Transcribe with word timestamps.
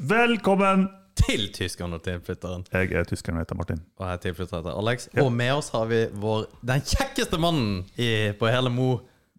Velkommen! 0.00 0.88
til 1.20 1.50
tyskeren 1.52 1.92
og 1.92 2.00
tilflytteren. 2.00 2.62
Jeg 2.72 2.94
er 2.96 3.04
tyskeren 3.04 3.36
og 3.36 3.42
heter 3.42 3.56
Martin. 3.58 3.80
Og 3.98 4.06
jeg 4.06 4.16
er 4.16 4.20
tilflytter 4.22 4.62
heter 4.62 4.78
Alex. 4.80 5.08
Og 5.20 5.28
med 5.32 5.50
oss 5.52 5.68
har 5.74 5.84
vi 5.90 5.98
vår, 6.22 6.46
den 6.64 6.80
kjekkeste 6.86 7.36
mannen 7.42 7.82
i, 8.00 8.30
på 8.38 8.48
hele 8.48 8.72
Mo. 8.72 8.86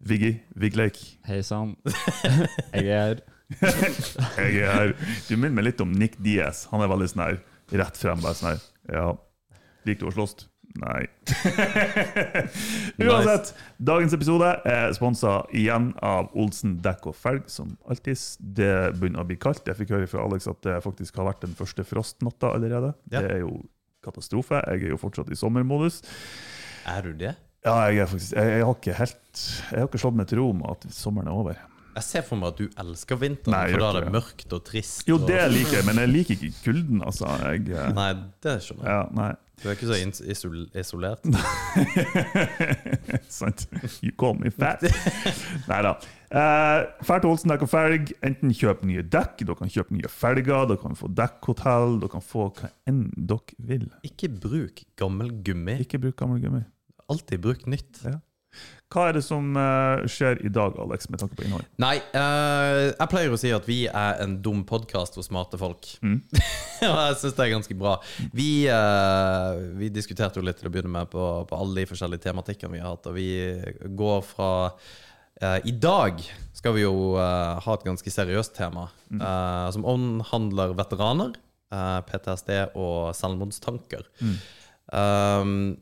Viggy 0.06 0.36
Vigleik. 0.54 1.00
Hei 1.26 1.40
sann. 1.42 1.74
Jeg 2.76 2.86
er 2.86 3.02
her. 3.02 3.24
Jeg 4.38 4.62
er 4.62 4.72
her. 4.76 4.94
Du 5.26 5.34
minner 5.34 5.56
meg 5.58 5.72
litt 5.72 5.82
om 5.82 5.90
Nick 5.90 6.14
Diaz. 6.22 6.68
Han 6.70 6.86
er 6.86 6.90
veldig 6.94 7.10
sånn 7.10 7.24
her 7.24 7.42
rett 7.82 7.98
frem. 7.98 8.22
bare 8.22 8.38
sånn 8.38 8.52
her. 8.52 8.64
Ja. 8.94 9.06
Liker 9.88 10.06
du 10.06 10.12
å 10.12 10.16
slåss? 10.20 10.46
Nei. 10.80 11.04
Uansett, 13.02 13.52
dagens 13.76 14.14
episode 14.16 14.48
er 14.68 14.94
sponsa 14.96 15.42
igjen 15.52 15.90
av 16.04 16.30
Olsen 16.38 16.78
dekk 16.84 17.10
og 17.12 17.16
felg, 17.18 17.44
som 17.52 17.74
alltid. 17.90 18.20
Det 18.56 18.72
begynner 18.96 19.24
å 19.24 19.28
bli 19.28 19.36
kaldt. 19.40 19.68
Jeg 19.68 19.78
fikk 19.82 19.92
høre 19.96 20.08
fra 20.10 20.24
Alex 20.24 20.48
at 20.50 20.62
det 20.64 20.78
faktisk 20.84 21.20
har 21.20 21.28
vært 21.28 21.44
den 21.44 21.56
første 21.58 21.84
frostnatta 21.86 22.54
allerede. 22.56 22.94
Ja. 23.12 23.20
Det 23.20 23.36
er 23.36 23.42
jo 23.44 23.58
katastrofe. 24.04 24.62
Jeg 24.72 24.88
er 24.88 24.94
jo 24.94 25.00
fortsatt 25.00 25.30
i 25.32 25.38
sommermodus. 25.38 26.00
Er 26.88 27.04
du 27.04 27.12
det? 27.18 27.36
Ja, 27.62 27.76
jeg 27.86 28.02
er 28.02 28.08
faktisk 28.10 28.32
Jeg, 28.34 28.48
jeg 28.58 28.64
har 28.66 28.72
ikke 28.74 28.94
helt 28.98 29.42
Jeg 29.70 29.78
har 29.78 29.86
ikke 29.86 29.98
slått 30.02 30.16
meg 30.18 30.26
til 30.26 30.40
ro 30.40 30.48
med 30.58 30.72
at 30.72 30.86
sommeren 30.90 31.30
er 31.30 31.36
over. 31.44 31.60
Jeg 31.92 32.04
ser 32.06 32.22
for 32.24 32.40
meg 32.40 32.54
at 32.54 32.60
du 32.60 32.82
elsker 32.82 33.18
vinteren, 33.20 33.52
Nei, 33.52 33.64
for 33.74 33.82
da 33.82 33.88
er 33.92 34.06
det 34.06 34.12
mørkt 34.14 34.54
og 34.56 34.62
trist. 34.64 35.02
Jo, 35.08 35.18
og... 35.20 35.26
det 35.28 35.40
liker 35.52 35.78
jeg, 35.78 35.86
men 35.88 36.00
jeg 36.00 36.12
liker 36.12 36.36
ikke 36.38 36.52
kulden, 36.64 37.02
altså. 37.04 37.28
Jeg, 37.44 37.66
eh, 37.68 37.90
Nei, 37.96 38.10
det 38.44 38.54
skjønner 38.64 38.88
jeg. 38.88 38.94
ja, 38.96 39.02
nei. 39.20 39.32
Du 39.62 39.68
er 39.68 39.76
ikke 39.76 39.92
så 39.92 39.98
isol 40.32 40.56
isolert. 40.74 41.26
Sant. 43.30 43.68
You 44.02 44.10
call 44.18 44.34
me 44.40 44.50
fat. 44.50 44.82
Nei 45.70 45.78
da. 45.86 45.92
Uh, 46.32 46.88
Fært 47.06 47.28
Olsen 47.28 47.52
dekk 47.52 47.68
og 47.68 47.70
felg. 47.70 48.10
Enten 48.26 48.50
kjøp 48.58 48.82
nye 48.88 49.04
dekk, 49.06 49.44
dere 49.44 49.58
kan 49.60 49.70
kjøpe 49.70 49.94
nye 49.94 50.10
felger, 50.10 50.66
dere 50.72 50.80
kan 50.82 50.98
få 50.98 51.12
dekkhotell, 51.14 52.00
dere 52.02 52.14
kan 52.16 52.26
få 52.26 52.48
hva 52.56 52.72
enn 52.90 53.04
dere 53.14 53.60
vil. 53.70 53.86
Ikke 54.08 54.32
bruk 54.32 54.82
gammel 54.98 55.30
gummi. 55.46 55.78
Ikke 55.86 56.02
bruk 56.02 56.18
gammel 56.18 56.42
gummi. 56.42 56.64
Alltid 57.12 57.44
bruk 57.46 57.62
nytt. 57.70 58.02
Ja. 58.02 58.18
Hva 58.92 59.06
er 59.08 59.16
det 59.16 59.22
som 59.24 59.54
eh, 59.56 60.02
skjer 60.10 60.42
i 60.44 60.50
dag, 60.52 60.76
Alex, 60.82 61.08
med 61.08 61.22
tanke 61.22 61.36
på 61.38 61.46
innhold? 61.46 61.64
Nei, 61.80 61.94
uh, 62.12 62.90
jeg 62.90 63.08
pleier 63.08 63.32
å 63.32 63.38
si 63.40 63.52
at 63.54 63.64
vi 63.68 63.78
er 63.88 64.18
en 64.20 64.34
dum 64.44 64.66
podkast 64.68 65.16
for 65.16 65.24
smarte 65.24 65.56
folk. 65.60 65.88
Mm. 66.04 66.18
Og 66.90 66.98
jeg 66.98 67.16
syns 67.22 67.38
det 67.38 67.46
er 67.46 67.54
ganske 67.54 67.76
bra. 67.78 67.94
Vi, 68.36 68.50
uh, 68.68 69.56
vi 69.80 69.88
diskuterte 69.94 70.40
jo 70.40 70.44
litt 70.44 70.60
til 70.60 70.68
å 70.68 70.74
begynne 70.74 70.92
med 70.92 71.08
på, 71.12 71.24
på 71.48 71.60
alle 71.64 71.80
de 71.80 71.88
forskjellige 71.88 72.26
tematikkene 72.26 72.76
vi 72.76 72.82
har 72.82 72.92
hatt, 72.92 73.08
og 73.08 73.16
vi 73.16 73.30
går 73.96 74.20
fra 74.28 74.50
uh, 74.68 75.58
I 75.64 75.72
dag 75.72 76.20
skal 76.52 76.76
vi 76.76 76.84
jo 76.84 77.16
ha 77.16 77.72
et 77.72 77.86
ganske 77.86 78.10
seriøst 78.14 78.52
tema, 78.54 78.84
eh, 79.10 79.68
som 79.74 79.86
omhandler 79.88 80.76
veteraner, 80.78 81.32
PTSD 82.06 82.76
og 82.78 83.08
selvmordstanker. 83.18 84.04
Um, 84.92 85.80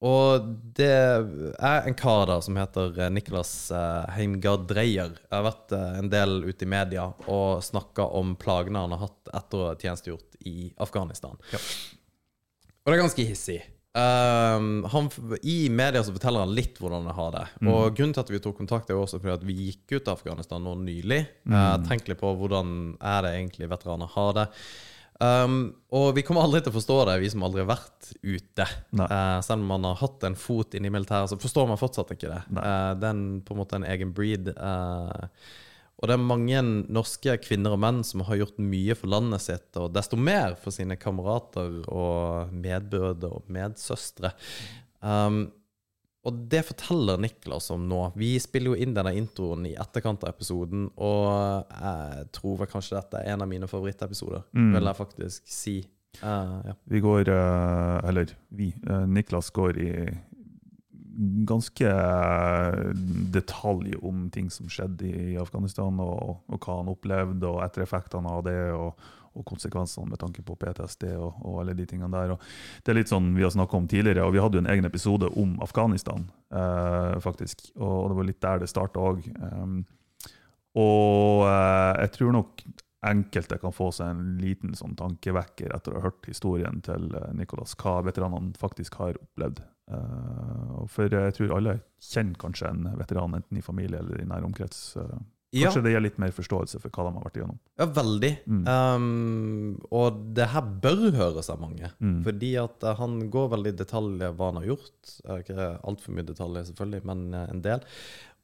og 0.00 0.46
det 0.78 0.88
er 0.88 1.84
en 1.84 1.96
kar 1.98 2.22
da 2.30 2.38
som 2.40 2.56
heter 2.56 2.96
eh, 2.96 3.10
Niklas 3.12 3.52
uh, 3.68 4.08
Heimgard 4.16 4.64
Dreyer. 4.70 5.12
Jeg 5.12 5.34
har 5.34 5.44
vært 5.44 5.74
eh, 5.76 5.98
en 6.00 6.08
del 6.12 6.38
ute 6.46 6.64
i 6.64 6.70
media 6.72 7.10
og 7.28 7.60
snakka 7.66 8.06
om 8.16 8.32
plagene 8.40 8.80
han 8.80 8.94
har 8.96 9.04
hatt 9.04 9.34
etter 9.42 9.60
å 9.60 9.66
ha 9.68 9.74
tjenestegjort 9.76 10.40
i 10.48 10.70
Afghanistan. 10.80 11.36
Og 11.52 12.88
det 12.88 12.96
er 12.96 13.02
ganske 13.02 13.28
hissig. 13.28 13.60
Um, 13.90 14.86
han, 14.88 15.08
I 15.42 15.66
media 15.68 16.00
så 16.06 16.14
forteller 16.14 16.46
han 16.46 16.54
litt 16.56 16.78
hvordan 16.80 17.04
han 17.04 17.16
har 17.20 17.32
det. 17.34 17.46
Og 17.66 17.96
Grunnen 17.98 18.16
til 18.16 18.24
at 18.24 18.32
vi 18.32 18.40
tok 18.40 18.56
kontakt, 18.62 18.88
er 18.88 18.96
jo 18.96 19.04
også 19.04 19.20
fordi 19.20 19.34
at 19.34 19.44
vi 19.44 19.56
gikk 19.66 19.98
ut 19.98 20.08
av 20.08 20.16
Afghanistan 20.16 20.64
nå 20.64 20.78
nylig. 20.80 21.26
Uh, 21.44 21.74
Tenk 21.90 22.08
litt 22.08 22.22
på 22.22 22.32
hvordan 22.40 22.94
er 22.96 23.26
det 23.26 23.34
egentlig 23.36 23.68
veteraner 23.68 24.08
har 24.16 24.32
det. 24.38 24.46
Um, 25.20 25.56
og 25.92 26.14
vi 26.16 26.22
kommer 26.24 26.46
aldri 26.46 26.62
til 26.64 26.72
å 26.72 26.78
forstå 26.78 26.96
det, 27.10 27.18
vi 27.20 27.28
som 27.32 27.42
aldri 27.44 27.60
har 27.60 27.68
vært 27.68 28.12
ute. 28.22 28.64
Eh, 28.64 29.40
selv 29.44 29.58
om 29.58 29.66
man 29.68 29.84
har 29.90 29.98
hatt 30.00 30.24
en 30.24 30.38
fot 30.38 30.76
inn 30.76 30.86
i 30.88 30.92
militæret, 30.92 31.32
så 31.32 31.38
forstår 31.40 31.68
man 31.68 31.80
fortsatt 31.80 32.14
ikke 32.14 32.30
det. 32.30 32.40
Eh, 32.56 32.92
det 33.00 33.10
er 33.10 33.20
på 33.44 33.56
en 33.56 33.60
måte 33.60 33.76
en 33.76 33.88
egen 33.90 34.14
breed. 34.16 34.48
Uh, 34.56 35.28
og 36.00 36.08
det 36.08 36.16
er 36.16 36.24
mange 36.24 36.62
norske 36.88 37.34
kvinner 37.44 37.76
og 37.76 37.82
menn 37.84 38.00
som 38.06 38.24
har 38.24 38.40
gjort 38.40 38.60
mye 38.64 38.96
for 38.96 39.12
landet 39.12 39.44
sitt, 39.44 39.68
og 39.76 39.92
desto 39.92 40.16
mer 40.16 40.56
for 40.62 40.72
sine 40.72 40.96
kamerater 40.96 41.82
og 41.84 42.54
medbrødre 42.56 43.34
og 43.36 43.50
medsøstre. 43.52 44.32
Um, 45.04 45.50
og 46.24 46.40
det 46.52 46.60
forteller 46.68 47.16
Niklas 47.22 47.70
om 47.72 47.86
nå. 47.88 48.00
Vi 48.20 48.34
spiller 48.42 48.74
jo 48.74 48.80
inn 48.84 48.92
denne 48.96 49.14
introen 49.16 49.64
i 49.70 49.76
etterkant 49.80 50.24
av 50.26 50.34
episoden, 50.34 50.90
og 51.00 51.70
jeg 51.72 52.26
tror 52.36 52.58
vel 52.60 52.68
kanskje 52.68 52.98
dette 52.98 53.22
er 53.22 53.32
en 53.32 53.44
av 53.46 53.48
mine 53.48 53.68
favorittepisoder, 53.70 54.42
Mm. 54.52 54.74
vil 54.74 54.90
jeg 54.90 54.98
faktisk 54.98 55.48
si. 55.48 55.76
Uh, 56.22 56.58
ja. 56.66 56.74
Vi 56.90 57.00
går 57.00 57.28
uh, 57.30 58.00
Eller 58.08 58.32
vi. 58.50 58.72
Uh, 58.84 59.06
Niklas 59.06 59.48
går 59.54 59.78
i 59.78 59.90
ganske 61.46 61.90
detalj 63.32 63.94
om 64.02 64.28
ting 64.32 64.50
som 64.52 64.68
skjedde 64.70 65.06
i 65.06 65.36
Afghanistan, 65.40 65.98
og, 66.00 66.40
og 66.48 66.58
hva 66.64 66.78
han 66.80 66.90
opplevde, 66.92 67.46
og 67.48 67.62
ettereffektene 67.64 68.30
av 68.30 68.44
det, 68.46 68.58
og, 68.72 69.08
og 69.38 69.46
konsekvensene 69.46 70.10
med 70.10 70.20
tanke 70.20 70.42
på 70.46 70.56
PTSD 70.58 71.06
og, 71.14 71.38
og 71.46 71.60
alle 71.62 71.76
de 71.78 71.86
tingene 71.88 72.10
der. 72.12 72.34
Og 72.34 72.84
det 72.84 72.92
er 72.92 73.00
litt 73.00 73.12
sånn 73.12 73.32
vi 73.36 73.46
har 73.46 73.54
snakka 73.54 73.78
om 73.78 73.88
tidligere, 73.90 74.26
og 74.26 74.34
vi 74.34 74.42
hadde 74.42 74.58
jo 74.58 74.64
en 74.64 74.72
egen 74.74 74.88
episode 74.88 75.30
om 75.40 75.56
Afghanistan, 75.64 76.26
eh, 76.50 77.16
faktisk. 77.22 77.70
Og 77.78 78.10
det 78.10 78.20
var 78.20 78.30
litt 78.30 78.42
der 78.44 78.62
det 78.64 78.70
starta 78.72 79.08
òg. 79.12 79.26
og 80.80 81.42
eh, 81.46 81.92
jeg 82.04 82.14
tror 82.18 82.38
nok 82.38 82.64
enkelte 83.06 83.56
kan 83.60 83.72
få 83.72 83.88
seg 83.96 84.12
en 84.12 84.38
liten 84.40 84.74
sånn 84.76 84.96
tankevekker 84.98 85.72
etter 85.72 85.94
å 85.94 86.00
ha 86.00 86.08
hørt 86.10 86.26
historien 86.28 86.82
til 86.84 87.08
eh, 87.16 87.30
Nicolas, 87.36 87.76
hva 87.80 88.00
veteranene 88.04 88.52
faktisk 88.60 88.98
har 89.00 89.16
opplevd. 89.16 89.62
Eh, 89.90 90.80
for 90.92 91.16
jeg 91.16 91.36
tror 91.36 91.56
alle 91.56 91.78
kjenner 92.10 92.40
kanskje 92.40 92.72
en 92.72 92.90
veteran, 93.00 93.38
enten 93.38 93.60
i 93.60 93.64
familie 93.64 94.02
eller 94.02 94.20
i 94.20 94.28
nær 94.28 94.46
omkrets. 94.46 94.90
Eh, 95.52 95.58
Ja. 95.62 95.66
kanskje 95.70 95.82
det 95.82 95.90
gir 95.92 96.00
litt 96.04 96.18
mer 96.22 96.30
forståelse 96.30 96.78
for 96.80 96.90
hva 96.94 97.08
de 97.08 97.12
har 97.16 97.24
vært 97.24 97.36
igjennom. 97.40 97.58
Ja, 97.80 97.86
veldig. 97.86 98.30
Mm. 98.46 98.60
Um, 98.68 99.80
og 99.90 100.20
det 100.36 100.46
her 100.52 100.62
bør 100.62 101.10
høres 101.16 101.50
av 101.50 101.58
mange. 101.60 101.90
Mm. 102.00 102.22
Fordi 102.22 102.52
at 102.62 102.84
eh, 102.86 102.94
han 103.00 103.16
går 103.30 103.48
veldig 103.56 103.72
i 103.74 103.78
detalj 103.80 104.18
hva 104.36 104.52
han 104.52 104.60
har 104.62 104.68
gjort. 104.70 105.14
Eh, 105.24 105.40
Ikke 105.42 105.66
altfor 105.82 106.14
mye 106.14 106.28
detaljer, 106.28 106.68
selvfølgelig, 106.70 107.04
men 107.04 107.34
eh, 107.34 107.48
en 107.50 107.62
del. 107.66 107.80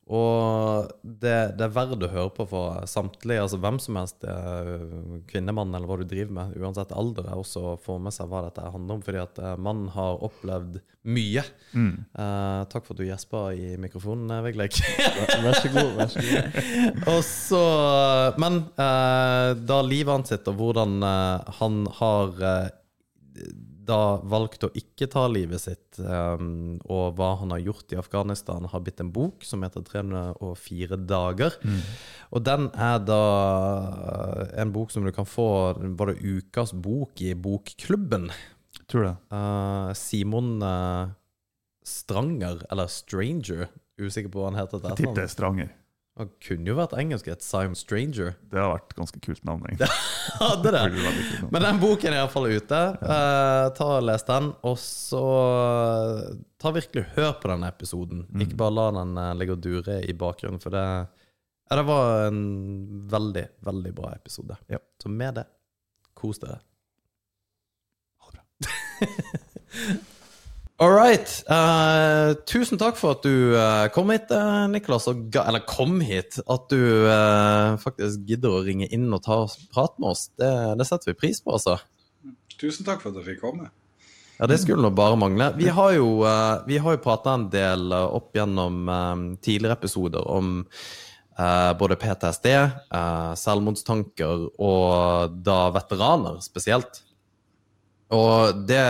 Og 0.06 0.86
det, 1.02 1.34
det 1.58 1.64
er 1.66 1.72
verdt 1.74 2.04
å 2.06 2.10
høre 2.12 2.30
på 2.30 2.44
for 2.46 2.84
samtlige, 2.86 3.42
altså 3.42 3.58
hvem 3.58 3.80
som 3.82 3.96
helst, 3.98 4.22
eh, 4.22 4.84
kvinnemann 5.26 5.74
eller 5.74 5.90
hva 5.90 5.96
du 5.98 6.04
driver 6.06 6.36
med, 6.36 6.52
uansett 6.62 6.94
alder, 6.94 7.26
er 7.26 7.40
også 7.40 7.62
å 7.72 7.78
få 7.82 7.96
med 8.02 8.14
seg 8.14 8.30
hva 8.30 8.44
dette 8.44 8.68
handler 8.70 9.00
om. 9.00 9.02
Fordi 9.02 9.22
at 9.24 9.40
eh, 9.42 9.56
mannen 9.58 9.90
har 9.96 10.22
opplevd 10.28 10.78
mye. 11.10 11.42
Mm. 11.74 11.90
Eh, 12.06 12.60
takk 12.70 12.86
for 12.86 12.94
at 12.94 13.02
du 13.02 13.08
gjespa 13.08 13.42
i 13.58 13.74
mikrofonen, 13.82 14.30
Vigleik. 14.46 14.78
Vær 15.42 15.58
så 15.58 15.74
god. 15.74 15.92
vær 15.98 16.14
så 16.14 16.22
god. 16.22 16.62
Og 17.16 17.20
så 17.26 17.64
Men 18.42 18.62
eh, 18.78 19.50
da 19.58 19.82
livet 19.82 20.14
hans 20.14 20.30
sitt, 20.30 20.46
og 20.46 20.60
hvordan 20.62 21.00
eh, 21.02 21.54
han 21.58 21.82
har 21.98 22.46
da 23.86 24.18
valgt 24.26 24.66
å 24.66 24.70
ikke 24.76 25.08
ta 25.12 25.26
livet 25.30 25.62
sitt, 25.62 25.98
um, 26.00 26.76
og 26.84 27.16
hva 27.18 27.32
han 27.40 27.54
har 27.54 27.62
gjort 27.62 27.94
i 27.94 27.98
Afghanistan, 28.00 28.66
har 28.70 28.82
blitt 28.84 29.00
en 29.02 29.12
bok 29.14 29.46
som 29.46 29.64
heter 29.66 29.84
304 29.86 30.98
dager. 31.06 31.56
Og 32.34 32.44
den 32.46 32.68
er 32.72 32.98
da 33.06 33.22
eh, 34.10 34.42
en 34.62 34.74
bok 34.74 34.90
som 34.90 35.06
du 35.06 35.12
kan 35.14 35.28
få 35.28 35.46
Var 35.78 36.10
det 36.10 36.18
ukas 36.24 36.72
bok 36.74 37.22
i 37.22 37.34
Bokklubben? 37.38 38.28
Tror 38.90 39.06
det. 39.06 39.14
Uh, 39.30 39.92
Simon 39.98 40.56
uh, 40.62 41.14
Stranger, 41.86 42.64
eller 42.70 42.90
Stranger, 42.90 43.68
usikker 43.98 44.30
på 44.32 44.42
hva 44.42 44.50
han 44.50 44.60
heter. 44.60 44.82
Jeg 44.90 45.02
tipper 45.02 45.20
det 45.20 45.28
er 45.28 45.32
Stranger. 45.32 45.74
Det 46.16 46.24
kunne 46.46 46.70
jo 46.70 46.76
vært 46.78 46.94
engelsk, 46.96 47.26
et 47.28 47.44
Simon 47.44 47.76
Stranger. 47.76 48.30
Det 48.52 48.60
har 48.60 48.70
vært 48.72 48.94
ganske 48.96 49.20
kult 49.24 49.42
navn, 49.44 49.66
egentlig. 49.68 49.88
Det. 49.90 49.98
Kult 50.64 50.72
navn. 50.72 51.50
Men 51.52 51.66
den 51.66 51.80
boken 51.82 52.14
er 52.14 52.22
iallfall 52.22 52.48
ute. 52.48 52.80
Eh, 53.04 53.66
ta 53.76 53.90
og 53.98 54.06
Les 54.06 54.24
den, 54.30 54.48
og 54.66 54.78
så 54.80 55.22
eh, 55.42 56.40
ta 56.62 56.72
virkelig 56.74 57.04
hør 57.18 57.36
på 57.42 57.52
denne 57.52 57.68
episoden. 57.68 58.24
Ikke 58.40 58.58
bare 58.64 58.76
la 58.78 58.88
den 58.96 59.14
eh, 59.20 59.34
ligge 59.36 59.58
og 59.58 59.62
dure 59.68 60.00
i 60.08 60.16
bakgrunnen, 60.16 60.62
for 60.62 60.72
det, 60.74 60.86
ja, 61.68 61.78
det 61.78 61.86
var 61.90 62.26
en 62.30 62.42
veldig, 63.12 63.46
veldig 63.68 63.94
bra 64.00 64.16
episode. 64.16 64.56
Ja. 64.72 64.80
Så 65.02 65.12
med 65.12 65.42
det, 65.42 65.46
kos 66.16 66.40
dere. 66.42 66.62
Ha 68.24 68.36
det 68.38 68.44
bra. 68.64 70.04
All 70.76 70.92
right. 70.92 71.30
Uh, 71.48 72.36
tusen 72.44 72.76
takk 72.76 72.98
for 73.00 73.14
at 73.16 73.22
du 73.24 73.54
uh, 73.56 73.86
kom 73.94 74.10
hit, 74.12 74.28
uh, 74.28 74.66
Niklas. 74.68 75.06
Eller 75.08 75.62
kom 75.64 76.02
hit. 76.04 76.36
At 76.44 76.68
du 76.68 77.08
faktisk 77.80 78.26
gidder 78.28 78.58
å 78.58 78.64
ringe 78.66 78.88
inn 78.92 79.08
og 79.16 79.22
ta 79.24 79.38
prat 79.72 79.96
med 79.96 80.12
oss. 80.12 80.26
Det, 80.36 80.50
det 80.76 80.88
setter 80.88 81.14
vi 81.14 81.20
pris 81.22 81.40
på, 81.40 81.54
altså. 81.56 81.78
Tusen 82.60 82.84
takk 82.84 83.00
for 83.00 83.14
at 83.14 83.22
jeg 83.22 83.30
fikk 83.32 83.40
komme. 83.46 83.70
Ja, 84.36 84.50
det 84.50 84.58
skulle 84.60 84.84
nå 84.84 84.92
bare 84.92 85.16
mangle. 85.16 85.48
Vi 85.56 85.70
har 85.72 85.96
jo, 85.96 86.20
uh, 86.28 86.92
prata 87.00 87.38
en 87.38 87.48
del 87.48 87.96
opp 87.96 88.36
gjennom 88.36 88.84
tidligere 89.40 89.78
episoder 89.78 90.28
om 90.28 90.60
både 91.76 91.98
PTSD, 92.00 92.46
selvmordstanker 93.36 94.46
og 94.56 95.34
da 95.44 95.58
veteraner 95.74 96.38
spesielt. 96.40 97.02
Og 98.14 98.66
det, 98.68 98.82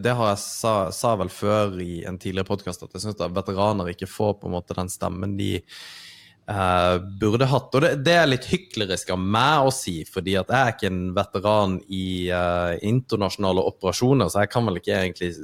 det 0.00 0.14
har 0.16 0.30
jeg 0.32 0.40
sa, 0.40 0.74
sa 0.94 1.12
vel 1.20 1.28
før 1.32 1.76
i 1.84 2.04
en 2.08 2.16
tidligere 2.20 2.48
podkast, 2.48 2.84
at 2.86 2.94
jeg 2.96 3.04
syns 3.04 3.20
veteraner 3.20 3.90
ikke 3.92 4.08
får 4.08 4.38
på 4.40 4.48
en 4.48 4.54
måte 4.54 4.76
den 4.78 4.88
stemmen 4.88 5.34
de 5.36 5.58
eh, 5.58 6.94
burde 7.20 7.48
hatt. 7.50 7.68
Og 7.74 7.84
det, 7.84 7.90
det 8.06 8.14
er 8.16 8.30
litt 8.30 8.48
hyklerisk 8.48 9.12
av 9.12 9.20
meg 9.20 9.68
å 9.68 9.74
si, 9.76 9.98
fordi 10.08 10.38
at 10.40 10.48
jeg 10.48 10.60
er 10.60 10.72
ikke 10.72 10.92
en 10.92 11.02
veteran 11.18 11.76
i 11.92 12.06
eh, 12.32 12.78
internasjonale 12.88 13.66
operasjoner, 13.74 14.32
så 14.32 14.46
jeg 14.46 14.52
kan 14.54 14.68
vel 14.68 14.80
ikke 14.80 14.96
egentlig 15.02 15.34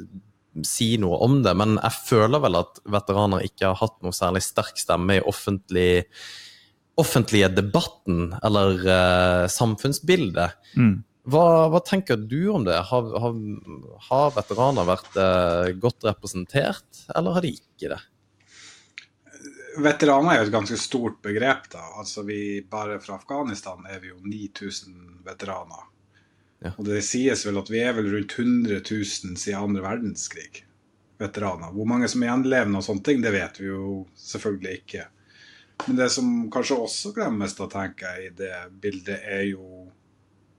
si 0.64 0.94
noe 1.00 1.20
om 1.24 1.42
det. 1.44 1.52
Men 1.58 1.76
jeg 1.76 2.00
føler 2.08 2.42
vel 2.42 2.60
at 2.62 2.80
veteraner 2.88 3.44
ikke 3.44 3.70
har 3.70 3.80
hatt 3.82 3.98
noe 4.04 4.16
særlig 4.16 4.42
sterk 4.46 4.80
stemme 4.80 5.18
i 5.18 5.26
offentlig, 5.28 6.06
offentlige 6.98 7.52
debatten 7.60 8.32
eller 8.40 8.88
eh, 8.88 9.44
samfunnsbildet. 9.52 10.72
Mm. 10.80 10.96
Hva, 11.28 11.68
hva 11.68 11.80
tenker 11.84 12.16
du 12.16 12.48
om 12.54 12.64
det? 12.64 12.76
Har, 12.88 13.08
har, 13.20 13.34
har 14.08 14.30
veteraner 14.36 14.86
vært 14.88 15.18
eh, 15.20 15.72
godt 15.80 16.06
representert, 16.08 17.02
eller 17.16 17.36
har 17.36 17.44
de 17.44 17.50
ikke 17.58 17.90
det? 17.92 18.00
Veteraner 19.78 20.32
er 20.32 20.40
jo 20.40 20.46
et 20.48 20.54
ganske 20.54 20.78
stort 20.80 21.20
begrep. 21.22 21.68
da. 21.74 21.84
Altså 22.00 22.24
vi, 22.26 22.62
Bare 22.70 22.98
fra 23.02 23.18
Afghanistan 23.18 23.84
er 23.90 24.00
vi 24.02 24.12
jo 24.12 24.18
9000 24.24 25.20
veteraner. 25.26 25.84
Ja. 26.64 26.72
Og 26.74 26.88
det 26.88 27.04
sies 27.06 27.44
vel 27.46 27.60
at 27.60 27.68
vi 27.70 27.82
er 27.84 27.94
vel 27.94 28.08
rundt 28.10 28.34
100 28.34 28.80
000 28.80 29.36
siden 29.38 29.60
andre 29.60 29.84
verdenskrig. 29.84 30.64
Veteraner. 31.18 31.70
Hvor 31.74 31.86
mange 31.90 32.08
som 32.10 32.22
er 32.22 32.32
gjenlevende 32.32 32.80
og 32.80 32.86
sånne 32.86 33.04
ting, 33.06 33.22
det 33.22 33.34
vet 33.34 33.60
vi 33.60 33.68
jo 33.68 34.02
selvfølgelig 34.22 34.74
ikke. 34.80 35.06
Men 35.86 36.00
det 36.00 36.08
som 36.10 36.30
kanskje 36.50 36.80
også 36.82 37.12
glemmes, 37.14 37.54
da 37.58 37.68
tenker 37.70 38.16
jeg, 38.16 38.30
i 38.30 38.36
det 38.40 38.54
bildet, 38.82 39.20
er 39.22 39.44
jo 39.52 39.77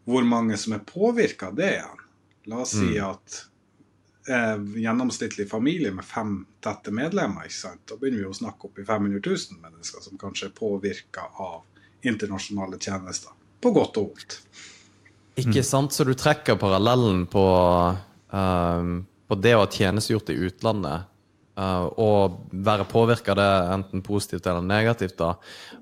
hvor 0.09 0.25
mange 0.25 0.57
som 0.57 0.73
er 0.73 0.83
påvirka 0.85 1.51
av 1.51 1.57
det 1.59 1.71
igjen. 1.75 2.03
La 2.49 2.63
oss 2.63 2.73
si 2.73 2.95
at 3.03 3.41
eh, 4.29 4.57
gjennomsnittlig 4.81 5.45
familie 5.49 5.91
med 5.93 6.05
fem 6.07 6.39
tette 6.63 6.93
medlemmer, 6.95 7.45
ikke 7.45 7.59
sant? 7.59 7.83
da 7.89 7.97
begynner 7.99 8.23
vi 8.23 8.31
å 8.31 8.37
snakke 8.39 8.69
opp 8.69 8.81
i 8.81 8.87
500 8.87 9.21
000 9.21 9.61
mennesker 9.61 10.05
som 10.05 10.17
kanskje 10.21 10.49
er 10.49 10.55
påvirka 10.57 11.27
av 11.45 11.61
internasjonale 12.01 12.79
tjenester. 12.81 13.35
På 13.61 13.73
godt 13.75 13.99
og 13.99 14.13
vondt. 14.13 14.39
Ikke 15.39 15.63
sant? 15.63 15.93
Så 15.93 16.07
du 16.07 16.15
trekker 16.17 16.57
parallellen 16.59 17.25
på, 17.29 17.45
um, 18.31 18.93
på 19.27 19.39
det 19.39 19.55
å 19.55 19.63
ha 19.63 19.69
tjenestegjort 19.71 20.31
i 20.33 20.39
utlandet 20.47 21.08
og 21.59 22.39
være 22.51 22.85
påvirka 22.87 23.33
det 23.35 23.47
enten 23.73 24.03
positivt 24.05 24.47
eller 24.47 24.63
negativt, 24.63 25.17
da, 25.19 25.33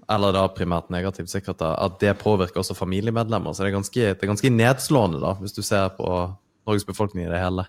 eller 0.10 0.34
da 0.34 0.48
primært 0.50 0.90
negativt, 0.94 1.30
sikkert 1.30 1.60
da, 1.62 1.76
at 1.86 2.00
det 2.02 2.16
påvirker 2.22 2.64
også 2.64 2.78
familiemedlemmer. 2.78 3.54
Så 3.54 3.64
det 3.64 3.72
er 3.72 3.78
ganske, 3.78 4.06
det 4.14 4.26
er 4.26 4.32
ganske 4.32 4.54
nedslående, 4.54 5.22
da, 5.22 5.36
hvis 5.42 5.56
du 5.56 5.62
ser 5.66 5.92
på 5.98 6.10
Norges 6.68 6.88
befolkning 6.88 7.28
i 7.28 7.32
det 7.32 7.42
hele. 7.42 7.68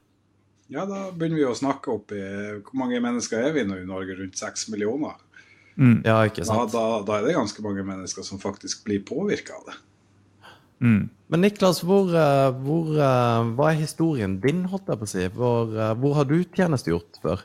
Ja, 0.68 0.84
da 0.88 1.08
begynner 1.12 1.40
vi 1.40 1.46
å 1.48 1.56
snakke 1.56 1.94
opp 1.94 2.12
i 2.12 2.20
Hvor 2.60 2.76
mange 2.76 2.98
mennesker 3.00 3.40
er 3.40 3.54
vi 3.56 3.62
nå 3.64 3.78
i 3.80 3.86
Norge? 3.88 4.18
Rundt 4.18 4.36
seks 4.36 4.66
millioner? 4.68 5.16
Mm. 5.78 6.02
Ja, 6.04 6.18
ikke 6.26 6.44
sant? 6.44 6.74
da, 6.74 7.00
da 7.06 7.18
er 7.18 7.28
det 7.28 7.36
ganske 7.38 7.62
mange 7.64 7.84
mennesker 7.86 8.26
som 8.26 8.40
faktisk 8.42 8.82
blir 8.84 9.04
påvirka 9.06 9.56
av 9.56 9.68
det. 9.70 9.76
Mm. 10.84 11.08
Men 11.28 11.42
Niklas, 11.42 11.80
hvor, 11.86 12.10
eh, 12.14 12.48
hvor, 12.64 12.90
eh, 12.94 13.52
hva 13.56 13.70
er 13.70 13.80
historien 13.80 14.38
din, 14.42 14.64
holdt 14.70 14.90
jeg 14.90 15.00
på 15.00 15.06
å 15.06 15.12
si? 15.12 15.28
Hvor, 15.34 15.72
eh, 15.74 15.94
hvor 16.02 16.14
har 16.18 16.28
du 16.28 16.36
tjenestegjort 16.44 17.20
før? 17.22 17.44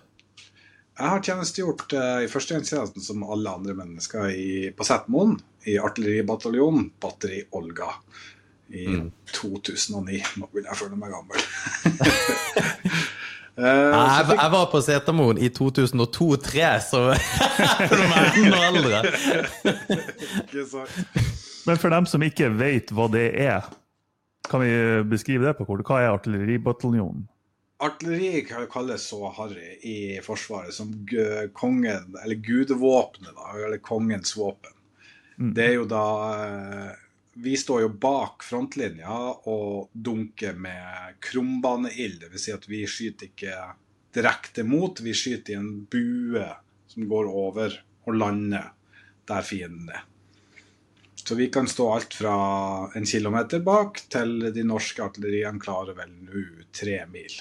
Jeg 0.93 1.09
har 1.09 1.23
tjenestegjort 1.25 1.93
uh, 1.97 2.19
i 2.21 2.29
førstegangstjenesten 2.29 3.01
som 3.01 3.23
alle 3.25 3.49
andre 3.49 3.73
mennesker 3.77 4.29
i, 4.29 4.69
på 4.77 4.85
Setermoen. 4.85 5.39
I 5.65 5.79
artilleribataljonen 5.81 6.91
Batteri 7.01 7.39
Olga 7.57 7.89
i 8.73 8.85
2009. 9.33 10.19
Nå 10.37 10.49
begynner 10.51 10.69
jeg 10.69 10.75
å 10.75 10.81
føle 10.83 10.99
meg 10.99 11.13
gammel. 11.15 11.39
Eh, 13.53 13.61
Nei, 13.61 14.05
jeg, 14.17 14.33
jeg 14.33 14.49
var 14.49 14.63
på 14.71 14.79
Setermoen 14.81 15.37
i 15.37 15.45
2002-2003, 15.53 16.69
så 16.81 17.01
jeg 17.13 17.89
føler 17.91 18.07
meg 18.09 18.39
enda 18.41 18.61
eldre. 18.71 19.01
Men 21.69 21.77
for 21.77 21.93
dem 21.93 22.07
som 22.09 22.25
ikke 22.25 22.49
vet 22.57 22.89
hva 22.97 23.05
det 23.13 23.27
er, 23.45 23.67
kan 24.49 24.65
vi 24.65 24.71
beskrive 25.05 25.45
det 25.45 25.53
på 25.59 25.67
kort? 25.69 25.85
Hva 25.85 26.01
er 26.01 26.15
artilleribataljonen? 26.15 27.27
Artilleri 27.77 28.45
kalles 28.71 29.07
så 29.09 29.29
harry 29.37 29.79
i 29.81 30.19
Forsvaret 30.23 30.73
som 30.73 30.91
kongen, 31.53 32.15
eller 32.23 32.35
gudevåpenet, 32.35 33.33
eller 33.65 33.77
kongens 33.77 34.37
våpen. 34.37 34.71
Det 35.35 35.65
er 35.65 35.73
jo 35.79 35.85
da 35.89 36.05
eh, 36.35 36.91
Vi 37.33 37.55
står 37.57 37.81
jo 37.81 37.89
bak 37.89 38.43
frontlinja 38.45 39.15
og 39.49 39.89
dunker 39.93 40.53
med 40.53 41.15
krumbaneild. 41.19 42.21
Dvs. 42.21 42.43
Si 42.45 42.53
at 42.53 42.67
vi 42.69 42.83
skyter 42.85 43.31
ikke 43.31 43.55
direkte 44.13 44.63
mot, 44.63 45.01
vi 45.01 45.15
skyter 45.17 45.55
i 45.55 45.57
en 45.57 45.71
bue 45.89 46.45
som 46.93 47.07
går 47.09 47.31
over 47.31 47.79
og 48.05 48.19
lander 48.19 48.69
der 49.25 49.41
fienden 49.41 49.89
er. 49.89 50.03
Så 51.15 51.35
vi 51.39 51.47
kan 51.49 51.67
stå 51.67 51.87
alt 51.95 52.13
fra 52.13 52.35
en 52.93 53.05
kilometer 53.07 53.63
bak 53.65 54.03
til 54.13 54.51
de 54.53 54.65
norske 54.67 55.01
artilleriene 55.01 55.61
klarer 55.63 55.97
vel 55.97 56.13
nå 56.27 56.43
tre 56.75 56.99
mil. 57.09 57.39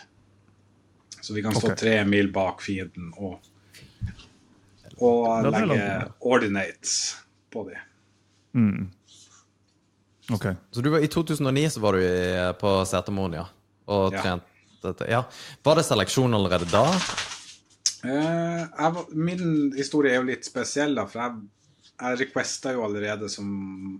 Så 1.22 1.34
vi 1.34 1.42
kan 1.42 1.54
stå 1.54 1.70
okay. 1.70 1.78
tre 1.78 1.96
mil 2.04 2.32
bak 2.34 2.62
fienden 2.64 3.12
og, 3.14 3.38
og 4.98 5.46
legge 5.46 5.86
ordinates 6.18 6.96
på 7.52 7.62
dem. 7.68 7.88
Mm. 8.58 8.90
Ok. 10.32 10.46
Så 10.70 10.80
du 10.80 10.90
var, 10.90 11.04
I 11.04 11.08
2009 11.08 11.70
så 11.70 11.80
var 11.80 11.96
du 11.96 12.04
i, 12.04 12.52
på 12.60 12.74
Setermoen, 12.84 13.38
ja? 13.38 13.46
Og 13.86 14.12
Ja. 14.14 14.38
dette. 14.82 15.06
Ja. 15.10 15.24
Var 15.62 15.76
det 15.76 15.86
seleksjon 15.86 16.34
allerede 16.34 16.66
da? 16.70 16.86
Eh, 18.04 18.62
jeg, 18.78 19.04
min 19.14 19.72
historie 19.76 20.12
er 20.12 20.22
jo 20.22 20.30
litt 20.30 20.46
spesiell, 20.46 20.94
da, 20.98 21.06
for 21.06 21.22
jeg, 21.22 21.42
jeg 21.92 22.18
requesta 22.24 22.72
jo 22.74 22.84
allerede 22.86 23.28
som 23.30 23.48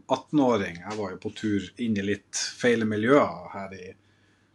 18-åring. 0.09 0.81
Jeg 0.83 0.99
var 0.99 1.13
jo 1.15 1.21
på 1.23 1.35
tur 1.39 1.69
inn 1.79 1.99
i 1.99 2.07
litt 2.07 2.41
feile 2.59 2.89
miljøer 2.89 3.53
her 3.55 3.77
i 3.79 3.85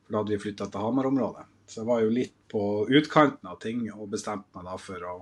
For 0.08 0.16
da 0.16 0.20
hadde 0.22 0.36
vi 0.36 0.40
flytta 0.40 0.68
til 0.72 0.84
Hamar-området. 0.84 1.48
Så 1.68 1.82
jeg 1.82 1.90
var 1.90 2.04
jo 2.04 2.14
litt 2.14 2.36
på 2.52 2.62
utkanten 2.88 3.50
av 3.52 3.60
ting 3.60 3.88
og 3.92 4.08
bestemte 4.14 4.56
meg 4.56 4.70
da 4.70 4.78
for 4.80 5.04
å 5.04 5.16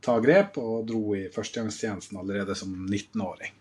ta 0.00 0.20
grep, 0.22 0.60
og 0.62 0.86
dro 0.86 1.16
i 1.18 1.24
førstegangstjenesten 1.34 2.20
allerede 2.20 2.54
som 2.54 2.70
19-åring. 2.86 3.56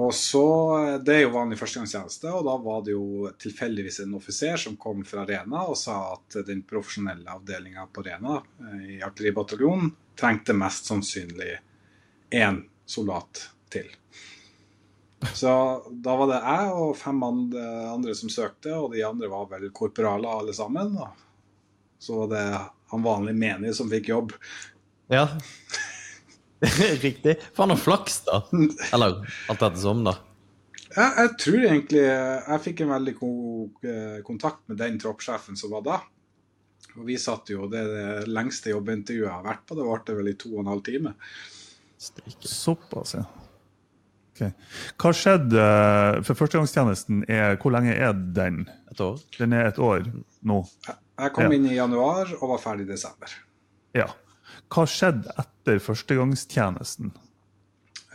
Og 0.00 0.14
så, 0.14 0.98
Det 1.04 1.14
er 1.14 1.22
jo 1.24 1.34
vanlig 1.34 1.58
førstegangstjeneste, 1.60 2.32
og 2.32 2.44
da 2.46 2.56
var 2.62 2.82
det 2.86 2.94
jo 2.94 3.30
tilfeldigvis 3.38 4.00
en 4.04 4.16
offiser 4.18 4.56
som 4.60 4.78
kom 4.80 5.04
fra 5.04 5.26
Rena 5.28 5.64
og 5.68 5.76
sa 5.78 5.98
at 6.14 6.40
den 6.46 6.62
profesjonelle 6.66 7.30
avdelinga 7.30 7.86
på 7.92 8.04
Rena 8.06 8.38
eh, 8.40 8.84
i 8.96 9.00
artilleribataljonen 9.04 9.92
trengte 10.18 10.56
mest 10.56 10.88
sannsynlig 10.90 11.56
én 12.30 12.62
soldat 12.86 13.50
til. 13.72 13.90
Så 15.34 15.50
da 15.90 16.14
var 16.16 16.30
det 16.30 16.38
jeg 16.40 16.76
og 16.80 16.94
fem 16.96 17.22
andre, 17.22 18.14
som 18.16 18.32
søkte, 18.32 18.72
og 18.76 18.94
de 18.94 19.04
andre 19.04 19.28
var 19.28 19.50
vel 19.50 19.68
korporaler 19.76 20.30
alle 20.30 20.54
sammen. 20.56 20.94
Så 22.00 22.22
var 22.22 22.30
det 22.32 22.44
han 22.90 23.04
vanlig 23.04 23.34
menige 23.36 23.76
som 23.76 23.90
fikk 23.92 24.08
jobb. 24.10 24.32
Ja. 25.12 25.26
Riktig. 27.04 27.36
Faen 27.56 27.74
og 27.74 27.80
flaks, 27.80 28.22
da. 28.28 28.42
Eller 28.94 29.20
alt 29.52 29.62
dette 29.62 29.82
som, 29.82 30.02
da. 30.06 30.16
Jeg, 30.90 31.10
jeg 31.20 31.34
tror 31.38 31.60
egentlig 31.60 32.00
jeg 32.02 32.62
fikk 32.64 32.80
en 32.82 32.94
veldig 32.96 33.14
god 33.20 33.90
eh, 33.92 34.16
kontakt 34.26 34.64
med 34.72 34.80
den 34.80 34.98
troppssjefen 35.02 35.58
som 35.58 35.76
var 35.76 35.84
da. 35.86 36.00
Og 36.96 37.04
vi 37.06 37.14
satt 37.20 37.52
jo, 37.52 37.68
Det 37.70 37.84
det 37.86 38.08
lengste 38.32 38.72
jobbintervjuet 38.72 39.28
jeg 39.28 39.36
har 39.36 39.46
vært 39.46 39.62
på. 39.68 39.76
Det 39.78 39.86
varte 39.86 40.16
vel 40.16 40.32
i 40.32 40.38
to 40.40 40.50
og 40.56 40.64
en 40.64 40.72
halv 40.72 40.82
time. 40.86 41.14
Såpass, 42.00 43.14
ja. 43.20 43.26
Ok. 44.40 44.52
Hva 45.00 45.12
skjedde 45.12 45.60
eh, 45.60 46.22
For 46.24 46.34
førstegangstjenesten, 46.38 47.24
er, 47.28 47.56
hvor 47.60 47.72
lenge 47.74 47.92
er 47.94 48.12
den? 48.14 48.62
Et 48.90 49.00
år? 49.04 49.18
Den 49.38 49.52
er 49.52 49.68
et 49.68 49.78
år 49.78 50.06
nå. 50.42 50.62
Jeg 51.20 51.32
kom 51.36 51.44
Ja. 51.44 51.56
inn 51.58 51.66
i 51.68 51.74
januar 51.76 52.30
og 52.40 52.48
var 52.54 52.58
ferdig 52.62 52.86
i 52.88 52.92
desember. 52.94 53.28
Ja. 53.94 54.06
Hva 54.72 54.86
skjedde 54.88 55.34
etter 55.38 55.78
førstegangstjenesten? 55.84 57.12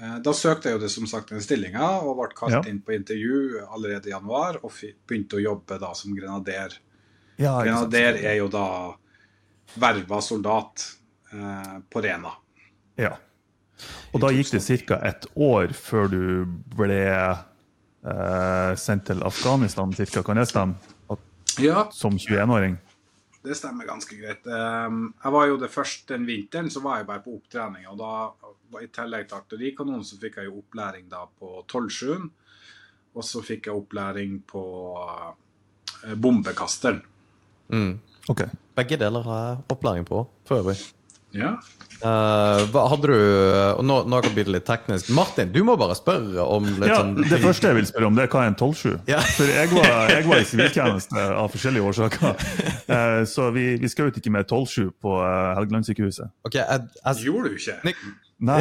Eh, 0.02 0.18
Da 0.26 0.32
søkte 0.34 0.70
jeg 0.70 0.74
jo 0.80 0.80
det 0.84 0.90
som 0.92 1.06
sagt 1.08 1.30
den 1.30 1.40
stillinga 1.42 2.02
og 2.02 2.18
ble 2.18 2.30
kalt 2.36 2.52
Ja. 2.52 2.62
inn 2.70 2.82
på 2.82 2.96
intervju 2.96 3.62
allerede 3.70 4.08
i 4.08 4.12
januar 4.16 4.58
og 4.64 4.72
begynte 5.08 5.38
å 5.38 5.44
jobbe 5.44 5.80
da 5.80 5.94
som 5.94 6.16
grenader. 6.16 6.74
Ja. 7.38 7.62
Grenader 7.62 8.16
er 8.24 8.36
jo 8.38 8.48
da 8.48 8.96
verva 9.78 10.22
soldat 10.22 10.84
eh, 11.34 11.80
på 11.90 12.02
Rena. 12.02 12.32
Ja. 12.98 13.18
Og 14.14 14.22
da 14.24 14.32
gikk 14.32 14.52
det 14.56 14.64
ca. 14.88 15.00
et 15.04 15.26
år 15.36 15.74
før 15.76 16.08
du 16.12 16.22
ble 16.78 17.00
eh, 17.12 18.76
sendt 18.80 19.06
til 19.10 19.24
Afghanistan, 19.24 19.94
cirka. 19.94 20.24
Kan 20.24 20.38
det 20.40 20.48
stemme? 20.50 20.76
At, 21.10 21.20
Ja, 21.60 21.88
som 21.92 22.18
21-åring? 22.18 22.78
det 23.46 23.54
stemmer 23.56 23.86
ganske 23.86 24.16
greit. 24.18 24.48
Eh, 24.48 24.96
Jeg 25.24 25.32
var 25.32 25.46
jo 25.48 25.58
det 25.62 25.70
først 25.70 26.08
den 26.10 26.26
vinteren, 26.26 26.70
så 26.72 26.82
var 26.82 26.98
jeg 26.98 27.08
bare 27.08 27.22
på 27.22 27.36
opptrening. 27.38 27.86
Og 27.92 27.98
da, 28.00 28.32
i 28.82 28.88
tillegg 28.88 29.28
til 29.30 29.38
artillerikanonen 29.38 30.04
så 30.04 30.18
fikk 30.18 30.38
jeg 30.42 30.50
jo 30.50 30.64
opplæring 30.64 31.06
da 31.12 31.26
på 31.40 31.62
12-7. 31.70 32.30
Og 33.16 33.24
så 33.24 33.44
fikk 33.46 33.68
jeg 33.70 33.76
opplæring 33.78 34.40
på 34.50 34.64
eh, 36.04 36.16
bombekasteren. 36.16 37.02
Mm. 37.70 38.00
OK. 38.30 38.42
Begge 38.76 38.98
deler 38.98 39.24
har 39.24 39.44
jeg 39.46 39.64
opplæring 39.70 40.06
på, 40.10 40.26
for 40.46 40.64
øvrig. 40.64 40.78
Ja. 41.36 41.56
Uh, 41.96 42.66
hva 42.74 42.82
hadde 42.92 43.08
du 43.08 43.14
og 43.16 43.84
nå, 43.88 43.96
nå 44.12 44.18
kan 44.22 44.34
det 44.36 44.44
bli 44.46 44.54
litt 44.58 44.66
teknisk. 44.68 45.08
Martin, 45.16 45.50
du 45.56 45.62
må 45.66 45.78
bare 45.80 45.96
spørre 45.98 46.44
om 46.44 46.68
litt 46.68 46.92
Ja, 46.92 47.00
sånn 47.00 47.16
det 47.22 47.40
første 47.42 47.72
jeg 47.72 47.80
vil 47.80 47.88
spørre 47.88 48.10
om, 48.10 48.18
det 48.18 48.26
er 48.28 48.34
hva 48.34 48.44
er 48.44 48.52
en 48.52 48.58
12-7? 48.60 48.92
Ja. 49.10 49.22
For 49.38 49.50
jeg 49.50 49.72
var, 49.72 50.12
jeg 50.12 50.28
var 50.28 50.44
i 50.44 50.50
siviltjeneste 50.52 51.26
av 51.40 51.50
forskjellige 51.56 51.88
årsaker. 51.92 52.46
Uh, 52.92 53.24
Så 53.32 53.48
vi, 53.56 53.66
vi 53.82 53.90
skjøt 53.92 54.20
ikke 54.20 54.34
med 54.36 54.52
12-7 54.52 54.92
på 55.02 55.16
eh, 55.24 55.50
Helgelandssykehuset. 55.58 56.32
Okay, 56.48 56.62
jeg, 56.62 56.88
jeg, 57.00 57.26
Gjorde 57.30 57.52
du 57.52 57.60
ikke? 57.60 57.80
Nik 57.88 58.06
Nei. 58.46 58.60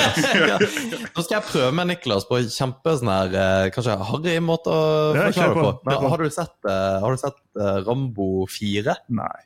ja. 0.50 0.56
Nå 0.58 1.22
skal 1.22 1.36
jeg 1.36 1.44
prøve 1.46 1.70
med 1.78 1.92
Niklas 1.92 2.26
på 2.26 2.40
en 2.40 2.48
kjempe 2.50 2.96
sånn 2.98 3.10
her 3.12 3.36
eh, 3.38 3.66
Kanskje 3.74 3.94
harry 4.08 4.34
måte 4.42 4.74
å 4.74 4.82
forklare 5.14 5.54
det 5.54 5.62
på. 5.62 5.72
på. 5.86 6.10
Har 6.10 6.24
du 6.26 6.34
sett, 6.34 6.56
eh, 6.66 6.96
har 7.04 7.14
du 7.14 7.22
sett 7.22 7.38
eh, 7.54 7.78
Rambo 7.86 8.48
4? 8.50 8.98
Nei. 9.14 9.36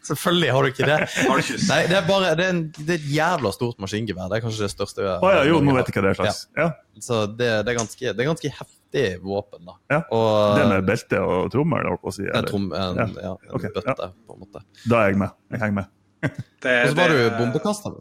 Selvfølgelig 0.08 0.52
har 0.54 0.64
du 0.66 0.70
ikke 0.72 0.88
det. 0.88 0.98
Har 1.28 1.40
du 1.40 1.42
ikke 1.44 1.58
Nei, 1.70 1.80
det 1.90 1.98
er 2.00 2.06
bare 2.08 2.32
det 2.40 2.46
er, 2.46 2.54
en, 2.56 2.62
det 2.78 2.96
er 2.96 3.00
et 3.00 3.10
jævla 3.14 3.52
stort 3.56 3.80
maskingevær. 3.84 4.30
Det 4.32 4.40
er 4.40 4.44
kanskje 4.46 4.66
det 4.66 4.72
største 4.74 5.06
Å 5.16 5.32
ja, 5.36 5.44
jo, 5.50 5.60
nå 5.64 5.76
vet 5.78 5.90
jeg 5.92 5.98
hva 5.98 6.06
det 6.08 6.14
er 6.14 6.20
slags. 6.22 6.42
Ja. 6.58 6.68
Så 7.04 7.20
det, 7.30 7.50
det, 7.68 7.74
er 7.74 7.78
ganske, 7.80 8.14
det 8.14 8.24
er 8.26 8.30
ganske 8.30 8.54
heftig 8.60 9.06
våpen, 9.24 9.64
da. 9.70 9.78
Ja, 9.94 10.02
Og 10.14 10.58
Det 10.60 10.68
med 10.72 10.88
belte 10.90 11.22
og 11.26 11.52
trommel, 11.54 11.88
holdt 11.92 12.04
på 12.04 12.12
å 12.14 12.16
si. 12.20 12.28
en, 12.30 12.48
trom, 12.50 12.70
en, 12.78 13.02
Ja, 13.02 13.08
ja, 13.30 13.34
en 13.50 13.56
okay. 13.58 13.74
bøtte, 13.76 14.10
på 14.28 14.38
en 14.38 14.44
måte. 14.46 14.64
Da 14.90 15.02
er 15.04 15.14
jeg 15.14 15.22
med. 15.24 15.34
Jeg 15.54 15.64
henger 15.66 15.80
med. 15.82 15.92
Det- 16.64 16.78
Og 16.84 16.94
så 16.94 17.00
var 17.02 17.14
du 17.16 17.24
bombekaster. 17.40 17.98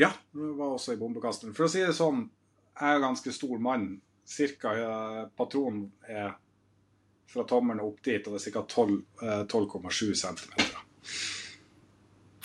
Ja, 0.00 0.10
du 0.36 0.48
var 0.58 0.74
også 0.76 0.92
i 0.92 0.98
bombekasteren. 1.00 1.54
For 1.56 1.68
å 1.68 1.70
si 1.72 1.80
det 1.84 1.94
sånn, 1.96 2.26
jeg 2.76 2.96
er 2.96 3.04
ganske 3.04 3.32
stor 3.32 3.60
mann. 3.62 3.86
Cirka 4.26 4.72
eh, 4.74 5.20
patronen 5.38 5.86
er 6.10 6.34
fra 7.26 7.44
tommelen 7.44 7.80
opp 7.84 8.02
dit, 8.04 8.26
og 8.26 8.36
det 8.36 8.46
er 8.46 8.52
ca. 8.52 8.62
12, 8.68 8.98
eh, 9.22 9.42
12,7 9.50 10.14
cm. 10.14 10.52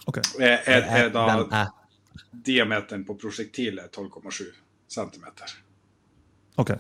Okay. 0.10 0.24
Er, 0.40 0.58
er, 0.66 0.88
er 1.06 1.10
da 1.14 1.26
er 1.54 1.68
diameteren 2.32 3.04
på 3.06 3.16
prosjektilet 3.22 3.92
12,7 3.96 4.48
cm. 4.92 5.26
ok. 6.58 6.72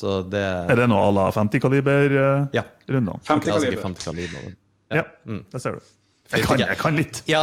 Så 0.00 0.22
det 0.32 0.40
Er 0.40 0.76
det 0.76 0.86
noe 0.88 1.00
à 1.04 1.10
la 1.12 1.24
50-kaliber-rundene? 1.30 2.48
Ja. 2.56 2.62
50 2.88 3.44
Klassiske 3.44 3.76
kaliber. 3.76 3.82
50 3.82 4.04
kaliber. 4.04 4.54
Ja, 4.90 5.02
Mm. 5.24 5.44
det 5.52 5.60
ser 5.62 5.72
du. 5.72 5.80
Jeg 6.30 6.46
kan, 6.46 6.60
jeg 6.62 6.78
kan 6.78 6.94
litt. 6.94 7.20
Ja, 7.26 7.42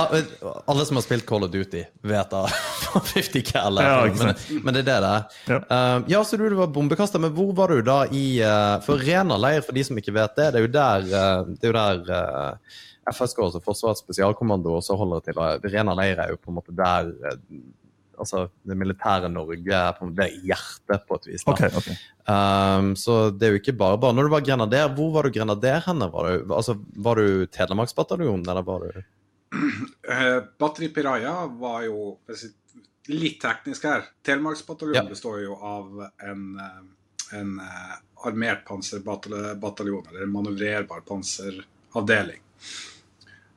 alle 0.71 0.85
som 0.87 0.95
har 0.95 1.03
spilt 1.03 1.25
Call 1.27 1.43
of 1.43 1.51
Duty, 1.51 1.81
vet 2.07 2.29
da 2.31 2.45
50 2.47 3.43
cal. 3.49 3.79
Ja, 3.83 3.97
men, 4.07 4.31
men 4.63 4.77
det 4.77 4.85
er 4.85 4.87
det 4.87 4.97
det 5.03 5.09
er. 5.09 5.39
Ja. 5.51 5.59
Uh, 5.67 6.05
ja, 6.13 6.21
så 6.23 6.39
du, 6.39 6.45
du 6.47 6.55
var 6.59 6.71
bombekaster, 6.71 7.19
men 7.19 7.33
hvor 7.35 7.51
var 7.57 7.73
du 7.73 7.81
da 7.83 7.99
i 8.07 8.25
uh, 8.39 8.77
For 8.85 9.03
Rena 9.03 9.35
leir, 9.43 9.59
for 9.65 9.75
de 9.75 9.83
som 9.83 9.99
ikke 9.99 10.15
vet 10.15 10.39
det, 10.39 10.51
det 10.55 10.61
er 10.61 10.67
jo 10.67 10.71
der, 10.77 11.09
uh, 11.11 11.51
det 11.51 11.67
er 11.67 11.73
jo 11.73 11.77
der 11.77 13.11
FSK, 13.11 13.43
altså 13.49 13.63
Forsvarets 13.63 14.03
spesialkommando, 14.05 14.77
også 14.79 14.95
holder 14.99 15.25
til. 15.27 15.43
Rena 15.67 15.95
leir 15.97 16.23
er 16.23 16.31
jo 16.31 16.39
på 16.39 16.53
en 16.53 16.59
måte 16.61 16.75
der 16.75 17.11
Altså, 18.17 18.47
det 18.67 18.77
militære 18.77 19.29
Norge 19.31 19.73
er 19.73 19.91
på 19.97 20.05
en 20.05 20.11
måte 20.11 20.25
det 20.25 20.41
hjertet, 20.47 21.05
på 21.07 21.19
et 21.19 21.27
vis. 21.31 21.45
da. 21.45 21.53
okay. 21.53 21.69
ok. 21.77 21.89
Um, 22.27 22.89
så 22.99 23.17
det 23.31 23.47
er 23.47 23.55
jo 23.55 23.61
ikke 23.61 23.77
bare 23.79 23.99
bare. 24.01 24.17
Når 24.17 24.27
du 24.27 24.33
var 24.33 24.47
grenader, 24.47 24.89
hvor 24.97 25.13
var 25.15 25.27
du 25.27 25.35
grenader 25.37 25.85
henne? 25.85 26.09
Var 26.13 26.31
du, 26.31 26.53
altså, 26.57 26.77
var 27.07 27.21
du 27.21 27.45
Telemarksbataljonen, 27.53 28.47
eller 28.47 28.65
var 28.67 28.87
du 28.87 29.03
uh, 30.11 30.39
Batteri 30.59 30.89
Piraya 30.91 31.45
var 31.59 31.85
jo 31.87 32.17
litt 33.07 33.39
teknisk 33.41 33.87
her. 33.87 34.03
Telemarksbataljonen 34.25 35.05
Ja. 35.05 35.09
består 35.09 35.43
jo 35.43 35.55
av 35.55 36.09
en, 36.17 36.59
eh, 36.59 37.39
en 37.39 37.59
eh, 37.59 37.95
armert 38.27 38.65
panserbataljon, 38.65 40.07
eller 40.09 40.23
en 40.23 40.31
manøvrerbar 40.31 41.01
panseravdeling. 41.07 42.41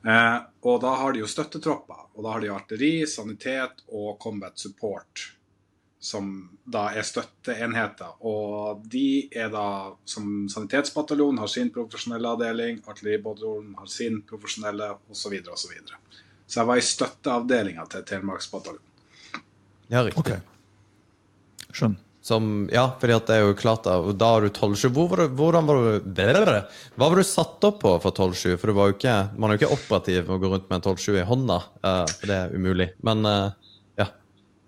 Eh, 0.07 0.39
og 0.61 0.81
da 0.81 0.95
har 1.01 1.13
de 1.13 1.21
jo 1.21 1.29
støttetropper. 1.29 2.07
Og 2.15 2.25
da 2.25 2.33
har 2.33 2.43
de 2.43 2.51
artilleri, 2.53 3.05
sanitet 3.07 3.83
og 3.87 4.17
combat 4.21 4.57
support. 4.59 5.27
Som 6.01 6.31
da 6.65 6.87
er 6.97 7.05
støtteenheter. 7.05 8.15
Og 8.25 8.81
de 8.89 9.29
er 9.37 9.51
da, 9.53 9.93
som 10.05 10.47
sanitetsbataljon, 10.49 11.37
har 11.43 11.51
sin 11.51 11.69
profesjonelle 11.73 12.31
avdeling. 12.33 12.81
Artilleribataljonen 12.89 13.75
har 13.77 13.89
sin 13.91 14.23
profesjonelle, 14.25 14.95
osv. 15.13 15.37
Og 15.45 15.57
så, 15.61 15.75
så 16.47 16.63
jeg 16.63 16.71
var 16.71 16.81
i 16.81 16.87
støtteavdelinga 16.89 17.85
til 17.93 18.07
Telemarksbataljonen. 18.09 18.87
Ja, 19.91 20.01
riktig. 20.07 20.23
Okay. 20.23 20.39
Skjønner. 21.71 22.10
Som, 22.21 22.69
ja, 22.69 22.83
fordi 23.01 23.15
at 23.17 23.29
det 23.31 23.35
er 23.39 23.47
jo 23.47 23.55
klart 23.57 23.87
da, 23.87 23.95
og 23.97 24.13
da 24.21 24.27
har 24.35 24.43
du 24.45 24.51
12-7. 24.53 24.91
Hvor 24.93 25.07
var 25.09 25.23
du, 25.23 25.31
hvordan 25.39 25.65
var 25.65 25.79
du 25.79 26.09
Hva 26.93 27.07
var 27.09 27.17
du 27.17 27.23
satt 27.25 27.65
opp 27.65 27.79
på 27.81 27.95
for 28.03 28.13
12-7? 28.13 28.59
For 28.61 28.69
var 28.77 28.93
ikke, 28.93 29.15
man 29.41 29.49
er 29.49 29.57
jo 29.57 29.63
ikke 29.63 29.77
operativ 29.79 30.27
med 30.27 30.35
å 30.35 30.41
gå 30.43 30.51
rundt 30.53 30.67
med 30.69 30.77
en 30.77 30.85
12-7 30.91 31.17
i 31.17 31.25
hånda, 31.25 31.57
Uh, 31.81 32.05
for 32.19 32.29
det 32.29 32.37
er 32.37 32.53
umulig. 32.53 32.91
Men 33.01 33.25
uh, 33.25 33.73
ja. 33.97 34.05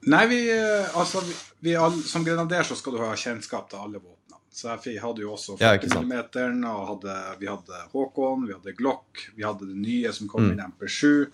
Nei, 0.09 0.23
vi, 0.31 0.39
eh, 0.49 0.97
altså, 0.97 1.21
vi, 1.27 1.35
vi 1.69 1.75
all, 1.77 1.93
som 2.09 2.25
grenader 2.25 2.65
så 2.65 2.75
skal 2.75 2.97
du 2.97 3.03
ha 3.05 3.13
kjennskap 3.13 3.69
til 3.69 3.83
alle 3.85 4.01
våpnene. 4.01 4.41
Så 4.53 4.73
jeg 4.85 4.99
hadde 5.01 5.21
jo 5.23 5.31
også 5.33 5.55
40 5.57 5.93
sant. 5.93 6.09
mm, 6.09 6.65
og 6.69 6.89
hadde, 6.89 7.13
vi 7.39 7.47
hadde 7.49 7.85
Håkon, 7.93 8.43
vi 8.49 8.53
hadde 8.53 8.73
Glock, 8.77 9.23
vi 9.37 9.45
hadde 9.45 9.69
det 9.69 9.77
nye 9.77 10.11
som 10.13 10.27
kom 10.29 10.45
Mm. 10.45 10.51
inn, 10.51 10.65
MP7, 10.73 11.29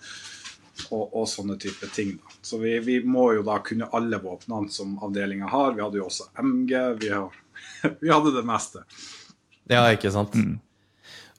og, 0.90 1.14
og 1.16 1.28
sånne 1.28 1.58
type 1.60 1.88
ting. 1.94 2.16
da. 2.16 2.34
Så 2.42 2.58
vi, 2.62 2.78
vi 2.84 3.00
må 3.04 3.30
jo 3.36 3.44
da 3.46 3.58
kunne 3.64 3.90
alle 3.96 4.20
våpnene 4.22 4.72
som 4.72 4.96
avdelinga 5.04 5.50
har. 5.52 5.76
Vi 5.76 5.84
hadde 5.84 6.00
jo 6.00 6.08
også 6.08 6.30
MG, 6.42 6.74
vi, 7.02 7.12
har, 7.12 7.36
vi 8.02 8.12
hadde 8.12 8.34
det 8.36 8.46
meste. 8.48 8.84
ja, 9.70 9.84
ikke 9.92 10.12
sant? 10.14 10.36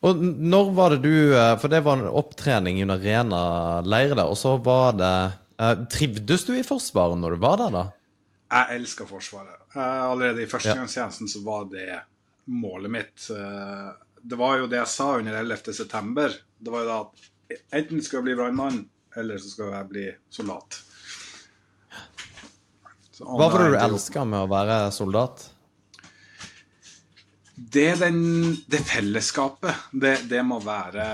Og 0.01 0.17
når 0.17 0.71
var 0.74 0.95
det 0.95 1.03
du 1.05 1.38
eh, 1.38 1.55
For 1.62 1.71
det 1.71 1.83
var 1.86 2.00
en 2.00 2.10
opptrening 2.10 2.81
under 2.83 3.01
Rena 3.01 3.41
leir 3.86 4.15
der, 4.15 4.25
og 4.25 4.38
så 4.39 4.55
var 4.57 4.95
det 4.98 5.15
eh, 5.62 5.75
Trivdes 5.93 6.45
du 6.48 6.55
i 6.57 6.65
Forsvaret 6.65 7.19
når 7.21 7.36
du 7.36 7.43
var 7.43 7.60
der, 7.62 7.75
da? 7.75 7.83
Jeg 8.51 8.81
elsker 8.81 9.07
Forsvaret. 9.07 9.60
Eh, 9.75 9.81
allerede 9.81 10.43
i 10.43 10.50
førstegangstjenesten 10.50 11.29
så 11.31 11.43
var 11.45 11.69
det 11.71 12.01
målet 12.51 12.91
mitt. 12.91 13.27
Det 14.21 14.38
var 14.38 14.57
jo 14.60 14.65
det 14.67 14.79
jeg 14.79 14.89
sa 14.91 15.12
under 15.19 15.38
11. 15.38 15.71
september. 15.77 16.33
Det 16.57 16.74
var 16.74 16.81
jo 16.83 16.89
da 16.89 16.98
at 17.05 17.62
enten 17.77 18.01
skal 18.03 18.19
jeg 18.19 18.25
bli 18.25 18.36
brannmann, 18.39 18.81
eller 19.20 19.41
så 19.41 19.51
skal 19.51 19.74
jeg 19.75 19.89
bli 19.91 20.06
soldat. 20.30 20.82
Så 23.12 23.27
Hva 23.27 23.50
var 23.51 23.65
det 23.65 23.74
du 23.74 23.80
elska 23.82 24.24
med 24.25 24.46
å 24.46 24.50
være 24.51 24.77
soldat? 24.96 25.44
Det 27.56 27.91
den, 28.00 28.22
det 28.72 28.82
fellesskapet. 28.88 29.91
Det, 29.91 30.15
det 30.32 30.41
må 30.48 30.58
være, 30.63 31.06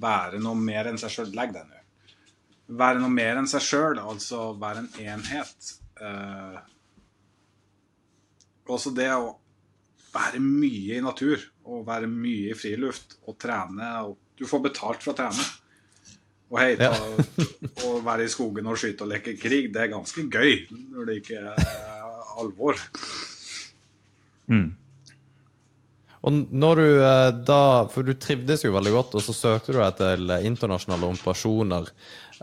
være 0.00 0.40
noe 0.42 0.58
mer 0.58 0.90
enn 0.90 0.98
seg 0.98 1.12
sjøl. 1.14 1.32
Legg 1.36 1.54
deg 1.54 1.68
nå. 1.68 1.82
Være 2.80 3.02
noe 3.02 3.12
mer 3.12 3.38
enn 3.38 3.48
seg 3.50 3.62
sjøl, 3.62 4.00
altså 4.00 4.54
være 4.58 4.82
en 4.82 4.90
enhet. 5.04 5.72
Eh, 6.00 6.56
også 8.72 8.94
det 8.96 9.10
å 9.12 9.34
være 10.14 10.40
mye 10.40 10.96
i 10.96 11.04
natur 11.04 11.42
og 11.68 11.84
være 11.86 12.08
mye 12.10 12.52
i 12.54 12.58
friluft 12.58 13.18
og 13.28 13.36
trene. 13.40 13.90
Og 14.08 14.16
du 14.38 14.48
får 14.48 14.64
betalt 14.70 15.04
for 15.04 15.12
å 15.14 15.18
trene. 15.18 15.46
Og 16.54 16.60
heite 16.62 16.86
Ja. 16.86 16.94
å 17.82 17.96
være 18.06 18.28
i 18.28 18.30
skogen 18.30 18.70
og 18.70 18.78
skyte 18.78 19.02
og 19.02 19.10
leke 19.10 19.34
krig, 19.40 19.72
det 19.74 19.82
er 19.82 19.92
ganske 19.96 20.22
gøy 20.30 20.64
når 20.94 21.08
det 21.10 21.16
ikke 21.24 21.40
er 21.42 22.08
alvor. 22.38 22.78
Mm. 24.46 24.68
Og 26.24 26.36
når 26.52 26.80
du 26.80 26.88
eh, 27.04 27.30
da 27.48 27.62
For 27.92 28.04
du 28.06 28.14
trivdes 28.16 28.64
jo 28.64 28.72
veldig 28.74 28.92
godt, 28.94 29.16
og 29.18 29.24
så 29.24 29.34
søkte 29.36 29.74
du 29.74 29.80
deg 29.80 29.98
til 29.98 30.36
internasjonale 30.46 31.10
operasjoner. 31.16 31.90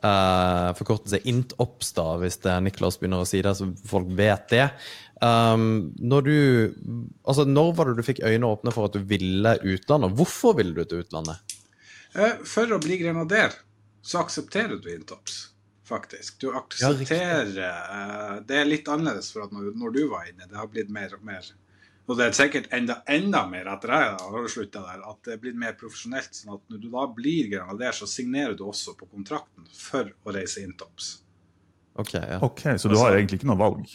Uh, 0.01 0.71
Forkortelse 0.79 1.19
INTOPS, 1.29 1.91
da, 1.97 2.05
hvis 2.21 2.39
det 2.41 2.49
er 2.49 2.61
Niklas 2.65 2.95
begynner 2.97 3.21
å 3.21 3.27
si 3.27 3.41
det, 3.43 3.51
så 3.57 3.67
folk 3.89 4.07
vet 4.17 4.47
det. 4.49 4.67
Um, 5.21 5.91
når 6.01 6.25
du 6.25 6.37
Altså, 7.21 7.45
når 7.45 7.73
var 7.77 7.89
det 7.89 7.99
du 7.99 8.07
fikk 8.07 8.23
øynene 8.25 8.49
åpne 8.49 8.73
for 8.73 8.89
at 8.89 8.95
du 8.97 9.03
ville 9.05 9.57
utlandet? 9.61 10.15
Hvorfor 10.17 10.55
ville 10.57 10.73
du 10.73 10.85
til 10.85 11.03
utlandet? 11.03 11.57
Eh, 12.15 12.39
For 12.47 12.71
å 12.73 12.79
bli 12.81 12.97
grenader, 13.01 13.53
så 14.01 14.19
aksepterer 14.23 14.79
du 14.81 14.89
Intops, 14.93 15.49
faktisk. 15.87 16.39
Du 16.41 16.51
aksepterer 16.57 17.51
eh, 17.61 18.35
Det 18.47 18.57
er 18.57 18.69
litt 18.69 18.87
annerledes 18.89 19.31
for 19.33 19.45
at 19.45 19.53
når, 19.53 19.71
når 19.77 19.95
du 19.97 20.03
var 20.11 20.29
inne. 20.29 20.47
Det 20.49 20.57
har 20.57 20.69
blitt 20.71 20.89
mer 20.93 21.13
og 21.17 21.23
mer 21.27 21.45
Og 22.09 22.17
det 22.17 22.25
er 22.27 22.35
sikkert 22.35 22.71
enda, 22.73 22.97
enda 23.07 23.43
mer 23.47 23.69
etter 23.71 23.93
jeg 23.93 24.15
har 24.33 24.47
slutta 24.51 24.81
der, 24.83 25.03
at 25.07 25.19
det 25.27 25.35
er 25.35 25.41
blitt 25.43 25.59
mer 25.59 25.75
profesjonelt. 25.79 26.33
sånn 26.35 26.55
at 26.57 26.63
når 26.73 26.81
du 26.81 26.87
da 26.91 27.05
blir 27.13 27.51
grenader, 27.53 27.93
så 27.95 28.09
signerer 28.09 28.57
du 28.57 28.65
også 28.67 28.97
på 28.97 29.07
kontrakten 29.11 29.67
for 29.77 30.09
å 30.25 30.33
reise 30.35 30.63
Intops. 30.65 31.19
Ok, 31.93 32.13
ja. 32.17 32.39
Ok, 32.41 32.65
Så 32.81 32.89
du 32.89 32.97
har 32.97 33.15
egentlig 33.15 33.39
ikke 33.41 33.51
noe 33.51 33.59
valg? 33.61 33.85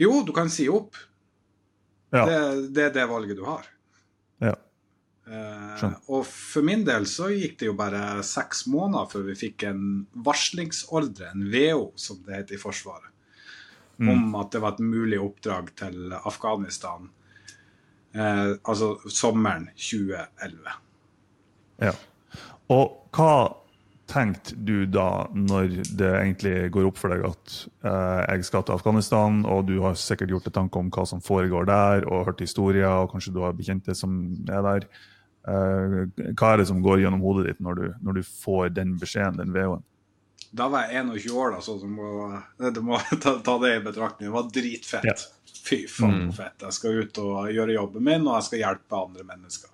Jo, 0.00 0.22
du 0.26 0.32
kan 0.34 0.50
si 0.50 0.66
opp. 0.68 0.98
Ja. 2.14 2.26
Det, 2.26 2.68
det 2.74 2.84
er 2.88 2.94
det 2.98 3.06
valget 3.10 3.38
du 3.38 3.44
har. 3.46 3.66
ja. 4.42 4.54
Eh, 5.24 5.84
og 6.12 6.26
for 6.28 6.66
min 6.66 6.84
del 6.84 7.06
så 7.08 7.30
gikk 7.32 7.56
det 7.60 7.70
jo 7.70 7.76
bare 7.78 8.22
seks 8.26 8.66
måneder 8.68 9.08
før 9.08 9.26
vi 9.30 9.38
fikk 9.46 9.64
en 9.70 9.82
varslingsordre, 10.26 11.30
en 11.32 11.46
VO 11.52 11.90
som 11.96 12.20
det 12.26 12.40
heter 12.42 12.58
i 12.58 12.62
Forsvaret, 12.62 13.10
Mm. 13.96 14.08
om 14.10 14.34
at 14.40 14.50
det 14.50 14.60
var 14.60 14.72
et 14.74 14.80
mulig 14.82 15.20
oppdrag 15.22 15.68
til 15.78 16.12
Afghanistan. 16.12 17.10
Eh, 18.14 18.56
altså 18.66 18.96
sommeren 19.08 19.68
2011. 19.76 20.72
Ja. 21.80 21.92
Og 22.68 23.08
hva 23.14 23.54
tenkte 24.10 24.56
du 24.56 24.84
da, 24.86 25.26
når 25.32 25.78
det 25.96 26.10
egentlig 26.10 26.70
går 26.74 26.88
opp 26.90 26.98
for 27.00 27.14
deg 27.14 27.24
at 27.24 27.54
eh, 27.86 28.34
jeg 28.34 28.44
skal 28.44 28.66
til 28.66 28.74
Afghanistan, 28.76 29.44
og 29.46 29.66
du 29.70 29.80
har 29.80 29.94
sikkert 29.94 30.28
gjort 30.34 30.44
deg 30.44 30.54
tanke 30.58 30.78
om 30.78 30.90
hva 30.90 31.06
som 31.08 31.22
foregår 31.24 31.66
der, 31.70 32.04
og 32.10 32.26
hørt 32.28 32.42
historier, 32.44 32.90
og 32.90 33.12
kanskje 33.14 33.32
du 33.32 33.40
har 33.46 33.56
bekjente 33.56 33.94
som 33.96 34.34
er 34.50 34.62
der. 34.66 34.88
Eh, 35.48 35.96
hva 36.32 36.52
er 36.52 36.62
det 36.62 36.68
som 36.70 36.80
går 36.82 37.02
gjennom 37.02 37.24
hodet 37.24 37.50
ditt 37.50 37.60
når 37.64 37.80
du, 37.80 37.84
når 38.00 38.20
du 38.20 38.22
får 38.24 38.70
den 38.76 38.96
beskjeden, 39.00 39.42
den 39.42 39.52
VO-en? 39.52 39.84
Da 40.54 40.68
var 40.70 40.86
jeg 40.86 41.02
21 41.02 41.34
år, 41.34 41.56
da, 41.56 41.60
så 41.66 41.76
du 41.80 41.88
må, 41.90 42.08
du 42.70 42.80
må 42.86 43.00
ta, 43.22 43.36
ta 43.44 43.56
det 43.62 43.76
i 43.76 43.84
betraktning. 43.84 44.30
Det 44.30 44.34
var 44.36 44.50
dritfett. 44.54 45.08
Ja. 45.10 45.16
Fy 45.64 45.84
faen 45.88 46.26
mm. 46.28 46.34
fett. 46.36 46.62
Jeg 46.62 46.76
skal 46.76 47.00
ut 47.00 47.20
og 47.22 47.48
gjøre 47.52 47.76
jobben 47.76 48.04
min, 48.04 48.26
og 48.28 48.38
jeg 48.38 48.48
skal 48.48 48.62
hjelpe 48.62 49.00
andre 49.00 49.24
mennesker. 49.26 49.70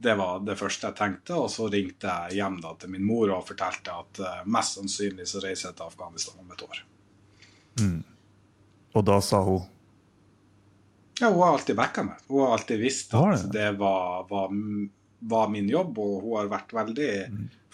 Det 0.00 0.14
var 0.16 0.40
det 0.46 0.56
første 0.56 0.88
jeg 0.88 0.96
tenkte, 0.96 1.36
og 1.36 1.50
så 1.52 1.66
ringte 1.68 2.08
jeg 2.08 2.38
hjem 2.40 2.56
da 2.62 2.72
til 2.80 2.94
min 2.94 3.04
mor 3.04 3.34
og 3.34 3.44
fortalte 3.44 3.92
at 3.92 4.22
eh, 4.24 4.46
mest 4.48 4.78
sannsynlig 4.78 5.28
så 5.28 5.42
reiser 5.44 5.68
jeg 5.68 5.76
til 5.76 5.90
Afghanistan 5.90 6.40
om 6.40 6.54
et 6.54 6.64
år. 6.64 6.80
Og 8.96 9.04
da 9.06 9.18
sa 9.22 9.42
hun 9.44 9.66
Ja, 11.20 11.28
hun 11.28 11.42
har 11.42 11.58
alltid 11.58 11.76
backa 11.76 12.04
meg. 12.06 12.22
Hun 12.28 12.44
har 12.44 12.56
alltid 12.56 12.80
visst 12.80 13.14
at 13.14 13.44
det? 13.44 13.52
det 13.58 13.70
var, 13.80 14.26
var, 14.30 14.54
var 15.32 15.50
min 15.52 15.68
jobb, 15.68 15.98
og 16.00 16.22
hun 16.24 16.38
har 16.38 16.52
vært 16.52 16.72
veldig 16.76 17.10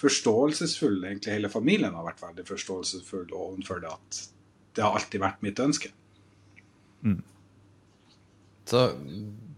forståelsesfull. 0.00 0.98
Egentlig 1.04 1.36
hele 1.36 1.52
familien 1.52 1.94
har 1.94 2.06
vært 2.08 2.24
veldig 2.24 2.46
forståelsesfull 2.48 3.30
overfor 3.30 3.82
det 3.84 3.92
at 3.94 4.20
det 4.76 4.84
har 4.84 4.98
alltid 4.98 5.22
vært 5.22 5.42
mitt 5.46 5.62
ønske. 5.62 5.92
Så 8.66 8.88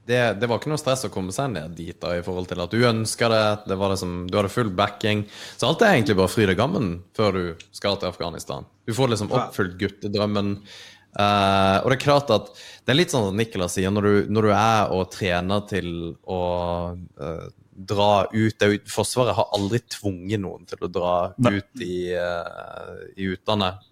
det, 0.08 0.20
det 0.40 0.48
var 0.48 0.60
ikke 0.60 0.70
noe 0.72 0.80
stress 0.80 1.04
å 1.04 1.12
komme 1.12 1.34
seg 1.36 1.50
ned 1.52 1.74
dit 1.76 1.96
da, 2.00 2.14
i 2.16 2.22
forhold 2.24 2.48
til 2.48 2.62
at 2.64 2.72
du 2.72 2.84
ønska 2.88 3.28
det, 3.32 3.42
det 3.68 3.76
var 3.80 3.92
det 3.92 3.98
som, 4.00 4.22
du 4.28 4.38
hadde 4.38 4.52
full 4.52 4.70
backing. 4.72 5.26
Så 5.56 5.68
alt 5.68 5.84
er 5.84 5.96
egentlig 5.96 6.16
bare 6.20 6.32
fryd 6.32 6.52
og 6.54 6.60
gammen 6.60 6.92
før 7.16 7.36
du 7.36 7.66
skal 7.76 7.98
til 8.00 8.08
Afghanistan. 8.08 8.68
Du 8.88 8.94
får 8.96 9.12
liksom 9.12 9.34
oppfylt 9.36 9.76
guttedrømmen. 9.80 10.54
Eh, 11.18 11.76
og 11.82 11.90
det 11.90 11.96
er 11.96 12.02
klart 12.04 12.30
at 12.30 12.50
det 12.54 12.92
er 12.92 13.00
litt 13.00 13.12
sånn 13.12 13.26
som 13.28 13.38
Nicolas 13.38 13.74
sier, 13.76 13.90
når 13.92 14.06
du, 14.06 14.14
når 14.32 14.48
du 14.48 14.52
er 14.54 14.92
og 14.94 15.08
trener 15.12 15.64
til 15.68 15.90
å 16.24 16.40
uh, 16.96 17.48
dra 17.68 18.12
ut 18.32 18.62
det, 18.62 18.70
Forsvaret 18.88 19.36
har 19.36 19.50
aldri 19.58 19.82
tvunget 19.92 20.40
noen 20.40 20.64
til 20.70 20.86
å 20.86 20.90
dra 20.92 21.12
ut 21.36 21.84
i, 21.84 21.98
uh, 22.16 22.94
i 23.18 23.28
utlandet. 23.34 23.84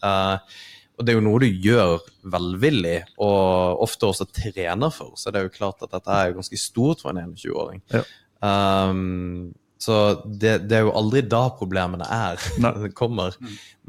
Og 0.96 1.04
det 1.04 1.12
er 1.12 1.18
jo 1.18 1.26
noe 1.26 1.42
du 1.44 1.60
gjør 1.66 1.98
velvillig, 2.32 2.96
og 3.20 3.84
ofte 3.84 4.08
også 4.08 4.30
trener 4.32 4.94
for. 4.94 5.12
Så 5.20 5.28
det 5.28 5.42
er 5.42 5.50
jo 5.50 5.56
klart 5.58 5.84
at 5.84 5.92
dette 5.92 6.16
er 6.22 6.32
ganske 6.38 6.60
stort 6.60 7.04
for 7.04 7.12
en 7.12 7.34
21-åring. 7.36 7.84
Ja. 7.92 8.06
Um, 8.40 9.52
så 9.78 10.22
det, 10.24 10.58
det 10.70 10.78
er 10.78 10.86
jo 10.86 10.94
aldri 10.96 11.22
da 11.28 11.46
problemene 11.58 12.06
er. 12.08 12.40
Kommer. 13.00 13.36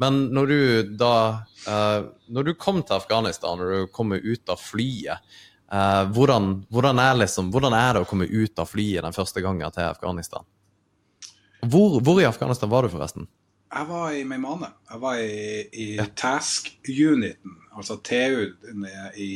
Men 0.00 0.26
når 0.36 0.50
du 0.50 0.58
da 1.00 1.14
uh, 1.64 2.08
Når 2.28 2.50
du 2.50 2.54
kom 2.54 2.82
til 2.82 2.98
Afghanistan, 2.98 3.58
når 3.58 3.72
du 3.72 3.92
kommer 3.92 4.20
ut 4.20 4.52
av 4.52 4.60
flyet, 4.60 5.24
uh, 5.72 6.04
hvordan, 6.12 6.66
hvordan, 6.68 7.00
er 7.02 7.22
liksom, 7.24 7.50
hvordan 7.54 7.76
er 7.76 7.96
det 7.96 8.04
å 8.04 8.10
komme 8.10 8.28
ut 8.28 8.60
av 8.60 8.68
flyet 8.68 9.04
den 9.06 9.16
første 9.16 9.44
gangen 9.44 9.74
til 9.74 9.88
Afghanistan? 9.88 10.44
Hvor, 11.64 11.98
hvor 12.04 12.20
i 12.20 12.28
Afghanistan 12.28 12.70
var 12.70 12.84
du, 12.86 12.92
forresten? 12.92 13.26
Jeg 13.68 13.88
var 13.88 14.12
i 14.16 14.22
Meimane. 14.24 14.70
Jeg 14.88 15.00
var 15.02 15.18
i, 15.20 15.64
i 15.72 15.88
Task-uniten, 16.16 17.58
altså 17.76 17.98
TU 18.00 18.46
i, 19.16 19.32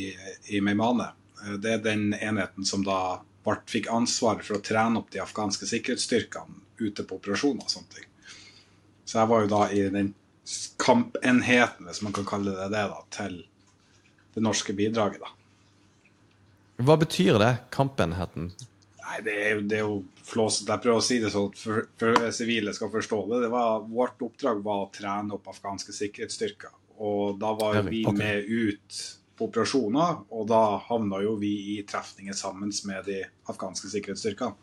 i 0.49 0.61
Meimane. 0.61 1.11
Eh, 1.43 1.57
Det 1.61 1.73
er 1.73 1.83
den 1.83 2.13
enheten 2.13 2.65
som 2.65 2.85
da 2.85 3.21
fikk 3.69 3.89
ansvaret 3.91 4.45
for 4.45 4.57
å 4.57 4.63
trene 4.63 5.01
opp 5.01 5.11
de 5.13 5.21
afghanske 5.23 5.67
sikkerhetsstyrkene 5.69 6.61
ute 6.83 7.05
på 7.07 7.19
operasjoner 7.19 7.65
og 7.65 7.71
sånne 7.71 7.97
ting. 7.97 8.09
Så 9.05 9.19
jeg 9.19 9.29
var 9.29 9.43
jo 9.43 9.51
da 9.51 9.63
i 9.71 9.81
den 9.93 10.13
kampenheten, 10.81 11.87
hvis 11.87 12.01
man 12.05 12.15
kan 12.15 12.27
kalle 12.27 12.55
det 12.55 12.69
det, 12.73 12.83
da, 12.91 13.01
til 13.13 13.39
det 14.33 14.43
norske 14.43 14.75
bidraget. 14.75 15.23
da. 15.23 15.33
Hva 16.83 16.97
betyr 16.99 17.37
det, 17.39 17.51
kampenheten? 17.71 18.51
Nei, 19.03 19.19
det 19.23 19.33
er 19.37 19.51
jo, 19.55 19.65
det 19.69 19.77
er 19.77 19.83
jo 19.85 19.97
flåsete. 20.25 20.71
Jeg 20.71 20.83
prøver 20.85 21.01
å 21.01 21.05
si 21.05 21.19
det 21.21 21.31
sånn 21.33 21.51
for, 21.59 21.85
for 21.99 22.29
sivile 22.35 22.73
skal 22.75 22.91
forstå 22.93 23.19
det. 23.29 23.41
det 23.45 23.51
var, 23.53 23.83
vårt 23.85 24.23
oppdrag 24.25 24.63
var 24.65 24.85
å 24.85 24.91
trene 24.93 25.37
opp 25.37 25.51
afghanske 25.51 25.95
sikkerhetsstyrker. 25.95 26.73
Og 27.03 27.37
da 27.41 27.51
var 27.57 27.77
jo 27.77 27.83
vi 27.89 28.01
okay. 28.07 28.17
med 28.17 28.49
ut 28.49 29.01
operasjoner, 29.47 30.23
og 30.33 30.47
da 30.51 30.61
havna 30.87 31.21
jo 31.23 31.35
vi 31.41 31.53
i 31.75 31.77
trefninger 31.87 32.35
sammen 32.37 32.71
med 32.89 33.05
de 33.09 33.21
afghanske 33.51 33.91
sikkerhetsstyrkene. 33.91 34.55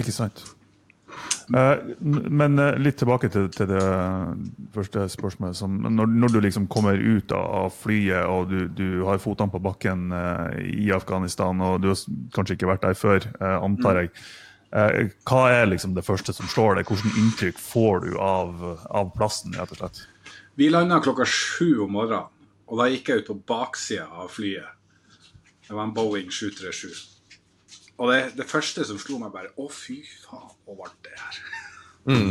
Ikke 0.00 0.14
sant. 0.14 0.44
Eh, 1.52 1.78
men 2.00 2.58
eh, 2.58 2.78
litt 2.80 2.96
tilbake 3.00 3.28
til, 3.32 3.48
det 3.52 3.82
første 4.72 5.04
spørsmålet. 5.12 5.60
Når, 5.90 6.32
du 6.32 6.38
liksom 6.40 6.68
kommer 6.72 6.96
ut 6.96 7.34
av, 7.36 7.72
flyet 7.82 8.24
og 8.30 8.52
du, 8.52 8.68
du 8.72 9.02
har 9.08 9.20
fotene 9.22 9.52
på 9.52 9.60
bakken 9.62 10.12
eh, 10.16 10.62
i 10.86 10.92
Afghanistan, 10.94 11.60
og 11.60 11.82
du 11.82 11.90
har 11.92 12.06
kanskje 12.36 12.56
ikke 12.56 12.70
vært 12.72 12.86
der 12.86 12.96
før, 12.98 13.28
eh, 13.40 13.58
antar 13.58 14.04
jeg. 14.04 14.14
Eh, 14.72 15.12
hva 15.28 15.42
er 15.52 15.68
liksom 15.68 15.92
det 15.96 16.06
første 16.06 16.32
som 16.32 16.48
slår 16.48 16.80
deg? 16.80 16.88
Hvilket 16.88 17.20
inntrykk 17.20 17.60
får 17.60 18.06
du 18.06 18.16
av, 18.16 18.64
av 18.88 19.12
plassen? 19.16 19.52
rett 19.58 19.74
og 19.76 19.82
slett? 19.82 20.06
Vi 20.54 20.68
landa 20.70 21.00
klokka 21.00 21.24
sju 21.24 21.80
om 21.86 21.94
morgenen, 21.96 22.28
og 22.68 22.80
da 22.80 22.88
gikk 22.92 23.08
jeg 23.08 23.22
ut 23.22 23.30
på 23.30 23.38
baksida 23.48 24.04
av 24.20 24.28
flyet. 24.32 24.68
Det 25.64 25.72
var 25.72 25.86
en 25.86 25.94
Boeing 25.96 26.28
737. 26.28 26.90
Og 27.96 28.10
det, 28.10 28.18
det 28.36 28.48
første 28.48 28.84
som 28.84 28.98
slo 29.00 29.16
meg, 29.22 29.32
bare 29.32 29.52
Å, 29.56 29.68
fy 29.72 30.02
faen, 30.04 30.50
hvor 30.66 30.76
varmt 30.82 31.06
det 31.06 31.14
er. 31.16 31.38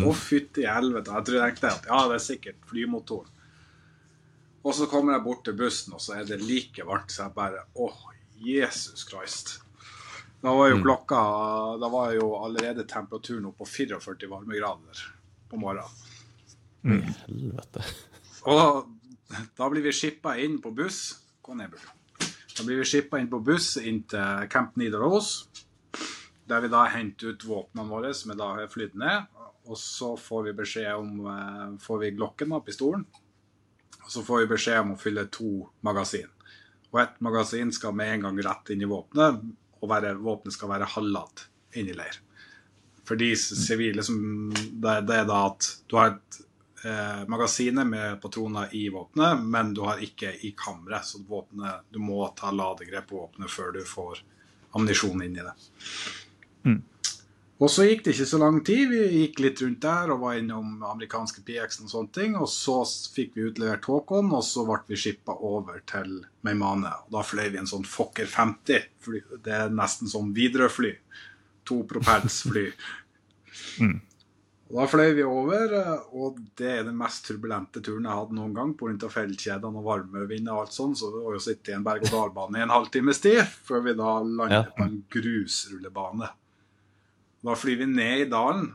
Å, 0.05 0.13
fytti 0.17 0.67
helvete. 0.67 1.15
Jeg 1.15 1.27
tror 1.27 1.37
jeg 1.39 1.55
tenkte 1.55 1.71
at 1.71 1.89
ja, 1.89 2.01
det 2.11 2.19
er 2.19 2.25
sikkert 2.25 2.69
flymotoren. 2.69 3.37
Og 4.61 4.75
så 4.77 4.85
kommer 4.85 5.15
jeg 5.15 5.25
bort 5.25 5.41
til 5.47 5.57
bussen, 5.57 5.95
og 5.97 6.03
så 6.03 6.19
er 6.19 6.27
det 6.29 6.37
like 6.43 6.85
varmt. 6.85 7.09
Så 7.09 7.23
jeg 7.23 7.33
bare 7.37 7.65
Å, 7.73 7.89
Jesus 8.37 9.07
Christ. 9.09 9.55
Da 10.41 10.53
var 10.57 10.71
jo 10.71 10.79
klokka 10.81 11.17
Da 11.81 11.89
var 11.93 12.13
jo 12.15 12.31
allerede 12.41 12.85
temperaturen 12.89 13.45
oppe 13.49 13.61
på 13.61 13.71
44 13.89 14.29
varmegrader 14.29 15.03
på 15.49 15.61
morgenen. 15.61 16.07
Helvete. 17.25 17.85
Og 18.49 18.87
da 19.57 19.67
blir 19.69 19.83
vi 19.85 19.93
shippa 19.93 20.35
inn 20.41 20.57
på 20.61 20.71
buss. 20.75 21.01
Gå 21.45 21.55
ned, 21.57 21.73
Bjørn. 21.73 21.97
Da 22.57 22.65
blir 22.65 22.81
vi 22.81 22.87
shippa 22.87 23.19
inn 23.21 23.29
på 23.31 23.39
buss 23.45 23.75
inn 23.77 24.01
til 24.09 24.47
Camp 24.51 24.75
Nidaros. 24.79 25.47
Der 26.49 26.63
vi 26.63 26.71
da 26.71 26.87
henter 26.91 27.35
ut 27.35 27.45
våpnene 27.47 27.87
våre, 27.89 28.11
som 28.17 28.33
er 28.33 28.41
da 28.41 28.67
flydd 28.69 28.97
ned. 28.99 29.29
Og 29.69 29.77
så 29.77 30.15
får 30.17 30.47
vi 30.49 30.55
beskjed 30.57 30.91
om 30.97 31.25
eh, 31.29 31.65
Får 31.79 32.01
vi 32.01 32.13
glokken 32.17 32.53
av 32.57 32.65
pistolen. 32.65 33.05
Og 34.01 34.09
så 34.09 34.23
får 34.25 34.43
vi 34.43 34.51
beskjed 34.55 34.81
om 34.81 34.95
å 34.95 34.99
fylle 34.99 35.27
to 35.31 35.51
magasin. 35.85 36.29
Og 36.91 36.99
ett 37.03 37.21
magasin 37.23 37.71
skal 37.71 37.95
med 37.95 38.15
en 38.15 38.25
gang 38.25 38.41
rett 38.43 38.73
inn 38.73 38.81
i 38.83 38.89
våpenet, 38.89 39.37
og 39.79 39.89
være, 39.89 40.15
våpenet 40.19 40.57
skal 40.57 40.73
være 40.73 40.89
halvladd 40.97 41.45
inn 41.79 41.91
i 41.93 41.95
leir. 41.95 42.17
For 43.07 43.19
de 43.19 43.29
sivile 43.37 44.03
som 44.03 44.17
det, 44.51 44.97
det 45.07 45.21
er 45.21 45.29
da 45.29 45.45
at 45.47 45.69
du 45.87 45.95
har 45.99 46.15
et 46.15 46.41
eh, 46.85 47.21
magasinet 47.27 47.87
med 47.87 48.21
patroner 48.21 48.75
i 48.75 48.87
våpenet, 48.93 49.43
men 49.43 49.73
du 49.73 49.83
har 49.87 50.01
ikke 50.03 50.33
i 50.47 50.53
kammeret. 50.57 51.05
Så 51.07 51.23
våpenet, 51.27 51.87
du 51.89 51.99
må 51.99 52.23
ta 52.37 52.51
ladegrep 52.51 53.09
på 53.09 53.23
våpenet 53.23 53.51
før 53.51 53.75
du 53.75 53.83
får 53.87 54.23
ammunisjon 54.71 55.23
inn 55.25 55.37
i 55.37 55.45
det. 55.45 55.55
Og 57.61 57.69
så 57.69 57.85
gikk 57.85 57.99
det 58.05 58.15
ikke 58.15 58.25
så 58.25 58.39
lang 58.41 58.55
tid. 58.65 58.87
Vi 58.89 59.01
gikk 59.19 59.39
litt 59.43 59.59
rundt 59.61 59.83
der 59.83 60.09
og 60.09 60.23
var 60.23 60.39
innom 60.39 60.79
amerikanske 60.81 61.43
PX 61.45 61.83
og 61.83 61.91
sånne 61.91 62.15
ting. 62.15 62.37
Og 62.39 62.49
så 62.49 62.79
fikk 63.13 63.35
vi 63.37 63.45
utlevert 63.51 63.85
Håkon, 63.85 64.31
og 64.33 64.41
så 64.45 64.63
ble 64.65 64.79
vi 64.89 64.97
shippa 64.97 65.35
over 65.45 65.83
til 65.89 66.23
Meimane. 66.41 66.89
Og 67.05 67.13
da 67.13 67.21
fløy 67.25 67.51
vi 67.53 67.61
en 67.61 67.69
sånn 67.69 67.85
Fokker 67.85 68.25
50. 68.25 68.87
Fly. 69.05 69.21
Det 69.45 69.53
er 69.59 69.75
nesten 69.77 70.09
som 70.09 70.33
Widerøe-fly. 70.33 70.95
To 71.69 71.83
propellsfly. 71.91 72.71
Og 74.71 74.77
Da 74.79 74.85
fløy 74.87 75.09
vi 75.17 75.23
over, 75.27 75.73
og 76.15 76.37
det 76.55 76.67
er 76.79 76.83
den 76.87 76.95
mest 76.95 77.25
turbulente 77.27 77.81
turen 77.83 78.05
jeg 78.07 78.15
hadde 78.15 78.35
noen 78.37 78.53
gang. 78.55 78.69
Pga. 78.79 79.09
fjellkjedene 79.11 79.81
og 79.81 79.83
varmevind 79.83 80.47
og 80.47 80.61
alt 80.61 80.71
sånt, 80.77 80.95
så 81.01 81.09
det 81.11 81.23
var 81.25 81.33
jo 81.35 81.41
sitte 81.43 81.73
i 81.73 81.75
en 81.75 81.83
berg-og-dal-bane 81.83 82.61
i 82.61 82.63
en 82.63 82.71
halvtimes 82.71 83.19
tid 83.19 83.41
før 83.67 83.83
vi 83.83 83.93
da 83.99 84.13
lander 84.23 84.53
Ja. 84.55 84.61
på 84.77 84.83
en 84.85 85.03
grusrullebane. 85.11 86.29
Da 87.43 87.55
flyr 87.57 87.77
vi 87.81 87.85
ned 87.85 88.19
i 88.21 88.29
dalen 88.31 88.69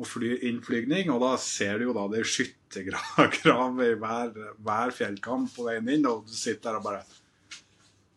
og 0.00 0.06
flyr 0.06 0.42
innflygning, 0.42 1.10
og 1.10 1.20
da 1.22 1.36
ser 1.36 1.78
du 1.78 1.84
jo 1.84 1.92
da 1.94 2.08
det 2.08 2.20
er 2.20 2.30
skyttergrav 2.32 3.78
i 3.84 3.94
hver, 3.94 4.34
hver 4.58 4.90
fjellkamp 4.94 5.54
på 5.54 5.66
veien 5.68 5.88
inn, 5.88 6.06
og 6.06 6.26
du 6.26 6.32
sitter 6.34 6.72
der 6.72 6.76
og 6.80 6.82
bare 6.84 7.04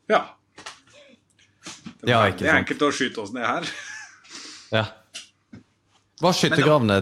Ja. 0.10 0.24
Det 2.02 2.10
Ja, 2.10 2.26
er 2.26 2.32
sant. 2.32 2.42
enkelt 2.66 2.82
å 2.82 2.92
skyte 2.92 3.22
oss 3.22 3.32
ned 3.34 3.46
her. 3.46 3.70
Ja. 4.72 4.86
Var 6.22 6.36
skyttergravene 6.38 7.00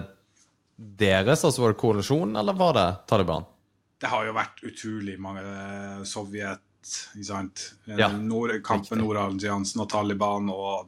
deres, 1.00 1.44
altså 1.44 1.66
var 1.66 1.74
det 1.74 1.80
koalisjonen, 1.82 2.38
eller 2.40 2.56
var 2.56 2.76
det 2.78 2.88
Taliban? 3.12 3.48
Det 4.00 4.08
har 4.08 4.24
jo 4.30 4.36
vært 4.38 4.62
utrolig 4.64 5.18
mange 5.20 5.44
eh, 5.44 5.98
Sovjet, 6.08 6.64
ikke 7.18 7.28
sant. 7.28 7.66
Eh, 7.90 7.98
Ja, 8.00 8.08
Nord, 8.16 8.54
kampen. 8.64 9.02
Nordalliansen 9.04 9.84
og 9.84 9.90
Taliban, 9.92 10.48
og, 10.54 10.88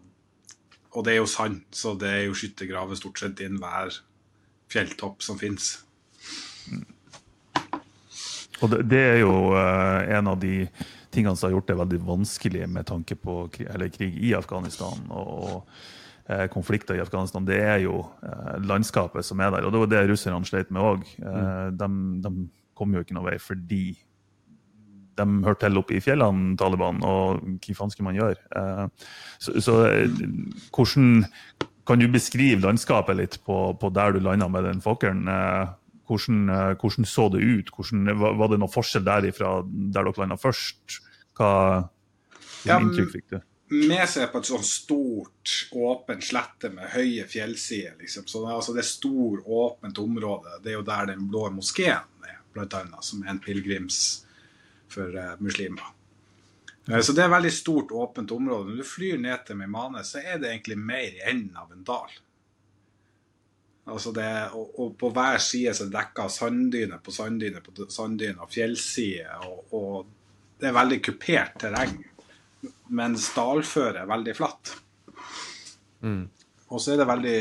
og 0.96 1.04
det 1.04 1.18
er 1.18 1.20
jo 1.20 1.28
sant. 1.28 1.68
Så 1.76 1.98
det 2.00 2.14
er 2.14 2.24
jo 2.30 2.38
skyttergraver 2.40 3.00
stort 3.00 3.20
sett 3.20 3.44
inn 3.44 3.60
hver 3.60 4.00
fjelltopp 4.72 5.20
som 5.26 5.40
fins. 5.42 5.74
Og 8.62 8.70
det, 8.72 8.84
det 8.94 9.02
er 9.02 9.20
jo 9.26 9.34
uh, 9.52 10.08
en 10.08 10.32
av 10.32 10.40
de 10.40 10.70
tingene 11.12 11.36
som 11.36 11.50
har 11.50 11.58
gjort 11.58 11.68
det 11.68 11.80
veldig 11.82 12.00
vanskelig 12.08 12.68
med 12.72 12.88
tanke 12.88 13.18
på 13.20 13.42
krig, 13.52 13.68
eller 13.74 13.92
krig 13.92 14.16
i 14.24 14.32
Afghanistan 14.38 15.02
og 15.12 15.66
eh, 15.66 15.90
konflikter 16.54 16.98
i 16.98 17.04
Afghanistan. 17.04 17.46
Det 17.48 17.60
er 17.60 17.82
jo 17.86 18.04
eh, 18.26 18.56
landskapet 18.64 19.26
som 19.28 19.42
er 19.44 19.52
der. 19.54 19.68
Og 19.68 19.74
det 19.74 19.82
var 19.84 19.92
det 19.92 20.06
russerne 20.12 20.46
sleit 20.48 20.72
med 20.72 20.82
òg. 20.82 21.04
Eh, 21.20 21.68
de, 21.76 21.90
de 22.24 22.34
kom 22.78 22.96
jo 22.96 23.04
ikke 23.04 23.18
noe 23.18 23.30
vei 23.30 23.38
fordi 23.42 23.86
de 25.20 25.26
hørte 25.46 25.68
til 25.68 25.82
oppe 25.82 25.98
i 25.98 26.02
fjellene, 26.04 26.56
Taliban, 26.58 27.02
og 27.06 27.44
hva 27.62 27.76
faen 27.78 27.92
skal 27.94 28.08
man 28.08 28.18
gjøre? 28.18 28.40
Eh, 28.58 29.12
så 29.44 29.60
så 29.62 29.78
eh, 29.90 30.24
hvordan 30.72 31.26
kan 31.88 32.00
du 32.00 32.08
beskrive 32.12 32.62
landskapet 32.64 33.18
litt 33.18 33.38
på, 33.46 33.60
på 33.78 33.92
der 33.94 34.16
du 34.16 34.22
landa 34.24 34.48
med 34.52 34.68
den 34.70 34.82
Fokkeren? 34.84 35.28
Eh, 35.28 35.74
hvordan, 36.08 36.44
eh, 36.50 36.74
hvordan 36.80 37.08
så 37.08 37.28
det 37.34 37.44
ut? 37.44 37.72
Hvordan, 37.76 38.12
var, 38.20 38.52
det 38.52 38.60
noe 38.62 38.72
forskjell 38.72 39.06
derifra 39.08 39.60
der 39.68 40.04
dere 40.08 40.20
landa 40.24 40.40
først? 40.40 41.02
Hva 41.38 41.52
Ja, 42.68 42.78
inntrykk 42.78 43.16
fikk 43.16 43.32
du? 43.32 43.40
Vi 43.72 43.88
ser 44.08 44.28
på 44.28 44.42
et 44.42 44.48
sånn 44.50 44.66
stort, 44.68 45.52
åpent 45.72 46.26
slette 46.28 46.74
med 46.74 46.92
høye 46.92 47.24
fjellsider. 47.32 47.94
Liksom. 48.02 48.26
Så 48.28 48.42
det, 48.44 48.50
altså, 48.52 48.74
det 48.76 48.82
er 48.84 48.90
stor, 48.90 49.46
åpent 49.48 50.02
område. 50.04 50.58
Det 50.64 50.74
er 50.74 50.76
jo 50.76 50.88
der 50.90 51.14
den 51.14 51.30
blå 51.32 51.46
moskeen 51.56 52.28
er, 52.28 52.42
blant 52.52 52.76
annet, 52.76 53.08
som 53.08 53.24
er 53.24 53.32
en 53.32 53.40
pilegrims 53.40 54.02
for 54.92 55.16
uh, 55.16 55.38
muslimer. 55.40 55.88
Eh, 56.90 57.00
Så 57.00 57.16
det 57.16 57.24
er 57.24 57.30
et 57.30 57.38
veldig 57.38 57.54
stort, 57.56 57.96
åpent 57.96 58.36
område. 58.36 58.74
Når 58.74 58.84
du 58.84 58.90
flyr 58.92 59.24
ned 59.24 59.48
til 59.48 59.62
Mimane, 59.62 60.04
så 60.04 60.20
er 60.20 60.44
det 60.44 60.52
egentlig 60.52 60.78
mer 60.78 61.08
i 61.08 61.24
enden 61.32 61.56
av 61.56 61.72
en 61.72 61.88
dal. 61.88 62.20
Altså 63.92 64.12
det, 64.12 64.30
og, 64.52 64.76
og 64.80 64.98
på 65.00 65.10
hver 65.16 65.40
side 65.42 65.72
så 65.74 65.86
er 65.86 65.94
det 65.94 65.96
dekka 65.96 66.28
på 66.28 66.36
sanddyner 66.36 67.00
på 67.72 67.88
sanddyner, 67.88 68.44
og 68.44 68.52
fjellsider, 68.52 69.48
og, 69.48 69.74
og 69.74 70.60
det 70.62 70.70
er 70.70 70.76
veldig 70.76 71.00
kupert 71.08 71.56
terreng. 71.64 71.96
Mens 72.92 73.30
dalføret 73.36 74.02
er 74.02 74.10
veldig 74.10 74.34
flatt. 74.36 74.74
Og 76.72 76.82
så 76.82 76.94
er 76.94 77.02
det 77.02 77.08
veldig 77.08 77.40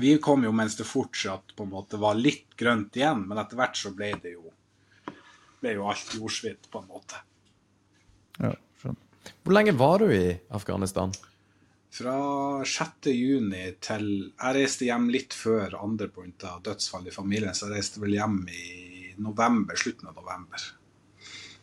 Vi 0.00 0.16
kom 0.24 0.46
jo 0.46 0.50
mens 0.56 0.74
det 0.78 0.86
fortsatt 0.88 1.54
på 1.54 1.66
en 1.66 1.74
måte 1.74 2.00
var 2.02 2.18
litt 2.18 2.56
grønt 2.58 2.96
igjen, 2.98 3.22
men 3.28 3.38
etter 3.38 3.60
hvert 3.60 3.78
så 3.78 3.92
ble 3.94 4.10
det 4.22 4.34
jo 4.34 4.50
ble 5.64 5.78
jo 5.78 5.86
alt 5.88 6.16
jordsvidd, 6.18 6.68
på 6.68 6.82
en 6.82 6.90
måte. 6.90 7.20
Ja, 8.36 8.52
skjønner. 8.80 9.30
Hvor 9.44 9.56
lenge 9.56 9.72
var 9.80 10.02
du 10.02 10.10
i 10.12 10.34
Afghanistan? 10.52 11.14
Fra 11.94 12.16
6. 12.66 13.08
juni 13.14 13.68
til 13.84 14.08
Jeg 14.26 14.56
reiste 14.56 14.88
hjem 14.88 15.06
litt 15.14 15.36
før 15.36 15.78
andre 15.78 16.10
av 16.50 16.60
dødsfall 16.66 17.06
i 17.08 17.14
familien, 17.14 17.54
så 17.54 17.68
jeg 17.68 17.78
reiste 17.78 18.02
vel 18.02 18.16
hjem 18.16 18.40
i 18.50 19.14
november, 19.22 19.78
slutten 19.78 20.10
av 20.10 20.18
november. 20.18 20.66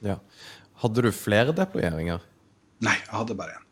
Ja. 0.02 0.18
Hadde 0.82 1.04
du 1.06 1.12
flere 1.14 1.54
deployeringer? 1.56 2.24
Nei, 2.82 2.96
jeg 2.98 3.14
hadde 3.14 3.36
bare 3.38 3.58
én. 3.60 3.68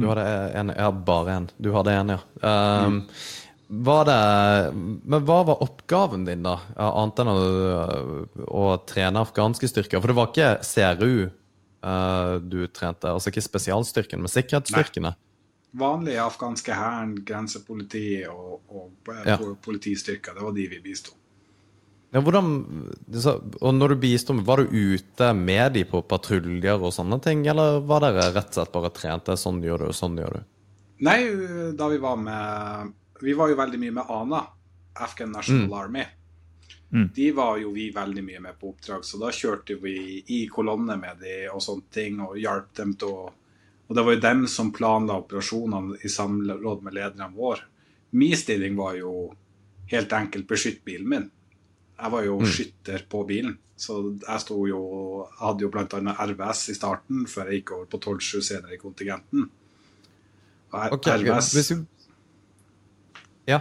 Du 0.00 0.06
hadde 0.06 0.24
en, 0.60 0.72
ja, 0.76 0.90
bare 0.92 1.36
en. 1.38 1.46
Du 1.58 1.70
hadde 1.74 1.94
en, 1.96 2.12
ja. 2.14 2.20
Um, 2.44 3.00
var 3.70 4.04
det, 4.06 4.18
men 4.74 5.24
hva 5.26 5.40
var 5.46 5.62
oppgaven 5.64 6.26
din, 6.26 6.44
da? 6.46 6.56
Annet 6.76 7.22
enn 7.22 7.30
å, 7.32 7.36
å 8.46 8.64
trene 8.86 9.22
afghanske 9.24 9.70
styrker? 9.70 10.02
For 10.02 10.10
det 10.10 10.18
var 10.18 10.30
ikke 10.30 10.50
CRU 10.66 11.14
uh, 11.26 12.36
du 12.42 12.64
trente, 12.74 13.10
altså 13.10 13.32
ikke 13.32 13.44
spesialstyrken, 13.46 14.22
men 14.22 14.32
sikkerhetsstyrkene? 14.32 15.14
Nei. 15.14 15.26
Vanlige 15.80 16.18
afghanske 16.24 16.74
hæren, 16.74 17.12
grensepoliti 17.22 18.24
og, 18.26 18.56
og 18.74 19.10
eh, 19.14 19.20
Ja. 19.28 19.36
politistyrker. 19.62 20.34
Det 20.34 20.42
var 20.42 20.56
de 20.56 20.64
vi 20.72 20.80
bisto. 20.82 21.14
Ja, 22.10 22.20
hvordan, 22.26 22.46
og 23.60 23.74
når 23.76 23.92
du 23.92 24.00
bisto, 24.02 24.34
var 24.46 24.58
du 24.58 24.72
ute 24.74 25.28
med 25.38 25.76
de 25.76 25.84
på 25.86 26.00
patruljer 26.10 26.82
og 26.82 26.90
sånne 26.94 27.20
ting, 27.22 27.44
eller 27.46 27.78
var 27.86 28.02
dere 28.02 28.32
rett 28.34 28.50
og 28.50 28.56
slett 28.56 28.72
bare 28.74 28.90
trente? 28.94 29.36
Sånn 29.38 29.60
gjør 29.62 29.86
du, 29.86 29.92
sånn 29.94 30.18
gjør 30.18 30.40
du. 30.40 30.48
Nei, 31.06 31.20
da 31.78 31.86
vi 31.88 32.00
var 32.02 32.18
med 32.20 32.96
Vi 33.20 33.32
var 33.36 33.48
jo 33.52 33.56
veldig 33.56 33.78
mye 33.80 33.94
med 34.00 34.10
ANA, 34.10 34.40
Afghan 35.04 35.30
National 35.32 35.74
Army. 35.84 36.04
De 36.90 37.32
var 37.32 37.58
jo 37.60 37.70
vi 37.70 37.90
veldig 37.94 38.22
mye 38.26 38.40
med 38.40 38.56
på 38.58 38.72
oppdrag, 38.72 39.04
så 39.04 39.18
da 39.20 39.30
kjørte 39.30 39.76
vi 39.78 40.24
i 40.34 40.40
kolonne 40.50 40.96
med 40.98 41.20
de 41.22 41.34
og 41.52 41.60
sånne 41.62 41.92
ting, 41.94 42.18
og 42.24 42.38
hjalp 42.40 42.72
dem 42.74 42.96
til 42.98 43.12
å 43.14 43.28
Og 43.90 43.96
det 43.96 44.02
var 44.06 44.14
jo 44.14 44.20
dem 44.22 44.42
som 44.46 44.68
planla 44.70 45.16
operasjonene 45.18 45.96
i 46.06 46.08
samråd 46.08 46.82
med 46.86 46.94
lederne 46.94 47.26
våre. 47.34 47.64
Min 48.10 48.36
stilling 48.38 48.76
var 48.78 48.94
jo 48.94 49.32
helt 49.90 50.12
enkelt 50.12 50.46
beskytt 50.46 50.84
bilen 50.84 51.08
min. 51.10 51.24
Jeg 52.00 52.10
var 52.12 52.24
jo 52.24 52.38
skytter 52.48 53.02
på 53.12 53.24
bilen, 53.28 53.58
så 53.76 53.98
jeg 54.26 54.40
sto 54.40 54.56
jo 54.68 54.80
jeg 55.26 55.38
hadde 55.40 55.64
jo 55.66 55.70
bl.a. 55.74 56.14
RVS 56.26 56.62
i 56.72 56.74
starten, 56.78 57.26
før 57.28 57.50
jeg 57.50 57.60
gikk 57.60 57.72
over 57.76 57.86
på 57.92 57.98
12-7 58.00 58.40
senere 58.46 58.74
i 58.74 58.80
kontingenten. 58.80 59.50
Og 60.72 60.78
R- 60.80 60.94
Ok, 60.96 61.06
RVS. 61.06 61.50
Ja. 63.48 63.60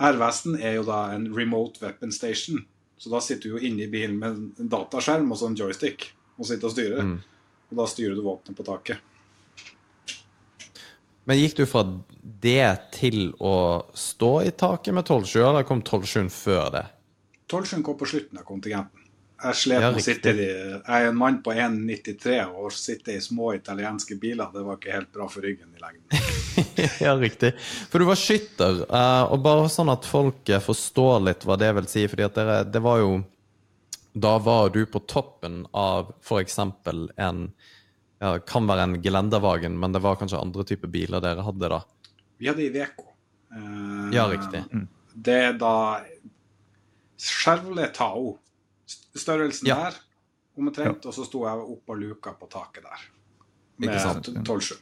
RVS-en 0.00 0.56
er 0.60 0.76
jo 0.78 0.84
da 0.88 1.02
en 1.14 1.28
remote 1.36 1.80
weapon 1.82 2.12
station. 2.12 2.64
Så 2.98 3.10
da 3.10 3.18
sitter 3.20 3.50
du 3.50 3.56
jo 3.58 3.62
inne 3.66 3.84
i 3.84 3.90
bilen 3.90 4.16
med 4.18 4.60
en 4.62 4.68
dataskjerm 4.70 5.30
og 5.34 5.38
sånn 5.40 5.56
joystick 5.58 6.12
og 6.38 6.46
sitter 6.46 6.68
og 6.68 6.72
styrer. 6.76 7.02
Og 7.72 7.78
da 7.80 7.86
styrer 7.90 8.14
du 8.14 8.22
våpenet 8.22 8.56
på 8.58 8.64
taket. 8.66 8.98
Men 11.26 11.38
gikk 11.38 11.56
du 11.60 11.66
fra 11.70 11.84
det 12.42 12.70
til 12.96 13.32
å 13.38 13.52
stå 13.94 14.30
i 14.46 14.50
taket 14.58 14.94
med 14.96 15.06
12-7, 15.06 15.36
eller 15.48 15.66
kom 15.68 15.82
12-7 15.86 16.30
før 16.34 16.70
det? 16.74 16.84
12 17.52 17.82
kom 17.84 17.98
på 18.00 18.08
slutten 18.08 18.40
av 18.40 18.46
kontingenten. 18.48 19.02
Jeg 19.42 19.58
slet 19.58 19.82
med 19.82 19.96
å 19.98 20.02
sitte 20.02 20.32
i 20.38 20.44
Jeg 20.46 20.82
er 20.86 21.08
en 21.08 21.16
mann 21.18 21.40
på 21.42 21.50
1,93 21.50 22.36
og 22.46 22.68
å 22.68 22.70
sitte 22.74 23.16
i 23.16 23.22
små 23.22 23.50
italienske 23.56 24.14
biler, 24.22 24.52
det 24.54 24.62
var 24.62 24.78
ikke 24.78 24.94
helt 24.94 25.10
bra 25.14 25.26
for 25.30 25.42
ryggen 25.42 25.72
i 25.74 25.82
lengden. 25.82 26.28
ja, 27.04 27.16
riktig. 27.18 27.50
For 27.90 27.98
du 27.98 28.06
var 28.06 28.20
skytter, 28.20 28.84
eh, 28.86 29.24
og 29.34 29.42
bare 29.42 29.66
sånn 29.72 29.90
at 29.92 30.06
folk 30.06 30.52
eh, 30.52 30.62
forstår 30.62 31.24
litt 31.26 31.46
hva 31.48 31.58
det 31.58 31.72
vil 31.80 31.90
si, 31.90 32.06
fordi 32.10 32.26
at 32.28 32.38
dere, 32.38 32.60
det 32.70 32.82
var 32.84 33.02
jo 33.02 33.12
Da 34.12 34.36
var 34.44 34.70
du 34.70 34.84
på 34.86 35.00
toppen 35.08 35.62
av 35.72 36.12
eksempel 36.38 37.06
en 37.16 37.46
ja, 38.20 38.36
Kan 38.46 38.68
være 38.68 38.86
en 38.86 38.96
gelendervagen, 39.02 39.78
men 39.80 39.92
det 39.92 40.04
var 40.04 40.20
kanskje 40.20 40.38
andre 40.38 40.64
typer 40.68 40.92
biler 40.92 41.24
dere 41.24 41.42
hadde 41.42 41.72
da. 41.72 41.82
Vi 42.38 42.46
hadde 42.46 42.62
Iveco. 42.68 43.08
Eh, 43.50 44.12
Ja, 44.14 44.28
riktig. 44.30 44.62
Det 45.12 45.38
er 45.48 45.56
da 45.58 45.74
Chevrolet 47.22 47.94
Tao. 47.94 48.38
Størrelsen 49.14 49.68
Ja. 49.68 49.76
der, 49.84 49.98
omtrent, 50.58 51.06
og 51.06 51.14
så 51.14 51.24
sto 51.24 51.44
jeg 51.46 51.66
oppå 51.74 51.94
luka 51.94 52.32
på 52.38 52.48
taket 52.50 52.82
der. 52.82 53.04
Med. 53.82 53.90
12-7. 54.46 54.74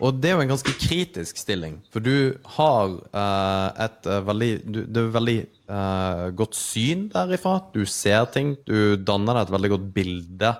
Og 0.00 0.16
det 0.16 0.30
er 0.30 0.38
jo 0.38 0.44
en 0.46 0.52
ganske 0.54 0.72
kritisk 0.80 1.36
stilling, 1.36 1.82
for 1.92 2.00
du 2.00 2.32
har 2.56 2.88
uh, 2.88 3.84
et 3.84 4.06
uh, 4.08 4.20
veldig 4.24 4.52
du, 4.64 4.78
Det 4.86 5.02
er 5.02 5.10
veldig 5.12 5.38
uh, 5.68 6.30
godt 6.36 6.56
syn 6.56 7.08
derifra. 7.12 7.58
Du 7.74 7.84
ser 7.84 8.24
ting. 8.32 8.56
Du 8.64 8.96
danner 8.96 9.36
deg 9.36 9.48
et 9.48 9.54
veldig 9.58 9.70
godt 9.76 9.92
bilde 9.94 10.54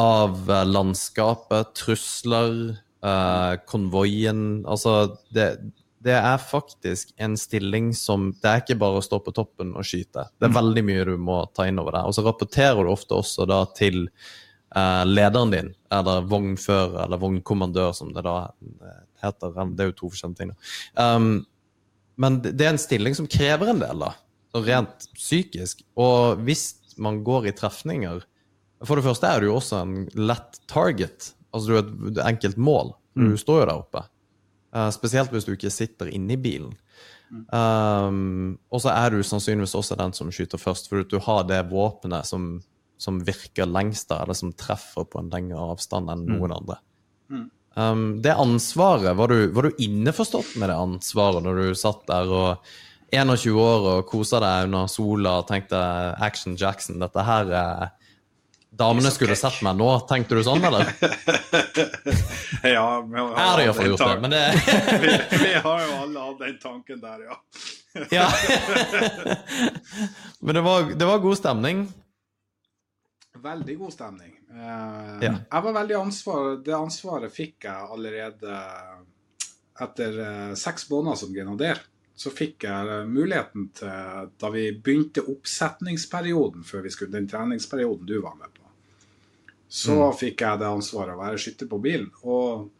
av 0.00 0.50
eh, 0.50 0.64
landskapet, 0.66 1.74
trusler, 1.78 2.76
eh, 3.04 3.52
konvoien 3.70 4.64
Altså, 4.66 5.16
det, 5.34 5.72
det 6.04 6.14
er 6.18 6.40
faktisk 6.40 7.14
en 7.16 7.36
stilling 7.40 7.92
som 7.96 8.28
Det 8.42 8.50
er 8.50 8.62
ikke 8.62 8.76
bare 8.80 9.00
å 9.00 9.04
stå 9.04 9.20
på 9.24 9.32
toppen 9.36 9.72
og 9.72 9.86
skyte. 9.88 10.26
Det 10.36 10.48
er 10.48 10.56
veldig 10.56 10.82
mye 10.84 11.06
du 11.08 11.14
må 11.16 11.38
ta 11.56 11.64
inn 11.68 11.80
over 11.80 11.96
deg. 11.96 12.08
Og 12.08 12.16
så 12.16 12.24
rapporterer 12.26 12.84
du 12.84 12.92
ofte 12.92 13.16
også 13.16 13.46
da 13.48 13.62
til 13.76 14.02
eh, 14.04 15.02
lederen 15.08 15.54
din, 15.54 15.72
eller 15.94 16.26
vognfører, 16.28 17.06
eller 17.06 17.22
vognkommandør, 17.22 17.94
som 17.96 18.12
det 18.12 18.26
da 18.26 18.36
eh, 18.44 19.00
heter. 19.24 19.56
Det 19.72 19.86
er 19.86 19.90
jo 19.92 19.98
to 20.02 20.12
forskjellige 20.12 20.42
ting. 20.42 20.54
Um, 21.00 21.32
men 22.20 22.38
det 22.44 22.60
er 22.60 22.74
en 22.74 22.82
stilling 22.82 23.16
som 23.16 23.30
krever 23.30 23.72
en 23.72 23.80
del, 23.80 24.04
da. 24.04 24.12
Så 24.52 24.62
rent 24.68 25.08
psykisk. 25.16 25.80
Og 25.98 26.44
hvis 26.44 26.68
man 27.00 27.24
går 27.26 27.48
i 27.48 27.56
trefninger 27.56 28.22
For 28.84 29.00
det 29.00 29.06
første 29.06 29.26
er 29.26 29.40
du 29.40 29.48
jo 29.48 29.56
også 29.56 29.78
en 29.80 29.94
lett 30.14 30.58
target. 30.68 31.32
Altså 31.54 31.70
du 31.70 31.74
er 31.74 31.80
et 31.80 31.92
et 32.12 32.26
enkelt 32.28 32.58
mål. 32.60 32.92
Du 33.16 33.38
står 33.40 33.62
jo 33.62 33.66
der 33.70 33.78
oppe. 33.78 34.02
Eh, 34.74 34.90
spesielt 34.94 35.30
hvis 35.30 35.46
du 35.46 35.54
ikke 35.54 35.72
sitter 35.72 36.10
inne 36.10 36.34
i 36.34 36.40
bilen. 36.40 36.74
Um, 37.50 38.54
og 38.70 38.82
så 38.84 38.92
er 38.92 39.14
du 39.14 39.24
sannsynligvis 39.26 39.74
også 39.74 39.96
den 39.98 40.12
som 40.14 40.30
skyter 40.34 40.60
først, 40.60 40.90
for 40.90 41.06
du 41.08 41.16
har 41.24 41.46
det 41.48 41.64
våpenet 41.70 42.28
som, 42.28 42.58
som 43.00 43.18
virker 43.26 43.66
lengst, 43.70 44.06
da, 44.10 44.20
eller 44.22 44.38
som 44.38 44.52
treffer 44.54 45.06
på 45.08 45.22
en 45.22 45.32
lengre 45.32 45.62
avstand 45.72 46.12
enn 46.12 46.26
noen 46.28 46.54
andre. 46.54 46.78
Um, 47.74 48.04
det 48.22 48.36
ansvaret, 48.38 49.16
var 49.18 49.32
du, 49.32 49.48
var 49.54 49.66
du 49.66 49.82
innforstått 49.82 50.54
med 50.62 50.70
det 50.70 50.78
ansvaret 50.78 51.42
når 51.42 51.58
du 51.58 51.78
satt 51.78 52.04
der 52.06 52.30
og 52.30 52.68
21 53.14 53.58
år 53.58 53.88
og 53.96 54.06
kosa 54.10 54.38
deg 54.42 54.68
under 54.68 54.90
sola 54.90 55.38
og 55.40 55.48
tenkte 55.50 55.80
Action 56.22 56.58
Jackson, 56.58 57.02
dette 57.02 57.26
her 57.26 57.50
er 57.50 57.90
Damene 58.74 59.10
skulle 59.14 59.36
sett 59.38 59.60
meg 59.62 59.76
nå, 59.78 59.86
tenkte 60.10 60.34
du 60.38 60.42
sånn, 60.46 60.64
eller? 60.66 60.88
Ja, 62.64 63.00
vi 63.04 63.18
har, 63.18 63.34
hadde 63.36 63.64
iallfall 63.66 63.90
gjort 63.92 64.02
det, 64.06 64.20
men 64.24 64.32
det 64.34 64.44
vi, 65.02 65.10
vi 65.42 65.50
har 65.54 65.82
jo 65.84 65.96
alle 66.00 66.22
hatt 66.28 66.38
den 66.40 66.54
tanken 66.62 67.00
der, 67.02 67.18
ja. 67.28 67.36
Ja. 68.10 68.24
Men 70.40 70.54
det 70.58 70.62
var, 70.66 70.88
det 70.98 71.06
var 71.06 71.18
god 71.22 71.36
stemning. 71.38 71.84
Veldig 73.44 73.76
god 73.78 73.92
stemning. 73.94 74.32
Eh, 74.50 75.12
Ja. 75.26 75.32
Jeg 75.50 75.62
var 75.68 75.72
veldig 75.76 75.96
ansvar, 76.00 76.48
Det 76.64 76.74
ansvaret 76.74 77.32
fikk 77.34 77.64
jeg 77.68 77.88
allerede 77.96 78.56
etter 79.84 80.18
eh, 80.24 80.54
seks 80.58 80.88
måneder 80.90 81.16
som 81.22 81.34
genader. 81.34 81.82
Så 82.16 82.30
fikk 82.34 82.64
jeg 82.66 82.90
eh, 82.96 83.06
muligheten 83.10 83.68
til, 83.78 84.28
da 84.40 84.50
vi 84.54 84.68
begynte 84.78 85.26
oppsetningsperioden 85.30 86.64
før 86.66 86.82
vi 86.88 86.92
skulle, 86.94 87.14
den 87.14 87.28
treningsperioden 87.30 88.06
du 88.10 88.16
var 88.22 88.34
med 88.38 88.50
på, 88.54 88.63
så 89.68 90.08
fikk 90.14 90.44
jeg 90.44 90.60
det 90.60 90.70
ansvaret 90.70 91.16
å 91.16 91.20
være 91.20 91.40
skytter 91.40 91.68
på 91.70 91.80
bilen. 91.82 92.10
Og 92.22 92.70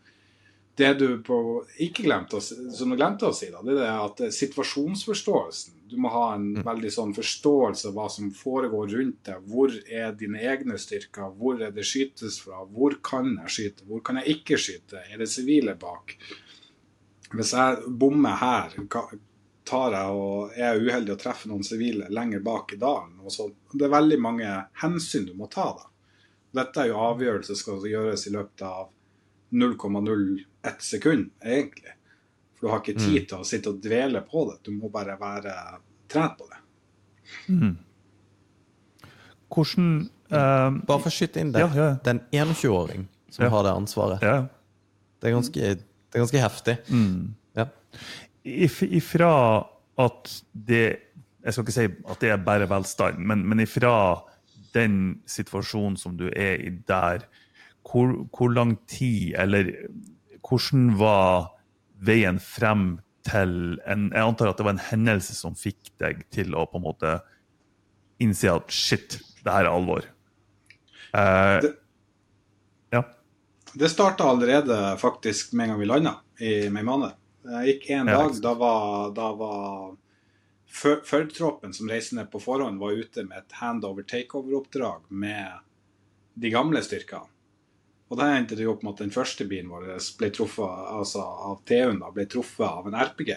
det 0.76 0.94
du 0.98 1.08
på, 1.22 1.36
ikke 1.82 2.04
glemte 2.06 2.38
å, 2.38 2.42
som 2.42 2.90
du 2.90 2.96
glemte 2.98 3.28
å 3.28 3.34
si, 3.34 3.46
da, 3.52 3.62
det 3.62 3.76
er 3.78 4.00
at 4.02 4.22
situasjonsforståelsen 4.34 5.82
Du 5.90 5.98
må 6.00 6.10
ha 6.10 6.32
en 6.34 6.48
veldig 6.66 6.90
sånn 6.90 7.12
forståelse 7.14 7.90
av 7.90 7.98
hva 7.98 8.08
som 8.10 8.32
foregår 8.34 8.88
rundt 8.96 9.28
deg. 9.28 9.44
Hvor 9.46 9.70
er 9.86 10.16
dine 10.18 10.40
egne 10.42 10.78
styrker? 10.80 11.28
Hvor 11.38 11.60
er 11.62 11.70
det 11.76 11.84
skytes 11.86 12.40
fra? 12.42 12.64
Hvor 12.66 12.96
kan 13.04 13.28
jeg 13.44 13.54
skyte? 13.56 13.86
Hvor 13.86 14.02
kan 14.02 14.18
jeg 14.18 14.40
ikke 14.40 14.58
skyte? 14.58 15.04
Er 15.06 15.22
det 15.22 15.30
sivile 15.30 15.76
bak? 15.78 16.16
Hvis 17.34 17.54
jeg 17.54 17.94
bommer 18.00 18.40
her, 18.40 18.74
tar 19.64 19.94
jeg 19.94 20.18
og 20.18 20.58
er 20.58 20.80
uheldig 20.82 21.14
og 21.14 21.22
treffer 21.22 21.52
noen 21.52 21.66
sivile 21.66 22.10
lenger 22.10 22.42
bak 22.44 22.74
i 22.74 22.80
dalen. 22.80 23.20
Og 23.22 23.32
så, 23.32 23.46
det 23.72 23.86
er 23.86 23.94
veldig 23.94 24.20
mange 24.24 24.50
hensyn 24.82 25.28
du 25.28 25.36
må 25.38 25.46
ta 25.52 25.70
da. 25.78 25.93
Dette 26.54 26.84
er 26.84 26.90
jo 26.92 27.00
avgjørelser 27.02 27.56
som 27.58 27.60
skal 27.80 27.88
gjøres 27.90 28.26
i 28.28 28.32
løpet 28.34 28.62
av 28.66 28.88
0,01 29.54 30.80
sekund, 30.86 31.28
egentlig. 31.42 31.94
For 32.54 32.66
du 32.66 32.70
har 32.72 32.82
ikke 32.82 32.94
tid 33.00 33.26
til 33.30 33.40
å 33.42 33.46
sitte 33.46 33.72
og 33.72 33.80
dvele 33.82 34.22
på 34.26 34.44
det. 34.50 34.60
Du 34.66 34.70
må 34.76 34.88
bare 34.94 35.16
være 35.20 35.54
trent 36.10 36.36
på 36.38 36.46
det. 36.50 36.60
Hvordan 39.54 39.88
uh, 40.32 40.70
Bare 40.86 41.00
for 41.02 41.10
å 41.10 41.14
skyte 41.14 41.42
inn 41.42 41.52
det. 41.54 41.62
Ja, 41.62 41.70
ja. 41.76 41.88
Det 42.02 42.10
er 42.12 42.18
en 42.18 42.52
21-åring 42.54 43.06
som 43.34 43.44
Ja. 43.44 43.50
har 43.50 43.66
det 43.66 43.72
ansvaret. 43.74 44.22
ja. 44.22 44.46
Det 45.20 45.30
er 45.30 45.34
ganske, 45.38 45.60
det 45.60 46.18
er 46.18 46.20
ganske 46.20 46.40
heftig. 46.42 46.74
Ja. 47.56 47.64
if, 48.44 48.82
ifra 48.82 49.64
at 49.98 50.42
det 50.52 50.98
Jeg 51.44 51.52
skal 51.52 51.64
ikke 51.64 51.72
si 51.72 51.84
at 52.08 52.20
det 52.20 52.30
er 52.30 52.36
bare 52.44 52.66
velstand, 52.68 53.18
men, 53.18 53.42
men 53.48 53.60
ifra 53.60 54.22
den 54.74 55.20
situasjonen 55.30 55.96
som 56.00 56.16
du 56.18 56.26
er 56.30 56.60
i 56.60 56.70
der, 56.88 57.24
hvor, 57.84 58.12
hvor 58.34 58.52
lang 58.52 58.76
tid, 58.90 59.34
eller 59.38 59.70
hvordan 60.44 60.92
var 60.98 61.50
veien 62.04 62.40
frem 62.42 62.98
til 63.24 63.78
en 63.88 64.10
Jeg 64.12 64.20
antar 64.20 64.50
at 64.50 64.58
det 64.60 64.66
var 64.66 64.74
en 64.76 64.87
hendelse 64.90 65.32
som 65.38 65.54
fikk 65.56 65.94
deg 66.02 66.26
til 66.34 66.52
å 66.52 66.66
på 66.68 66.76
en 66.76 66.84
måte 66.84 67.14
innse 68.20 68.50
at 68.52 68.68
shit, 68.72 69.16
det 69.44 69.52
her 69.52 69.64
er 69.64 69.72
alvor. 69.72 70.04
Eh, 71.14 71.60
Det- 71.62 71.76
ja. 72.92 73.02
Det 73.74 73.88
starta 73.90 74.24
allerede 74.28 74.98
faktisk 75.00 75.52
med 75.52 75.64
en 75.64 75.70
gang 75.70 75.80
vi 75.80 75.87
landa 75.87 76.14
i 76.40 76.68
mai 76.68 76.82
måned. 76.82 77.14
Det 77.44 77.64
gikk 77.66 77.90
en 77.90 78.06
dag, 78.06 78.40
da 78.42 78.54
var, 78.54 79.10
da 79.12 79.32
var 79.32 79.96
Førtroppen 80.74 81.74
som 81.76 81.88
reiste 81.90 82.16
ned 82.18 82.30
på 82.32 82.40
forhånd, 82.42 82.80
var 82.82 82.96
ute 82.98 83.22
med 83.28 83.38
et 83.38 83.56
handover 83.60 84.02
takeover-oppdrag 84.10 85.06
med 85.14 85.62
de 86.34 86.50
gamle 86.50 86.82
styrkene. 86.82 87.30
Og 88.10 88.18
da 88.20 88.28
endte 88.37 88.56
det 88.58 88.66
opp 88.68 88.82
med 88.84 88.96
at 88.96 89.04
den 89.06 89.12
første 89.14 89.46
bilen 89.48 89.70
vår 89.72 89.87
ble 90.18 90.28
truffet 90.34 90.90
altså 90.92 91.22
av 91.24 91.62
TU-en 91.66 92.02
da, 92.02 92.10
ble 92.14 92.26
truffet 92.30 92.66
av 92.66 92.90
en 92.90 92.96
RPG. 93.00 93.30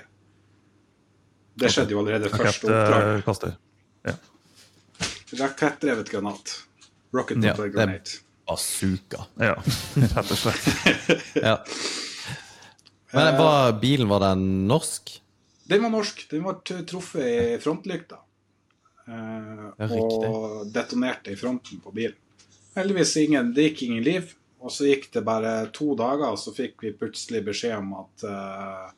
Det 1.58 1.72
skjedde 1.74 1.96
jo 1.96 2.02
allerede 2.02 2.30
første 2.34 2.68
oppdrag. 2.68 3.06
Rakettkastet. 3.06 3.64
Rakettdrevet 5.38 6.12
granat. 6.12 6.54
Rocket 7.16 7.44
Ja, 7.44 7.56
granate. 7.56 8.20
Bazooka. 8.48 9.26
Ja, 9.40 9.56
rett 10.16 10.32
og 10.32 10.38
slett. 10.38 10.68
Ja. 11.48 11.58
Men 13.16 13.38
var, 13.40 13.72
bilen, 13.82 14.10
var 14.12 14.20
den 14.20 14.68
norsk? 14.68 15.14
Den 15.68 15.84
var 15.84 15.90
norsk. 15.90 16.30
Den 16.30 16.44
var 16.44 16.62
truffet 16.64 17.28
i 17.28 17.58
frontlykta. 17.62 18.20
Eh, 19.08 19.90
og 19.90 20.68
detonerte 20.72 21.32
i 21.32 21.40
fronten 21.40 21.80
på 21.84 21.92
bilen. 21.96 22.18
Heldigvis 22.78 23.16
ingen, 23.18 23.54
det 23.56 23.70
gikk 23.70 23.88
ingen 23.88 24.04
liv. 24.06 24.34
Og 24.60 24.74
så 24.74 24.88
gikk 24.90 25.12
det 25.14 25.22
bare 25.26 25.68
to 25.74 25.92
dager, 25.98 26.32
og 26.34 26.40
så 26.42 26.54
fikk 26.56 26.82
vi 26.84 26.96
plutselig 26.98 27.44
beskjed 27.46 27.78
om 27.78 27.94
at 28.00 28.26
eh, 28.26 28.90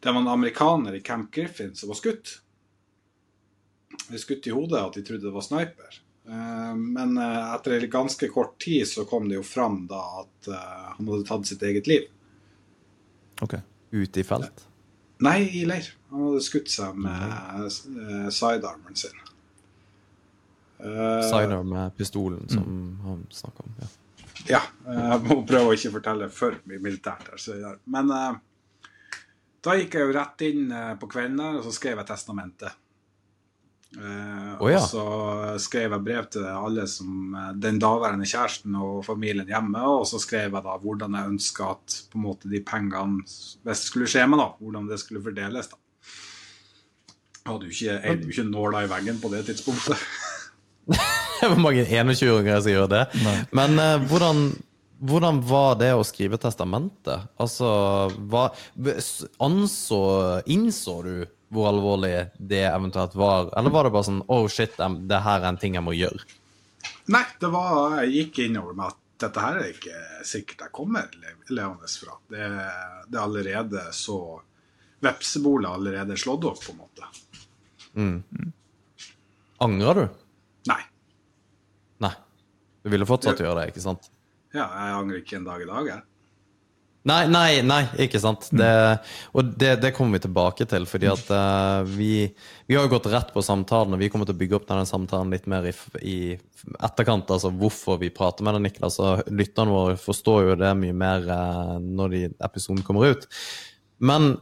det 0.00 0.12
var 0.12 0.20
en 0.20 0.32
amerikaner 0.32 0.96
i 0.96 1.02
Camp 1.04 1.30
Griffin 1.34 1.74
som 1.76 1.92
var 1.92 1.98
skutt. 2.00 2.38
De 4.08 4.20
skutt 4.20 4.46
i 4.46 4.54
hodet, 4.54 4.80
at 4.80 4.96
de 4.98 5.04
trodde 5.06 5.26
det 5.26 5.34
var 5.34 5.46
sniper. 5.46 6.00
Eh, 6.28 6.72
men 6.76 7.16
etter 7.20 7.78
en 7.78 7.92
ganske 7.92 8.30
kort 8.32 8.58
tid 8.60 8.88
så 8.88 9.06
kom 9.08 9.28
det 9.28 9.40
jo 9.40 9.46
fram 9.46 9.84
da 9.90 10.02
at 10.22 10.50
eh, 10.52 10.88
han 10.96 11.12
hadde 11.12 11.28
tatt 11.28 11.48
sitt 11.50 11.64
eget 11.66 11.90
liv. 11.90 12.10
Ok. 13.40 13.56
Ute 13.90 14.20
i 14.20 14.26
felt? 14.26 14.69
Nei, 15.20 15.38
i 15.60 15.64
leir. 15.68 15.88
Han 16.10 16.26
hadde 16.26 16.42
skutt 16.44 16.70
seg 16.72 16.96
med 16.96 17.34
uh, 17.66 18.28
sidearmen 18.32 18.96
sin. 18.96 19.16
Uh, 20.80 21.20
Sidearm 21.28 21.68
med 21.68 21.96
pistolen 21.98 22.46
som 22.48 22.68
han 23.04 23.26
snakka 23.30 23.66
om. 23.66 23.74
Ja. 23.82 23.88
Ja. 24.48 24.60
eh, 24.88 25.00
Jeg 25.10 25.20
må 25.26 25.42
prøve 25.44 25.68
å 25.72 25.74
ikke 25.76 25.92
fortelle 25.98 26.30
for 26.32 26.56
mye 26.64 26.80
militært. 26.80 27.28
Men 27.92 28.12
uh, 28.14 28.38
da 29.60 29.74
gikk 29.76 29.98
jeg 29.98 30.08
jo 30.08 30.14
rett 30.16 30.44
inn 30.46 30.70
eh, 30.72 30.94
på 30.96 31.08
kvelden 31.12 31.42
og 31.58 31.64
så 31.66 31.74
skrev 31.76 32.00
jeg 32.00 32.08
testamentet. 32.08 32.79
Eh, 33.98 34.62
oh, 34.62 34.68
ja. 34.70 34.78
Og 34.78 34.86
så 34.86 35.04
skrev 35.58 35.90
jeg 35.96 36.04
brev 36.06 36.26
til 36.30 36.46
alle 36.46 36.84
som 36.90 37.34
eh, 37.34 37.50
den 37.58 37.80
daværende 37.82 38.28
kjæresten 38.28 38.76
og 38.78 39.02
familien 39.06 39.48
hjemme, 39.50 39.82
og 39.82 40.06
så 40.06 40.20
skrev 40.22 40.46
jeg 40.46 40.66
da 40.66 40.76
hvordan 40.78 41.16
jeg 41.18 41.32
ønska 41.32 41.72
at 41.74 41.96
på 42.12 42.20
en 42.20 42.26
måte 42.28 42.50
de 42.52 42.62
pengene, 42.62 43.24
hvis 43.26 43.64
det 43.66 43.78
skulle 43.82 44.10
skje 44.10 44.28
meg, 44.30 44.42
da, 44.42 44.48
hvordan 44.62 44.86
det 44.90 45.00
skulle 45.02 45.24
fordeles. 45.24 45.72
da. 45.72 45.80
Hadde 47.50 47.66
jo 47.66 47.74
ikke, 47.74 47.88
jeg 47.88 48.02
hadde 48.04 48.28
jo 48.28 48.34
ikke 48.36 48.50
nåla 48.52 48.84
i 48.84 48.92
veggen 48.92 49.18
på 49.22 49.32
det 49.34 49.46
tidspunktet. 49.50 49.98
Det 51.40 51.48
var 51.48 51.60
mange 51.62 51.86
21-åringer 51.88 52.58
som 52.60 52.68
gjør 52.68 52.88
det. 52.92 53.04
Men 53.56 53.78
eh, 53.80 54.02
hvordan, 54.10 54.42
hvordan 55.08 55.38
var 55.48 55.78
det 55.80 55.94
å 55.96 56.02
skrive 56.04 56.36
testamentet? 56.36 57.30
Altså, 57.40 57.70
hva, 58.28 58.50
anså, 59.40 60.00
innså 60.52 60.98
du 61.06 61.14
hvor 61.50 61.68
alvorlig 61.70 62.14
det 62.38 62.62
eventuelt 62.68 63.14
var? 63.18 63.50
Eller 63.58 63.74
var 63.74 63.86
det 63.86 63.94
bare 63.94 64.06
sånn 64.06 64.22
Oh 64.30 64.46
shit, 64.50 64.76
det 64.78 65.22
her 65.24 65.42
er 65.42 65.48
en 65.50 65.58
ting 65.60 65.74
jeg 65.78 65.84
må 65.84 65.94
gjøre? 65.96 66.22
Nei, 67.10 67.24
det 67.42 67.50
var, 67.50 67.96
jeg 68.04 68.12
gikk 68.14 68.44
innover 68.46 68.76
med 68.78 68.92
at 68.92 68.98
dette 69.20 69.42
her 69.44 69.58
er 69.60 69.72
ikke 69.74 69.96
sikkert 70.24 70.62
jeg 70.66 70.74
kommer 70.76 71.10
levende 71.50 71.90
fra. 71.90 72.14
Det, 72.30 72.46
det 73.10 73.18
er 73.18 73.24
allerede 73.24 73.82
så 73.96 74.20
Vepsebolet 75.00 75.64
er 75.64 75.76
allerede 75.78 76.16
slått 76.20 76.44
opp, 76.44 76.60
på 76.60 76.74
en 76.74 76.80
måte. 76.80 77.06
Angrer 79.64 79.96
du? 79.96 80.02
Nei. 80.68 80.80
Nei. 82.04 82.12
Du 82.84 82.90
ville 82.92 83.08
fortsatt 83.08 83.40
gjøre 83.40 83.62
det, 83.62 83.72
ikke 83.72 83.84
sant? 83.84 84.10
Ja, 84.52 84.66
jeg 84.66 84.96
angrer 84.98 85.22
ikke 85.22 85.38
en 85.38 85.48
dag 85.48 85.64
i 85.64 85.68
dag, 85.70 85.88
jeg. 85.88 86.04
Nei, 87.10 87.24
nei, 87.30 87.62
nei, 87.66 87.80
ikke 88.04 88.20
sant. 88.22 88.46
Det, 88.54 88.70
og 89.34 89.52
det, 89.58 89.72
det 89.82 89.90
kommer 89.96 90.18
vi 90.18 90.24
tilbake 90.26 90.66
til, 90.70 90.84
fordi 90.86 91.08
at 91.10 91.30
uh, 91.32 91.80
vi, 91.88 92.28
vi 92.68 92.76
har 92.76 92.86
jo 92.86 92.92
gått 92.92 93.08
rett 93.10 93.32
på 93.34 93.42
samtalen, 93.42 93.96
og 93.96 94.02
vi 94.02 94.10
kommer 94.12 94.28
til 94.28 94.36
å 94.36 94.40
bygge 94.40 94.58
opp 94.60 94.68
denne 94.68 94.86
samtalen 94.86 95.32
litt 95.34 95.48
mer 95.50 95.66
i, 95.70 95.74
i 96.06 96.18
etterkant, 96.78 97.32
altså 97.34 97.50
hvorfor 97.50 97.98
vi 98.02 98.12
prater 98.14 98.46
med 98.46 98.58
deg, 98.58 98.68
Niklas. 98.68 99.00
Og 99.02 99.26
lytterne 99.34 99.74
våre 99.74 99.98
forstår 99.98 100.52
jo 100.52 100.56
det 100.60 100.70
mye 100.78 100.96
mer 101.02 101.26
uh, 101.26 101.76
når 101.82 102.14
de, 102.14 102.22
episoden 102.46 102.86
kommer 102.86 103.16
ut. 103.16 103.26
Men 103.98 104.34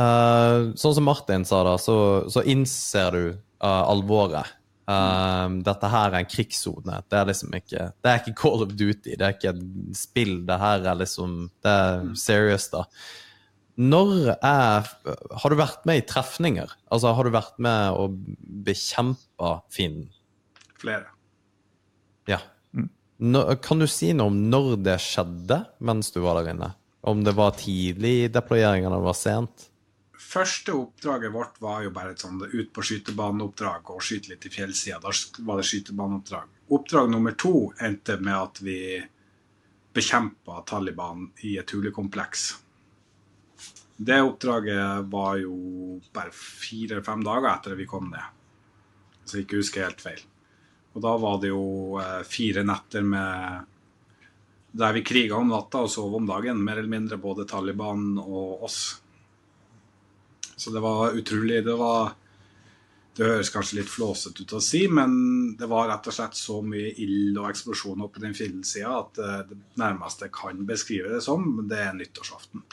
uh, 0.00 0.74
sånn 0.74 0.98
som 0.98 1.06
Martin 1.06 1.46
sa 1.46 1.62
da, 1.68 1.76
så, 1.78 1.98
så 2.32 2.42
innser 2.42 3.14
du 3.14 3.26
alvoret. 3.66 4.55
Eh, 4.86 5.46
dette 5.66 5.88
her 5.90 6.12
er 6.12 6.20
en 6.20 6.30
krigssone. 6.30 7.00
Det 7.10 7.18
er 7.18 7.26
liksom 7.26 7.54
ikke 7.58 7.86
Det 7.90 8.10
er 8.10 8.20
ikke 8.20 8.36
Call 8.38 8.62
of 8.62 8.74
Duty, 8.74 9.16
det 9.16 9.22
er 9.24 9.34
ikke 9.34 9.54
et 9.54 9.96
spill. 9.98 10.36
Det 10.46 10.58
her 10.62 10.86
er 10.86 11.00
liksom 11.00 11.38
Det 11.64 11.72
er 11.72 12.10
serious, 12.14 12.68
da. 12.70 12.84
Når 13.76 14.36
er 14.38 14.86
Har 14.86 15.50
du 15.50 15.56
vært 15.58 15.84
med 15.88 16.00
i 16.00 16.06
trefninger? 16.06 16.70
Altså, 16.90 17.12
har 17.12 17.24
du 17.24 17.34
vært 17.34 17.58
med 17.58 17.98
og 17.98 18.16
bekjempa 18.64 19.60
fienden? 19.74 20.08
Flere. 20.80 21.10
Ja. 22.28 22.38
Nå, 23.18 23.42
kan 23.64 23.80
du 23.80 23.86
si 23.88 24.12
noe 24.12 24.28
om 24.28 24.42
når 24.52 24.76
det 24.84 24.98
skjedde 25.00 25.62
mens 25.80 26.12
du 26.12 26.20
var 26.24 26.40
der 26.40 26.52
inne? 26.52 26.74
Om 27.06 27.22
det 27.24 27.36
var 27.38 27.54
tidlig 27.56 28.12
i 28.24 28.28
deployeringen, 28.32 28.90
eller 28.90 29.04
var 29.04 29.16
sent? 29.16 29.68
Første 30.26 30.74
oppdraget 30.74 31.32
vårt 31.32 31.60
var 31.62 31.84
jo 31.84 31.92
bare 31.94 32.14
et 32.16 32.22
sånn 32.22 32.40
ut 32.42 32.70
på 32.74 32.82
skytebaneoppdrag 32.82 33.90
og 33.94 34.02
skyte 34.02 34.32
litt 34.32 34.46
i 34.48 34.50
fjellsida. 34.50 34.98
Da 34.98 35.12
var 35.46 35.60
det 35.60 35.66
skytebaneoppdrag. 35.68 36.56
Oppdrag 36.74 37.12
nummer 37.12 37.36
to 37.38 37.70
endte 37.78 38.16
med 38.18 38.34
at 38.34 38.60
vi 38.66 38.78
bekjempa 39.94 40.64
Taliban 40.66 41.28
i 41.46 41.54
et 41.60 41.70
hulekompleks. 41.70 42.48
Det 43.96 44.18
oppdraget 44.20 45.06
var 45.14 45.38
jo 45.40 45.54
bare 46.12 46.34
fire-fem 46.34 47.22
dager 47.24 47.48
etter 47.52 47.78
vi 47.78 47.86
kom 47.88 48.10
ned. 48.10 48.34
Så 49.24 49.38
jeg 49.38 49.46
ikke 49.46 49.62
husker 49.62 49.86
helt 49.86 50.02
feil. 50.04 50.20
Og 50.96 51.06
da 51.06 51.14
var 51.22 51.40
det 51.40 51.54
jo 51.54 51.96
eh, 52.02 52.20
fire 52.26 52.66
netter 52.66 53.06
med 53.06 53.72
der 54.76 54.92
vi 54.92 55.06
kriga 55.06 55.38
om 55.38 55.48
natta 55.48 55.86
og 55.86 55.90
sov 55.92 56.18
om 56.18 56.26
dagen, 56.28 56.60
mer 56.60 56.80
eller 56.80 56.92
mindre 56.92 57.16
både 57.20 57.46
Taliban 57.48 58.18
og 58.20 58.66
oss. 58.66 58.80
Så 60.56 60.72
det 60.72 60.80
var 60.80 61.16
utrolig. 61.16 61.64
Det 61.64 61.74
var 61.76 62.14
Det 63.16 63.24
høres 63.24 63.48
kanskje 63.48 63.78
litt 63.78 63.88
flåsete 63.88 64.44
ut 64.44 64.50
å 64.52 64.58
si, 64.60 64.82
men 64.92 65.54
det 65.56 65.64
var 65.70 65.86
rett 65.88 66.04
og 66.04 66.12
slett 66.12 66.36
så 66.36 66.58
mye 66.60 66.90
ild 67.00 67.38
og 67.40 67.46
eksplosjoner 67.48 68.10
på 68.12 68.20
den 68.20 68.34
fjellsida 68.36 68.90
at 68.92 69.20
eh, 69.24 69.38
det 69.48 69.56
nærmeste 69.80 70.26
jeg 70.26 70.34
kan 70.36 70.60
beskrive 70.68 71.14
det 71.14 71.22
som, 71.24 71.46
det 71.64 71.78
er 71.80 71.94
nyttårsaften. 71.96 72.66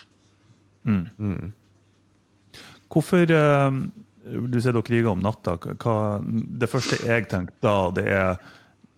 Hvorfor 2.92 3.32
eh, 3.32 3.80
Du 4.52 4.60
sier 4.60 4.76
dere 4.76 4.84
kriger 4.84 5.14
om 5.14 5.24
natta. 5.24 5.56
Hva, 5.80 5.96
det 6.28 6.68
første 6.72 7.00
jeg 7.08 7.30
tenker 7.32 7.56
da, 7.64 7.78
det 7.96 8.06
er 8.12 8.44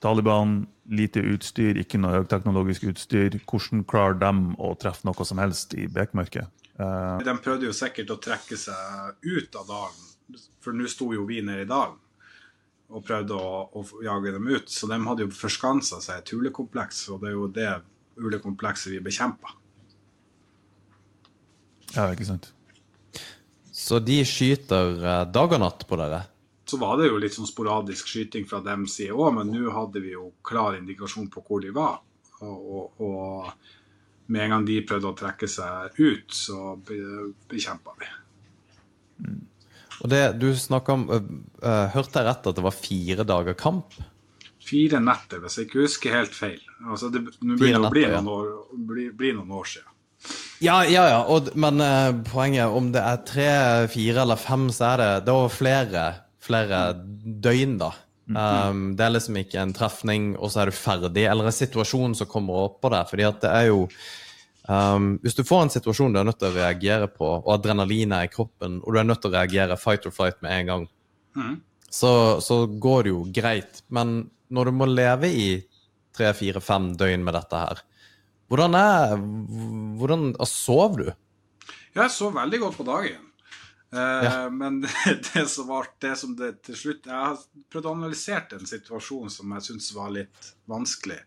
Taliban, 0.01 0.63
lite 0.89 1.21
utstyr, 1.21 1.77
ikke 1.81 2.01
noe 2.01 2.23
høyteknologisk 2.23 2.89
utstyr. 2.89 3.37
Hvordan 3.45 3.85
klarer 3.89 4.17
de 4.21 4.33
å 4.57 4.73
treffe 4.81 5.05
noe 5.05 5.25
som 5.25 5.37
helst 5.41 5.77
i 5.77 5.85
bekmørket? 5.85 6.49
Eh, 6.79 7.23
De 7.23 7.35
prøvde 7.43 7.69
jo 7.69 7.75
sikkert 7.75 8.11
å 8.11 8.19
trekke 8.21 8.57
seg 8.59 9.21
ut 9.23 9.55
av 9.55 9.69
dalen, 9.69 10.41
for 10.63 10.75
nå 10.75 10.87
sto 10.91 11.11
jo 11.15 11.27
vi 11.29 11.41
nede 11.45 11.63
i 11.63 11.69
dalen 11.69 12.01
og 12.95 13.01
prøvde 13.01 13.33
å, 13.33 13.61
å 13.73 13.81
jage 14.05 14.31
dem 14.35 14.45
ut. 14.51 14.69
Så 14.69 14.85
de 14.91 14.97
hadde 15.01 15.25
jo 15.25 15.33
forskansa 15.33 15.97
seg 16.03 16.19
i 16.19 16.21
et 16.21 16.33
hulekompleks, 16.35 16.99
og 17.09 17.23
det 17.23 17.31
er 17.31 17.33
jo 17.37 17.47
det 17.49 17.69
hulekomplekset 18.21 18.93
vi 18.93 18.99
bekjemper. 19.07 19.55
ja, 21.95 22.11
ikke 22.11 22.27
sant? 22.27 22.51
Så 23.75 23.99
de 23.99 24.21
skyter 24.25 25.01
eh, 25.03 25.23
dag 25.31 25.55
og 25.57 25.61
natt 25.63 25.83
på 25.87 25.97
dere? 25.99 26.21
Så 26.65 26.77
var 26.81 26.97
det 26.97 27.09
jo 27.09 27.17
litt 27.21 27.35
sånn 27.35 27.49
sporadisk 27.49 28.07
skyting 28.09 28.45
fra 28.49 28.61
dem 28.63 28.85
side 28.89 29.13
òg, 29.13 29.33
men 29.35 29.51
nå 29.53 29.69
hadde 29.73 30.01
vi 30.01 30.13
jo 30.15 30.31
klar 30.45 30.77
indikasjon 30.77 31.27
på 31.33 31.43
hvor 31.45 31.61
de 31.61 31.73
var. 31.75 31.99
Og, 32.41 32.55
og, 32.77 33.03
og 33.05 33.51
med 34.27 34.45
en 34.45 34.55
gang 34.55 34.67
de 34.67 34.81
prøvde 34.87 35.11
å 35.11 35.17
trekke 35.17 35.49
seg 35.49 35.99
ut, 35.99 36.33
så 36.33 36.75
be, 36.87 36.97
bekjempa 37.51 37.95
vi. 38.01 38.09
Og 40.03 40.11
det 40.11 40.23
du 40.41 40.49
snakka 40.59 40.91
om 40.97 41.05
Hørte 41.07 42.19
jeg 42.19 42.27
rett 42.27 42.47
at 42.49 42.57
det 42.57 42.63
var 42.65 42.75
fire 42.75 43.25
dager 43.27 43.55
kamp? 43.57 43.95
Fire 44.65 44.99
netter, 45.01 45.39
hvis 45.43 45.59
jeg 45.59 45.69
ikke 45.69 45.83
husker 45.85 46.15
helt 46.17 46.35
feil. 46.35 46.61
Altså, 46.83 47.11
det 47.13 47.21
begynner 47.23 47.87
å 47.87 47.93
bli 47.93 48.05
noen 48.09 48.31
år, 48.33 48.47
bli, 48.89 49.09
bli 49.13 49.31
noen 49.37 49.53
år 49.55 49.69
siden. 49.75 49.91
Ja, 50.63 50.79
ja, 50.87 51.03
ja. 51.11 51.19
Og, 51.29 51.51
men 51.59 51.83
uh, 51.83 52.15
poenget 52.25 52.73
om 52.73 52.89
det 52.95 53.03
er 53.03 53.21
tre, 53.27 53.49
fire 53.91 54.23
eller 54.23 54.39
fem, 54.39 54.69
så 54.73 54.93
er 54.93 55.01
det 55.01 55.09
Det 55.27 55.35
er 55.35 55.53
flere, 55.53 56.05
flere 56.41 56.81
døgn, 57.45 57.77
da. 57.81 57.91
Um, 58.25 58.95
det 58.97 59.05
er 59.05 59.11
liksom 59.13 59.35
ikke 59.37 59.61
en 59.61 59.73
trefning, 59.75 60.31
og 60.39 60.49
så 60.49 60.63
er 60.63 60.71
du 60.71 60.77
ferdig, 60.77 61.27
eller 61.29 61.45
en 61.45 61.53
situasjon 61.53 62.15
som 62.17 62.29
kommer 62.29 62.71
oppå 62.71 62.89
deg. 62.89 63.09
fordi 63.11 63.27
at 63.27 63.41
det 63.43 63.51
er 63.53 63.67
jo 63.67 63.83
um, 64.65 65.11
Hvis 65.21 65.37
du 65.37 65.43
får 65.45 65.61
en 65.61 65.73
situasjon 65.75 66.15
du 66.15 66.19
er 66.19 66.25
nødt 66.25 66.39
til 66.41 66.49
å 66.49 66.57
reagere 66.57 67.09
på, 67.11 67.27
og 67.43 67.51
adrenalinet 67.53 68.17
er 68.17 68.29
i 68.29 68.33
kroppen, 68.33 68.79
og 68.81 68.93
du 68.93 68.99
er 68.99 69.07
nødt 69.07 69.21
til 69.21 69.33
å 69.33 69.37
reagere 69.37 69.77
fight 69.77 70.07
or 70.09 70.15
flight 70.15 70.41
med 70.41 70.57
en 70.57 70.71
gang, 70.71 70.87
mm. 71.37 71.55
så, 71.89 72.41
så 72.41 72.63
går 72.65 73.05
det 73.05 73.13
jo 73.13 73.25
greit. 73.29 73.83
Men 73.93 74.17
når 74.49 74.71
du 74.71 74.79
må 74.79 74.89
leve 74.89 75.29
i 75.29 75.49
tre, 76.15 76.31
fire, 76.33 76.63
fem 76.63 76.95
døgn 76.97 77.25
med 77.25 77.37
dette 77.37 77.61
her, 77.61 77.85
hvordan 78.49 78.75
er 78.77 79.15
Hvordan 79.97 80.33
sover 80.37 80.49
Sov 80.49 80.97
du? 80.99 81.07
Jeg 81.95 82.11
sov 82.11 82.35
veldig 82.35 82.59
godt 82.59 82.77
på 82.77 82.85
dagen. 82.85 83.21
Eh, 83.93 84.23
Ja. 84.25 84.49
Men 84.49 84.81
det, 85.33 85.49
som 85.49 85.67
var 85.67 85.87
det 85.99 86.15
som 86.17 86.35
det 86.35 86.63
til 86.63 86.75
slutt 86.75 87.05
Jeg 87.05 87.15
har 87.15 87.37
prøvd 87.71 87.85
å 87.85 87.91
analysere 87.95 88.55
en 88.57 88.65
situasjon 88.67 89.29
som 89.29 89.51
jeg 89.55 89.61
syns 89.69 89.93
var 89.95 90.09
litt 90.15 90.53
vanskelig. 90.69 91.19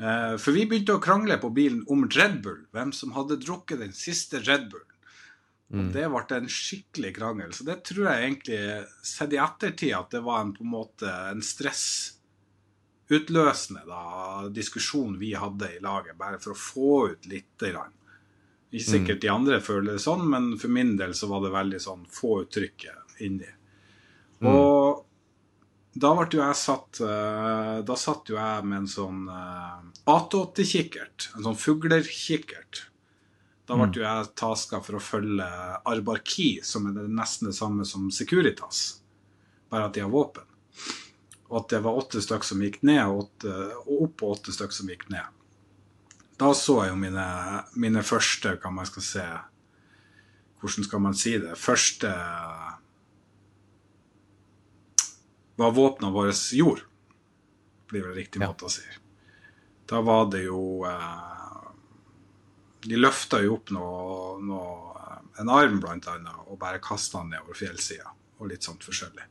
Eh, 0.00 0.36
for 0.40 0.52
vi 0.56 0.66
begynte 0.66 0.94
å 0.96 1.00
krangle 1.02 1.38
på 1.40 1.50
bilen 1.54 1.84
om 1.88 2.08
Red 2.08 2.42
Bull. 2.42 2.66
Hvem 2.72 2.92
som 2.96 3.12
hadde 3.16 3.36
drukket 3.42 3.78
den 3.84 3.92
siste 3.96 4.38
Red 4.46 4.70
Bull. 4.72 4.86
Og 5.70 5.76
det 5.94 6.08
ble 6.10 6.34
en 6.34 6.48
skikkelig 6.50 7.12
krangel. 7.14 7.52
Så 7.54 7.62
det 7.64 7.84
tror 7.86 8.06
jeg 8.10 8.22
egentlig, 8.24 8.58
sett 9.06 9.32
i 9.36 9.38
ettertid, 9.38 9.94
at 9.94 10.10
det 10.10 10.18
var 10.26 10.40
en, 10.42 10.50
på 10.56 10.64
en 10.66 10.72
måte 10.72 11.06
en 11.06 11.38
stressutløsende 11.46 13.84
da, 13.86 14.48
diskusjon 14.50 15.14
vi 15.20 15.30
hadde 15.38 15.70
i 15.76 15.78
laget, 15.84 16.18
bare 16.18 16.40
for 16.42 16.50
å 16.56 16.58
få 16.58 17.06
ut 17.12 17.22
lite 17.30 17.70
grann. 17.70 17.94
Ikke 18.70 18.86
sikkert 18.86 19.22
de 19.22 19.30
andre 19.32 19.58
føler 19.62 19.96
det 19.96 20.02
sånn, 20.04 20.22
men 20.30 20.52
for 20.58 20.70
min 20.70 20.94
del 20.98 21.14
så 21.18 21.26
var 21.30 21.42
det 21.42 21.54
veldig 21.54 21.80
sånn 21.82 22.04
få 22.10 22.44
uttrykket 22.44 23.22
inni. 23.26 23.48
Og 24.46 25.06
da 26.00 26.12
ble 26.14 26.28
jo 26.30 26.40
jeg 26.40 26.56
satt 26.56 27.00
eh, 27.02 27.80
Da 27.84 27.96
satt 27.98 28.30
jo 28.30 28.38
jeg 28.38 28.66
med 28.68 28.84
en 28.84 28.88
sånn 28.88 29.24
uh, 29.26 29.80
A8-kikkert, 30.08 31.32
en 31.34 31.48
sånn 31.48 31.58
fuglerkikkert. 31.58 32.84
Da 33.66 33.78
ble 33.78 33.90
jo 33.98 34.06
jeg 34.06 34.30
taska 34.38 34.80
for 34.86 34.98
å 34.98 35.02
følge 35.02 35.48
Arbarki, 35.90 36.60
som 36.66 36.86
er 36.88 36.96
det 36.96 37.08
nesten 37.10 37.50
det 37.50 37.56
samme 37.58 37.86
som 37.86 38.08
Securitas, 38.14 39.00
bare 39.70 39.90
at 39.90 39.98
de 39.98 40.04
har 40.06 40.14
våpen. 40.14 40.46
Og 41.50 41.60
at 41.64 41.74
det 41.74 41.82
var 41.82 41.98
åtte 41.98 42.22
stykk 42.22 42.46
som 42.46 42.62
gikk 42.62 42.80
ned, 42.86 43.02
og, 43.10 43.26
åtte, 43.26 43.54
og 43.84 44.06
opp 44.06 44.16
på 44.22 44.32
åtte 44.36 44.54
stykk 44.54 44.74
som 44.74 44.90
gikk 44.90 45.08
ned. 45.10 45.39
Da 46.40 46.54
så 46.56 46.78
jeg 46.84 46.94
jo 46.94 46.96
mine, 46.96 47.24
mine 47.76 48.02
første, 48.06 48.54
hva 48.62 48.72
man 48.72 48.88
skal 48.88 49.04
se 49.04 49.24
Hvordan 50.60 50.84
skal 50.86 51.02
man 51.04 51.16
si 51.16 51.34
det? 51.40 51.54
Første 51.56 52.10
hva 55.60 55.68
våpnene 55.76 56.14
våre 56.14 56.32
gjorde, 56.56 56.86
blir 57.90 58.06
vel 58.06 58.16
riktig 58.16 58.40
måte 58.40 58.64
å 58.64 58.72
si. 58.72 58.86
Da 59.90 60.00
var 60.06 60.30
det 60.32 60.46
jo 60.46 60.86
eh, 60.88 61.66
De 62.86 62.96
løfta 62.96 63.42
jo 63.44 63.58
opp 63.58 63.72
noe, 63.76 64.38
noe, 64.40 65.18
en 65.42 65.52
arm, 65.52 65.76
blant 65.82 66.08
annet, 66.08 66.46
og 66.46 66.56
bare 66.60 66.80
kasta 66.80 67.20
den 67.20 67.34
nedover 67.34 67.58
fjellsida, 67.58 68.08
og 68.38 68.48
litt 68.48 68.64
sånt 68.64 68.86
forskjellig. 68.86 69.26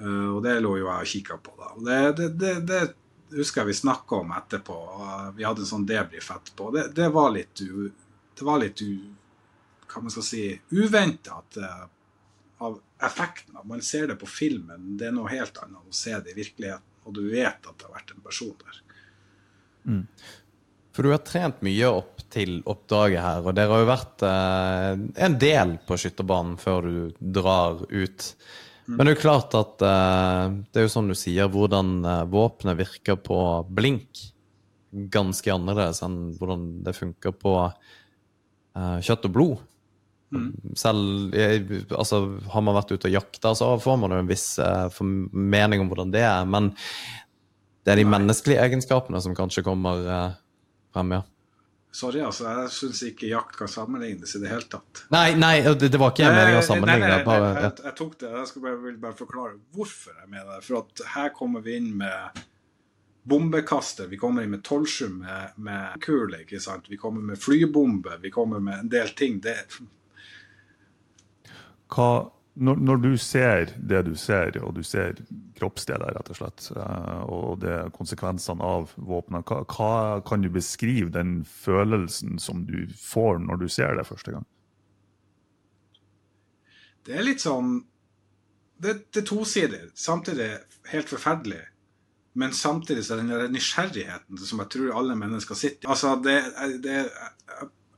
Eh, 0.00 0.28
og 0.32 0.40
det 0.46 0.56
lå 0.64 0.78
jo 0.80 0.88
jeg 0.88 1.04
og 1.04 1.12
kikka 1.12 1.38
på, 1.44 1.56
da. 1.58 1.72
Og 1.76 1.84
det, 1.90 2.30
det, 2.40 2.54
det 2.68 2.80
husker 3.36 3.62
jeg 3.62 3.70
vi 3.72 3.78
snakka 3.80 4.20
om 4.22 4.32
etterpå. 4.36 4.76
og 4.76 5.38
Vi 5.38 5.46
hadde 5.46 5.64
en 5.64 5.70
sånn 5.72 5.88
debrief 5.88 6.30
etterpå. 6.34 6.70
Det, 6.76 6.86
det 6.96 7.08
var 7.14 7.32
litt 7.34 7.62
u, 7.64 7.90
Det 8.38 8.46
var 8.46 8.62
litt 8.62 8.82
u, 8.82 8.92
hva 9.92 10.02
man 10.02 10.14
skal 10.14 10.24
si, 10.24 10.44
uventa 10.72 11.40
at 11.42 11.58
eh, 11.60 11.82
av 12.62 12.78
effekten 13.02 13.56
av 13.58 13.66
Man 13.66 13.82
ser 13.82 14.06
det 14.06 14.16
på 14.20 14.28
filmen, 14.30 14.96
det 14.98 15.10
er 15.10 15.16
noe 15.16 15.30
helt 15.32 15.58
annet 15.62 15.82
å 15.82 15.96
se 15.96 16.14
det 16.22 16.32
i 16.32 16.38
virkeligheten, 16.38 16.88
og 17.04 17.16
du 17.18 17.24
vet 17.32 17.66
at 17.66 17.74
det 17.74 17.88
har 17.88 17.96
vært 17.96 18.14
en 18.14 18.24
person 18.24 18.54
der. 18.62 18.78
For 20.92 21.02
du 21.02 21.10
har 21.10 21.22
trent 21.24 21.62
mye 21.64 21.88
opp 21.88 22.20
til 22.32 22.60
oppdraget 22.68 23.24
her, 23.24 23.46
og 23.46 23.56
dere 23.56 23.72
har 23.72 23.82
jo 23.82 23.88
vært 23.88 24.24
eh, 24.28 24.90
en 25.26 25.38
del 25.40 25.76
på 25.88 25.98
skytterbanen 26.00 26.58
før 26.60 26.88
du 26.88 27.24
drar 27.38 27.82
ut. 27.88 28.28
Men 28.86 29.06
det 29.06 29.12
er 29.12 29.16
jo 29.16 29.22
klart 29.22 29.54
at 29.54 29.82
uh, 29.84 30.54
det 30.72 30.80
er 30.80 30.86
jo 30.86 30.92
sånn 30.92 31.10
du 31.12 31.16
sier, 31.18 31.50
hvordan 31.52 32.00
eh, 32.02 32.22
våpenet 32.32 32.80
virker 32.80 33.18
på 33.20 33.38
blink, 33.70 34.24
ganske 35.12 35.52
annerledes 35.54 36.02
enn 36.04 36.16
hvordan 36.36 36.64
det 36.84 36.96
funker 36.96 37.34
på 37.36 37.54
uh, 37.62 38.98
kjøtt 39.00 39.28
og 39.30 39.36
blod. 39.36 39.62
Selv 40.80 41.34
jeg, 41.36 41.66
altså, 41.92 42.22
Har 42.54 42.62
man 42.64 42.76
vært 42.78 42.94
ute 42.94 43.10
og 43.10 43.14
jakta, 43.14 43.52
så 43.56 43.74
får 43.80 43.98
man 44.00 44.14
jo 44.14 44.20
en 44.22 44.30
viss 44.30 44.46
uh, 44.60 44.88
formening 44.92 45.84
om 45.84 45.92
hvordan 45.92 46.12
det 46.12 46.24
er. 46.26 46.46
Men 46.48 46.72
det 47.84 47.94
er 47.94 48.02
de 48.02 48.08
menneskelige 48.08 48.64
egenskapene 48.66 49.20
som 49.22 49.36
kanskje 49.36 49.64
kommer 49.66 50.02
frem, 50.92 51.16
ja. 51.18 51.22
Sorry, 51.92 52.22
altså. 52.24 52.46
Jeg 52.48 52.70
syns 52.72 53.02
ikke 53.04 53.28
jakt 53.28 53.58
kan 53.58 53.68
sammenlignes 53.68 54.32
i 54.38 54.40
det 54.40 54.48
hele 54.48 54.64
tatt. 54.72 55.02
Nei, 55.12 55.34
nei, 55.36 55.58
det, 55.66 55.90
det 55.92 56.00
var 56.00 56.14
ikke 56.14 56.24
en 56.24 56.38
mening 56.38 56.56
å 56.56 56.64
sammenligne. 56.64 57.10
Nei, 57.10 57.18
nei, 57.26 57.40
nei, 57.44 57.66
jeg, 57.66 57.74
jeg 57.84 57.96
tok 57.98 58.14
det. 58.22 58.30
Jeg 58.32 58.62
bare, 58.64 58.78
vil 58.86 58.96
bare 59.02 59.18
forklare 59.18 59.58
hvorfor 59.76 60.16
jeg 60.16 60.30
mener 60.30 60.54
det. 60.54 60.62
For 60.64 60.80
at 60.80 61.04
her 61.12 61.34
kommer 61.36 61.64
vi 61.66 61.76
inn 61.76 61.90
med 62.00 62.40
bombekaster. 63.28 64.08
Vi 64.08 64.16
kommer 64.16 64.46
inn 64.46 64.54
med 64.54 64.64
12-7 64.64 65.08
med, 65.18 65.58
med 65.68 66.00
kule, 66.00 66.40
ikke 66.46 66.62
sant. 66.64 66.88
Vi 66.88 66.96
kommer 66.96 67.28
med 67.28 67.38
flybombe. 67.38 68.16
Vi 68.24 68.32
kommer 68.32 68.64
med 68.64 68.86
en 68.86 68.92
del 68.96 69.12
ting. 69.18 69.36
Det, 69.44 69.58
Hva, 71.92 72.08
når, 72.54 72.80
når 72.84 72.98
du 73.00 73.12
ser 73.16 73.70
det 73.80 74.02
du 74.04 74.12
ser, 74.18 74.58
og 74.60 74.74
du 74.76 74.82
ser 74.84 75.16
kroppsdeler, 75.56 76.12
rett 76.12 76.32
og 76.34 76.36
slett, 76.36 76.66
eh, 76.76 77.22
og 77.32 77.62
det 77.62 77.76
konsekvensene 77.96 78.64
av 78.64 78.92
våpnene, 78.96 79.40
hva, 79.48 79.62
hva 79.64 80.20
kan 80.26 80.44
du 80.44 80.50
beskrive 80.52 81.12
den 81.14 81.40
følelsen 81.48 82.36
som 82.42 82.66
du 82.68 82.84
får 83.00 83.40
når 83.46 83.62
du 83.62 83.68
ser 83.72 83.96
det 83.96 84.08
første 84.08 84.36
gang? 84.36 84.48
det 87.06 87.16
er 87.18 87.26
litt 87.26 87.42
sånn 87.42 87.80
Det, 88.82 88.96
det 89.14 89.22
er 89.22 89.44
sider, 89.46 89.90
Samtidig 89.94 90.48
helt 90.90 91.08
forferdelig. 91.08 91.60
Men 92.34 92.52
samtidig 92.56 93.04
så 93.06 93.14
er 93.14 93.22
den 93.22 93.52
nysgjerrigheten 93.54 94.40
som 94.40 94.62
jeg 94.62 94.72
tror 94.74 94.96
alle 94.98 95.14
mennesker 95.18 95.58
sitter 95.58 95.86
i 95.86 95.90
Altså, 95.92 96.16
det, 96.24 96.38
det 96.82 97.04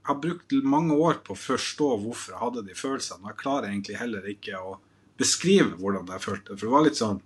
Jeg 0.05 0.12
har 0.12 0.20
brukt 0.20 0.52
mange 0.68 0.94
år 1.00 1.22
på 1.24 1.32
å 1.32 1.40
forstå 1.40 1.86
hvorfor 2.02 2.34
jeg 2.34 2.40
hadde 2.42 2.62
de 2.66 2.74
følelsene. 2.76 3.30
Jeg 3.30 3.40
klarer 3.40 3.70
egentlig 3.70 3.94
heller 3.96 4.26
ikke 4.28 4.59
å 4.61 4.74
beskrive 5.16 5.78
hvordan 5.78 6.11
jeg 6.12 6.20
følte 6.20 6.52
det. 6.52 6.59
For 6.61 6.66
det 6.66 6.74
var 6.74 6.84
litt 6.84 7.00
sånn 7.00 7.22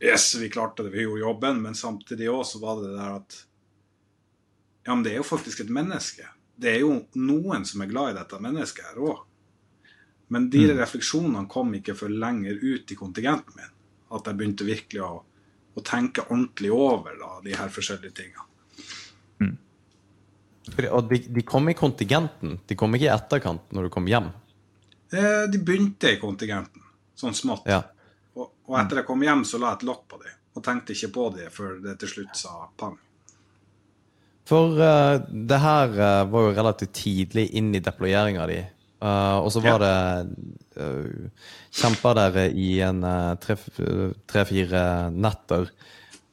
Yes, 0.00 0.34
vi 0.40 0.48
klarte 0.50 0.82
det, 0.82 0.90
vi 0.96 1.04
gjorde 1.04 1.22
jobben. 1.22 1.62
Men 1.62 1.78
samtidig 1.78 2.26
òg 2.32 2.42
så 2.48 2.58
var 2.58 2.80
det 2.80 2.90
det 2.90 2.98
der 2.98 3.14
at 3.20 3.38
Ja, 4.88 4.96
men 4.96 5.04
det 5.06 5.12
er 5.14 5.20
jo 5.20 5.28
faktisk 5.30 5.62
et 5.62 5.70
menneske. 5.70 6.26
Det 6.58 6.74
er 6.74 6.82
jo 6.82 7.04
noen 7.20 7.62
som 7.68 7.84
er 7.84 7.92
glad 7.92 8.16
i 8.16 8.18
dette 8.18 8.42
mennesket 8.42 8.90
her 8.90 9.02
òg. 9.06 9.22
Men 10.34 10.50
de 10.50 10.66
refleksjonene 10.72 11.46
kom 11.54 11.70
ikke 11.78 11.94
før 11.94 12.16
lenger 12.26 12.58
ut 12.58 12.90
i 12.90 12.98
kontingenten 12.98 13.54
min. 13.60 13.74
At 14.10 14.26
jeg 14.26 14.40
begynte 14.40 14.66
virkelig 14.66 15.06
å, 15.06 15.14
å 15.78 15.86
tenke 15.86 16.26
ordentlig 16.26 16.74
over 16.74 17.14
da, 17.20 17.36
de 17.46 17.54
her 17.54 17.70
forskjellige 17.70 18.18
tingene. 18.24 18.49
Og 20.90 21.08
de, 21.10 21.18
de 21.28 21.42
kom 21.46 21.68
i 21.68 21.74
kontingenten, 21.76 22.58
de 22.66 22.76
kom 22.78 22.94
ikke 22.96 23.08
i 23.08 23.12
etterkant 23.14 23.72
når 23.74 23.88
du 23.88 23.92
kom 23.94 24.06
hjem. 24.10 24.30
Eh, 25.12 25.44
De 25.50 25.58
begynte 25.58 26.14
i 26.14 26.18
kontingenten, 26.22 26.82
sånn 27.18 27.34
smått. 27.34 27.66
Ja. 27.68 27.82
Og, 28.36 28.50
og 28.70 28.76
etter 28.80 29.02
jeg 29.02 29.08
kom 29.08 29.22
hjem, 29.26 29.44
så 29.44 29.58
la 29.60 29.72
jeg 29.74 29.82
et 29.82 29.88
lokk 29.90 30.04
på 30.10 30.20
dem. 30.22 30.34
Og 30.56 30.64
tenkte 30.66 30.94
ikke 30.96 31.12
på 31.14 31.28
dem 31.36 31.50
før 31.54 31.78
det 31.84 31.96
til 32.02 32.12
slutt 32.14 32.38
sa 32.38 32.66
pang. 32.80 32.96
For 34.50 34.74
uh, 34.80 35.20
det 35.30 35.60
her 35.62 35.92
uh, 35.94 36.24
var 36.30 36.46
jo 36.48 36.54
relativt 36.56 36.94
tidlig 36.98 37.44
inn 37.58 37.68
i 37.76 37.82
deployeringa 37.84 38.46
di. 38.50 38.58
Uh, 39.00 39.38
og 39.44 39.50
så 39.54 39.62
var 39.62 39.78
det 39.80 39.92
uh, 40.80 41.28
Kjempa 41.70 42.14
dere 42.18 42.48
i 42.50 42.72
en 42.82 42.98
tre- 43.40 43.56
tre-fire 44.26 44.82
netter. 45.14 45.70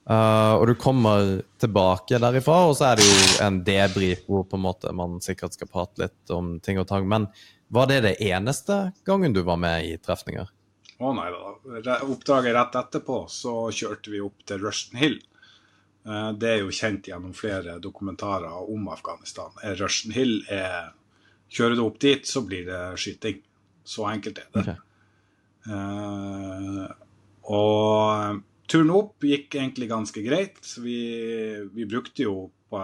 Eh, 0.10 0.53
og 0.55 0.68
du 0.68 0.76
kommer 0.80 1.41
tilbake 1.60 2.20
derifra, 2.22 2.62
og 2.70 2.78
så 2.80 2.91
er 2.91 2.99
det 2.99 3.08
jo 3.08 3.24
en 3.43 3.60
debrief 3.68 4.24
hvor 4.28 4.45
på 4.47 4.55
en 4.55 4.64
måte 4.64 4.93
man 4.95 5.18
sikkert 5.24 5.58
skal 5.58 5.72
prate 5.72 6.05
litt 6.05 6.34
om 6.34 6.55
ting 6.64 6.80
og 6.80 6.88
tang. 6.88 7.08
Men 7.12 7.28
var 7.68 7.89
det 7.91 8.03
det 8.05 8.14
eneste 8.24 8.93
gangen 9.08 9.36
du 9.36 9.41
var 9.43 9.60
med 9.60 9.89
i 9.89 9.97
trefninger? 9.99 10.47
Å 10.97 11.12
nei 11.14 11.28
da. 11.34 11.97
Oppdraget 12.08 12.55
rett 12.55 12.78
etterpå 12.80 13.26
så 13.30 13.68
kjørte 13.76 14.14
vi 14.14 14.24
opp 14.24 14.47
til 14.47 14.64
Rushton 14.64 15.01
Hill. 15.01 15.20
Uh, 16.08 16.32
Det 16.39 16.53
er 16.53 16.64
jo 16.64 16.72
kjent 16.74 17.10
gjennom 17.12 17.36
flere 17.36 17.76
dokumentarer 17.84 18.72
om 18.72 18.88
Afghanistan. 18.89 19.51
Eh, 19.64 19.76
Rushton 19.76 20.16
Hill 20.16 20.39
er 20.49 20.93
Kjører 21.47 21.78
du 21.80 21.82
opp 21.86 21.99
dit, 22.03 22.26
så 22.28 22.41
blir 22.43 22.66
det 22.68 22.80
skyting. 22.99 23.38
Så 23.88 24.03
enkelt 24.10 24.41
er 24.41 24.47
det. 24.51 24.64
Okay. 24.64 24.80
Uh, 25.68 26.88
og 27.47 28.41
turen 28.68 28.93
opp 28.93 29.24
gikk 29.26 29.55
egentlig 29.55 29.89
ganske 29.91 30.22
greit. 30.26 30.61
Vi, 30.84 30.99
vi 31.74 31.88
brukte 31.89 32.28
jo 32.28 32.38
på 32.70 32.84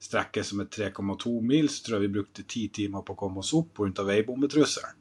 strekke 0.00 0.44
som 0.44 0.62
et 0.64 0.72
3,2 0.72 1.34
mil, 1.44 1.68
så 1.68 1.84
tror 1.84 1.98
jeg 1.98 2.08
vi 2.08 2.14
brukte 2.18 2.48
ti 2.48 2.68
timer 2.72 3.04
på 3.04 3.16
å 3.16 3.20
komme 3.20 3.44
oss 3.44 3.52
opp 3.56 3.74
pga. 3.80 4.04
veibombetrusselen. 4.06 5.00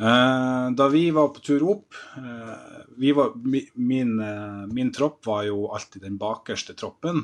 Eh, 0.00 0.70
da 0.72 0.88
vi 0.88 1.10
var 1.12 1.28
på 1.28 1.42
tur 1.44 1.62
opp 1.68 1.96
eh, 2.16 3.10
var, 3.12 3.34
min, 3.74 4.14
eh, 4.24 4.62
min 4.72 4.92
tropp 4.96 5.26
var 5.26 5.42
jo 5.44 5.66
alltid 5.76 6.02
den 6.02 6.16
bakerste 6.16 6.72
troppen. 6.74 7.20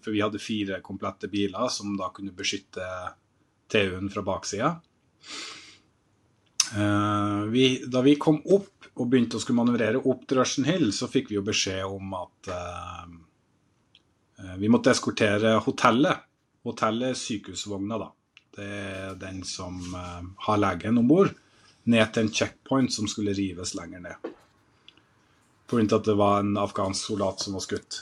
for 0.00 0.10
vi 0.10 0.22
hadde 0.22 0.40
fire 0.40 0.80
komplette 0.80 1.28
biler 1.28 1.68
som 1.68 1.96
da 1.96 2.08
kunne 2.08 2.32
beskytte 2.32 2.84
TU-en 3.68 4.08
fra 4.08 4.22
baksida. 4.24 4.70
Eh, 6.76 7.40
vi, 7.40 7.84
da 7.86 8.00
vi 8.00 8.16
kom 8.16 8.40
opp 8.44 8.88
og 8.98 9.08
begynte 9.08 9.38
å 9.38 9.42
skulle 9.42 9.62
manøvrere 9.62 10.02
opp 10.10 10.26
til 10.28 10.40
Russian 10.40 10.68
Hill, 10.68 10.90
så 10.92 11.08
fikk 11.08 11.30
vi 11.30 11.38
jo 11.38 11.44
beskjed 11.46 11.84
om 11.86 12.14
at 12.18 12.50
eh, 12.52 13.04
eh, 14.42 14.56
vi 14.60 14.70
måtte 14.72 14.92
eskortere 14.92 15.54
hotellet. 15.64 16.26
Hotellet 16.68 17.14
er 17.14 17.20
sykehusvogna, 17.20 18.00
da. 18.02 18.10
Det 18.58 18.66
er 18.66 19.14
den 19.20 19.44
som 19.46 19.78
har 19.94 20.58
legen 20.58 20.98
om 20.98 21.06
bord. 21.08 21.30
Ned 21.88 22.10
til 22.12 22.26
en 22.26 22.32
checkpoint 22.34 22.90
som 22.92 23.06
skulle 23.08 23.32
rives 23.36 23.72
lenger 23.78 24.02
ned. 24.02 24.32
Av 25.68 25.78
at 25.78 26.08
det 26.08 26.16
var 26.18 26.42
en 26.42 26.58
afghansk 26.58 27.12
soldat 27.12 27.44
som 27.44 27.54
var 27.54 27.62
skutt. 27.62 28.00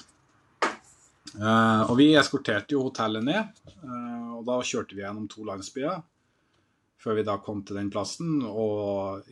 Og 1.36 1.92
vi 1.98 2.08
eskorterte 2.16 2.72
jo 2.72 2.86
hotellet 2.86 3.26
ned, 3.26 3.60
og 4.38 4.46
da 4.48 4.56
kjørte 4.64 4.96
vi 4.96 5.04
gjennom 5.04 5.28
to 5.28 5.44
landsbyer 5.44 6.00
før 7.06 7.20
vi 7.20 7.22
da 7.22 7.36
kom 7.38 7.60
til 7.62 7.78
den 7.78 7.90
plassen. 7.94 8.40
Og 8.42 9.22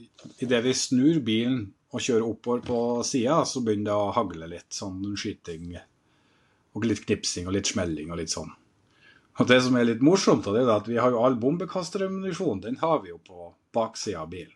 idet 0.44 0.60
vi 0.62 0.74
snur 0.78 1.18
bilen 1.26 1.64
og 1.90 2.02
kjører 2.02 2.26
oppover 2.28 2.62
på 2.62 2.78
sida, 3.06 3.40
så 3.42 3.64
begynner 3.66 3.90
det 3.90 3.96
å 3.98 4.12
hagle 4.14 4.50
litt. 4.50 4.68
Sånn 4.74 5.02
skyting 5.18 5.72
og 6.74 6.86
litt 6.86 7.02
knipsing 7.06 7.48
og 7.50 7.56
litt 7.56 7.70
smelling 7.70 8.12
og 8.14 8.20
litt 8.22 8.30
sånn. 8.30 8.52
Og 9.42 9.48
det 9.50 9.58
som 9.66 9.74
er 9.74 9.88
litt 9.88 10.02
morsomt, 10.06 10.46
det 10.46 10.62
er 10.62 10.70
at 10.76 10.86
vi 10.86 11.00
har 11.02 11.10
jo 11.10 11.22
all 11.26 11.34
bombekasterammunisjon. 11.42 12.62
Den 12.62 12.78
har 12.78 13.00
vi 13.02 13.10
jo 13.10 13.18
på 13.18 13.48
baksida 13.74 14.22
av 14.22 14.30
bilen. 14.30 14.54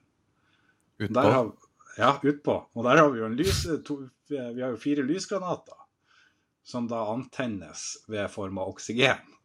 Utpå? 0.98 1.24
har, 1.26 1.50
ja, 1.98 2.12
utpå. 2.22 2.54
Og 2.74 2.86
der 2.86 3.02
har 3.02 3.10
vi 3.10 3.18
jo 3.18 3.26
en 3.26 3.34
lys, 3.38 3.64
to, 3.86 3.98
vi 4.30 4.38
har 4.62 4.70
jo 4.70 4.78
fire 4.82 5.02
lysgranater 5.06 5.78
som 6.68 6.86
da 6.86 7.00
antennes 7.10 8.04
ved 8.06 8.30
form 8.30 8.62
av 8.62 8.74
oksygen. 8.76 9.37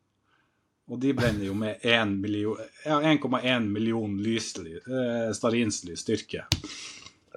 Og 0.91 0.99
de 0.99 1.13
brenner 1.15 1.47
jo 1.47 1.53
med 1.55 1.79
1,1 1.79 2.17
million, 2.19 2.57
ja, 2.84 2.97
1,1 2.99 3.69
million 3.71 4.17
lysly, 4.19 4.75
eh, 4.81 5.29
stearinslys 5.36 6.03
styrke. 6.03 6.43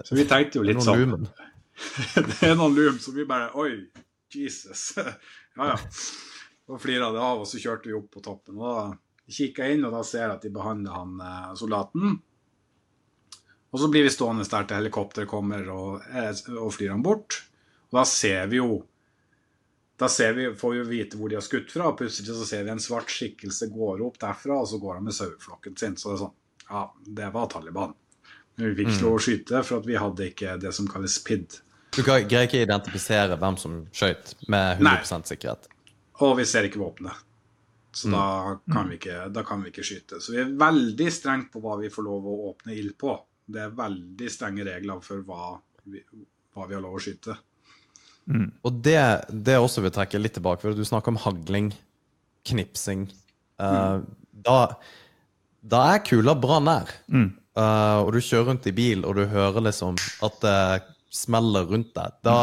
Så 0.03 0.17
vi 0.19 0.27
tenkte 0.29 0.59
jo 0.59 0.65
litt 0.67 0.83
sånn 0.83 1.05
lumen. 1.05 1.29
det 2.29 2.41
er 2.43 2.57
noen 2.59 2.75
lum, 2.75 2.99
så 3.01 3.15
vi 3.15 3.27
bare 3.29 3.53
Oi, 3.61 3.87
Jesus. 4.35 4.89
ja, 4.97 5.69
ja. 5.73 5.77
Da 6.67 6.79
flira 6.83 7.13
det 7.15 7.23
av, 7.23 7.45
og 7.45 7.47
så 7.47 7.61
kjørte 7.63 7.87
vi 7.91 7.95
opp 7.95 8.11
på 8.17 8.23
toppen. 8.25 8.59
Og 8.59 8.67
da 8.67 9.31
kikka 9.31 9.67
jeg 9.67 9.79
inn, 9.79 9.87
og 9.87 9.95
da 9.95 10.03
ser 10.07 10.25
jeg 10.25 10.35
at 10.35 10.47
de 10.49 10.53
behandler 10.55 10.99
han 10.99 11.21
eh, 11.23 11.53
soldaten. 11.59 12.17
Og 13.71 13.83
så 13.83 13.91
blir 13.93 14.07
vi 14.07 14.11
stående 14.11 14.47
der 14.51 14.67
til 14.67 14.81
helikopteret 14.81 15.31
kommer 15.31 15.71
og, 15.71 16.03
eh, 16.11 16.33
og 16.57 16.75
flyr 16.75 16.97
han 16.97 17.07
bort. 17.07 17.45
Og 17.93 18.01
da 18.01 18.05
ser 18.11 18.51
vi 18.51 18.59
jo 18.59 18.81
Da 19.97 20.09
ser 20.13 20.35
vi, 20.37 20.49
får 20.55 20.75
vi 20.75 20.83
vite 20.91 21.17
hvor 21.17 21.33
de 21.33 21.39
har 21.39 21.45
skutt 21.45 21.71
fra, 21.73 21.91
og 21.91 22.01
plutselig 22.01 22.35
så 22.37 22.47
ser 22.49 22.67
vi 22.67 22.73
en 22.75 22.83
svart 22.83 23.13
skikkelse 23.13 23.71
går 23.73 24.03
opp 24.05 24.19
derfra, 24.21 24.59
og 24.61 24.69
så 24.69 24.81
går 24.83 24.99
han 24.99 25.07
med 25.07 25.17
saueflokken 25.17 25.77
sin. 25.81 25.97
Så 25.97 26.11
det 26.11 26.17
er 26.19 26.25
sånn 26.27 26.35
Ja, 26.67 26.83
det 27.21 27.31
var 27.33 27.47
Taliban. 27.47 27.95
Men 28.57 28.73
vi 28.73 28.81
fikk 28.81 28.91
ikke 28.93 29.05
lov 29.07 29.17
å 29.21 29.23
skyte, 29.23 29.63
for 29.69 29.81
at 29.81 29.87
vi 29.87 29.97
hadde 30.01 30.27
ikke 30.33 30.57
det 30.61 30.73
som 30.75 30.89
kalles 30.91 31.17
PID. 31.25 31.61
Du 31.97 32.03
greier 32.05 32.45
ikke 32.49 32.61
identifisere 32.65 33.39
hvem 33.41 33.57
som 33.61 33.79
skøyt 33.95 34.35
med 34.53 34.83
100% 34.83 35.31
sikkerhet. 35.31 35.69
Og 36.25 36.35
vi 36.41 36.45
ser 36.49 36.69
ikke 36.69 36.81
våpenet. 36.83 37.25
Så 37.97 38.11
da, 38.13 38.59
kan 38.73 38.91
vi 38.91 38.99
ikke, 38.99 39.29
da 39.33 39.41
kan 39.47 39.63
vi 39.65 39.71
ikke 39.73 39.85
skyte. 39.87 40.19
Så 40.21 40.35
vi 40.35 40.43
er 40.43 40.51
veldig 40.61 41.07
strengt 41.13 41.49
på 41.53 41.63
hva 41.65 41.79
vi 41.81 41.89
får 41.93 42.05
lov 42.05 42.27
å 42.29 42.35
åpne 42.51 42.75
ild 42.77 42.93
på. 43.01 43.15
Det 43.47 43.63
er 43.63 43.77
veldig 43.79 44.29
strenge 44.33 44.67
regler 44.67 45.01
for 45.05 45.23
hva 45.25 45.55
vi, 45.89 46.03
hva 46.53 46.67
vi 46.69 46.77
har 46.77 46.85
lov 46.85 46.99
å 46.99 47.01
skyte. 47.01 47.39
Og 48.27 48.79
det, 48.83 48.99
det 49.31 49.59
også 49.63 49.85
vil 49.85 49.93
trekke 49.95 50.19
litt 50.19 50.35
tilbake, 50.35 50.65
for 50.65 50.75
du 50.75 50.85
snakker 50.87 51.15
om 51.15 51.21
hagling, 51.23 51.69
knipsing. 52.49 53.05
Eh, 53.63 54.01
da, 54.47 54.57
da 55.63 55.85
er 55.95 56.03
kula 56.07 56.35
bra 56.39 56.59
nær. 56.63 56.91
Eh, 57.13 57.99
og 58.03 58.11
du 58.13 58.19
kjører 58.21 58.51
rundt 58.51 58.67
i 58.69 58.75
bil, 58.77 59.05
og 59.07 59.17
du 59.21 59.25
hører 59.31 59.65
liksom 59.69 59.99
at 60.27 60.41
det 60.43 60.59
smeller 61.17 61.69
rundt 61.71 61.95
deg. 61.97 62.17
Da, 62.27 62.39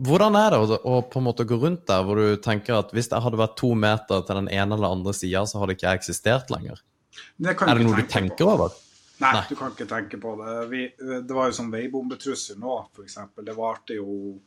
hvordan 0.00 0.38
er 0.38 0.54
det 0.54 0.60
å, 0.62 0.78
å 0.86 1.00
på 1.10 1.20
en 1.20 1.26
måte 1.26 1.44
gå 1.48 1.58
rundt 1.60 1.82
der 1.90 2.06
hvor 2.06 2.16
du 2.22 2.38
tenker 2.40 2.78
at 2.78 2.94
hvis 2.96 3.10
jeg 3.10 3.20
hadde 3.26 3.40
vært 3.40 3.58
to 3.60 3.74
meter 3.76 4.22
til 4.24 4.38
den 4.40 4.48
ene 4.54 4.78
eller 4.78 4.94
andre 4.94 5.12
sida, 5.16 5.42
så 5.50 5.60
hadde 5.60 5.76
ikke 5.76 5.90
jeg 5.90 6.00
eksistert 6.00 6.54
lenger? 6.54 6.78
Det 7.36 7.52
Er 7.58 7.74
det 7.76 7.84
noe 7.84 7.98
du 7.98 8.06
tenker 8.08 8.46
på. 8.46 8.54
over? 8.54 8.78
Nei, 9.20 9.34
Nei. 9.36 9.42
du 9.50 9.56
kan 9.58 9.74
ikke 9.74 9.84
tenke 9.90 10.16
på 10.22 10.30
det. 10.38 10.52
Vi, 10.70 10.86
det 11.26 11.34
var 11.36 11.50
jo 11.50 11.56
sånn 11.58 11.68
veibombetrussel 11.74 12.56
nå, 12.62 12.78
f.eks. 12.94 13.18
Det 13.44 13.56
varte 13.58 13.98
jo 13.98 14.38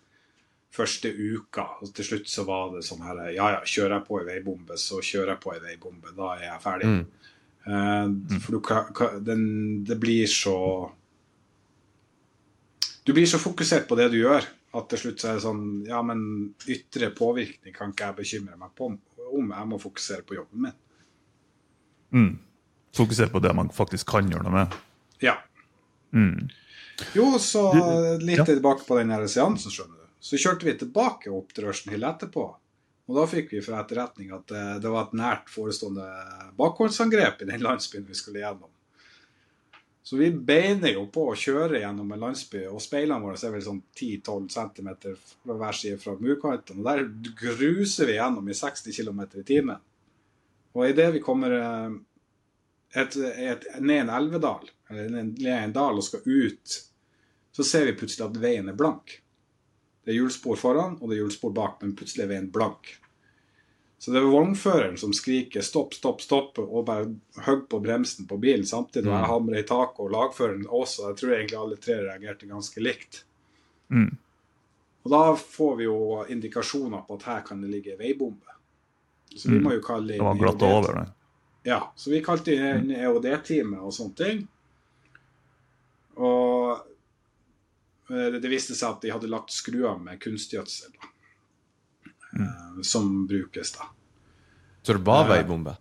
første 0.73 1.11
uka, 1.13 1.65
og 1.81 1.91
til 1.93 2.07
slutt 2.07 2.31
så 2.31 2.45
var 2.47 2.71
det 2.73 2.83
sånn 2.85 3.03
her 3.05 3.21
Ja, 3.33 3.51
ja, 3.57 3.61
kjører 3.61 3.99
jeg 3.99 4.07
på 4.07 4.19
ei 4.19 4.25
veibombe, 4.31 4.77
så 4.81 5.01
kjører 5.05 5.35
jeg 5.35 5.43
på 5.43 5.53
ei 5.53 5.61
veibombe. 5.61 6.13
Da 6.17 6.31
er 6.37 6.47
jeg 6.47 6.63
ferdig. 6.63 6.91
Eh, 7.63 8.39
for 8.43 8.57
du 8.57 9.21
den, 9.23 9.83
Det 9.87 9.95
blir 9.95 10.27
så 10.27 10.91
Du 13.05 13.13
blir 13.13 13.25
så 13.25 13.39
fokusert 13.39 13.87
på 13.87 13.95
det 13.95 14.09
du 14.11 14.17
gjør, 14.17 14.43
at 14.73 14.89
til 14.89 14.99
slutt 14.99 15.21
så 15.21 15.29
er 15.29 15.37
det 15.37 15.45
sånn 15.45 15.63
Ja, 15.87 16.01
men 16.01 16.53
ytre 16.67 17.11
påvirkning 17.15 17.75
kan 17.75 17.93
ikke 17.93 18.09
jeg 18.09 18.19
bekymre 18.21 18.57
meg 18.57 18.73
på 18.75 18.91
om. 18.91 18.99
Jeg 19.33 19.67
må 19.67 19.79
fokusere 19.81 20.25
på 20.27 20.35
jobben 20.37 20.67
min. 20.67 20.75
Mm. 22.13 22.33
Fokusere 22.93 23.31
på 23.33 23.41
det 23.41 23.53
man 23.57 23.71
faktisk 23.73 24.11
kan 24.11 24.27
gjøre 24.29 24.45
noe 24.45 24.53
med. 24.53 24.75
Ja. 25.23 25.39
Mm. 26.13 26.49
Jo, 27.17 27.31
så 27.41 27.63
litt 28.21 28.37
ja. 28.43 28.45
tilbake 28.45 28.85
på 28.85 28.99
den 28.99 29.13
seansen, 29.27 29.73
skjønner 29.73 29.97
du. 29.97 30.02
Så 30.23 30.39
kjørte 30.39 30.69
vi 30.69 30.77
tilbake 30.79 31.31
opp 31.35 31.51
til 31.51 31.67
Russian 31.67 31.99
etterpå. 31.99 32.45
Og 33.11 33.17
da 33.17 33.25
fikk 33.27 33.51
vi 33.51 33.63
fra 33.63 33.81
etterretning 33.83 34.29
at 34.31 34.51
eh, 34.55 34.75
det 34.79 34.91
var 34.91 35.09
et 35.09 35.17
nært 35.19 35.49
forestående 35.51 36.05
bakhåndsangrep 36.55 37.43
i 37.43 37.49
den 37.49 37.63
landsbyen 37.65 38.05
vi 38.07 38.15
skulle 38.15 38.39
gjennom. 38.39 38.71
Så 40.03 40.19
vi 40.19 40.29
beiner 40.31 40.95
jo 40.95 41.05
på 41.11 41.25
å 41.31 41.35
kjøre 41.39 41.79
gjennom 41.79 42.09
en 42.11 42.23
landsby, 42.25 42.65
og 42.67 42.81
speilene 42.83 43.23
våre 43.23 43.39
er 43.39 43.53
vel 43.53 43.63
sånn 43.63 43.81
10-12 43.95 44.47
cm 44.51 44.89
fra 45.03 45.57
hver 45.59 45.77
side 45.79 45.99
fra 45.99 46.15
murkanten. 46.19 46.79
Og 46.79 46.87
der 46.87 47.03
gruser 47.39 48.07
vi 48.07 48.17
gjennom 48.17 48.47
i 48.47 48.55
60 48.55 48.95
km 48.95 49.21
i 49.27 49.45
timen. 49.47 49.83
Og 50.73 50.87
idet 50.87 51.09
vi 51.17 51.23
kommer 51.23 51.55
eh, 51.59 51.97
et, 53.03 53.19
et, 53.19 53.67
ned 53.79 54.05
en 54.05 54.13
elvedal, 54.21 54.71
eller 54.89 55.11
ned 55.11 55.51
en 55.57 55.75
dal 55.75 55.99
og 55.99 56.07
skal 56.07 56.23
ut, 56.23 56.79
så 57.53 57.67
ser 57.67 57.87
vi 57.87 57.97
plutselig 57.99 58.29
at 58.29 58.39
veien 58.43 58.71
er 58.71 58.79
blank. 58.79 59.17
Det 60.05 60.11
er 60.11 60.17
hjulspor 60.19 60.57
foran, 60.59 60.97
og 61.01 61.09
det 61.09 61.15
er 61.17 61.21
hjulspor 61.23 61.53
bak, 61.55 61.77
men 61.81 61.95
plutselig 61.95 62.23
er 62.25 62.27
veien 62.33 62.49
blank. 62.51 62.97
Så 63.99 64.11
det 64.11 64.19
er 64.19 64.25
vognføreren 64.27 64.97
som 64.99 65.13
skriker 65.15 65.61
'stopp, 65.63 65.93
stopp, 65.95 66.19
stopp' 66.21 66.59
og 66.59 66.85
bare 66.85 67.05
hogger 67.45 67.67
på 67.71 67.79
bremsen 67.79 68.27
på 68.27 68.37
bilen 68.37 68.65
samtidig. 68.65 69.07
Og 69.07 69.15
jeg 69.15 69.29
hamrer 69.31 69.59
i 69.59 69.63
taket, 69.63 69.99
og 69.99 70.11
lagføreren 70.11 70.65
også. 70.67 71.07
Jeg 71.07 71.15
tror 71.21 71.31
egentlig 71.37 71.57
alle 71.59 71.77
tre 71.77 71.93
reagerte 72.03 72.47
ganske 72.49 72.81
likt. 72.83 73.23
Mm. 73.89 74.17
Og 75.05 75.11
da 75.11 75.35
får 75.35 75.75
vi 75.77 75.83
jo 75.83 76.25
indikasjoner 76.29 77.05
på 77.07 77.13
at 77.15 77.23
her 77.23 77.41
kan 77.47 77.61
det 77.61 77.69
ligge 77.71 77.95
veibombe. 77.97 78.51
Så 79.35 79.49
vi 79.49 79.57
Mm. 79.57 79.63
må 79.63 79.71
jo 79.73 79.79
kalle 79.81 80.07
Det 80.07 80.19
var 80.21 80.35
inn 80.35 80.41
glatta 80.41 80.65
EOD. 80.65 80.77
over 80.83 80.93
det. 80.99 81.11
Ja, 81.65 81.91
så 81.95 82.09
vi 82.09 82.21
kalte 82.21 82.51
inn 82.53 82.91
EOD-teamet 82.91 83.79
og 83.79 83.91
sånne 83.93 84.15
ting. 84.15 84.47
Og 86.17 86.77
det 88.13 88.51
viste 88.51 88.75
seg 88.77 88.97
at 88.97 89.05
de 89.05 89.11
hadde 89.13 89.31
lagt 89.31 89.53
skruer 89.55 89.99
med 90.01 90.21
kunstgjødsel, 90.21 90.93
da. 90.97 91.11
Eh, 92.39 92.81
som 92.81 93.27
brukes, 93.27 93.71
da. 93.77 93.89
Så 94.83 94.97
det 94.97 95.05
var 95.07 95.29
veibombe? 95.29 95.77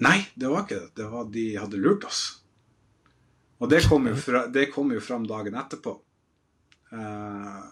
Nei, 0.00 0.18
det 0.34 0.48
var 0.48 0.64
ikke 0.64 0.78
det. 0.78 0.92
Det 0.96 1.08
var 1.10 1.26
de 1.34 1.46
hadde 1.58 1.80
lurt 1.80 2.06
oss. 2.08 2.22
Og 3.60 3.68
det 3.68 3.82
kom 3.88 4.06
jo, 4.08 4.14
fra, 4.16 4.46
det 4.48 4.70
kom 4.72 4.92
jo 4.94 5.00
fram 5.04 5.26
dagen 5.28 5.56
etterpå. 5.60 5.96
Eh, 6.96 7.64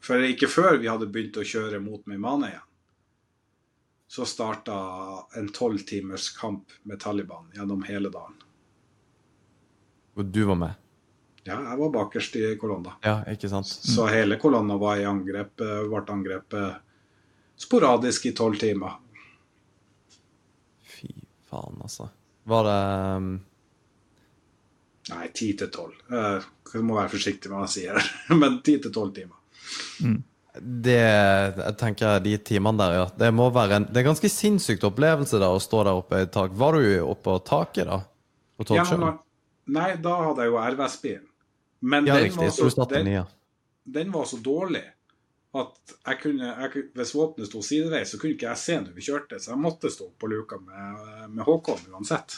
for 0.00 0.26
ikke 0.26 0.48
før 0.50 0.78
vi 0.80 0.90
hadde 0.90 1.08
begynt 1.10 1.40
å 1.40 1.46
kjøre 1.46 1.80
mot 1.82 2.04
Meymane 2.08 2.52
igjen, 2.52 2.66
så 4.10 4.26
starta 4.26 4.76
en 5.38 5.50
tolv 5.54 5.82
timers 5.86 6.30
kamp 6.34 6.72
med 6.82 6.98
Taliban 7.02 7.50
gjennom 7.54 7.82
hele 7.86 8.10
dagen. 8.10 8.38
Og 10.18 10.26
du 10.26 10.42
var 10.48 10.58
med? 10.58 10.78
Ja, 11.48 11.56
jeg 11.56 11.78
var 11.80 11.92
bakerst 11.94 12.36
i 12.36 12.54
kolonna. 12.60 12.96
Ja, 13.04 13.20
ikke 13.32 13.48
sant? 13.48 13.66
Så 13.66 14.06
hele 14.12 14.36
kolonna 14.40 14.76
var 14.80 15.00
i 15.00 15.06
angrep, 15.08 15.60
eh, 15.64 15.84
ble 15.88 16.02
angrepet 16.12 16.80
sporadisk 17.60 18.26
i 18.26 18.32
tolv 18.36 18.58
timer. 18.60 18.98
Fy 20.84 21.08
faen, 21.48 21.78
altså. 21.80 22.10
Var 22.50 22.66
det 22.66 22.80
um, 23.16 23.30
Nei, 25.10 25.28
ti 25.34 25.52
til 25.58 25.70
tolv. 25.72 25.96
Du 26.08 26.76
Jeg 26.76 26.84
må 26.86 26.94
være 26.94 27.10
forsiktig 27.10 27.50
med 27.50 27.58
hva 27.58 27.66
jeg 27.66 27.74
sier, 27.78 28.10
men 28.40 28.60
ti 28.66 28.76
til 28.82 28.92
tolv 28.94 29.14
timer. 29.16 29.38
Det 30.60 30.96
Jeg 31.00 31.74
tenker 31.80 32.20
de 32.24 32.36
timene 32.46 32.78
der, 32.80 32.96
ja. 32.98 33.06
Det 33.22 33.32
må 33.34 33.48
være 33.54 33.80
en 33.80 33.88
Det 33.88 34.02
er 34.02 34.08
ganske 34.10 34.30
sinnssykt 34.30 34.84
opplevelse 34.88 35.40
da 35.42 35.50
å 35.54 35.60
stå 35.62 35.82
der 35.86 35.98
oppe 36.02 36.22
i 36.24 36.28
tak. 36.30 36.54
Var 36.58 36.78
du 36.78 36.86
oppe 37.06 37.24
på 37.26 37.38
taket, 37.48 37.88
da? 37.90 38.00
På 38.58 38.68
Ja, 38.76 38.84
men- 38.96 39.18
nei, 39.66 39.96
da 39.96 40.16
hadde 40.26 40.44
jeg 40.44 40.52
jo 40.52 40.58
RVS-bilen. 40.60 41.26
Men 41.80 42.06
Ja, 42.06 42.14
den, 42.14 42.24
riktig. 42.24 42.40
var 42.40 42.50
Så 42.50 42.70
så, 42.70 42.84
den 42.84 43.04
den, 43.04 43.12
ja. 43.12 43.26
den 43.84 44.12
var 44.12 44.24
så 44.24 44.36
dårlig 44.36 44.84
at 45.50 45.94
jeg 46.06 46.18
kunne, 46.22 46.46
jeg, 46.46 46.84
hvis 46.94 47.14
våpenet 47.14 47.48
sto 47.48 47.62
sideveis, 47.62 48.12
så 48.12 48.18
kunne 48.20 48.36
ikke 48.36 48.52
jeg 48.52 48.62
se 48.62 48.76
når 48.78 48.94
vi 48.94 49.02
kjørte. 49.02 49.40
Så 49.42 49.50
jeg 49.50 49.58
måtte 49.58 49.90
stå 49.90 50.06
på 50.18 50.30
luka 50.30 50.60
med, 50.62 51.24
med 51.34 51.44
Håkon 51.44 51.88
uansett. 51.90 52.36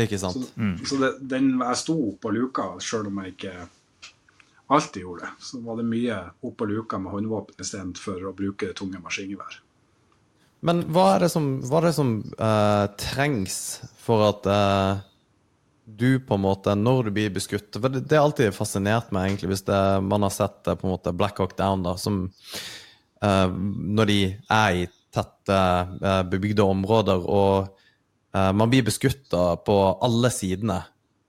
Ikke 0.00 0.16
sant? 0.18 0.38
Så, 0.54 0.86
så 0.88 1.00
det, 1.02 1.12
den, 1.28 1.50
jeg 1.60 1.80
sto 1.82 1.96
på 2.20 2.32
luka 2.32 2.70
sjøl 2.80 3.10
om 3.10 3.20
jeg 3.20 3.34
ikke 3.34 3.52
alltid 4.72 5.04
gjorde 5.04 5.26
det. 5.26 5.44
Så 5.44 5.60
var 5.66 5.76
det 5.76 5.84
mye 5.90 6.22
opp 6.40 6.56
på 6.56 6.70
luka 6.70 7.00
med 7.02 7.12
håndvåpen 7.12 7.60
istedenfor 7.60 8.24
å 8.30 8.34
bruke 8.36 8.72
tunge 8.78 9.02
maskingevær. 9.02 9.60
Men 10.64 10.84
hva 10.94 11.08
er 11.16 11.26
det 11.26 11.32
som, 11.34 11.56
hva 11.66 11.80
er 11.80 11.88
det 11.90 11.96
som 11.98 12.14
uh, 12.38 12.86
trengs 13.00 13.56
for 13.98 14.22
at 14.28 14.46
eh, 14.46 15.00
du 15.84 16.20
på 16.20 16.34
en 16.34 16.44
måte, 16.44 16.74
når 16.78 17.08
du 17.08 17.10
blir 17.16 17.32
beskutt 17.34 17.74
For 17.74 17.90
det, 17.90 18.06
er 18.12 18.22
alltid 18.22 18.54
fascinert 18.54 19.10
meg, 19.14 19.28
egentlig, 19.28 19.52
hvis 19.52 19.64
det, 19.66 19.80
man 20.06 20.24
har 20.26 20.34
sett 20.34 20.68
eh, 20.68 20.78
på 20.78 20.86
en 20.86 20.94
måte 20.94 21.14
Black 21.16 21.40
Hawk 21.42 21.56
Down, 21.58 21.82
da, 21.86 21.96
som 21.98 22.24
uh, 23.24 23.48
Når 23.50 24.10
de 24.10 24.18
er 24.30 24.82
i 24.82 24.86
tette, 25.12 25.58
uh, 25.98 26.22
bebygde 26.30 26.64
områder, 26.64 27.26
og 27.26 27.72
uh, 28.36 28.52
man 28.56 28.70
blir 28.72 28.86
beskutt 28.86 29.34
på 29.66 29.76
alle 30.00 30.30
sidene. 30.32 30.78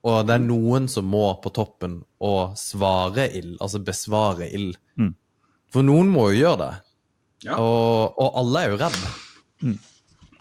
Og 0.08 0.22
det 0.28 0.38
er 0.38 0.46
noen 0.46 0.88
som 0.92 1.08
må 1.08 1.26
på 1.44 1.52
toppen 1.56 1.98
og 2.24 2.56
svare 2.60 3.28
ild, 3.36 3.58
altså 3.64 3.82
besvare 3.84 4.48
ild. 4.56 4.78
Mm. 5.00 5.12
For 5.72 5.84
noen 5.84 6.12
må 6.12 6.30
jo 6.32 6.42
gjøre 6.46 6.60
det. 6.62 6.72
Ja. 7.50 7.58
Og, 7.60 8.16
og 8.20 8.40
alle 8.40 8.64
er 8.64 8.72
jo 8.72 8.80
redd. 8.80 9.02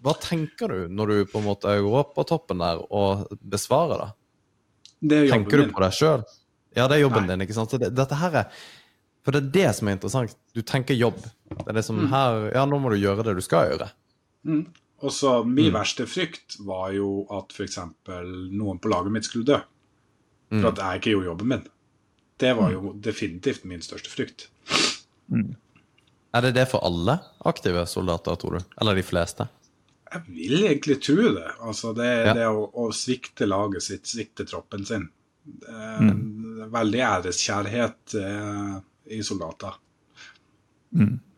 Hva 0.02 0.14
tenker 0.18 0.68
du 0.68 0.88
når 0.90 1.06
du 1.12 1.24
på 1.30 1.38
en 1.38 1.46
måte 1.46 1.70
går 1.84 1.98
opp 2.00 2.14
på 2.16 2.24
toppen 2.26 2.58
der 2.58 2.80
og 2.90 3.28
besvarer 3.38 4.00
det? 4.02 4.10
Det 5.02 5.18
er 5.24 5.30
Tenker 5.30 5.62
du 5.62 5.72
på 5.74 5.82
deg 5.82 5.92
sjøl? 5.94 6.24
Ja, 6.74 6.88
det 6.88 6.96
er 6.96 7.02
jobben 7.04 7.26
Nei. 7.26 7.34
din, 7.36 7.44
ikke 7.46 7.54
sant? 7.54 7.70
Det, 7.78 7.90
dette 7.94 8.16
her 8.18 8.34
er 8.42 8.50
For 9.22 9.30
det 9.36 9.42
er 9.44 9.50
det 9.54 9.74
som 9.76 9.86
er 9.88 9.92
interessant. 9.94 10.32
Du 10.54 10.62
tenker 10.66 10.94
jobb. 10.98 11.18
Det 11.22 11.68
er 11.68 11.72
det 11.76 11.82
Mm. 11.84 11.86
som 11.86 12.06
her 12.10 12.50
Ja, 12.54 12.64
nå 12.66 12.78
må 12.80 12.90
du 12.90 12.96
gjøre 12.98 13.22
det 13.24 13.36
du 13.36 13.40
skal 13.40 13.70
gjøre. 13.70 13.90
Og 15.02 15.10
så 15.10 15.44
Min 15.46 15.70
Mm. 15.70 15.74
verste 15.78 16.06
frykt 16.06 16.56
var 16.66 16.90
jo 16.92 17.26
at 17.30 17.52
f.eks. 17.52 17.78
noen 18.50 18.78
på 18.80 18.88
laget 18.90 19.12
mitt 19.12 19.24
skulle 19.24 19.44
dø. 19.44 19.60
Mm. 20.50 20.60
For 20.60 20.68
at 20.68 20.78
jeg 20.78 21.00
ikke 21.00 21.10
gjorde 21.14 21.26
jobben 21.26 21.48
min. 21.48 21.66
Det 22.38 22.56
var 22.56 22.72
jo 22.72 22.92
definitivt 23.00 23.64
min 23.64 23.80
største 23.80 24.08
frykt. 24.10 24.48
Er 26.34 26.40
det 26.40 26.54
det 26.54 26.68
for 26.70 26.80
alle 26.84 27.20
aktive 27.44 27.86
soldater, 27.86 28.34
tror 28.36 28.58
du? 28.58 28.64
Eller 28.80 28.94
de 28.94 29.02
fleste? 29.02 29.48
Jeg 30.12 30.22
vil 30.28 30.64
egentlig 30.66 30.98
tro 31.02 31.28
det. 31.36 31.50
Altså 31.64 31.92
det, 31.96 32.10
Ja. 32.26 32.34
det 32.36 32.46
å, 32.52 32.66
å 32.84 32.90
svikte 32.92 33.46
laget 33.48 33.82
sitt, 33.86 34.06
svikte 34.10 34.44
troppen 34.48 34.84
sin. 34.88 35.08
Er 35.68 36.12
Veldig 36.72 37.00
æreskjærhet 37.02 38.14
eh, 38.20 38.74
i 39.16 39.22
soldater. 39.26 39.74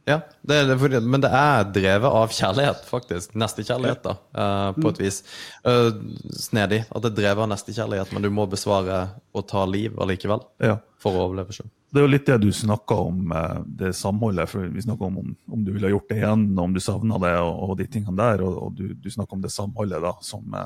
Ja, 0.04 0.18
det, 0.42 0.56
det, 0.68 1.00
men 1.00 1.22
det 1.24 1.30
er 1.32 1.62
drevet 1.72 2.12
av 2.12 2.32
kjærlighet, 2.36 2.82
faktisk. 2.84 3.32
Nestekjærlighet, 3.40 4.04
da, 4.04 4.12
uh, 4.36 4.76
på 4.76 4.90
et 4.92 5.00
vis. 5.00 5.22
Uh, 5.64 5.96
snedig 6.36 6.82
at 6.90 7.06
det 7.06 7.08
er 7.08 7.16
drevet 7.22 7.44
av 7.46 7.48
nestekjærlighet, 7.54 8.12
men 8.12 8.26
du 8.26 8.28
må 8.34 8.44
besvare 8.50 8.98
og 9.32 9.46
ta 9.48 9.64
liv 9.68 9.96
allikevel 9.96 10.44
Ja. 10.60 10.76
for 11.00 11.16
å 11.16 11.24
overleve 11.30 11.56
sjøl. 11.56 11.70
Det 11.94 12.02
er 12.02 12.04
jo 12.04 12.12
litt 12.12 12.28
det 12.28 12.36
du 12.42 12.50
snakka 12.52 12.94
om, 13.06 13.32
eh, 13.32 13.58
det 13.80 13.92
samholdet. 13.94 14.48
for 14.50 14.66
Vi 14.66 14.82
snakka 14.82 15.04
om, 15.06 15.36
om 15.46 15.64
du 15.64 15.72
ville 15.72 15.92
gjort 15.92 16.08
det 16.08 16.16
igjen, 16.16 16.58
om 16.58 16.72
du 16.74 16.80
savna 16.80 17.20
det 17.22 17.36
og, 17.38 17.70
og 17.70 17.76
de 17.78 17.86
tingene 17.86 18.16
der. 18.18 18.42
Og, 18.42 18.56
og 18.64 18.74
du, 18.74 18.88
du 18.94 19.10
snakka 19.10 19.36
om 19.36 19.44
det 19.44 19.52
samholdet 19.54 20.02
da, 20.02 20.10
som, 20.20 20.56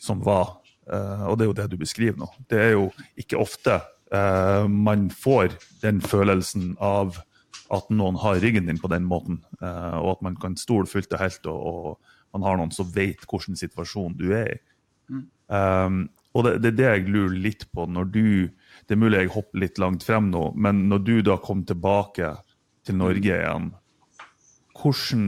som 0.00 0.22
var. 0.22 0.60
Uh, 0.86 1.26
og 1.26 1.36
det 1.36 1.44
er 1.44 1.50
jo 1.50 1.56
det 1.58 1.66
du 1.72 1.76
beskriver 1.76 2.22
nå. 2.22 2.30
Det 2.48 2.60
er 2.68 2.70
jo 2.78 2.92
ikke 3.18 3.42
ofte 3.42 3.80
man 4.10 5.04
får 5.14 5.52
den 5.84 6.00
følelsen 6.02 6.72
av 6.82 7.20
at 7.70 7.90
noen 7.94 8.18
har 8.20 8.40
ryggen 8.42 8.66
din 8.66 8.80
på 8.80 8.90
den 8.90 9.06
måten, 9.06 9.40
eh, 9.62 9.98
og 10.00 10.16
at 10.16 10.24
man 10.26 10.38
kan 10.40 10.56
stole 10.58 10.90
fullt 10.90 11.12
og 11.14 11.22
helt, 11.22 11.46
og, 11.50 12.16
man 12.30 12.44
har 12.46 12.58
noen 12.60 12.70
som 12.70 12.86
vet 12.94 13.24
hvilken 13.26 13.58
situasjon 13.58 14.12
du 14.14 14.28
er 14.38 14.52
i. 14.52 14.58
Um, 15.50 16.04
og 16.30 16.44
det, 16.46 16.52
det 16.62 16.68
er 16.70 16.76
det 16.78 16.84
jeg 16.86 17.06
lurer 17.10 17.32
litt 17.42 17.64
på 17.74 17.88
når 17.90 18.04
du 18.14 18.26
Det 18.86 18.94
er 18.94 19.00
mulig 19.02 19.24
jeg 19.24 19.32
hopper 19.34 19.58
litt 19.58 19.80
langt 19.82 20.04
frem 20.06 20.28
nå, 20.30 20.52
men 20.54 20.84
når 20.90 21.02
du 21.08 21.16
da 21.26 21.34
kom 21.42 21.64
tilbake 21.66 22.28
til 22.86 22.96
Norge 23.00 23.34
igjen, 23.34 23.72
hvordan 24.78 25.26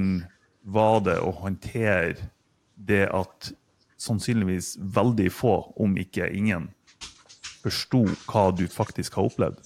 var 0.63 1.03
det 1.07 1.19
å 1.23 1.35
håndtere 1.43 2.31
det 2.75 3.05
at 3.11 3.51
sannsynligvis 4.03 4.77
veldig 4.95 5.29
få, 5.35 5.55
om 5.79 5.95
ikke 5.99 6.31
ingen, 6.35 6.71
forsto 7.63 8.05
hva 8.27 8.49
du 8.55 8.65
faktisk 8.71 9.19
har 9.19 9.31
opplevd? 9.31 9.61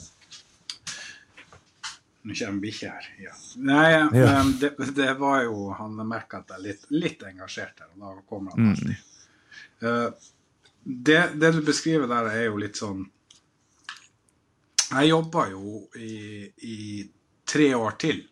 Nå 2.26 2.34
kommer 2.34 2.60
bikkja 2.62 2.92
her. 2.96 3.08
Ja. 3.22 3.34
Nei, 3.62 3.90
Ja. 4.18 4.42
det, 4.60 4.72
det 4.96 5.12
var 5.20 5.44
jo 5.44 5.68
Han 5.78 5.94
merka 6.08 6.40
at 6.42 6.48
jeg 6.50 6.58
er 6.58 6.64
litt, 6.64 6.86
litt 6.90 7.20
engasjert 7.28 7.78
her, 7.84 7.90
og 7.94 8.00
da 8.02 8.22
kommer 8.26 8.56
han 8.56 8.72
alltid. 8.72 8.96
Eh, 9.86 10.30
det, 10.82 11.20
det 11.38 11.52
du 11.54 11.60
beskriver 11.66 12.10
der, 12.10 12.30
er 12.32 12.48
jo 12.48 12.56
litt 12.62 12.78
sånn 12.80 13.04
Jeg 14.92 15.10
jobba 15.10 15.48
jo 15.50 15.84
i, 15.98 16.46
i 16.66 16.78
tre 17.46 17.68
år 17.74 17.96
til 18.02 18.24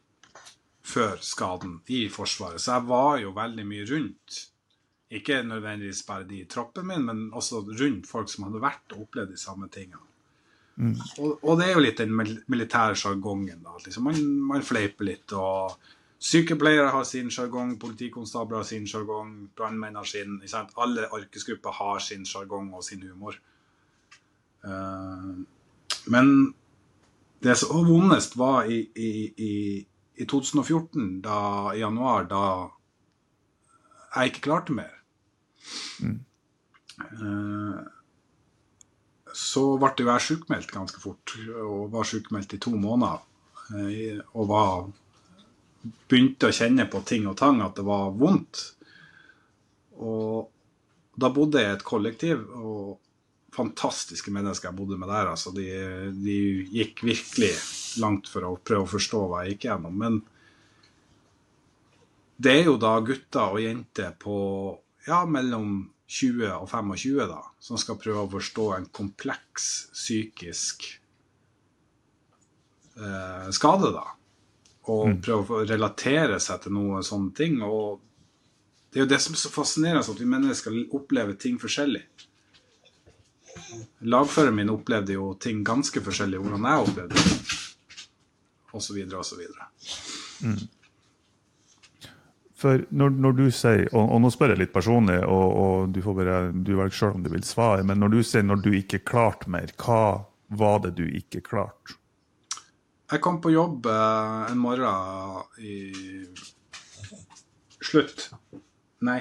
før 0.84 1.16
skaden 1.24 1.78
i 1.94 2.04
Forsvaret, 2.12 2.60
så 2.60 2.76
jeg 2.76 2.86
var 2.90 3.14
jo 3.22 3.30
veldig 3.34 3.64
mye 3.66 3.86
rundt. 3.88 4.40
Ikke 5.14 5.38
nødvendigvis 5.46 6.02
bare 6.06 6.26
de 6.28 6.42
i 6.42 6.48
troppen 6.50 6.86
min, 6.90 7.06
men 7.06 7.22
også 7.32 7.62
rundt 7.78 8.06
folk 8.10 8.28
som 8.30 8.44
hadde 8.48 8.60
vært 8.62 8.92
og 8.96 9.06
opplevd 9.06 9.32
de 9.32 9.40
samme 9.40 9.68
tingene. 9.72 10.02
Og, 10.74 11.38
og 11.42 11.58
det 11.60 11.68
er 11.68 11.76
jo 11.76 11.82
litt 11.84 12.00
den 12.02 12.14
militære 12.50 12.96
sjargongen. 12.98 13.62
Liksom 13.84 14.08
man, 14.08 14.22
man 14.48 14.64
fleiper 14.66 15.06
litt. 15.06 15.34
og 15.38 15.76
Sykepleiere 16.24 16.88
har 16.94 17.04
sin 17.04 17.30
sjargong, 17.30 17.76
politikonstabler 17.80 18.62
har 18.62 18.66
sin 18.68 18.86
sjargong, 18.88 19.34
brannmenn 19.56 19.98
har 20.00 20.08
sin. 20.08 20.40
Alle 20.80 21.08
yrkesgrupper 21.12 21.74
har 21.78 22.00
sin 22.02 22.24
sjargong 22.26 22.72
og 22.74 22.84
sin 22.86 23.04
humor. 23.04 23.36
Uh, 24.64 25.44
men 26.08 26.54
det 27.44 27.58
som 27.60 27.84
vondest, 27.86 28.38
var 28.40 28.64
i, 28.64 28.80
i, 28.96 29.10
i, 29.36 29.52
i 30.16 30.24
2014, 30.24 31.20
da, 31.24 31.40
i 31.74 31.82
januar, 31.82 32.24
da 32.30 32.44
jeg 34.14 34.32
ikke 34.32 34.44
klarte 34.46 34.72
mer. 34.72 34.94
Eh, 36.04 37.78
så 39.34 39.64
ble 39.82 40.06
jeg 40.06 40.24
sjukmeldt 40.28 40.72
ganske 40.72 41.00
fort, 41.02 41.34
og 41.58 41.90
var 41.92 42.06
sjukmeldt 42.06 42.54
i 42.54 42.60
to 42.62 42.74
måneder. 42.78 43.22
eh, 43.74 44.20
Og 44.34 44.48
var, 44.48 44.86
begynte 46.08 46.48
å 46.48 46.54
kjenne 46.54 46.86
på 46.90 47.02
ting 47.04 47.26
og 47.26 47.36
tang, 47.36 47.60
at 47.62 47.74
det 47.76 47.84
var 47.84 48.12
vondt. 48.14 48.62
Og 49.98 50.50
da 51.16 51.30
bodde 51.30 51.62
jeg 51.62 51.70
i 51.70 51.74
et 51.78 51.86
kollektiv, 51.86 52.44
og 52.54 53.00
fantastiske 53.54 54.32
mennesker 54.34 54.70
jeg 54.70 54.78
bodde 54.78 54.98
med 54.98 55.08
der. 55.08 55.30
altså 55.30 55.52
De, 55.54 55.66
de 56.14 56.38
gikk 56.74 57.04
virkelig 57.06 57.52
langt 58.02 58.30
for 58.30 58.46
å 58.46 58.56
prøve 58.58 58.86
å 58.86 58.94
forstå 58.96 59.26
hva 59.30 59.44
jeg 59.44 59.54
gikk 59.54 59.68
gjennom. 59.68 59.98
Men 59.98 60.22
det 62.36 62.54
er 62.58 62.64
jo 62.70 62.78
da 62.82 62.96
gutter 63.04 63.54
og 63.54 63.62
jenter 63.62 64.14
på 64.18 64.36
ja, 65.06 65.22
mellom 65.26 65.84
20 66.14 66.50
og 66.54 66.68
25 66.70 67.26
da, 67.30 67.40
som 67.62 67.80
skal 67.80 67.98
prøve 67.98 68.22
å 68.24 68.30
forstå 68.36 68.66
en 68.76 68.86
kompleks 68.94 69.70
psykisk 69.94 70.86
eh, 73.00 73.48
skade. 73.54 73.90
da. 73.96 74.04
Og 74.94 75.16
prøve 75.24 75.58
å 75.58 75.64
relatere 75.66 76.38
seg 76.42 76.62
til 76.64 76.76
noen 76.76 77.06
sånne 77.06 77.32
ting. 77.36 77.58
Og 77.66 78.02
det 78.92 79.00
er 79.00 79.06
jo 79.06 79.10
det 79.10 79.20
som 79.24 79.34
er 79.34 79.42
så 79.42 79.50
fascinerende, 79.50 80.04
at 80.06 80.22
vi 80.22 80.30
mennesker 80.30 80.78
opplever 80.94 81.38
ting 81.40 81.58
forskjellig. 81.58 82.04
Lagføreren 84.04 84.58
min 84.58 84.72
opplevde 84.74 85.16
jo 85.16 85.32
ting 85.40 85.64
ganske 85.66 86.02
forskjellig 86.04 86.42
hvordan 86.42 86.68
jeg 86.68 86.86
opplevde 86.88 87.18
det. 87.18 87.58
Og 88.74 88.82
så 88.82 88.94
videre. 88.94 89.66
For 92.54 92.84
når, 92.94 93.10
når 93.18 93.32
du 93.40 93.44
sier, 93.50 93.88
og, 93.90 94.12
og 94.14 94.20
nå 94.22 94.30
spør 94.30 94.52
jeg 94.54 94.60
litt 94.62 94.72
personlig, 94.74 95.16
og, 95.26 95.56
og 95.64 95.88
du 95.94 95.98
får 96.04 96.14
bare, 96.20 96.36
du 96.54 96.70
velger 96.78 96.94
selv 97.00 97.18
om 97.18 97.24
du 97.24 97.30
vil 97.32 97.42
svare, 97.46 97.82
men 97.86 97.98
når 97.98 98.12
du 98.14 98.20
sier 98.22 98.44
når 98.46 98.62
du 98.62 98.70
ikke 98.78 99.00
klarte 99.10 99.50
mer, 99.50 99.72
hva 99.82 100.22
var 100.54 100.78
det 100.84 100.92
du 101.00 101.02
ikke 101.08 101.42
klarte? 101.42 101.96
Jeg 103.10 103.20
kom 103.26 103.40
på 103.42 103.50
jobb 103.52 103.86
eh, 103.90 104.52
en 104.52 104.58
morgen 104.62 105.42
i 105.60 106.26
Slutt. 107.84 108.30
Nei. 109.04 109.18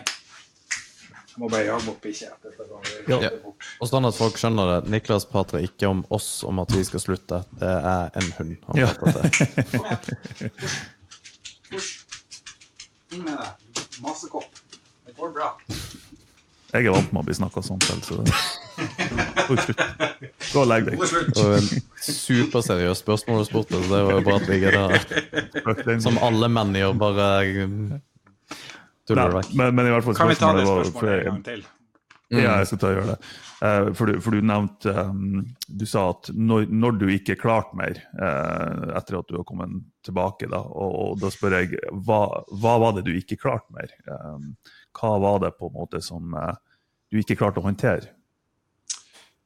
Jeg 1.34 1.42
må 1.42 1.50
bare 1.52 1.66
jage 1.66 1.90
opp 1.92 2.00
bikkja. 2.06 2.30
Ja. 3.10 3.32
Og 3.82 3.90
sånn 3.90 4.06
at 4.08 4.16
folk 4.16 4.38
skjønner 4.40 4.70
det, 4.70 4.92
Niklas 4.94 5.26
prater 5.28 5.66
ikke 5.66 5.90
om 5.90 6.04
oss 6.14 6.30
om 6.48 6.62
at 6.64 6.72
vi 6.72 6.86
skal 6.88 7.02
slutte. 7.04 7.42
Det 7.60 7.74
er 7.74 8.14
en 8.22 8.30
hund. 8.38 8.56
han 8.70 8.80
Ja. 8.86 8.94
prater 8.94 9.26
til. 9.34 10.62
Inn 13.14 13.24
med 13.28 13.38
deg. 13.38 13.82
Masekopp. 14.04 14.62
Det 15.06 15.16
går 15.18 15.34
bra. 15.36 15.50
Jeg 16.74 16.88
er 16.90 16.96
vant 16.96 17.12
med 17.14 17.22
å 17.22 17.26
bli 17.28 17.36
snakka 17.38 17.62
sånn 17.62 17.82
til, 17.84 18.00
så 18.02 18.16
Gå 20.54 20.62
og 20.64 20.68
legg 20.72 20.88
Det 20.88 20.96
deg. 20.98 21.04
Det 21.04 21.44
var 21.44 21.52
Og 21.54 21.68
superseriøst 22.02 23.04
spørsmål 23.06 23.44
du 23.44 23.46
spurte, 23.46 23.78
så 23.78 23.90
det 23.92 24.02
var 24.08 24.18
jo 24.18 24.24
bra 24.26 24.36
at 24.40 24.48
vi 24.50 24.58
ikke 24.58 25.84
Den- 25.86 26.02
Som 26.02 26.18
alle 26.18 26.50
menn 26.50 26.74
gjør, 26.74 26.98
bare 26.98 27.28
tuller 29.06 29.30
det 29.30 29.38
vekk. 29.38 29.54
men, 29.60 29.76
men 29.76 29.86
i 29.86 29.90
hvert 29.94 30.04
fall 30.08 30.16
Kan 30.18 30.28
vi 30.32 30.36
ta 30.40 30.54
det 30.58 30.66
spørsmålet 30.66 31.20
en 31.20 31.26
gang 31.30 31.44
til? 31.46 31.64
Ja, 32.32 32.56
jeg 32.58 32.66
skal 32.70 32.80
ta 32.82 32.88
og 32.90 32.96
gjøre 32.96 33.12
det. 33.12 33.32
Eh, 33.68 33.88
for, 33.94 34.10
du, 34.10 34.20
for 34.24 34.34
du 34.34 34.42
nevnte 34.48 34.94
um, 35.06 35.44
Du 35.68 35.84
sa 35.86 36.06
at 36.14 36.30
når, 36.34 36.64
når 36.72 36.96
du 36.98 37.04
ikke 37.14 37.36
klarte 37.38 37.76
mer 37.78 38.00
eh, 38.00 38.96
etter 38.98 39.20
at 39.20 39.28
du 39.30 39.36
har 39.38 39.46
kommet 39.46 39.76
tilbake, 40.08 40.48
da, 40.50 40.64
og, 40.64 40.96
og 41.04 41.20
da 41.22 41.30
spør 41.30 41.58
jeg 41.60 41.78
hva, 42.08 42.22
hva 42.50 42.74
var 42.82 42.96
det 42.98 43.04
du 43.06 43.12
ikke 43.14 43.38
klarte 43.44 43.70
mer? 43.76 43.94
Hva 44.98 45.14
var 45.22 45.44
det 45.46 45.54
på 45.60 45.70
en 45.70 45.78
måte 45.78 46.02
som 46.02 46.34
eh, 46.40 46.56
du 47.14 47.20
ikke 47.22 47.38
klarte 47.38 47.62
å 47.62 47.68
håndtere? 47.68 48.10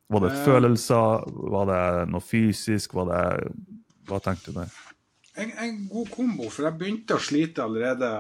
Var 0.08 0.24
det 0.24 0.32
Eh. 0.38 0.44
følelser? 0.46 1.26
Var 1.58 1.66
det 1.74 1.84
noe 2.14 2.24
fysisk? 2.24 2.94
Var 2.96 3.10
det, 3.12 3.52
hva 4.08 4.22
tenkte 4.24 4.54
du 4.54 4.62
der? 4.62 4.72
En, 5.38 5.52
en 5.66 5.82
god 5.92 6.08
kombo, 6.14 6.48
for 6.50 6.70
jeg 6.70 6.80
begynte 6.80 7.18
å 7.18 7.22
slite 7.22 7.66
allerede 7.66 8.14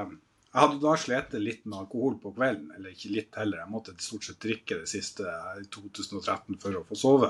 Jeg 0.57 0.63
hadde 0.63 0.81
da 0.81 0.91
slitt 0.97 1.33
litt 1.37 1.67
med 1.69 1.83
alkohol 1.83 2.15
på 2.17 2.31
kvelden, 2.33 2.71
eller 2.73 2.89
ikke 2.89 3.11
litt 3.13 3.35
heller. 3.37 3.59
Jeg 3.61 3.69
måtte 3.69 3.93
stort 4.01 4.25
sett 4.25 4.39
drikke 4.41 4.79
det 4.79 4.87
siste 4.89 5.29
i 5.61 5.67
2013 5.69 6.57
for 6.63 6.79
å 6.79 6.85
få 6.87 6.97
sove. 6.97 7.27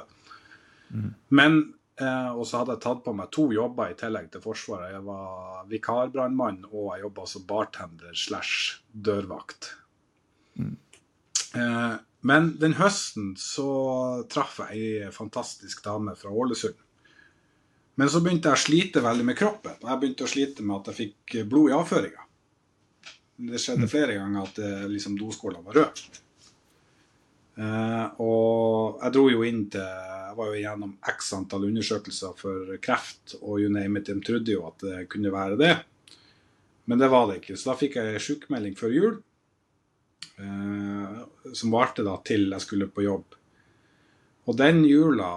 Men 1.35 1.57
eh, 1.99 2.29
Og 2.31 2.45
så 2.47 2.61
hadde 2.61 2.77
jeg 2.77 2.83
tatt 2.85 3.01
på 3.03 3.11
meg 3.17 3.27
to 3.35 3.49
jobber 3.51 3.91
i 3.91 3.97
tillegg 3.99 4.29
til 4.31 4.43
Forsvaret. 4.45 4.93
Jeg 4.93 5.03
var 5.09 5.65
vikarbrannmann, 5.67 6.61
og 6.71 6.93
jeg 6.93 7.03
jobba 7.03 7.25
som 7.27 7.43
bartender 7.49 8.15
slash 8.15 8.77
dørvakt. 8.93 9.73
Eh, 11.59 11.95
men 12.31 12.47
den 12.61 12.77
høsten 12.79 13.33
så 13.39 13.71
traff 14.31 14.61
jeg 14.63 14.85
ei 15.03 15.11
fantastisk 15.11 15.83
dame 15.83 16.15
fra 16.15 16.31
Ålesund. 16.31 16.79
Men 17.99 18.13
så 18.13 18.21
begynte 18.23 18.53
jeg 18.53 18.59
å 18.61 18.63
slite 18.63 19.03
veldig 19.03 19.27
med 19.27 19.37
kroppen. 19.39 19.75
Jeg 19.81 19.99
begynte 19.99 20.23
å 20.23 20.31
slite 20.31 20.63
med 20.63 20.79
at 20.79 20.93
jeg 20.93 20.99
fikk 21.01 21.37
blod 21.49 21.73
i 21.73 21.75
avføringa. 21.75 22.26
Det 23.37 23.59
skjedde 23.61 23.89
flere 23.89 24.15
ganger 24.17 24.47
at 24.47 24.59
eh, 24.63 24.87
liksom, 24.89 25.17
doskåla 25.19 25.61
var 25.65 25.77
rød. 25.77 26.01
Uh, 27.57 28.05
og 28.21 28.99
jeg 29.01 29.13
dro 29.15 29.23
jo 29.31 29.39
inn 29.47 29.63
til 29.73 29.81
Jeg 29.81 30.35
var 30.37 30.49
jo 30.51 30.59
gjennom 30.61 30.91
x 31.09 31.31
antall 31.33 31.63
undersøkelser 31.65 32.35
for 32.37 32.75
kreft, 32.85 33.33
og 33.39 33.63
you 33.63 33.71
name 33.73 33.97
it, 33.97 34.11
de 34.11 34.21
trodde 34.21 34.53
jo 34.53 34.67
at 34.67 34.83
det 34.83 35.07
kunne 35.09 35.33
være 35.33 35.57
det. 35.57 35.71
Men 36.85 37.01
det 37.01 37.09
var 37.09 37.25
det 37.27 37.39
ikke. 37.39 37.57
Så 37.57 37.71
da 37.71 37.77
fikk 37.79 37.97
jeg 37.97 38.21
sjukmelding 38.21 38.77
før 38.77 38.93
jul, 38.93 39.17
uh, 40.37 41.23
som 41.49 41.73
varte 41.73 42.05
da 42.05 42.17
til 42.25 42.45
jeg 42.53 42.65
skulle 42.65 42.89
på 42.93 43.07
jobb. 43.07 43.37
Og 44.47 44.57
den 44.57 44.83
jula 44.85 45.31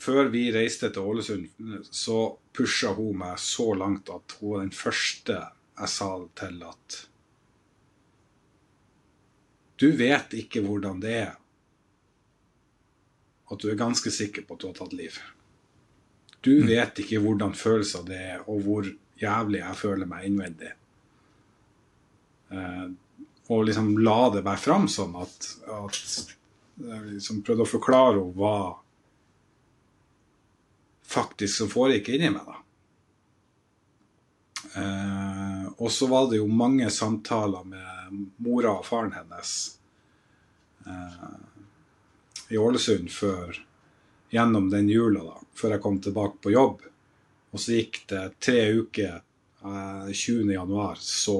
før 0.00 0.28
vi 0.32 0.46
reiste 0.52 0.90
til 0.92 1.08
Ålesund, 1.12 1.48
så 1.92 2.24
pusha 2.56 2.92
hun 2.96 3.20
meg 3.22 3.40
så 3.40 3.72
langt 3.76 4.10
at 4.12 4.36
hun 4.40 4.54
var 4.54 4.64
den 4.64 4.74
første 4.76 5.38
jeg 5.78 5.88
sa 5.88 6.08
til 6.38 6.62
at 6.68 6.98
Du 9.80 9.88
vet 9.98 10.34
ikke 10.38 10.60
hvordan 10.62 11.00
det 11.02 11.14
er. 11.24 11.32
At 13.50 13.60
du 13.60 13.70
er 13.72 13.78
ganske 13.80 14.12
sikker 14.14 14.44
på 14.46 14.54
at 14.54 14.62
du 14.62 14.68
har 14.68 14.76
tatt 14.78 14.92
liv. 14.94 15.16
Du 16.42 16.52
vet 16.66 17.00
ikke 17.02 17.18
hvordan 17.22 17.56
følelser 17.58 18.04
det 18.06 18.20
er, 18.34 18.44
og 18.46 18.62
hvor 18.66 18.86
jævlig 19.18 19.60
jeg 19.60 19.78
føler 19.78 20.08
meg 20.10 20.28
innvendig. 20.28 20.70
Eh, 22.52 22.86
og 23.50 23.66
liksom 23.66 23.96
la 23.98 24.30
det 24.34 24.44
være 24.46 24.62
fram 24.62 24.86
sånn 24.90 25.14
at, 25.18 25.50
at 25.66 25.98
jeg 26.82 27.02
liksom 27.16 27.42
prøvde 27.46 27.66
å 27.66 27.72
forklare 27.72 28.16
henne 28.20 28.38
hva 28.38 28.56
faktisk 31.12 31.58
som 31.60 31.70
foregikk 31.72 32.14
inni 32.14 32.30
meg. 32.32 32.46
da. 32.48 32.58
Eh, 34.82 35.51
og 35.82 35.90
så 35.92 36.06
var 36.06 36.28
det 36.30 36.38
jo 36.38 36.46
mange 36.46 36.86
samtaler 36.94 37.64
med 37.66 38.26
mora 38.44 38.76
og 38.78 38.84
faren 38.86 39.10
hennes 39.16 39.54
eh, 40.86 41.32
i 42.54 42.58
Ålesund 42.60 43.10
før, 43.10 43.56
gjennom 44.30 44.68
den 44.70 44.90
jula, 44.92 45.24
da, 45.26 45.40
før 45.58 45.74
jeg 45.74 45.82
kom 45.82 45.98
tilbake 46.04 46.38
på 46.44 46.52
jobb. 46.54 46.84
Og 47.50 47.60
så 47.60 47.80
gikk 47.80 47.98
det 48.12 48.22
tre 48.38 48.60
uker. 48.78 49.16
Eh, 49.64 50.12
20.1 50.12 51.02
så 51.02 51.36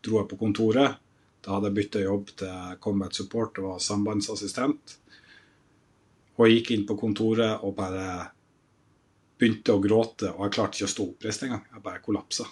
dro 0.00 0.22
jeg 0.22 0.30
på 0.32 0.40
kontoret. 0.40 0.96
Da 1.44 1.56
hadde 1.56 1.68
jeg 1.68 1.78
bytta 1.82 2.04
jobb 2.06 2.32
til 2.38 2.80
Combat 2.80 3.20
Support 3.20 3.60
og 3.60 3.68
var 3.74 3.84
sambandsassistent. 3.90 4.96
Og 6.38 6.46
jeg 6.46 6.62
gikk 6.62 6.72
inn 6.78 6.88
på 6.88 6.96
kontoret 6.96 7.60
og 7.60 7.76
bare 7.76 8.08
begynte 9.36 9.76
å 9.76 9.84
gråte, 9.84 10.32
og 10.32 10.46
jeg 10.46 10.56
klarte 10.56 10.78
ikke 10.78 10.88
å 10.88 10.96
stå 10.96 11.08
oppreist 11.10 11.44
engang. 11.44 11.64
Jeg 11.74 11.84
bare 11.84 12.04
kollapsa. 12.04 12.48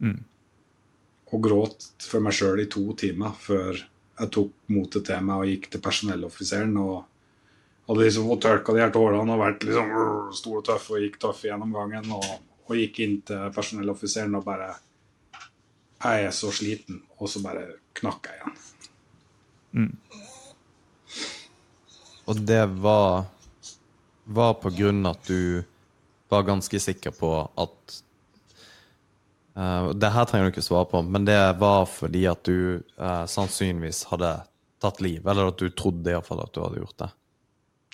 Mm. 0.00 0.18
Og 1.30 1.42
gråt 1.44 1.86
for 2.02 2.24
meg 2.24 2.34
sjøl 2.34 2.64
i 2.64 2.68
to 2.70 2.82
timer 2.98 3.36
før 3.38 3.78
jeg 4.20 4.32
tok 4.34 4.52
motet 4.74 5.06
til 5.08 5.24
meg 5.24 5.42
og 5.42 5.48
gikk 5.48 5.70
til 5.72 5.82
personelloffiseren 5.84 6.74
og 6.80 6.96
hadde 7.88 8.04
liksom 8.04 8.28
fått 8.28 8.44
tørka 8.44 8.74
de 8.74 8.82
her 8.82 8.92
tårene 8.94 9.34
og 9.34 9.40
vært 9.40 9.64
liksom 9.66 9.88
stor 10.36 10.58
og 10.60 10.66
tøff 10.68 10.90
og 10.92 11.04
gikk 11.04 11.16
tøff 11.22 11.40
gjennom 11.46 11.72
gangen. 11.74 12.10
Og, 12.14 12.26
og 12.68 12.76
gikk 12.78 13.00
inn 13.06 13.16
til 13.26 13.48
personelloffiseren 13.54 14.36
og 14.38 14.46
bare 14.46 14.74
Jeg 16.00 16.26
er 16.28 16.30
så 16.32 16.52
sliten. 16.54 17.02
Og 17.18 17.28
så 17.28 17.42
bare 17.44 17.64
knakk 17.98 18.28
jeg 18.30 18.38
igjen. 18.40 19.90
Og 22.30 22.40
det 22.46 22.62
var 22.84 23.26
Var 24.24 24.54
på 24.62 24.70
grunn 24.70 25.06
at 25.10 25.26
du 25.26 25.64
var 26.30 26.46
ganske 26.46 26.78
sikker 26.78 27.10
på 27.10 27.32
at 27.58 28.02
eh, 29.60 29.88
Det 29.94 30.12
her 30.16 30.28
trenger 30.28 30.48
du 30.48 30.54
ikke 30.54 30.66
svare 30.66 30.88
på, 30.90 31.02
men 31.06 31.26
det 31.28 31.38
var 31.60 31.84
fordi 31.90 32.24
at 32.30 32.44
du 32.48 32.80
uh, 33.00 33.26
sannsynligvis 33.28 34.06
hadde 34.12 34.34
tatt 34.80 35.02
liv, 35.04 35.26
eller 35.28 35.52
at 35.52 35.60
du 35.60 35.68
trodde 35.76 36.12
iallfall 36.12 36.40
at 36.44 36.54
du 36.56 36.62
hadde 36.64 36.80
gjort 36.80 36.96
det. 37.02 37.10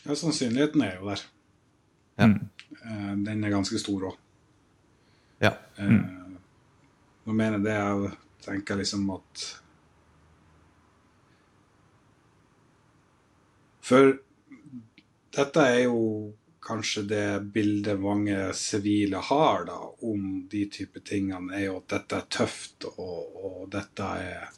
Ja, 0.07 0.15
sannsynligheten 0.15 0.87
er 0.87 1.01
jo 1.01 1.11
der. 1.11 1.27
Ja. 2.23 2.31
Uh, 2.31 3.13
Den 3.27 3.43
er 3.45 3.53
ganske 3.59 3.81
stor 3.83 4.13
òg. 4.13 4.23
Ja. 5.43 5.53
Eh, 5.77 5.93
Nå 7.27 7.35
mener 7.35 7.59
det 7.59 7.75
jeg 7.75 8.13
tenker 8.47 8.79
liksom 8.81 9.09
at 9.17 9.47
For 13.87 14.17
dette 15.37 15.63
er 15.63 15.85
jo 15.85 15.99
kanskje 16.67 17.03
det 17.09 17.25
bildet 17.55 18.01
mange 18.03 18.51
sivile 18.59 19.21
har 19.29 19.67
da, 19.69 19.79
om 20.03 20.47
de 20.51 20.65
type 20.73 21.01
tingene, 21.07 21.55
er 21.55 21.69
jo 21.69 21.79
at 21.81 21.93
dette 21.95 22.19
er 22.21 22.31
tøft 22.41 22.87
og, 22.91 23.37
og 23.47 23.61
dette 23.73 24.09
er 24.21 24.49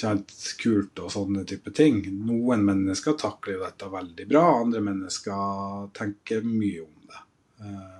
kjent 0.00 0.32
kult 0.60 1.00
og 1.02 1.10
sånne 1.12 1.42
type 1.50 1.72
ting. 1.76 1.98
Noen 2.26 2.62
mennesker 2.64 3.16
takler 3.18 3.56
jo 3.56 3.64
dette 3.64 3.88
veldig 3.90 4.26
bra, 4.30 4.44
andre 4.60 4.82
mennesker 4.86 5.90
tenker 5.98 6.46
mye 6.46 6.84
om 6.86 7.10
det. 7.10 7.24
Eh, 7.66 7.96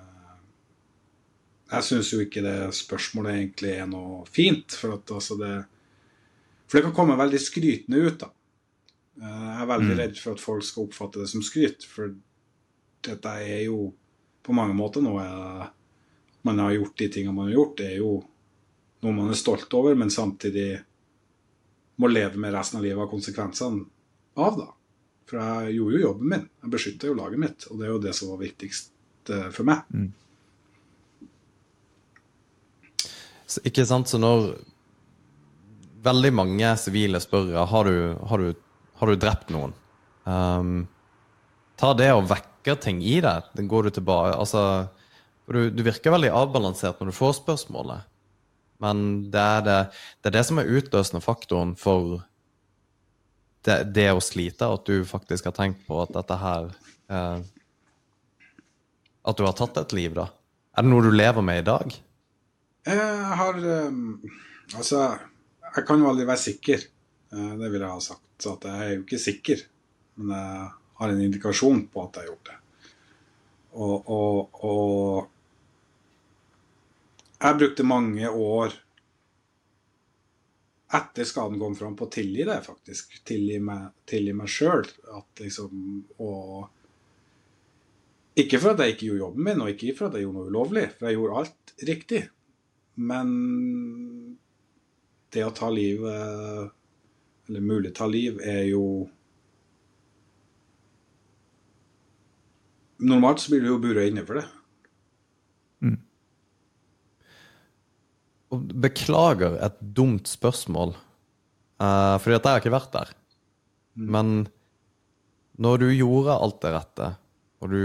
Jeg 1.71 1.87
syns 1.87 2.09
jo 2.13 2.21
ikke 2.25 2.43
det 2.43 2.57
spørsmålet 2.75 3.37
egentlig 3.37 3.75
er 3.77 3.87
noe 3.91 4.25
fint, 4.27 4.75
for 4.75 4.97
at 4.99 5.11
altså 5.19 5.37
det 5.39 5.55
For 6.71 6.79
det 6.79 6.85
kan 6.87 6.95
komme 6.95 7.19
veldig 7.19 7.39
skrytende 7.43 8.01
ut, 8.07 8.19
da. 8.23 8.31
Eh, 9.21 9.47
Jeg 9.51 9.63
er 9.65 9.71
veldig 9.75 9.97
redd 9.99 10.19
for 10.23 10.39
at 10.39 10.41
folk 10.47 10.65
skal 10.65 10.87
oppfatte 10.87 11.21
det 11.25 11.29
som 11.35 11.43
skryt, 11.43 11.85
for 11.85 12.15
dette 13.07 13.35
er 13.43 13.65
jo 13.67 13.91
på 14.43 14.55
mange 14.57 14.75
måter 14.77 15.05
noe 15.05 15.25
man 16.43 16.59
har 16.59 16.73
gjort 16.73 16.99
de 16.99 17.09
tingene 17.13 17.37
man 17.37 17.51
har 17.51 17.59
gjort. 17.59 17.77
Det 17.79 17.89
er 17.93 17.99
jo 18.01 18.13
noe 19.05 19.17
man 19.17 19.33
er 19.33 19.39
stolt 19.39 19.73
over, 19.77 19.97
men 19.97 20.13
samtidig 20.13 20.71
må 22.01 22.09
leve 22.09 22.41
med 22.41 22.55
resten 22.55 22.81
av 22.81 22.85
livet 22.87 23.03
av 23.05 23.11
konsekvensene 23.11 23.85
av. 24.41 24.57
da. 24.57 24.69
For 25.29 25.41
jeg 25.41 25.77
gjorde 25.77 25.99
jo 25.99 26.07
jobben 26.07 26.33
min. 26.33 26.49
Jeg 26.63 26.73
beskytta 26.73 27.11
jo 27.11 27.19
laget 27.19 27.43
mitt, 27.43 27.69
og 27.69 27.79
det 27.79 27.87
er 27.87 27.93
jo 27.93 28.03
det 28.03 28.15
som 28.17 28.33
var 28.33 28.41
viktigst 28.41 29.33
eh, 29.35 29.49
for 29.55 29.69
meg. 29.69 29.85
Så, 33.47 33.63
ikke 33.67 33.85
sant, 33.87 34.09
så 34.09 34.19
når 34.23 34.53
veldig 36.05 36.33
mange 36.33 36.73
sivile 36.81 37.21
spør 37.21 37.53
har 37.69 37.89
du, 37.89 38.17
har 38.31 38.43
du, 38.43 38.65
har 39.01 39.11
du 39.11 39.21
drept 39.21 39.53
noen, 39.53 39.75
um, 40.25 40.87
ta 41.81 41.93
det 41.99 42.09
og 42.15 42.25
vekke 42.61 42.81
ting 42.81 43.03
i 43.03 43.21
deg. 43.21 43.43
Den 43.57 43.69
går 43.69 43.89
du 43.89 43.91
tilbake 43.91 44.37
altså, 44.37 44.89
du, 45.49 45.71
du 45.71 45.83
virker 45.83 46.13
veldig 46.13 46.31
avbalansert 46.31 47.01
når 47.01 47.11
du 47.11 47.17
får 47.17 47.39
spørsmålet. 47.41 48.07
Men 48.81 49.31
det 49.31 49.41
er 49.41 49.63
det, 49.65 49.79
det 50.23 50.31
er 50.31 50.37
det 50.39 50.45
som 50.47 50.59
er 50.59 50.69
utløsende 50.71 51.21
faktoren 51.21 51.75
for 51.77 52.23
det, 53.67 53.93
det 53.93 54.09
å 54.13 54.23
slite, 54.25 54.65
at 54.65 54.87
du 54.89 55.05
faktisk 55.05 55.51
har 55.51 55.53
tenkt 55.57 55.83
på 55.85 55.99
at 56.01 56.15
dette 56.15 56.37
her 56.41 56.71
eh, 57.13 57.43
At 59.21 59.37
du 59.37 59.45
har 59.45 59.53
tatt 59.53 59.77
et 59.77 59.93
liv, 59.93 60.15
da. 60.17 60.31
Er 60.73 60.87
det 60.87 60.89
noe 60.89 61.05
du 61.05 61.11
lever 61.13 61.45
med 61.45 61.61
i 61.61 61.67
dag? 61.67 61.93
Jeg 62.89 63.35
har 63.43 63.59
um, 63.61 64.17
Altså, 64.79 65.11
jeg 65.67 65.85
kan 65.85 66.01
jo 66.01 66.09
aldri 66.09 66.25
være 66.25 66.41
sikker. 66.41 66.87
Eh, 67.35 67.53
Det 67.61 67.69
vil 67.69 67.83
jeg 67.83 67.91
ha 67.91 68.01
sagt. 68.01 68.25
Så 68.41 68.55
at 68.57 68.65
jeg 68.65 68.87
er 68.87 68.95
jo 68.95 69.03
ikke 69.05 69.21
sikker. 69.21 69.65
Men 70.17 70.33
jeg 70.39 70.80
har 71.01 71.09
en 71.09 71.23
indikasjon 71.25 71.87
på 71.93 72.05
at 72.05 72.17
jeg 72.17 72.27
har 72.27 72.31
gjort 72.35 72.51
det. 72.51 72.59
Og, 73.81 74.11
og, 74.11 74.65
og 74.67 75.29
jeg 77.41 77.59
brukte 77.63 77.87
mange 77.89 78.29
år 78.29 78.75
etter 80.91 81.25
skaden 81.25 81.61
kom 81.61 81.77
fram 81.79 81.95
på 81.97 82.09
å 82.09 82.11
tilgi 82.11 82.45
det, 82.49 82.59
faktisk. 82.67 83.21
Tilgi 83.27 83.61
meg, 83.63 83.93
tilgi 84.11 84.35
sjøl. 84.51 84.89
Liksom 85.39 85.71
Ikke 88.43 88.59
for 88.59 88.73
at 88.73 88.83
jeg 88.83 88.97
ikke 88.97 89.07
gjorde 89.07 89.23
jobben 89.23 89.47
min, 89.47 89.63
og 89.63 89.71
ikke 89.71 89.95
for 89.97 90.09
at 90.09 90.19
jeg 90.19 90.27
gjorde 90.27 90.41
noe 90.41 90.51
ulovlig, 90.51 90.87
for 90.97 91.07
jeg 91.07 91.19
gjorde 91.19 91.39
alt 91.41 91.75
riktig. 91.93 92.23
Men 93.01 93.29
det 95.31 95.47
å 95.47 95.55
ta 95.55 95.71
livet 95.71 96.75
Eller 97.49 97.63
mulig 97.63 97.95
ta 97.95 98.07
liv, 98.07 98.37
er 98.43 98.67
jo 98.69 98.83
Normalt 103.01 103.43
så 103.43 103.53
blir 103.53 103.65
du 103.65 103.71
jo 103.73 103.81
bura 103.83 104.05
inne 104.07 104.25
for 104.29 104.41
det. 104.41 104.47
Mm. 105.81 105.97
beklager 108.83 109.55
et 109.65 109.77
dumt 109.81 110.29
spørsmål, 110.29 110.91
uh, 111.81 112.17
fordi 112.21 112.37
at 112.37 112.45
jeg 112.45 112.53
har 112.53 112.61
ikke 112.61 112.75
vært 112.75 112.93
der. 112.97 113.13
Men 113.95 114.49
når 115.61 115.83
du 115.83 115.89
gjorde 115.93 116.37
alt 116.37 116.61
det 116.65 116.75
rette, 116.75 117.09
og 117.61 117.73
du 117.73 117.85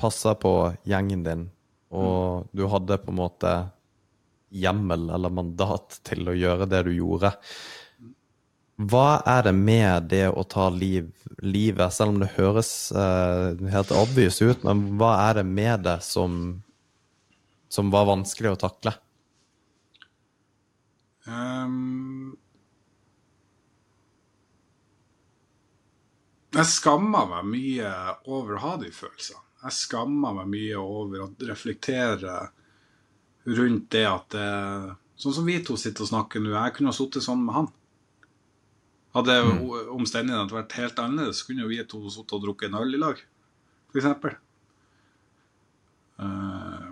passa 0.00 0.34
på 0.38 0.54
gjengen 0.88 1.24
din, 1.26 1.46
og 1.94 2.48
du 2.52 2.66
hadde 2.70 2.98
på 3.02 3.12
en 3.12 3.20
måte 3.20 3.52
hjemmel 4.54 5.08
eller 5.14 5.34
mandat 5.34 5.98
til 6.06 6.28
å 6.30 6.36
gjøre 6.36 6.68
det 6.70 6.84
du 6.88 6.92
gjorde, 6.94 7.32
hva 8.74 9.22
er 9.30 9.44
det 9.46 9.54
med 9.54 10.08
det 10.10 10.26
å 10.34 10.42
ta 10.50 10.66
liv, 10.74 11.12
livet, 11.46 11.94
selv 11.94 12.14
om 12.14 12.22
det 12.22 12.32
høres 12.34 12.90
uh, 12.90 13.54
helt 13.70 13.92
obvious 13.94 14.40
ut, 14.42 14.64
men 14.66 14.96
hva 14.98 15.12
er 15.28 15.38
det 15.38 15.44
med 15.46 15.84
det 15.86 16.00
som, 16.02 16.40
som 17.70 17.92
var 17.94 18.08
vanskelig 18.10 18.54
å 18.54 18.60
takle? 18.64 18.96
Um, 21.30 22.34
jeg 26.58 26.66
skammer 26.72 27.30
meg 27.30 27.46
mye 27.54 27.94
over 28.26 28.58
å 28.58 28.64
ha 28.66 28.74
de 28.82 28.90
følelsene. 28.90 29.40
Jeg 29.64 29.78
skammer 29.78 30.34
meg 30.42 30.50
mye 30.50 30.82
over 30.82 31.24
å 31.24 31.30
reflektere 31.46 32.36
rundt 33.44 33.88
det 33.94 34.04
at 34.10 34.34
det, 34.34 34.50
Sånn 35.14 35.30
som 35.36 35.46
vi 35.46 35.60
to 35.62 35.76
sitter 35.78 36.02
og 36.02 36.08
snakker 36.10 36.42
nå. 36.42 36.50
Jeg 36.56 36.74
kunne 36.74 36.90
ha 36.90 36.96
sittet 36.96 37.22
sånn 37.22 37.44
med 37.46 37.54
han. 37.54 37.68
Hadde 39.14 39.34
mm. 39.46 39.60
omstendighetene 39.94 40.56
vært 40.56 40.74
helt 40.80 40.98
annerledes, 40.98 41.44
kunne 41.46 41.68
vi 41.70 41.78
to 41.86 42.00
sittet 42.10 42.34
og 42.34 42.42
drukket 42.42 42.70
en 42.70 42.80
øl 42.80 42.96
i 42.96 43.00
lag, 43.00 43.20
f.eks. 43.94 44.40
Uh, 46.14 46.90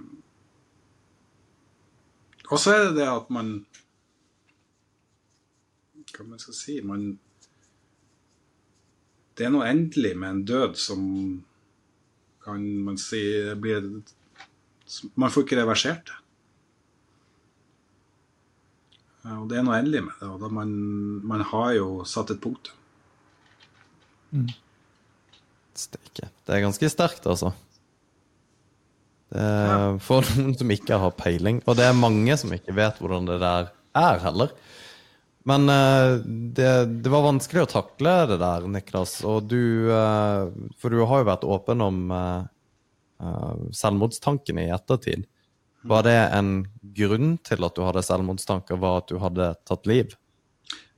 og 2.50 2.58
så 2.58 2.74
er 2.74 2.88
det 2.88 2.96
det 3.00 3.06
at 3.06 3.28
man 3.30 3.60
hva 6.12 6.26
man 6.28 6.40
skal 6.42 6.56
si 6.56 6.80
man, 6.84 7.18
Det 9.36 9.46
er 9.46 9.52
noe 9.54 9.68
endelig 9.70 10.12
med 10.18 10.28
en 10.28 10.44
død 10.44 10.74
som 10.76 11.04
kan 12.44 12.60
man 12.84 12.98
si 13.00 13.22
blir 13.56 13.86
Man 15.16 15.32
får 15.32 15.46
ikke 15.46 15.62
reversert 15.62 16.04
det. 16.10 16.12
Ja, 16.12 16.22
Og 19.22 19.44
det 19.50 19.58
er 19.58 19.66
noe 19.66 19.78
endelig 19.78 20.02
med 20.08 20.14
det. 20.18 20.28
og 20.28 20.40
da 20.42 20.48
man, 20.50 20.70
man 21.26 21.44
har 21.52 21.74
jo 21.76 21.88
satt 22.08 22.32
et 22.34 22.40
punktum. 22.42 22.74
Steike. 25.78 26.30
Det 26.42 26.56
er 26.56 26.64
ganske 26.64 26.90
sterkt, 26.90 27.28
altså. 27.28 27.52
Det, 29.32 29.44
for 30.04 30.26
noen 30.36 30.56
som 30.58 30.72
ikke 30.74 30.98
har 31.00 31.14
peiling. 31.16 31.62
Og 31.66 31.78
det 31.78 31.86
er 31.86 31.96
mange 31.96 32.36
som 32.40 32.52
ikke 32.52 32.74
vet 32.76 32.98
hvordan 33.00 33.28
det 33.30 33.38
der 33.42 33.70
er, 33.96 34.20
heller. 34.24 34.52
Men 35.48 35.68
eh, 35.72 36.18
det, 36.56 36.72
det 37.02 37.10
var 37.10 37.24
vanskelig 37.26 37.64
å 37.64 37.70
takle 37.70 38.14
det 38.30 38.38
der, 38.42 38.66
Niklas. 38.70 39.20
Og 39.26 39.48
du 39.50 39.90
eh, 39.90 40.50
For 40.78 40.92
du 40.92 41.02
har 41.02 41.22
jo 41.22 41.30
vært 41.30 41.46
åpen 41.48 41.82
om 41.82 42.02
eh, 42.14 42.44
eh, 43.24 43.64
selvmordstankene 43.74 44.68
i 44.68 44.74
ettertid. 44.74 45.26
Var 45.82 46.02
det 46.06 46.18
en 46.38 46.50
grunn 46.96 47.36
til 47.42 47.66
at 47.66 47.76
du 47.76 47.82
hadde 47.86 48.04
selvmordstanker, 48.06 48.78
var 48.78 49.02
at 49.02 49.08
du 49.10 49.16
hadde 49.22 49.52
tatt 49.66 49.88
liv? 49.90 50.16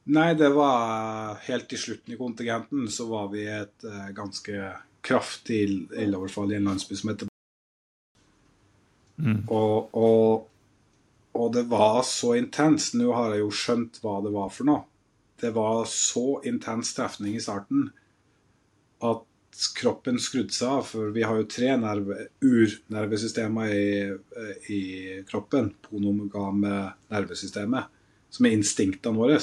Nei, 0.04 0.34
det 0.36 0.50
var 0.52 1.38
helt 1.46 1.70
til 1.70 1.80
slutten 1.80 2.12
i 2.12 2.18
kontingenten, 2.20 2.88
så 2.92 3.06
var 3.08 3.30
vi 3.32 3.46
i 3.46 3.52
et 3.62 3.86
eh, 3.88 4.10
ganske 4.16 4.74
kraftig 5.04 5.62
ildoverfall 5.96 6.52
i 6.52 6.58
en 6.58 6.68
landsby 6.68 6.98
som 6.98 7.12
heter 7.12 7.30
og, 9.48 9.94
og, 9.94 10.48
og 11.38 11.52
det 11.54 11.64
var 11.70 12.02
så 12.06 12.34
intenst. 12.38 12.96
Nå 12.98 13.12
har 13.14 13.34
jeg 13.34 13.44
jo 13.44 13.52
skjønt 13.54 14.00
hva 14.02 14.18
det 14.24 14.32
var 14.34 14.50
for 14.52 14.68
noe. 14.68 14.82
Det 15.40 15.52
var 15.54 15.84
så 15.90 16.40
intens 16.46 16.94
trefning 16.96 17.36
i 17.36 17.42
starten 17.42 17.88
at 19.04 19.24
kroppen 19.76 20.18
skrudde 20.22 20.54
seg 20.54 20.68
av. 20.78 20.86
For 20.88 21.12
vi 21.14 21.22
har 21.26 21.38
jo 21.38 21.46
tre 21.50 21.70
nerve, 21.80 22.28
urnervesystemer 22.44 23.74
i, 23.74 23.88
i 24.74 24.80
kroppen. 25.28 25.72
Ponomogame 25.86 26.72
nervesystemet, 27.12 27.90
som 28.34 28.48
er 28.48 28.56
instinktene 28.58 29.18
våre. 29.18 29.38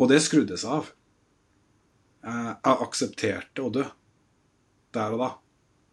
Og 0.00 0.10
det 0.10 0.20
skrudde 0.24 0.58
seg 0.60 0.78
av. 0.80 0.90
Eh, 2.24 2.50
Jeg 2.64 2.80
aksepterte 2.88 3.64
å 3.66 3.72
dø 3.74 3.84
der 4.94 5.14
og 5.14 5.20
da. 5.20 5.30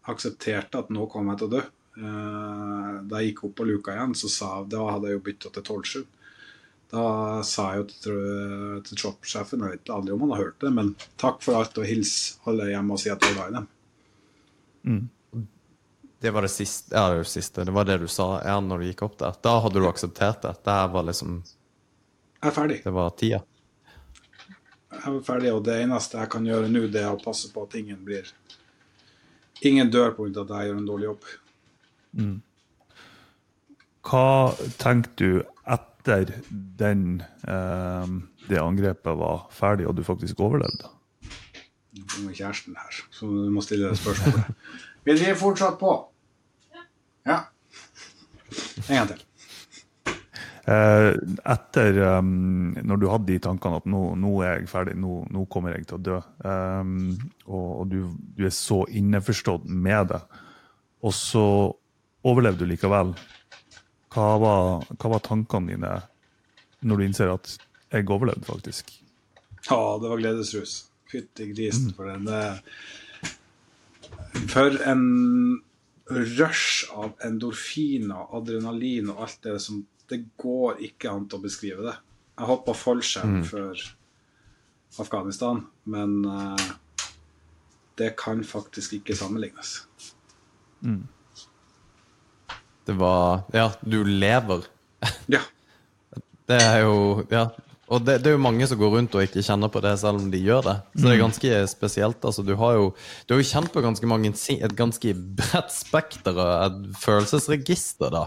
Jeg 0.02 0.14
aksepterte 0.16 0.80
at 0.82 0.90
nå 0.94 1.06
kom 1.10 1.28
jeg 1.32 1.42
til 1.42 1.50
å 1.50 1.54
dø. 1.58 1.62
Eh, 1.98 2.98
Da 3.02 3.20
jeg 3.20 3.32
gikk 3.32 3.44
opp 3.48 3.56
på 3.60 3.68
luka 3.68 3.94
igjen, 3.94 4.14
så 4.16 4.30
sa 4.32 4.50
jeg, 4.60 4.70
da 4.72 4.86
hadde 4.90 5.10
jeg 5.10 5.18
jo 5.18 5.24
bytta 5.28 5.52
til 5.52 5.62
12-7. 5.62 6.04
Da 6.92 7.40
sa 7.46 7.70
jeg 7.72 7.80
jo 7.80 7.84
til, 7.88 8.16
til 8.84 8.98
shopsjefen, 9.00 9.62
jeg 9.64 9.78
vet 9.78 9.92
aldri 9.94 10.12
om 10.12 10.26
han 10.26 10.34
har 10.34 10.42
hørt 10.42 10.58
det, 10.60 10.72
men 10.76 10.90
takk 11.20 11.40
for 11.40 11.56
alt 11.56 11.78
og 11.80 11.86
hils 11.88 12.36
alle 12.44 12.68
hjemme 12.68 12.92
og 12.92 13.00
si 13.00 13.08
at 13.12 13.22
jeg 13.24 13.32
er 13.32 13.38
glad 13.38 13.52
i 13.52 13.56
dem. 13.56 13.68
Det 16.22 16.30
var 16.30 16.44
det 16.44 16.52
siste, 16.52 16.92
ja, 16.94 17.06
det 17.14 17.24
siste. 17.24 17.64
Det 17.64 17.72
var 17.72 17.88
det 17.88 17.96
du 17.98 18.08
sa 18.12 18.42
ja, 18.44 18.58
når 18.60 18.78
du 18.78 18.86
gikk 18.90 19.02
opp 19.08 19.16
der. 19.18 19.38
Da 19.42 19.56
hadde 19.64 19.80
du 19.80 19.88
akseptert 19.88 20.44
det. 20.44 20.52
Det 20.62 20.76
her 20.76 20.92
var 20.92 21.08
liksom 21.08 21.40
Jeg 21.42 22.50
er 22.50 22.54
ferdig. 22.54 22.78
Det 22.84 22.92
var 22.94 23.16
tida. 23.18 23.40
Jeg 24.92 25.00
er 25.08 25.24
ferdig, 25.26 25.50
og 25.56 25.64
det 25.66 25.78
eneste 25.82 26.20
jeg 26.20 26.30
kan 26.30 26.46
gjøre 26.46 26.68
nå, 26.70 26.84
det 26.92 27.02
er 27.02 27.10
å 27.14 27.18
passe 27.22 27.50
på 27.54 27.64
at 27.64 27.74
ingen 27.80 28.04
blir 28.04 28.28
Ingen 29.62 29.90
dør 29.94 30.10
av 30.10 30.24
at 30.26 30.48
jeg 30.50 30.68
gjør 30.68 30.78
en 30.78 30.86
dårlig 30.86 31.06
jobb. 31.06 31.26
Hva 34.02 34.28
tenkte 34.82 35.14
du 35.22 35.51
etter 36.02 36.34
den, 36.50 37.22
eh, 37.46 38.06
det 38.48 38.58
angrepet 38.58 39.18
var 39.18 39.46
ferdig, 39.50 39.86
og 39.86 39.96
du 39.96 40.02
faktisk 40.02 40.40
overlevde? 40.40 40.90
Nå 41.92 42.06
kommer 42.08 42.34
kjæresten 42.34 42.76
her, 42.76 43.02
så 43.10 43.26
du 43.26 43.50
må 43.52 43.62
stille 43.62 43.88
deg 43.88 43.98
spørsmålet. 44.00 44.54
Vi 45.04 45.14
driver 45.18 45.38
fortsatt 45.38 45.78
på. 45.78 45.92
Ja. 47.26 47.44
En 48.88 48.96
gang 48.96 49.12
til. 49.12 49.22
Eh, 50.62 51.08
etter 51.50 51.96
um, 52.18 52.70
når 52.86 53.00
du 53.02 53.08
hadde 53.10 53.26
de 53.32 53.38
tankene 53.42 53.80
at 53.80 53.86
nå, 53.90 54.02
nå 54.14 54.32
er 54.46 54.60
jeg 54.60 54.70
ferdig, 54.70 54.94
nå, 54.94 55.24
nå 55.34 55.42
kommer 55.50 55.74
jeg 55.74 55.88
til 55.88 55.98
å 55.98 56.02
dø, 56.06 56.18
um, 56.46 57.08
og, 57.48 57.68
og 57.82 57.90
du, 57.90 57.98
du 58.38 58.46
er 58.46 58.54
så 58.54 58.84
innforstått 58.86 59.66
med 59.66 60.12
det, 60.14 60.20
og 61.02 61.14
så 61.18 61.46
overlevde 62.22 62.62
du 62.62 62.70
likevel, 62.70 63.10
hva 64.12 64.38
var, 64.40 64.86
hva 64.98 65.10
var 65.14 65.22
tankene 65.24 65.74
dine 65.74 65.92
når 66.82 66.98
du 66.98 67.04
innser 67.06 67.30
at 67.32 67.56
jeg 67.92 68.08
overlevde, 68.10 68.44
faktisk? 68.48 68.90
Ja, 69.68 69.98
det 70.02 70.08
var 70.10 70.18
gledesrus. 70.18 70.86
Fytti 71.12 71.46
grisen 71.52 71.92
for 71.94 72.08
den. 72.08 72.26
eh, 72.28 72.56
For 74.50 74.74
en 74.88 75.62
rush 76.10 76.88
av 76.90 77.12
endorfiner, 77.24 78.26
adrenalin 78.34 79.10
og 79.12 79.22
alt 79.26 79.38
det 79.44 79.60
som 79.62 79.86
Det 80.10 80.18
går 80.36 80.80
ikke 80.84 81.08
an 81.08 81.28
å 81.32 81.38
beskrive 81.40 81.84
det. 81.86 81.94
Jeg 82.36 82.48
hoppa 82.50 82.74
fallskjerm 82.76 83.38
før 83.48 83.78
Afghanistan, 85.00 85.62
men 85.88 86.26
uh, 86.26 86.58
det 87.96 88.10
kan 88.20 88.42
faktisk 88.44 88.92
ikke 88.98 89.16
sammenlignes. 89.16 89.86
Det 92.88 92.96
var 92.98 93.44
Ja, 93.54 93.70
du 93.82 94.02
lever. 94.04 94.64
Ja. 95.30 95.42
Det 96.48 96.58
er 96.62 96.82
jo 96.84 97.26
Ja. 97.30 97.50
Og 97.92 98.00
det, 98.00 98.22
det 98.24 98.30
er 98.30 98.36
jo 98.38 98.40
mange 98.40 98.64
som 98.64 98.78
går 98.80 98.92
rundt 98.94 99.14
og 99.18 99.20
ikke 99.26 99.42
kjenner 99.44 99.68
på 99.68 99.82
det, 99.84 99.90
selv 100.00 100.22
om 100.22 100.30
de 100.32 100.38
gjør 100.40 100.62
det. 100.64 100.74
Så 100.96 101.02
det 101.04 101.10
er 101.12 101.20
ganske 101.20 101.58
spesielt. 101.68 102.24
altså 102.24 102.40
Du 102.46 102.54
har 102.56 102.78
jo, 102.78 102.86
du 103.28 103.34
har 103.34 103.42
jo 103.42 103.48
kjent 103.50 103.68
på 103.74 103.82
ganske 103.84 104.08
mange, 104.08 104.30
et 104.32 104.76
ganske 104.78 105.12
bredt 105.12 105.74
spekter 105.74 106.38
av 106.40 106.70
et 106.70 106.78
følelsesregister. 107.02 108.08
da. 108.14 108.22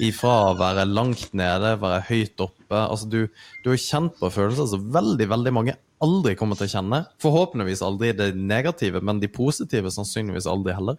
Ifra 0.00 0.32
å 0.52 0.56
være 0.56 0.86
langt 0.88 1.34
nede, 1.36 1.74
være 1.82 2.06
høyt 2.08 2.40
oppe. 2.40 2.78
altså 2.78 3.10
Du, 3.12 3.26
du 3.64 3.70
har 3.74 3.82
kjent 3.84 4.16
på 4.16 4.32
følelser 4.32 4.70
som 4.72 4.88
veldig, 4.96 5.28
veldig 5.34 5.52
mange 5.60 5.76
aldri 6.02 6.32
kommer 6.38 6.56
til 6.56 6.70
å 6.70 6.74
kjenne. 6.78 7.04
Forhåpentligvis 7.22 7.84
aldri 7.84 8.14
det 8.16 8.32
negative, 8.38 9.04
men 9.04 9.20
de 9.20 9.28
positive 9.28 9.92
sannsynligvis 9.92 10.48
aldri 10.48 10.72
heller. 10.78 10.96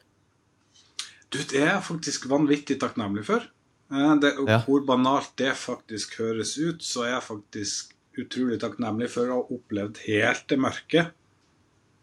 Du, 1.34 1.40
det 1.42 1.60
er 1.64 1.72
jeg 1.72 1.86
faktisk 1.88 2.28
vanvittig 2.32 2.78
takknemlig 2.82 3.26
for. 3.30 3.48
Eh, 3.92 4.14
Det, 4.22 4.36
Ja. 4.48 4.62
Hvor 4.68 4.86
banalt 4.86 5.34
det 5.38 5.56
faktisk 5.58 6.20
høres 6.20 6.58
ut, 6.58 6.84
så 6.86 7.08
er 7.08 7.16
jeg 7.16 7.28
faktisk 7.30 7.94
utrolig 8.22 8.60
takknemlig 8.62 9.10
for 9.10 9.30
å 9.30 9.40
ha 9.42 9.58
opplevd 9.58 10.04
helt 10.06 10.48
det 10.48 10.60
mørke. 10.62 11.06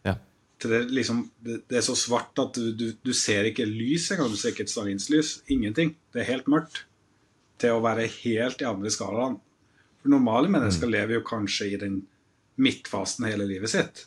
Ja. 0.04 0.16
Til 0.58 0.70
det, 0.74 0.80
liksom, 0.90 1.30
det, 1.40 1.60
det 1.70 1.78
er 1.78 1.86
så 1.86 1.94
svart 1.94 2.38
at 2.42 2.58
du, 2.58 2.72
du, 2.74 2.92
du 3.02 3.12
ser 3.14 3.46
ikke 3.46 3.68
lys 3.68 4.10
engang. 4.10 4.32
Du 4.32 4.36
ser 4.40 4.50
ikke 4.50 4.66
et 4.66 4.72
stearinslys. 4.72 5.36
Ingenting. 5.48 5.94
Det 6.12 6.24
er 6.24 6.32
helt 6.32 6.50
mørkt. 6.50 6.84
Til 7.62 7.76
å 7.76 7.84
være 7.84 8.08
helt 8.10 8.62
i 8.62 8.68
andre 8.68 8.90
skalaen. 8.90 9.38
For 10.02 10.10
normale 10.10 10.48
mennesker 10.50 10.88
lever 10.90 11.18
jo 11.18 11.24
kanskje 11.28 11.70
i 11.70 11.78
den 11.80 12.00
midtfasen 12.60 13.28
hele 13.28 13.46
livet 13.46 13.70
sitt. 13.72 14.06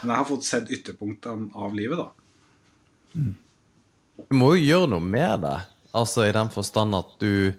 Men 0.00 0.14
jeg 0.14 0.20
har 0.22 0.28
fått 0.28 0.46
sett 0.48 0.70
ytterpunktene 0.72 1.50
av 1.54 1.74
livet, 1.74 1.98
da. 2.00 3.24
Du 4.16 4.36
må 4.36 4.54
jo 4.56 4.64
gjøre 4.64 4.90
noe 4.94 5.04
med 5.04 5.44
det. 5.44 5.58
Altså 5.96 6.26
i 6.26 6.34
den 6.34 6.50
forstand 6.52 6.96
at 6.96 7.14
du 7.20 7.52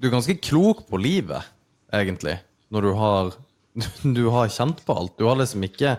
Du 0.00 0.08
er 0.08 0.14
ganske 0.16 0.34
klok 0.42 0.86
på 0.88 0.98
livet, 0.98 1.46
egentlig. 1.94 2.38
Når 2.72 2.82
du 2.82 2.92
har 2.98 3.32
Du 4.18 4.28
har 4.34 4.52
kjent 4.52 4.84
på 4.84 4.96
alt. 4.98 5.16
Du 5.18 5.26
har 5.28 5.38
liksom 5.40 5.64
ikke 5.64 5.96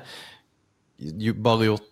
bare 1.43 1.65
gjort 1.65 1.88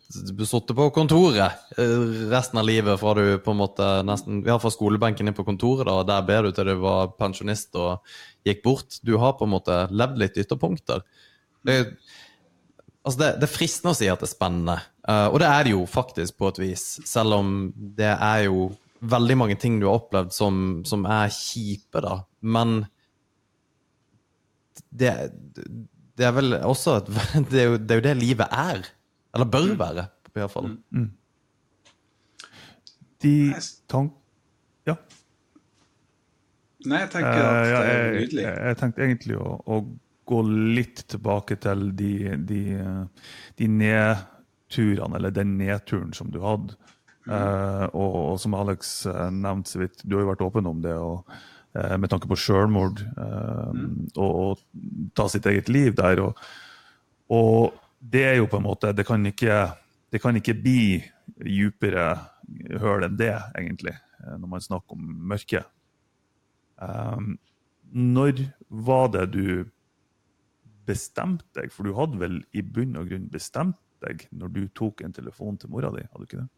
sittet 0.46 0.76
på 0.78 0.86
kontoret 0.94 1.74
eh, 1.82 2.04
resten 2.32 2.60
av 2.62 2.68
livet 2.68 3.00
fra 3.02 3.16
du 3.18 3.40
på 3.44 3.52
en 3.52 3.60
måte 3.60 3.88
nesten 4.08 4.44
Ja, 4.46 4.60
fra 4.62 4.70
skolebenken 4.72 5.28
inn 5.28 5.36
på 5.36 5.44
kontoret, 5.48 5.88
da, 5.90 5.98
og 6.00 6.08
der 6.08 6.22
ber 6.28 6.46
du 6.46 6.52
til 6.56 6.70
du 6.70 6.76
var 6.84 7.12
pensjonist 7.18 7.76
og 7.80 8.06
gikk 8.48 8.62
bort. 8.64 9.00
Du 9.04 9.18
har 9.22 9.36
på 9.40 9.48
en 9.48 9.56
måte 9.56 9.84
levd 9.92 10.22
litt 10.22 10.38
ytterpunkter. 10.42 11.02
Det, 11.66 11.78
Altså 13.02 13.18
det, 13.18 13.30
det 13.42 13.48
er 13.48 13.56
fristende 13.56 13.96
å 13.96 13.98
si 13.98 14.10
at 14.12 14.22
det 14.22 14.28
er 14.28 14.36
spennende, 14.36 14.76
Eh, 15.10 15.28
og 15.28 15.40
det 15.42 15.50
er 15.50 15.66
det 15.66 15.74
jo 15.74 15.86
faktisk 15.90 16.38
på 16.38 16.52
et 16.52 16.62
vis. 16.62 16.86
Selv 17.10 17.38
om 17.40 17.54
det 17.98 18.12
er 18.14 18.46
jo 18.48 18.70
veldig 19.02 19.38
mange 19.40 19.58
ting 19.62 19.80
du 19.82 19.88
har 19.88 20.02
opplevd 20.02 20.34
som, 20.36 20.58
som 20.86 21.08
er 21.10 21.32
kjipe, 21.34 22.04
da. 22.06 22.20
Men 22.42 22.84
det, 24.92 25.14
det 26.18 26.28
er 26.28 26.36
vel 26.36 26.54
også 26.60 27.00
et, 27.00 27.10
det, 27.52 27.64
er 27.64 27.72
jo, 27.72 27.80
det 27.80 27.96
er 27.96 28.02
jo 28.02 28.06
det 28.10 28.20
livet 28.20 28.52
er. 28.52 28.86
Eller 29.34 29.50
bør 29.50 29.74
være, 29.80 30.06
i 30.30 30.38
hvert 30.40 30.54
fall. 30.54 30.74
De 33.22 33.36
tank... 33.90 34.14
Ja. 34.90 34.96
Nei, 36.90 37.04
jeg 37.04 37.12
tenker 37.14 37.44
at 37.46 37.58
Eh, 37.62 37.72
det 37.72 37.82
er 37.82 38.16
nydelig. 38.16 38.44
jeg, 38.44 38.62
jeg 38.66 38.78
tenkte 38.80 39.04
egentlig 39.06 39.36
å, 39.38 39.52
å 39.62 39.82
gå 40.32 40.40
litt 40.78 41.04
tilbake 41.12 41.58
til 41.62 41.84
de, 41.98 42.14
de, 42.50 42.62
de 43.58 43.68
de 43.68 43.68
nedturene, 44.72 45.18
eller 45.18 45.32
den 45.32 45.58
nedturen 45.58 46.14
som 46.14 46.32
du 46.32 46.40
hadde. 46.42 46.76
Eh, 47.28 47.86
og, 47.94 48.16
og 48.34 48.40
som 48.40 48.56
Alex 48.58 49.06
uh, 49.06 49.30
nevnte 49.32 49.70
så 49.70 49.80
vidt, 49.84 50.04
du 50.04 50.16
har 50.16 50.24
jo 50.24 50.32
vært 50.32 50.42
åpen 50.46 50.68
om 50.68 50.82
det, 50.82 50.96
og, 50.96 51.30
eh, 51.76 51.98
med 51.98 52.10
tanke 52.10 52.28
på 52.28 52.36
selvmord 52.36 53.02
eh, 53.02 53.82
og, 54.18 54.32
og 54.32 55.12
ta 55.14 55.28
sitt 55.30 55.46
eget 55.46 55.70
liv 55.70 55.94
der. 55.96 56.20
Og, 56.20 56.40
og 57.30 57.78
det 58.00 58.26
er 58.26 58.36
jo 58.40 58.50
på 58.50 58.58
en 58.58 58.66
måte 58.66 58.94
Det 58.98 59.06
kan 59.06 59.24
ikke, 59.26 59.76
det 60.12 60.22
kan 60.22 60.36
ikke 60.36 60.58
bli 60.58 61.04
djupere 61.46 62.16
høl 62.82 63.06
enn 63.06 63.20
det, 63.20 63.36
egentlig, 63.56 63.94
eh, 64.24 64.36
når 64.38 64.56
man 64.56 64.66
snakker 64.66 64.98
om 64.98 65.14
mørket. 65.32 65.70
Um, 66.82 67.36
når 67.94 68.48
var 68.74 69.12
det 69.14 69.28
du 69.36 69.70
bestemte 70.90 71.46
deg? 71.54 71.70
For 71.70 71.86
du 71.86 71.94
hadde 71.94 72.18
vel 72.18 72.40
i 72.58 72.64
bunn 72.66 72.98
og 72.98 73.12
grunn 73.12 73.28
bestemt 73.30 73.78
deg 74.06 74.26
når 74.32 74.56
du 74.56 74.64
tok 74.78 75.06
en 75.06 75.14
telefon 75.16 75.60
til 75.62 75.72
mora 75.74 75.92
di? 75.96 76.04
hadde 76.08 76.26
du 76.26 76.30
ikke 76.30 76.42
det? 76.42 76.50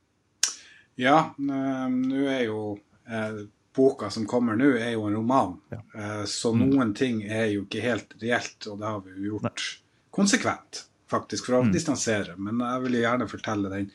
Ja, 1.01 1.17
eh, 1.37 1.85
nå 1.89 2.25
er 2.29 2.43
jo 2.45 2.63
eh, 3.09 3.43
boka 3.75 4.09
som 4.09 4.25
kommer 4.25 4.55
nå, 4.55 4.69
er 4.77 4.93
jo 4.93 5.07
en 5.07 5.15
roman. 5.17 5.55
Eh, 5.71 6.23
så 6.29 6.53
noen 6.55 6.93
ting 6.97 7.23
er 7.25 7.49
jo 7.53 7.65
ikke 7.65 7.83
helt 7.83 8.15
reelt, 8.21 8.67
og 8.69 8.79
det 8.79 8.89
har 8.89 9.01
vi 9.05 9.15
jo 9.15 9.33
gjort 9.33 9.63
konsekvent, 10.13 10.83
faktisk, 11.09 11.49
for 11.49 11.59
å 11.59 11.71
distansere. 11.73 12.37
Men 12.37 12.61
jeg 12.61 12.83
vil 12.85 12.99
gjerne 13.01 13.29
fortelle 13.31 13.71
den, 13.73 13.89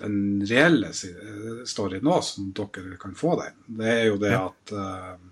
den 0.00 0.20
reelle 0.46 0.92
eh, 0.92 1.64
storyen 1.68 2.06
nå, 2.06 2.20
som 2.26 2.52
dere 2.56 3.00
kan 3.00 3.16
få 3.18 3.34
den. 3.42 3.58
Det 3.80 3.90
er 3.96 4.06
jo 4.12 4.22
det 4.22 4.36
at 4.38 4.76
eh, 4.84 5.26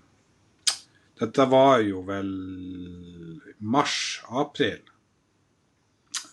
Dette 1.19 1.49
var 1.51 1.81
jo 1.83 2.05
vel 2.07 2.29
mars-april. 3.59 4.85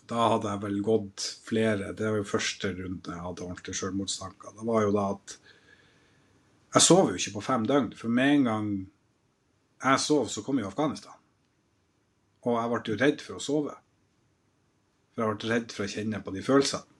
Da 0.10 0.28
hadde 0.36 0.52
jeg 0.52 0.62
vel 0.62 0.82
gått 0.86 1.24
flere 1.48 1.94
Det 1.98 2.06
var 2.06 2.20
jo 2.20 2.28
første 2.30 2.70
runde 2.78 3.14
jeg 3.14 3.24
hadde 3.26 3.46
ordentlig 3.46 3.76
selvmordstanker. 3.80 4.54
Det 4.58 4.66
var 4.68 4.86
jo 4.86 4.92
da 4.96 5.06
at 5.16 5.38
Jeg 6.76 6.86
sov 6.86 7.10
jo 7.10 7.20
ikke 7.20 7.38
på 7.38 7.46
fem 7.46 7.66
døgn, 7.70 7.94
for 7.96 8.12
med 8.12 8.34
en 8.34 8.50
gang 8.50 8.68
jeg 9.86 10.02
sov, 10.02 10.28
så 10.32 10.42
kom 10.44 10.60
jo 10.60 10.68
Afghanistan. 10.68 11.14
Og 12.46 12.58
jeg 12.58 12.72
ble 12.72 12.82
jo 12.92 12.98
redd 13.02 13.22
for 13.24 13.38
å 13.38 13.44
sove. 13.44 13.76
For 15.14 15.24
jeg 15.24 15.38
ble 15.40 15.52
redd 15.54 15.76
for 15.76 15.86
å 15.86 15.92
kjenne 15.94 16.22
på 16.26 16.34
de 16.36 16.44
følelsene. 16.46 16.92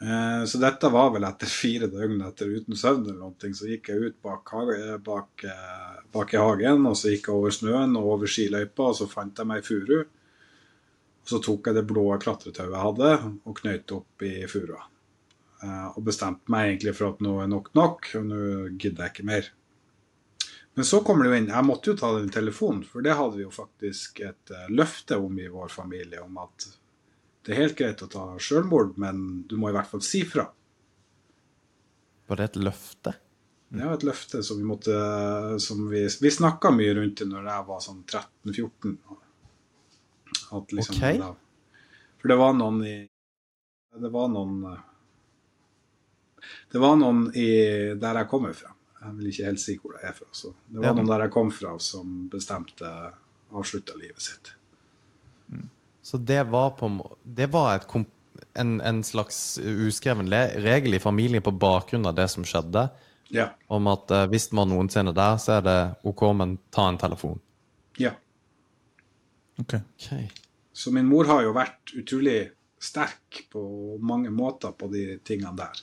Eh, 0.00 0.44
Så 0.46 0.60
dette 0.62 0.88
var 0.94 1.10
vel 1.10 1.26
etter 1.26 1.50
fire 1.50 1.88
døgn 1.90 2.20
etter 2.28 2.52
uten 2.54 2.76
søvn 2.78 3.06
eller 3.08 3.18
noe, 3.18 3.54
så 3.54 3.66
gikk 3.66 3.88
jeg 3.90 4.04
ut 4.12 4.20
bak, 4.22 4.52
bak, 5.04 5.44
eh, 5.44 5.96
bak 6.14 6.34
i 6.34 6.38
hagen, 6.38 6.86
og 6.86 6.94
så 6.96 7.10
gikk 7.10 7.26
jeg 7.28 7.34
over 7.34 7.50
snøen 7.50 7.96
og 7.98 8.12
over 8.14 8.30
skiløypa, 8.30 8.92
og 8.92 8.94
så 9.00 9.08
fant 9.10 9.36
jeg 9.36 9.46
meg 9.50 9.58
ei 9.62 9.66
furu. 9.66 10.04
Så 11.28 11.42
tok 11.44 11.68
jeg 11.68 11.76
det 11.76 11.84
blå 11.88 12.06
klatretauet 12.22 12.72
jeg 12.72 12.84
hadde, 12.86 13.10
og 13.44 13.58
knøyt 13.60 13.92
opp 13.98 14.24
i 14.24 14.32
furua. 14.48 14.80
Eh, 15.62 15.86
Og 15.92 16.02
bestemte 16.06 16.48
meg 16.52 16.70
egentlig 16.72 16.94
for 16.96 17.12
at 17.12 17.22
nå 17.24 17.36
er 17.42 17.50
nok 17.52 17.72
nok, 17.76 18.10
og 18.16 18.26
nå 18.30 18.42
gidder 18.80 19.04
jeg 19.06 19.14
ikke 19.16 19.28
mer. 19.28 19.50
Men 20.78 20.86
så 20.86 21.00
kommer 21.02 21.26
det 21.26 21.30
jo 21.32 21.38
inn 21.40 21.48
Jeg 21.50 21.66
måtte 21.66 21.90
jo 21.90 21.98
ta 21.98 22.12
den 22.14 22.30
telefonen, 22.30 22.84
for 22.86 23.02
det 23.02 23.16
hadde 23.18 23.36
vi 23.40 23.42
jo 23.42 23.50
faktisk 23.52 24.20
et 24.22 24.52
eh, 24.54 24.68
løfte 24.70 25.18
om 25.18 25.38
i 25.38 25.48
vår 25.52 25.72
familie, 25.74 26.22
om 26.22 26.38
at 26.44 26.68
det 27.44 27.54
er 27.54 27.62
helt 27.62 27.78
greit 27.78 28.02
å 28.04 28.10
ta 28.12 28.24
selvmord, 28.44 28.96
men 29.00 29.42
du 29.48 29.56
må 29.56 29.70
i 29.70 29.74
hvert 29.76 29.88
fall 29.88 30.02
si 30.04 30.20
fra. 30.28 30.44
Var 32.28 32.36
det 32.36 32.44
et 32.50 32.58
løfte? 32.60 33.14
Det 33.68 33.84
var 33.84 33.96
et 33.98 34.04
løfte 34.04 34.42
som 34.44 34.60
vi 34.60 34.64
måtte 34.68 34.94
som 35.60 35.88
Vi, 35.90 36.02
vi 36.20 36.30
snakka 36.32 36.70
mye 36.72 36.94
rundt 36.96 37.20
det 37.20 37.26
når 37.28 37.48
jeg 37.50 37.66
var 37.68 37.80
sånn 37.84 38.02
13-14. 38.04 38.94
At 40.52 40.72
liksom 40.72 40.96
okay. 40.96 41.18
For 42.18 42.28
det 42.32 42.38
var 42.40 42.54
noen 42.56 42.82
i 42.86 42.96
Det 43.98 44.10
var 44.12 44.28
noen 44.32 44.64
eh, 44.72 44.80
Det 46.72 46.78
var 46.82 46.96
noen 47.00 47.26
i 47.36 47.48
der 47.98 48.20
jeg 48.22 48.28
kommer 48.30 48.52
fra. 48.56 48.72
Jeg 48.98 49.14
vil 49.18 49.30
ikke 49.30 49.46
helt 49.46 49.62
si 49.62 49.76
hvor 49.78 49.94
jeg 49.98 50.08
er 50.10 50.14
fra. 50.16 50.26
Så 50.32 50.52
det 50.66 50.80
var 50.80 50.90
Ja. 50.90 50.94
noen 50.94 51.06
der 51.10 51.20
jeg 51.26 51.30
kom 51.34 51.50
fra, 51.54 51.78
som 51.78 52.28
bestemte 52.32 52.88
avslutta 53.54 53.96
livet 53.98 54.20
sitt. 54.22 54.52
Så 56.02 56.18
det 56.18 56.42
var 56.50 56.70
på 56.70 56.88
Det 57.24 57.46
var 57.52 57.80
en, 58.54 58.80
en 58.80 59.02
slags 59.04 59.58
uskreven 59.58 60.28
regel 60.30 60.94
i 60.94 60.98
familien 60.98 61.42
på 61.42 61.52
bakgrunn 61.58 62.06
av 62.06 62.14
det 62.14 62.28
som 62.30 62.44
skjedde, 62.44 62.90
Ja. 63.30 63.50
om 63.68 63.86
at 63.86 64.10
eh, 64.10 64.26
hvis 64.26 64.52
man 64.52 64.68
noensinne 64.70 65.10
er 65.10 65.14
der, 65.14 65.36
så 65.36 65.58
er 65.58 65.60
det 65.62 65.96
OK, 66.04 66.22
men 66.34 66.58
ta 66.70 66.88
en 66.88 66.98
telefon. 66.98 67.40
ja. 67.98 68.12
Ok. 69.58 69.74
okay. 69.74 70.28
Så 70.72 70.92
min 70.94 71.08
mor 71.08 71.26
har 71.30 71.42
jo 71.42 71.54
vært 71.56 71.94
utrolig 71.98 72.40
sterk 72.78 73.44
på 73.50 73.62
mange 73.98 74.30
måter 74.30 74.74
på 74.78 74.90
de 74.92 75.18
tingene 75.26 75.54
der. 75.58 75.80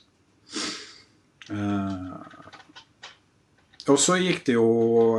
Uh, 1.51 2.21
og 3.91 3.99
så 4.01 4.15
gikk 4.17 4.45
det 4.47 4.55
jo 4.55 4.69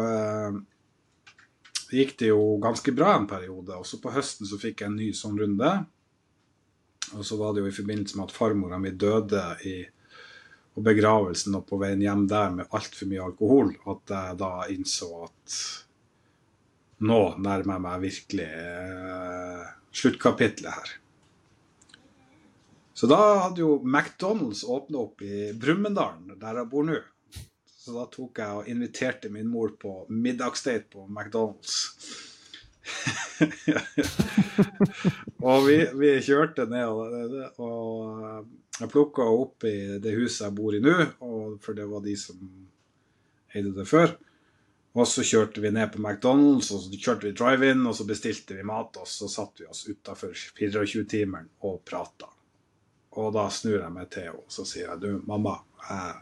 uh, 0.01 0.57
gikk 1.93 2.17
det 2.19 2.33
jo 2.33 2.57
ganske 2.63 2.95
bra 2.97 3.13
en 3.17 3.29
periode. 3.31 3.77
Og 3.77 3.87
så 3.87 4.01
på 4.03 4.15
høsten 4.15 4.49
så 4.49 4.59
fikk 4.61 4.83
jeg 4.83 4.91
en 4.91 4.99
ny 4.99 5.11
sånn 5.15 5.37
runde. 5.39 5.75
Og 7.15 7.23
så 7.27 7.39
var 7.39 7.55
det 7.55 7.63
jo 7.63 7.71
i 7.71 7.77
forbindelse 7.77 8.19
med 8.19 8.27
at 8.27 8.35
farmora 8.35 8.81
mi 8.83 8.91
døde 8.97 9.45
i 9.69 9.77
og 10.77 10.85
begravelsen 10.85 11.55
og 11.57 11.65
på 11.71 11.79
veien 11.81 12.03
hjem 12.05 12.27
der 12.29 12.51
med 12.53 12.75
altfor 12.77 13.09
mye 13.09 13.23
alkohol, 13.25 13.71
at 13.89 14.13
jeg 14.13 14.39
da 14.43 14.51
innså 14.69 15.07
at 15.25 15.55
nå 17.05 17.21
nærmer 17.43 17.77
jeg 17.77 17.85
meg 17.85 18.05
virkelig 18.07 18.47
eh, 18.47 19.67
sluttkapitlet 19.97 20.73
her. 20.73 20.95
Så 22.97 23.09
da 23.11 23.19
hadde 23.43 23.61
jo 23.61 23.75
McDonald's 23.85 24.65
åpna 24.65 25.03
opp 25.03 25.21
i 25.21 25.51
Brumunddalen, 25.53 26.39
der 26.41 26.63
jeg 26.63 26.71
bor 26.73 26.87
nå. 26.89 26.97
Så 27.77 27.93
da 27.95 28.07
tok 28.11 28.41
jeg 28.41 28.61
og 28.61 28.71
inviterte 28.73 29.29
min 29.31 29.51
mor 29.53 29.75
på 29.79 30.07
middagsdate 30.09 30.89
på 30.95 31.05
McDonald's. 31.05 31.91
og 35.47 35.67
vi, 35.67 35.77
vi 35.99 36.21
kjørte 36.25 36.67
ned, 36.71 36.87
og, 37.61 38.47
jeg 38.77 38.93
plukka 38.93 39.23
opp 39.29 39.65
i 39.69 39.99
det 40.01 40.15
huset 40.17 40.47
jeg 40.47 40.57
bor 40.57 40.75
i 40.77 40.81
nå, 40.85 40.95
for 41.65 41.73
det 41.77 41.87
var 41.91 42.01
de 42.05 42.17
som 42.21 42.39
eide 43.53 43.73
det 43.77 43.87
før. 43.89 44.09
Og 44.97 45.05
så 45.09 45.25
kjørte 45.27 45.61
vi 45.61 45.71
ned 45.77 45.91
på 45.93 46.01
McDonald's, 46.01 46.71
og 46.73 46.81
så 46.81 46.97
kjørte 46.97 47.29
vi 47.29 47.35
drive-in, 47.37 47.83
og 47.85 47.97
så 47.99 48.07
bestilte 48.09 48.57
vi 48.57 48.65
mat, 48.65 48.97
og 48.97 49.09
så 49.11 49.29
satte 49.29 49.65
vi 49.65 49.69
oss 49.69 49.85
utafor 49.91 50.33
24-timeren 50.33 51.51
og 51.69 51.83
prata. 51.85 52.31
Og 53.17 53.35
da 53.37 53.47
snur 53.53 53.79
jeg 53.81 53.93
meg 53.93 54.09
til 54.13 54.31
henne 54.31 54.53
så 54.53 54.65
sier 54.69 54.89
jeg, 54.89 55.03
du, 55.03 55.11
mamma, 55.29 55.59
jeg, 55.85 56.17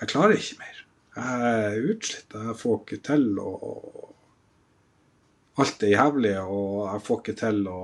jeg 0.00 0.10
klarer 0.10 0.34
ikke 0.38 0.58
mer. 0.64 0.82
Jeg 1.14 1.54
er 1.54 1.86
utslitt. 1.92 2.34
Jeg 2.34 2.58
får 2.58 2.80
ikke 2.82 3.00
til 3.10 3.30
å 3.38 3.54
Alt 5.62 5.84
er 5.86 5.92
jævlig, 5.92 6.32
og 6.50 6.80
jeg 6.88 7.02
får 7.06 7.18
ikke 7.20 7.32
til 7.38 7.60
å 7.70 7.82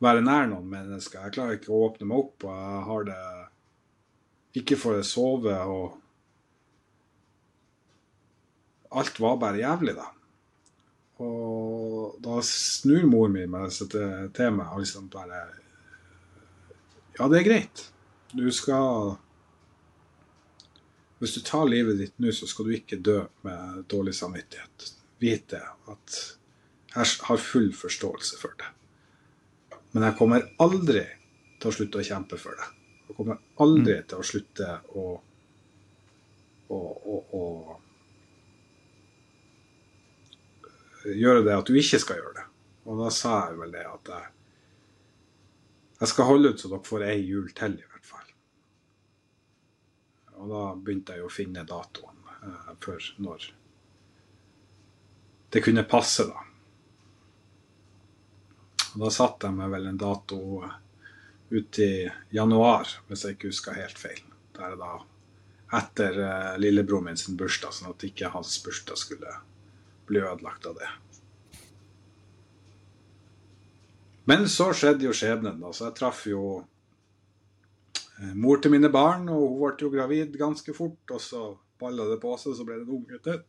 være 0.00 0.22
nær 0.24 0.46
noen 0.48 0.70
mennesker. 0.70 1.26
Jeg 1.26 1.34
klarer 1.34 1.58
ikke 1.58 1.74
å 1.76 1.82
åpne 1.90 2.08
meg 2.08 2.22
opp, 2.22 2.46
og 2.48 2.54
jeg 2.56 2.84
har 2.86 3.04
det 3.10 3.24
Ikke 4.62 4.78
får 4.80 4.96
jeg 4.96 5.08
sove, 5.10 5.58
og 5.68 5.98
Alt 8.90 9.20
var 9.22 9.38
bare 9.38 9.60
jævlig, 9.62 9.94
da. 9.94 10.08
Og 11.20 12.16
da 12.24 12.40
snur 12.46 13.04
mor 13.10 13.28
mi 13.30 13.44
meg 13.50 13.70
til, 13.70 14.52
meg 14.56 14.72
og 14.72 14.82
liksom 14.82 15.10
bare 15.12 15.42
Ja, 17.18 17.28
det 17.28 17.40
er 17.40 17.48
greit. 17.48 17.82
Du 18.32 18.48
skal 18.54 19.18
Hvis 21.20 21.34
du 21.36 21.42
tar 21.44 21.68
livet 21.68 21.98
ditt 22.00 22.18
nå, 22.18 22.32
så 22.32 22.48
skal 22.48 22.64
du 22.66 22.72
ikke 22.72 22.96
dø 23.04 23.18
med 23.44 23.84
dårlig 23.92 24.14
samvittighet. 24.16 24.92
Vit 25.20 25.50
det 25.52 25.60
at 25.92 26.20
jeg 26.94 27.06
har 27.28 27.36
full 27.36 27.68
forståelse 27.76 28.38
for 28.40 28.56
det. 28.58 28.70
Men 29.92 30.06
jeg 30.06 30.16
kommer 30.16 30.46
aldri 30.64 31.04
til 31.60 31.68
å 31.68 31.74
slutte 31.76 32.00
å 32.00 32.06
kjempe 32.06 32.38
for 32.40 32.56
det. 32.56 32.70
Jeg 33.10 33.18
kommer 33.18 33.42
aldri 33.60 33.98
til 34.08 34.22
å 34.22 34.26
slutte 34.26 34.70
å, 34.96 35.04
å, 36.72 36.78
å, 36.80 37.20
å 37.36 37.44
gjøre 41.04 41.44
det 41.46 41.56
at 41.56 41.68
du 41.68 41.78
ikke 41.78 42.00
skal 42.02 42.20
gjøre 42.20 42.36
det. 42.40 42.46
Og 42.90 43.00
da 43.02 43.10
sa 43.14 43.36
jeg 43.48 43.60
vel 43.60 43.72
det 43.74 43.86
at 43.86 44.10
jeg, 44.14 44.28
jeg 46.00 46.12
skal 46.12 46.28
holde 46.30 46.52
ut 46.52 46.62
så 46.62 46.70
dere 46.72 46.88
får 46.88 47.06
ei 47.06 47.16
jul 47.28 47.50
til, 47.56 47.76
i 47.76 47.88
hvert 47.92 48.08
fall. 48.08 48.28
Og 50.40 50.52
da 50.52 50.62
begynte 50.76 51.16
jeg 51.16 51.26
å 51.26 51.32
finne 51.32 51.66
datoen 51.68 52.22
eh, 52.40 52.70
for 52.80 53.10
når 53.20 53.50
det 55.50 55.64
kunne 55.64 55.82
passe, 55.90 56.24
da. 56.30 56.46
Og 58.94 59.04
da 59.04 59.10
satte 59.14 59.48
jeg 59.48 59.58
meg 59.58 59.70
vel 59.72 59.88
en 59.90 59.98
dato 59.98 60.40
ut 61.50 61.78
i 61.82 61.92
januar, 62.34 62.90
hvis 63.08 63.24
jeg 63.26 63.36
ikke 63.36 63.50
husker 63.50 63.78
helt 63.78 63.98
feil. 63.98 64.22
Der 64.54 64.76
da 64.78 64.92
etter 65.78 66.16
eh, 66.22 66.58
lillebroren 66.62 67.10
min 67.10 67.18
sin 67.18 67.38
bursdag, 67.38 67.74
sånn 67.74 67.92
at 67.92 68.06
ikke 68.06 68.32
hans 68.34 68.56
bursdag 68.64 68.98
skulle 68.98 69.34
bli 70.10 70.22
ødelagt 70.22 70.66
av 70.66 70.80
det. 70.80 70.90
Men 74.30 74.44
så 74.50 74.70
skjedde 74.76 75.08
jo 75.08 75.14
skjebnen, 75.16 75.62
Altså, 75.64 75.88
jeg 75.88 75.98
traff 75.98 76.26
jo 76.28 76.42
eh, 78.20 78.34
mor 78.34 78.60
til 78.62 78.74
mine 78.74 78.90
barn, 78.92 79.28
og 79.32 79.46
hun 79.46 79.56
ble 79.62 79.86
jo 79.86 79.94
gravid 79.94 80.36
ganske 80.38 80.74
fort. 80.76 81.02
Og 81.10 81.20
så 81.24 81.46
balla 81.80 82.06
det 82.10 82.20
på 82.22 82.36
seg, 82.38 82.54
så 82.58 82.66
ble 82.66 82.78
det 82.78 82.86
en 82.86 82.98
ung 83.00 83.08
til. 83.24 83.40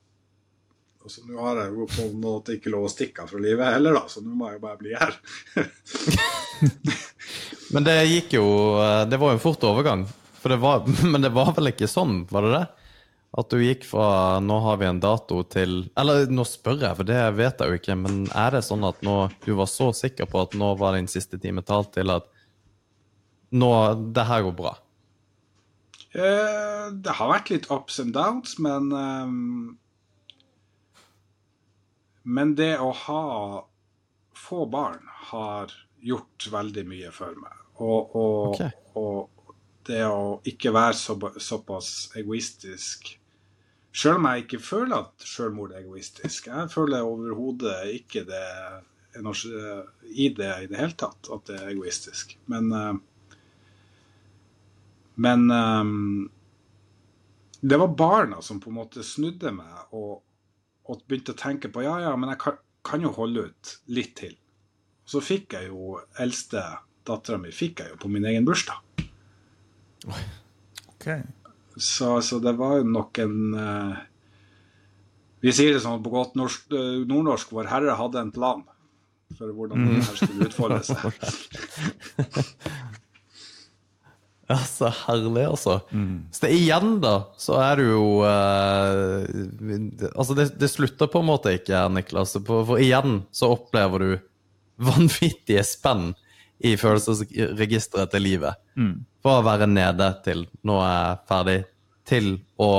Og 1.02 1.10
så 1.10 1.20
nå 1.26 1.40
har 1.42 1.56
jeg 1.64 1.72
jo 1.74 1.86
på 1.90 2.04
en 2.06 2.20
måte 2.22 2.54
ikke 2.56 2.72
lov 2.74 2.84
å 2.86 2.94
stikke 2.94 3.24
av 3.24 3.28
fra 3.32 3.40
livet 3.42 3.74
heller, 3.74 3.92
da, 3.98 4.04
så 4.10 4.22
nå 4.22 4.32
må 4.38 4.44
jeg 4.50 4.56
jo 4.60 4.66
bare 4.68 4.82
bli 4.82 4.92
her. 4.94 5.14
Men 7.74 7.82
det 7.88 7.96
gikk 8.10 8.30
jo 8.36 8.46
eh, 8.84 9.04
Det 9.10 9.18
var 9.18 9.28
jo 9.32 9.38
en 9.38 9.44
fort 9.44 9.64
overgang. 9.66 10.02
For 10.42 10.48
det 10.54 10.60
var, 10.62 10.76
men 11.12 11.22
det 11.22 11.34
var 11.34 11.54
vel 11.58 11.68
ikke 11.72 11.90
sånn, 11.90 12.14
var 12.30 12.42
det 12.46 12.54
det? 12.56 12.66
At 13.32 13.48
du 13.48 13.62
gikk 13.64 13.86
fra 13.88 14.40
'nå 14.44 14.58
har 14.60 14.78
vi 14.78 14.86
en 14.90 15.00
dato' 15.00 15.44
til 15.48 15.90
Eller 15.96 16.28
nå 16.28 16.44
spør 16.44 16.82
jeg, 16.84 16.96
for 16.98 17.08
det 17.08 17.20
vet 17.38 17.62
jeg 17.64 17.72
jo 17.72 17.80
ikke, 17.80 17.96
men 17.96 18.26
er 18.36 18.58
det 18.58 18.66
sånn 18.68 18.84
at 18.84 19.00
nå 19.08 19.32
du 19.46 19.54
var 19.56 19.70
så 19.72 19.92
sikker 19.96 20.28
på 20.28 20.42
at 20.42 20.58
nå 20.60 20.74
var 20.76 20.98
din 20.98 21.08
siste 21.08 21.40
time 21.40 21.64
talt, 21.64 21.94
til 21.96 22.12
at 22.12 22.28
nå 23.52 23.72
Det 24.16 24.26
her 24.28 24.44
går 24.48 24.56
bra? 24.58 24.74
Uh, 26.12 26.92
det 26.92 27.16
har 27.16 27.32
vært 27.32 27.54
litt 27.54 27.70
ups 27.72 28.02
and 28.04 28.12
downs, 28.12 28.58
men 28.60 28.92
um, 28.92 29.78
Men 32.24 32.56
det 32.56 32.76
å 32.84 32.92
ha 32.92 33.24
få 34.36 34.66
barn 34.66 35.08
har 35.32 35.72
gjort 36.04 36.48
veldig 36.52 36.84
mye 36.90 37.12
for 37.16 37.38
meg. 37.40 37.56
Og, 37.80 38.16
og, 38.16 38.48
okay. 38.52 38.72
og 39.00 39.30
det 39.88 40.04
å 40.06 40.42
ikke 40.48 40.74
være 40.76 40.98
så, 40.98 41.16
såpass 41.40 42.12
egoistisk 42.20 43.14
Selv 43.92 44.22
om 44.22 44.28
jeg 44.30 44.46
ikke 44.46 44.62
føler 44.64 44.96
at 44.98 45.26
selvmord 45.28 45.74
er 45.76 45.84
egoistisk. 45.84 46.48
Jeg 46.48 46.72
føler 46.72 47.04
overhodet 47.04 47.92
ikke 47.92 48.24
det 48.28 48.46
i 50.16 50.30
det 50.32 50.52
i 50.64 50.68
det 50.72 50.78
hele 50.80 50.96
tatt, 50.96 51.28
at 51.28 51.50
det 51.50 51.58
er 51.60 51.74
egoistisk. 51.74 52.38
Men 52.48 52.70
eh, 52.72 52.94
men 55.22 55.52
ehm, 55.52 56.30
det 57.62 57.78
var 57.78 57.88
barna 57.88 58.42
som 58.42 58.60
på 58.60 58.70
en 58.70 58.80
måte 58.80 59.04
snudde 59.06 59.52
meg 59.54 59.96
og, 59.98 60.22
og 60.90 61.04
begynte 61.06 61.36
å 61.36 61.42
tenke 61.42 61.70
på 61.70 61.84
ja, 61.86 61.98
ja, 62.02 62.14
men 62.18 62.32
jeg 62.34 62.42
kan, 62.42 62.62
kan 62.86 63.04
jo 63.06 63.12
holde 63.14 63.50
ut 63.52 63.74
litt 63.94 64.16
til. 64.18 64.34
Så 65.06 65.22
fikk 65.22 65.58
jeg 65.58 65.70
jo 65.70 66.00
eldste 66.22 66.64
dattera 67.06 67.38
mi 67.42 67.54
fikk 67.54 67.84
jeg 67.84 67.94
jo 67.94 68.00
på 68.02 68.10
min 68.14 68.26
egen 68.30 68.48
bursdag. 68.48 68.82
Ok. 70.96 71.08
Så, 71.78 72.22
så 72.26 72.40
det 72.44 72.56
var 72.60 72.80
jo 72.82 72.88
nok 72.92 73.20
en 73.24 73.54
eh, 73.56 74.00
Vi 75.46 75.54
sier 75.56 75.76
det 75.76 75.84
sånn 75.84 76.04
på 76.04 76.12
godt 76.14 76.36
norsk, 76.40 76.68
eh, 76.76 77.02
nordnorsk 77.08 77.54
Vår 77.56 77.70
Herre 77.72 77.96
hadde 78.00 78.22
en 78.22 78.34
plan 78.36 78.66
for 79.38 79.54
hvordan 79.56 79.86
det 79.88 80.02
her 80.04 80.18
skulle 80.20 80.50
utfolde 80.50 80.82
seg. 80.84 81.06
Ja, 84.52 84.58
så 84.68 84.90
herlig, 85.06 85.46
altså. 85.48 85.78
Så 86.36 86.42
det, 86.44 86.50
igjen, 86.58 86.98
da, 87.00 87.14
så 87.40 87.56
er 87.64 87.80
du 87.80 87.86
jo 87.86 88.08
eh, 88.28 90.10
Altså, 90.10 90.36
det, 90.36 90.50
det 90.60 90.68
slutter 90.68 91.08
på 91.08 91.22
en 91.22 91.30
måte 91.30 91.54
ikke, 91.56 91.86
Niklas. 91.96 92.36
For, 92.44 92.66
for 92.68 92.82
igjen 92.82 93.22
så 93.32 93.54
opplever 93.56 94.04
du 94.04 94.10
vanvittige 94.82 95.64
spenn 95.68 96.12
i 96.64 96.76
følelsesregisteret 96.78 98.12
til 98.14 98.26
livet. 98.26 98.60
Fra 99.22 99.38
å 99.40 99.46
være 99.46 99.68
nede 99.70 100.08
til 100.26 100.46
nå 100.68 100.78
er 100.84 100.96
jeg 100.96 101.22
ferdig, 101.30 101.60
til 102.12 102.32
å 102.62 102.72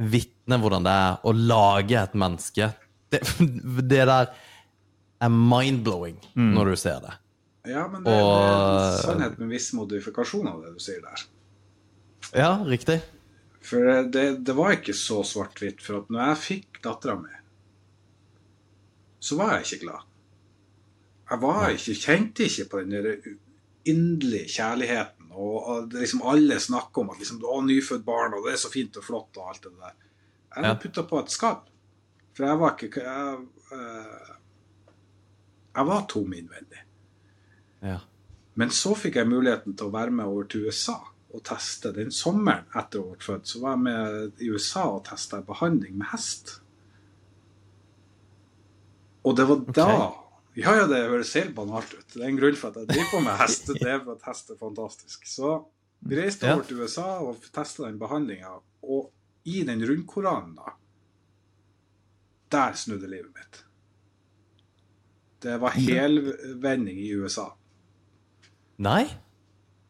vitne 0.00 0.58
hvordan 0.60 0.86
det 0.86 0.94
er 1.06 1.26
å 1.26 1.34
lage 1.36 1.98
et 2.00 2.14
menneske. 2.18 2.70
Det, 3.10 3.20
det 3.92 4.04
der 4.08 4.30
er 5.20 5.34
mind-blowing 5.34 6.20
når 6.34 6.72
du 6.72 6.80
ser 6.80 7.02
det. 7.04 7.16
Ja, 7.68 7.84
men 7.92 8.04
det, 8.06 8.10
det 8.10 8.16
er 8.16 8.60
en 8.80 8.98
sannhet 9.02 9.36
med 9.36 9.46
en 9.48 9.52
viss 9.52 9.70
modifikasjon 9.76 10.48
av 10.48 10.62
det 10.64 10.74
du 10.76 10.80
sier 10.82 11.02
der. 11.04 11.24
Ja, 12.32 12.52
riktig. 12.64 13.00
For 13.64 14.04
det, 14.08 14.24
det 14.46 14.54
var 14.56 14.78
ikke 14.78 14.94
så 14.96 15.20
svart-hvitt. 15.26 15.82
For 15.84 16.00
at 16.00 16.12
når 16.12 16.30
jeg 16.30 16.40
fikk 16.44 16.80
dattera 16.86 17.18
mi, 17.20 17.34
så 19.20 19.36
var 19.36 19.58
jeg 19.58 19.66
ikke 19.66 19.82
glad. 19.84 20.06
Jeg 21.30 21.42
var 21.42 21.70
ikke, 21.70 21.94
kjente 21.94 22.44
ikke 22.46 22.68
på 22.70 22.80
den 22.82 22.90
der 22.96 23.10
inderlige 23.88 24.48
kjærligheten. 24.50 25.28
Og, 25.30 25.56
og 25.70 25.92
liksom 25.94 26.24
alle 26.26 26.58
snakker 26.60 27.04
om 27.04 27.12
at 27.14 27.20
liksom, 27.22 27.38
å, 27.46 27.60
nyfødt 27.62 28.04
barn, 28.04 28.34
og 28.34 28.46
det 28.46 28.56
er 28.56 28.62
så 28.64 28.70
fint 28.72 28.98
og 28.98 29.06
flott 29.06 29.38
og 29.38 29.52
alt 29.52 29.62
det 29.68 29.72
der. 29.78 29.94
Jeg 30.56 30.64
Ja. 30.66 30.74
putta 30.82 31.02
på 31.06 31.20
et 31.22 31.30
skap. 31.30 31.68
For 32.34 32.46
jeg 32.46 32.58
var 32.58 32.74
ikke 32.76 33.02
Jeg, 33.04 33.38
eh, 33.72 34.32
jeg 35.76 35.86
var 35.86 36.06
tom 36.08 36.32
innvendig. 36.34 36.82
Ja. 37.82 37.98
Men 38.54 38.70
så 38.70 38.94
fikk 38.98 39.16
jeg 39.16 39.28
muligheten 39.30 39.76
til 39.76 39.86
å 39.86 39.94
være 39.94 40.10
med 40.10 40.26
over 40.26 40.44
til 40.50 40.66
USA 40.66 40.98
og 41.32 41.44
teste. 41.46 41.92
Den 41.94 42.10
sommeren 42.10 42.66
etter 42.74 42.98
å 42.98 43.04
ha 43.04 43.14
vært 43.14 43.22
født, 43.28 43.46
så 43.46 43.60
var 43.62 43.76
jeg 43.76 43.84
med 43.86 44.42
i 44.42 44.50
USA 44.50 44.88
og 44.90 45.04
testa 45.06 45.40
behandling 45.46 45.94
med 45.96 46.10
hest. 46.10 46.56
Og 49.24 49.36
det 49.36 49.46
var 49.48 49.62
da 49.76 49.94
Ja, 50.58 50.72
ja, 50.76 50.86
det 50.90 50.98
høres 51.08 51.32
helt 51.38 51.54
banalt 51.54 51.92
ut. 51.94 52.06
Det 52.12 52.22
er 52.24 52.28
en 52.28 52.36
grunn 52.40 52.56
for 52.58 52.72
at 52.72 52.80
jeg 52.82 52.88
driver 52.90 53.10
på 53.12 53.20
med 53.22 53.36
hest. 53.38 53.68
Det 53.70 53.86
er 53.86 54.00
for 54.02 54.16
at 54.18 54.24
hest 54.26 54.50
er 54.50 54.58
fantastisk. 54.58 55.26
Så 55.30 55.52
vi 56.02 56.16
reiste 56.18 56.48
over 56.56 56.64
til 56.66 56.80
USA 56.82 57.06
og 57.22 57.44
testa 57.54 57.86
den 57.86 57.98
behandlinga. 58.00 58.56
Og 58.82 59.10
i 59.46 59.62
den 59.64 59.84
rundkoranen, 59.86 60.56
da 60.58 60.72
Der 62.50 62.72
snudde 62.74 63.06
livet 63.06 63.30
mitt. 63.36 63.60
Det 65.40 65.54
var 65.62 65.70
helvending 65.70 66.98
i 66.98 67.12
USA. 67.14 67.46
Nei? 68.82 69.04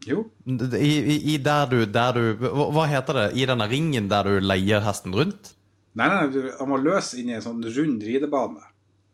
Jo, 0.06 0.22
I, 0.46 1.34
i, 1.34 1.38
der 1.44 1.66
du, 1.68 1.84
der 1.84 2.12
du 2.16 2.22
hva, 2.40 2.84
heter 2.88 3.16
det? 3.18 3.24
I 3.36 3.44
denne 3.48 3.66
ringen 3.68 4.06
der 4.08 4.24
du 4.24 4.38
leier 4.40 4.80
hesten 4.84 5.12
rundt? 5.12 5.54
Nei, 5.98 6.06
nei, 6.08 6.22
du- 6.32 6.52
han 6.58 6.70
var 6.70 6.80
løs 6.84 7.10
inni 7.20 7.34
en 7.36 7.42
sånn 7.44 7.60
rund 7.64 8.02
ridebane, 8.06 8.62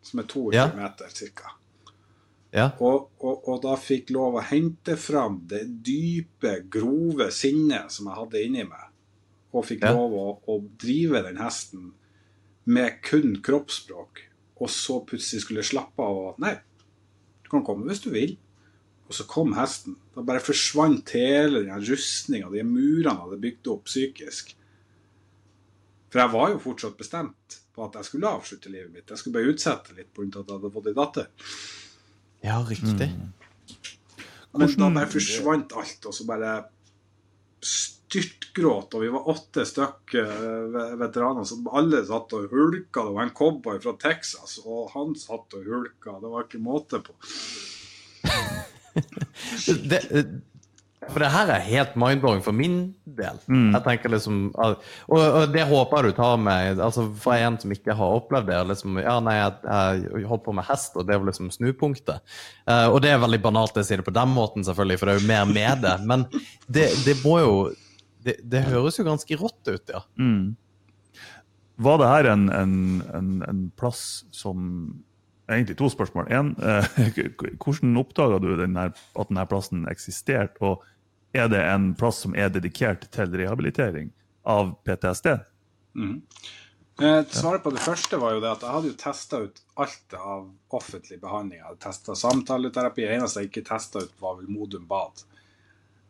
som 0.06 0.22
er 0.22 0.28
22 0.30 0.54
Ja. 0.54 0.66
meter 0.76 1.10
cirka. 1.12 1.52
Ja. 2.54 2.70
Og, 2.80 3.10
og, 3.20 3.42
og 3.50 3.58
da 3.66 3.74
fikk 3.76 4.10
lov 4.14 4.38
å 4.38 4.44
hente 4.48 4.94
fram 4.96 5.40
det 5.50 5.64
dype, 5.84 6.62
grove 6.72 7.26
sinnet 7.34 7.90
som 7.92 8.06
jeg 8.08 8.16
hadde 8.20 8.44
inni 8.46 8.64
meg. 8.64 8.86
Og 9.52 9.66
fikk 9.68 9.82
Ja. 9.84 9.92
lov 9.96 10.14
å, 10.16 10.26
å 10.48 10.60
drive 10.80 11.22
den 11.26 11.36
hesten 11.42 11.90
med 12.64 13.02
kun 13.02 13.36
kroppsspråk. 13.44 14.22
Og 14.62 14.70
så 14.72 15.02
plutselig 15.04 15.42
skulle 15.44 15.66
slappe 15.66 16.00
av 16.00 16.16
og 16.30 16.38
Nei, 16.40 16.54
du 17.44 17.50
kan 17.52 17.64
komme 17.66 17.84
hvis 17.90 18.00
du 18.06 18.10
vil. 18.14 18.36
Og 19.06 19.14
så 19.14 19.26
kom 19.28 19.52
hesten. 19.54 19.94
Da 20.16 20.22
bare 20.26 20.40
forsvant 20.42 21.12
hele 21.14 21.60
den 21.66 21.84
rustninga, 21.86 22.48
de 22.50 22.64
murene 22.66 23.12
jeg 23.12 23.20
hadde 23.20 23.42
bygd 23.44 23.68
opp 23.74 23.84
psykisk. 23.86 24.54
For 26.10 26.22
jeg 26.22 26.32
var 26.32 26.50
jo 26.54 26.58
fortsatt 26.62 26.96
bestemt 26.98 27.60
på 27.76 27.84
at 27.84 27.98
jeg 28.00 28.08
skulle 28.08 28.30
avslutte 28.38 28.72
livet 28.72 28.92
mitt. 28.92 29.10
Jeg 29.10 29.20
skulle 29.20 29.36
bare 29.36 29.52
utsette 29.52 29.96
litt 29.96 30.08
på 30.14 30.24
grunn 30.24 30.32
at 30.32 30.48
jeg 30.48 30.56
hadde 30.56 30.72
fått 30.72 30.88
ei 30.90 30.96
datter. 30.96 31.28
Ja, 32.46 32.56
riktig. 32.64 33.10
Men 34.56 34.72
da 34.80 34.88
bare 34.94 35.12
forsvant 35.12 35.74
alt, 35.76 36.08
og 36.08 36.16
så 36.16 36.24
bare 36.28 36.54
styrtgråt. 37.66 38.96
Og 38.96 39.04
vi 39.04 39.12
var 39.12 39.28
åtte 39.32 39.66
stykk 39.68 40.16
eh, 40.22 40.80
veteraner 41.00 41.44
som 41.48 41.68
alle 41.76 42.00
satt 42.08 42.32
og 42.38 42.52
hulka. 42.52 43.04
Det 43.04 43.14
var 43.18 43.26
en 43.26 43.36
cowboy 43.36 43.80
fra 43.84 43.96
Texas, 44.00 44.58
og 44.64 44.90
han 44.94 45.16
satt 45.20 45.58
og 45.58 45.68
hulka. 45.68 46.16
Det 46.22 46.32
var 46.32 46.48
ikke 46.48 46.62
måte 46.64 47.02
på. 47.04 47.16
Det, 49.66 49.98
for 51.06 51.22
det 51.22 51.28
her 51.30 51.50
er 51.52 51.62
helt 51.62 51.94
mindblowing 52.00 52.40
for 52.42 52.56
min 52.56 52.76
del. 53.18 53.36
Jeg 53.74 53.82
tenker 53.84 54.10
liksom 54.10 54.50
Og, 54.56 54.80
og 55.12 55.52
det 55.52 55.66
håper 55.68 56.08
du 56.08 56.12
tar 56.16 56.36
med 56.40 56.80
altså 56.82 57.04
fra 57.20 57.36
en 57.44 57.58
som 57.60 57.72
ikke 57.74 57.94
har 57.94 58.16
opplevd 58.18 58.48
det. 58.50 58.60
Liksom, 58.72 58.98
ja, 59.04 59.16
nei, 59.22 59.36
jeg, 59.38 59.52
jeg 60.16 60.26
holdt 60.30 60.44
på 60.48 60.54
med 60.56 60.66
hest, 60.66 60.96
og 60.96 61.06
det 61.06 61.18
var 61.18 61.28
liksom 61.28 61.52
snupunktet. 61.54 62.24
Uh, 62.66 62.88
og 62.90 63.00
det 63.04 63.12
er 63.12 63.22
veldig 63.22 63.42
banalt 63.44 63.76
å 63.76 63.84
si 63.86 63.98
det 63.98 64.06
på 64.06 64.14
den 64.16 64.32
måten, 64.34 64.66
selvfølgelig, 64.66 65.00
for 65.00 65.10
det 65.10 65.16
er 65.16 65.20
jo 65.20 65.30
mer 65.30 65.50
med 65.52 65.84
det. 65.84 65.96
Men 66.08 66.26
det, 66.66 66.88
det 67.06 67.18
må 67.22 67.38
jo 67.44 67.56
det, 68.26 68.40
det 68.42 68.66
høres 68.66 68.98
jo 68.98 69.06
ganske 69.06 69.38
rått 69.38 69.68
ut, 69.70 69.92
ja. 69.92 70.02
Var 71.76 71.98
det 72.00 72.08
her 72.08 72.30
en, 72.32 72.48
en, 72.56 72.76
en, 73.14 73.32
en 73.46 73.64
plass 73.78 74.24
som 74.34 74.96
Egentlig 75.46 75.76
to 75.78 75.88
spørsmål. 75.92 76.28
En, 76.34 76.52
eh, 76.58 76.84
hvordan 77.62 77.96
oppdaga 78.00 78.38
du 78.42 78.50
den 78.58 78.76
her, 78.76 78.92
at 79.14 79.30
denne 79.30 79.46
plassen 79.46 79.86
eksisterte? 79.90 80.58
Og 80.60 80.84
er 81.36 81.50
det 81.52 81.62
en 81.62 81.92
plass 81.98 82.22
som 82.24 82.34
er 82.34 82.50
dedikert 82.50 83.06
til 83.14 83.34
rehabilitering 83.38 84.10
av 84.46 84.74
PTSD? 84.86 85.36
Eh, 87.02 87.22
Svaret 87.28 87.62
på 87.62 87.70
det 87.74 87.82
første 87.84 88.18
var 88.20 88.34
jo 88.34 88.42
det 88.42 88.50
at 88.54 88.64
jeg 88.64 88.72
hadde 88.72 88.90
jo 88.90 88.98
testa 88.98 89.40
ut 89.44 89.62
alt 89.84 90.16
av 90.16 90.46
offentlig 90.78 91.20
behandling. 91.20 91.60
Jeg 91.60 91.68
hadde 91.68 91.84
testa 91.84 92.16
samtaleterapi. 92.16 93.04
Det 93.04 93.18
eneste 93.18 93.44
jeg 93.44 93.52
ikke 93.52 93.66
testa 93.68 94.02
ut, 94.02 94.14
var 94.22 94.38
vel 94.40 94.48
Modum 94.48 94.86
Bad. 94.88 95.26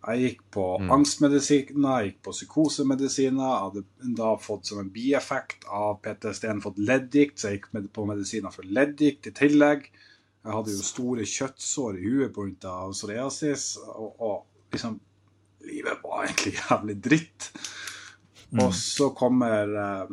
Jeg 0.07 0.23
gikk 0.23 0.43
på 0.55 0.65
angstmedisiner, 0.95 1.87
jeg 2.01 2.11
gikk 2.11 2.19
på 2.29 2.35
psykosemedisiner. 2.37 3.47
Jeg 3.47 3.63
hadde 3.65 4.17
da 4.21 4.35
fått 4.39 4.69
som 4.71 4.83
en 4.83 4.93
bieffekt 4.93 5.67
av 5.67 5.97
PTSD-en 6.05 6.63
fått 6.63 6.79
leddgikt, 6.79 7.41
så 7.41 7.51
jeg 7.51 7.59
gikk 7.59 7.73
med 7.75 7.89
på 7.95 8.05
medisiner 8.07 8.55
for 8.55 8.69
leddgikt 8.79 9.31
i 9.31 9.35
tillegg. 9.35 9.89
Jeg 10.47 10.55
hadde 10.55 10.77
jo 10.77 10.87
store 10.87 11.27
kjøttsår 11.27 11.99
i 11.99 12.07
huet 12.07 12.37
pga. 12.37 12.77
psoriasis. 12.93 13.73
Og, 13.97 14.15
og 14.23 14.73
liksom 14.75 15.01
Livet 15.67 15.99
var 16.05 16.23
egentlig 16.23 16.53
jævlig 16.61 16.95
dritt. 17.03 17.49
Og 18.63 18.75
så 18.75 19.09
kommer 19.11 19.73
eh, 19.83 20.13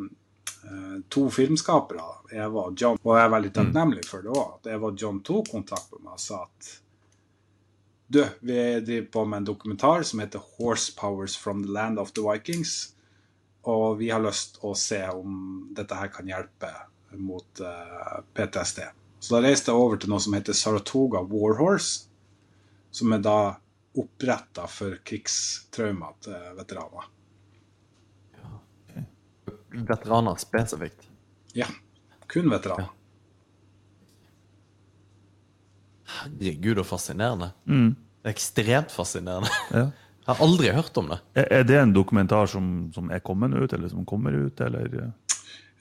eh, 0.66 0.96
to 1.08 1.28
filmskapere, 1.30 2.06
Eva 2.34 2.64
og 2.68 2.80
John, 2.80 2.98
og 2.98 3.12
jeg 3.14 3.28
er 3.28 3.34
veldig 3.36 3.52
takknemlig 3.54 4.02
for 4.08 4.24
det 4.24 4.32
òg. 4.34 4.56
At 4.58 4.72
Eva 4.74 4.90
og 4.90 4.98
John 4.98 5.20
tok 5.22 5.52
kontakt 5.52 5.92
med 5.94 6.08
meg 6.08 6.16
og 6.16 6.24
sa 6.24 6.40
at 6.48 6.72
du, 8.06 8.26
vi 8.40 8.80
driver 8.80 9.06
på 9.06 9.24
med 9.24 9.36
en 9.36 9.44
dokumentar 9.44 10.02
som 10.02 10.20
heter 10.20 10.38
'Horsepowers 10.38 11.36
from 11.36 11.64
the 11.64 11.70
Land 11.70 11.98
of 11.98 12.12
the 12.12 12.20
Vikings'. 12.20 12.92
Og 13.62 13.98
vi 13.98 14.10
har 14.10 14.20
lyst 14.20 14.58
å 14.60 14.74
se 14.76 15.00
om 15.08 15.68
dette 15.72 15.96
her 15.96 16.08
kan 16.12 16.28
hjelpe 16.28 16.68
mot 17.16 17.60
uh, 17.60 18.20
PTSD. 18.34 18.80
Så 19.20 19.34
da 19.34 19.40
reiste 19.40 19.72
jeg 19.72 19.80
over 19.80 19.96
til 19.96 20.12
noe 20.12 20.20
som 20.20 20.34
heter 20.36 20.52
Saratoga 20.52 21.22
Warhorse. 21.24 22.10
Som 22.90 23.12
er 23.16 23.22
da 23.24 23.56
oppretta 23.96 24.66
for 24.68 24.98
krigstraumer 25.06 26.12
til 26.20 26.58
veteraner. 26.58 27.08
Veteraner 29.74 30.36
spesifikt. 30.38 31.08
Ja, 31.56 31.66
kun 32.28 32.50
veteraner. 32.52 32.92
Herregud, 36.20 36.80
så 36.80 36.86
fascinerende. 36.94 37.50
Mm. 37.68 37.92
Det 37.94 38.30
er 38.30 38.36
ekstremt 38.36 38.94
fascinerende. 38.94 39.52
Ja. 39.74 39.90
Jeg 40.24 40.38
har 40.38 40.46
aldri 40.46 40.70
hørt 40.72 40.96
om 40.96 41.10
det. 41.12 41.18
Er 41.36 41.50
er 41.52 41.64
det 41.68 41.76
en 41.76 41.92
dokumentar 41.92 42.46
som, 42.48 42.88
som 42.94 43.10
er 43.12 43.20
kommet 43.20 43.52
ut, 43.52 43.72
eller 43.76 43.90
som 43.92 44.06
kommer 44.08 44.32
ut, 44.32 44.60
eller? 44.64 45.12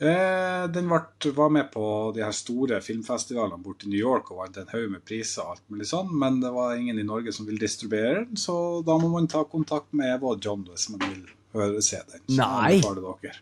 Eh, 0.03 0.65
den 0.73 0.89
vart, 0.89 1.26
var 1.35 1.49
med 1.49 1.72
på 1.72 2.11
de 2.15 2.23
her 2.26 2.34
store 2.35 2.81
filmfestivalene 2.84 3.61
borte 3.64 3.88
i 3.88 3.93
New 3.93 3.99
York 3.99 4.34
og 4.34 4.41
vant 4.41 4.57
en 4.60 4.73
haug 4.73 4.89
med 4.91 5.05
priser 5.07 5.45
og 5.45 5.53
alt 5.53 5.64
mulig 5.72 5.88
sånn, 5.88 6.11
men 6.19 6.41
det 6.43 6.51
var 6.51 6.76
ingen 6.76 6.99
i 6.99 7.07
Norge 7.07 7.31
som 7.31 7.47
ville 7.47 7.61
distribuere 7.61 8.26
den, 8.26 8.35
så 8.35 8.81
da 8.84 8.97
må 8.99 9.14
man 9.14 9.30
ta 9.31 9.45
kontakt 9.47 9.93
med 9.95 10.11
Eva 10.18 10.34
og 10.34 10.43
John 10.43 10.65
hvis 10.68 10.89
man 10.91 11.05
vil 11.05 11.23
høre 11.55 11.84
se 11.85 12.01
den. 12.11 12.26
Så 12.27 12.41
Nei. 12.41 12.81
anbefaler. 12.81 13.39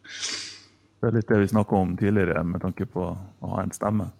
Det 1.01 1.09
er 1.09 1.17
litt 1.17 1.33
det 1.33 1.39
vi 1.41 1.49
snakka 1.55 1.81
om 1.81 1.95
tidligere, 1.97 2.43
med 2.45 2.61
tanke 2.61 2.85
på 2.85 3.09
å 3.09 3.53
ha 3.55 3.63
en 3.63 3.73
stemme. 3.73 4.11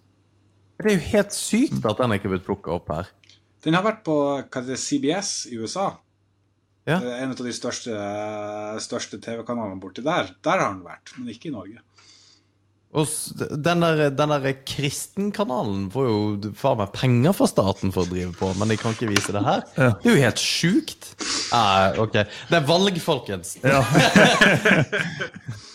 Det 0.82 0.92
er 0.92 0.98
jo 0.98 1.04
helt 1.12 1.36
sykt 1.36 1.84
at 1.88 2.00
den 2.02 2.16
ikke 2.16 2.28
er 2.30 2.34
blitt 2.36 2.46
plukka 2.46 2.74
opp 2.76 2.90
her. 2.94 3.12
Den 3.62 3.78
har 3.78 3.84
vært 3.86 4.02
på 4.06 4.16
det, 4.66 4.78
CBS 4.80 5.46
i 5.52 5.60
USA. 5.62 5.92
Ja. 6.88 6.98
En 6.98 7.30
av 7.30 7.38
de 7.38 7.54
største, 7.54 7.94
største 8.82 9.20
TV-kanalene 9.22 9.78
borti 9.82 10.02
der. 10.02 10.32
Der 10.42 10.58
har 10.58 10.72
den 10.72 10.82
vært, 10.82 11.14
men 11.18 11.30
ikke 11.30 11.52
i 11.52 11.54
Norge. 11.54 11.82
Og 12.92 13.08
den 13.64 13.80
der, 13.80 14.10
den 14.12 14.32
der 14.34 14.48
kristenkanalen 14.68 15.86
får 15.94 16.08
jo 16.10 16.52
faen 16.58 16.82
meg 16.82 16.90
penger 16.92 17.36
fra 17.38 17.48
staten 17.48 17.94
for 17.94 18.04
å 18.04 18.10
drive 18.10 18.34
på, 18.36 18.50
men 18.60 18.68
de 18.68 18.76
kan 18.76 18.92
ikke 18.92 19.08
vise 19.14 19.32
det 19.32 19.44
her. 19.46 19.62
Ja. 19.78 19.92
Det 20.02 20.10
er 20.10 20.18
jo 20.18 20.24
helt 20.26 20.42
sjukt. 20.42 21.12
Ah, 21.56 21.96
ok. 22.02 22.18
Det 22.50 22.58
er 22.58 22.66
valg, 22.68 23.00
folkens. 23.00 23.56
Ja. 23.64 23.80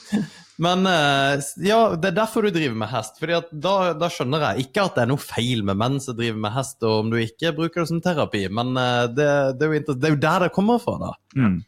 Men 0.57 0.87
eh, 0.89 1.37
ja, 1.67 1.79
det 1.93 2.09
er 2.09 2.17
derfor 2.17 2.45
du 2.45 2.51
driver 2.53 2.77
med 2.81 2.89
hest. 2.89 3.19
Fordi 3.21 3.39
da, 3.51 3.75
da 3.97 4.09
skjønner 4.11 4.45
jeg 4.49 4.67
ikke 4.67 4.87
at 4.87 4.97
det 4.97 5.05
er 5.05 5.11
noe 5.11 5.21
feil 5.21 5.63
med 5.67 5.77
menn 5.77 5.99
som 6.01 6.17
driver 6.17 6.41
med 6.47 6.55
hest, 6.55 6.79
og 6.81 7.03
om 7.03 7.11
du 7.13 7.19
ikke 7.21 7.53
bruker 7.57 7.83
det 7.83 7.91
som 7.91 8.03
terapi, 8.03 8.47
men 8.49 8.73
eh, 8.81 9.05
det, 9.13 9.31
det, 9.59 9.67
er 9.67 9.75
jo 9.77 9.95
det 9.95 10.09
er 10.09 10.15
jo 10.15 10.21
der 10.27 10.47
det 10.47 10.53
kommer 10.57 10.81
fra, 10.81 10.97
da. 11.03 11.11
Mm. 11.37 11.59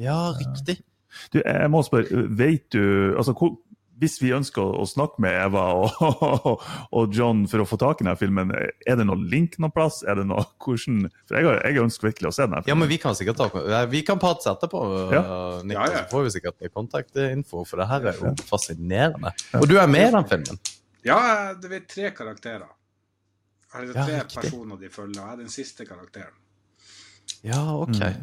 Ja, 0.00 0.18
riktig. 0.38 0.78
Du, 1.32 1.40
jeg 1.40 1.70
må 1.72 1.82
spørre, 1.84 2.24
vet 2.38 2.68
du 2.72 2.82
altså, 3.18 3.34
hvor, 3.36 3.56
Hvis 3.98 4.20
vi 4.22 4.28
ønsker 4.30 4.62
å, 4.62 4.84
snakke 4.86 5.18
med 5.24 5.34
Eva 5.34 5.62
og, 5.74 6.46
og 6.98 7.14
John 7.16 7.40
for 7.50 7.64
å 7.64 7.66
få 7.66 7.78
tak 7.82 7.98
i 8.00 8.04
denne 8.06 8.14
filmen, 8.20 8.52
er 8.54 8.96
det 9.00 9.06
noen 9.08 9.24
link 9.32 9.56
noen 9.58 9.72
plass? 9.74 10.00
Er 10.06 10.20
det 10.20 10.26
noe, 10.30 10.44
hvordan, 10.62 11.08
for 11.26 11.38
jeg, 11.40 11.58
jeg 11.66 11.82
ønsker 11.82 12.10
virkelig 12.12 12.30
å 12.30 12.34
se 12.36 12.46
denne 12.46 12.60
Ja, 12.62 12.66
filmen. 12.68 12.84
men 12.84 12.92
vi 12.92 12.98
kan 13.02 13.18
sikkert 13.18 13.40
ta 13.42 13.82
Vi 13.90 14.02
kan 14.06 14.22
prate 14.22 14.52
etterpå, 14.54 14.82
Ja. 15.16 15.22
Nick, 15.66 15.74
Ja, 15.78 15.86
ja. 15.90 16.04
så 16.04 16.12
får 16.14 16.26
vi 16.28 16.34
sikkert 16.38 16.68
kontaktinfo, 16.78 17.64
for 17.66 17.82
det 17.82 17.88
her 17.90 18.06
er 18.12 18.22
jo 18.22 18.34
fascinerende. 18.48 19.34
Og 19.58 19.66
du 19.70 19.74
er 19.82 19.90
med 19.90 20.08
i 20.08 20.14
den 20.14 20.28
filmen? 20.30 20.62
Ja, 21.06 21.18
det 21.58 21.72
er 21.72 21.84
tre 21.90 22.10
karakterer. 22.14 22.68
Eller 23.74 23.92
Ja, 23.98 24.04
tre 24.06 24.20
riktig. 24.22 24.38
personer 24.40 24.78
de 24.80 24.88
følger. 24.88 25.20
og 25.20 25.26
Jeg 25.26 25.32
er 25.34 25.42
den 25.42 25.52
siste 25.52 25.84
karakteren. 25.88 26.34
Ja, 27.44 27.60
OK. 27.82 27.98
Mm. 28.00 28.22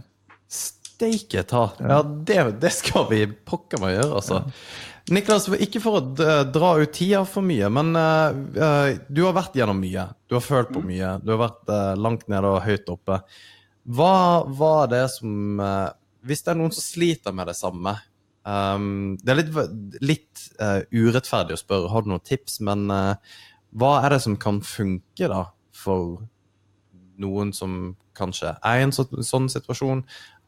Steike 0.49 1.43
ta. 1.47 1.65
Ja, 1.83 1.99
det, 2.03 2.39
det 2.63 2.71
skal 2.73 3.07
vi 3.11 3.25
pokker 3.27 3.81
meg 3.83 3.97
gjøre, 3.97 4.15
altså. 4.21 4.39
Niklas, 5.13 5.45
ikke 5.61 5.79
for 5.83 5.99
å 5.99 6.45
dra 6.49 6.71
ut 6.81 6.93
tida 6.95 7.19
for 7.29 7.45
mye, 7.45 7.67
men 7.69 7.91
eh, 7.99 8.37
eh, 8.57 8.87
du 9.05 9.21
har 9.27 9.35
vært 9.37 9.57
gjennom 9.59 9.77
mye. 9.77 10.07
Du 10.25 10.33
har 10.37 10.41
følt 10.41 10.71
på 10.73 10.81
mye. 10.81 11.11
Du 11.21 11.35
har 11.35 11.43
vært 11.43 11.69
uh, 11.69 11.93
langt 11.93 12.25
nede 12.31 12.49
og 12.49 12.63
høyt 12.65 12.89
oppe. 12.89 13.19
Hva 13.85 14.15
var 14.49 14.89
det 14.89 15.03
som 15.13 15.61
uh, 15.61 15.93
Hvis 16.25 16.41
det 16.41 16.55
er 16.55 16.57
noen 16.57 16.73
som 16.73 16.81
sliter 16.81 17.35
med 17.37 17.51
det 17.51 17.53
samme 17.53 17.93
um, 18.45 19.13
Det 19.21 19.33
er 19.33 19.37
litt, 19.37 19.51
litt 20.01 20.45
eh, 20.61 20.79
urettferdig 20.89 21.53
å 21.53 21.61
spørre, 21.61 21.91
har 21.93 22.05
du 22.05 22.09
noen 22.09 22.23
tips, 22.25 22.59
men 22.65 22.87
eh, 22.93 23.35
hva 23.75 23.91
er 24.05 24.15
det 24.15 24.21
som 24.23 24.37
kan 24.41 24.61
funke 24.65 25.29
da 25.29 25.43
for 25.75 26.23
noen 27.21 27.51
som 27.53 27.95
kanskje 28.17 28.55
er 28.55 28.79
i 28.79 28.85
en 28.87 28.93
så, 28.95 29.05
sånn 29.05 29.49
situasjon, 29.51 30.01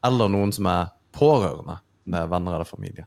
eller 0.06 0.32
noen 0.32 0.50
som 0.54 0.66
er 0.70 0.90
pårørende 1.14 1.78
med 2.08 2.30
venner 2.32 2.56
eller 2.56 2.68
familie. 2.68 3.06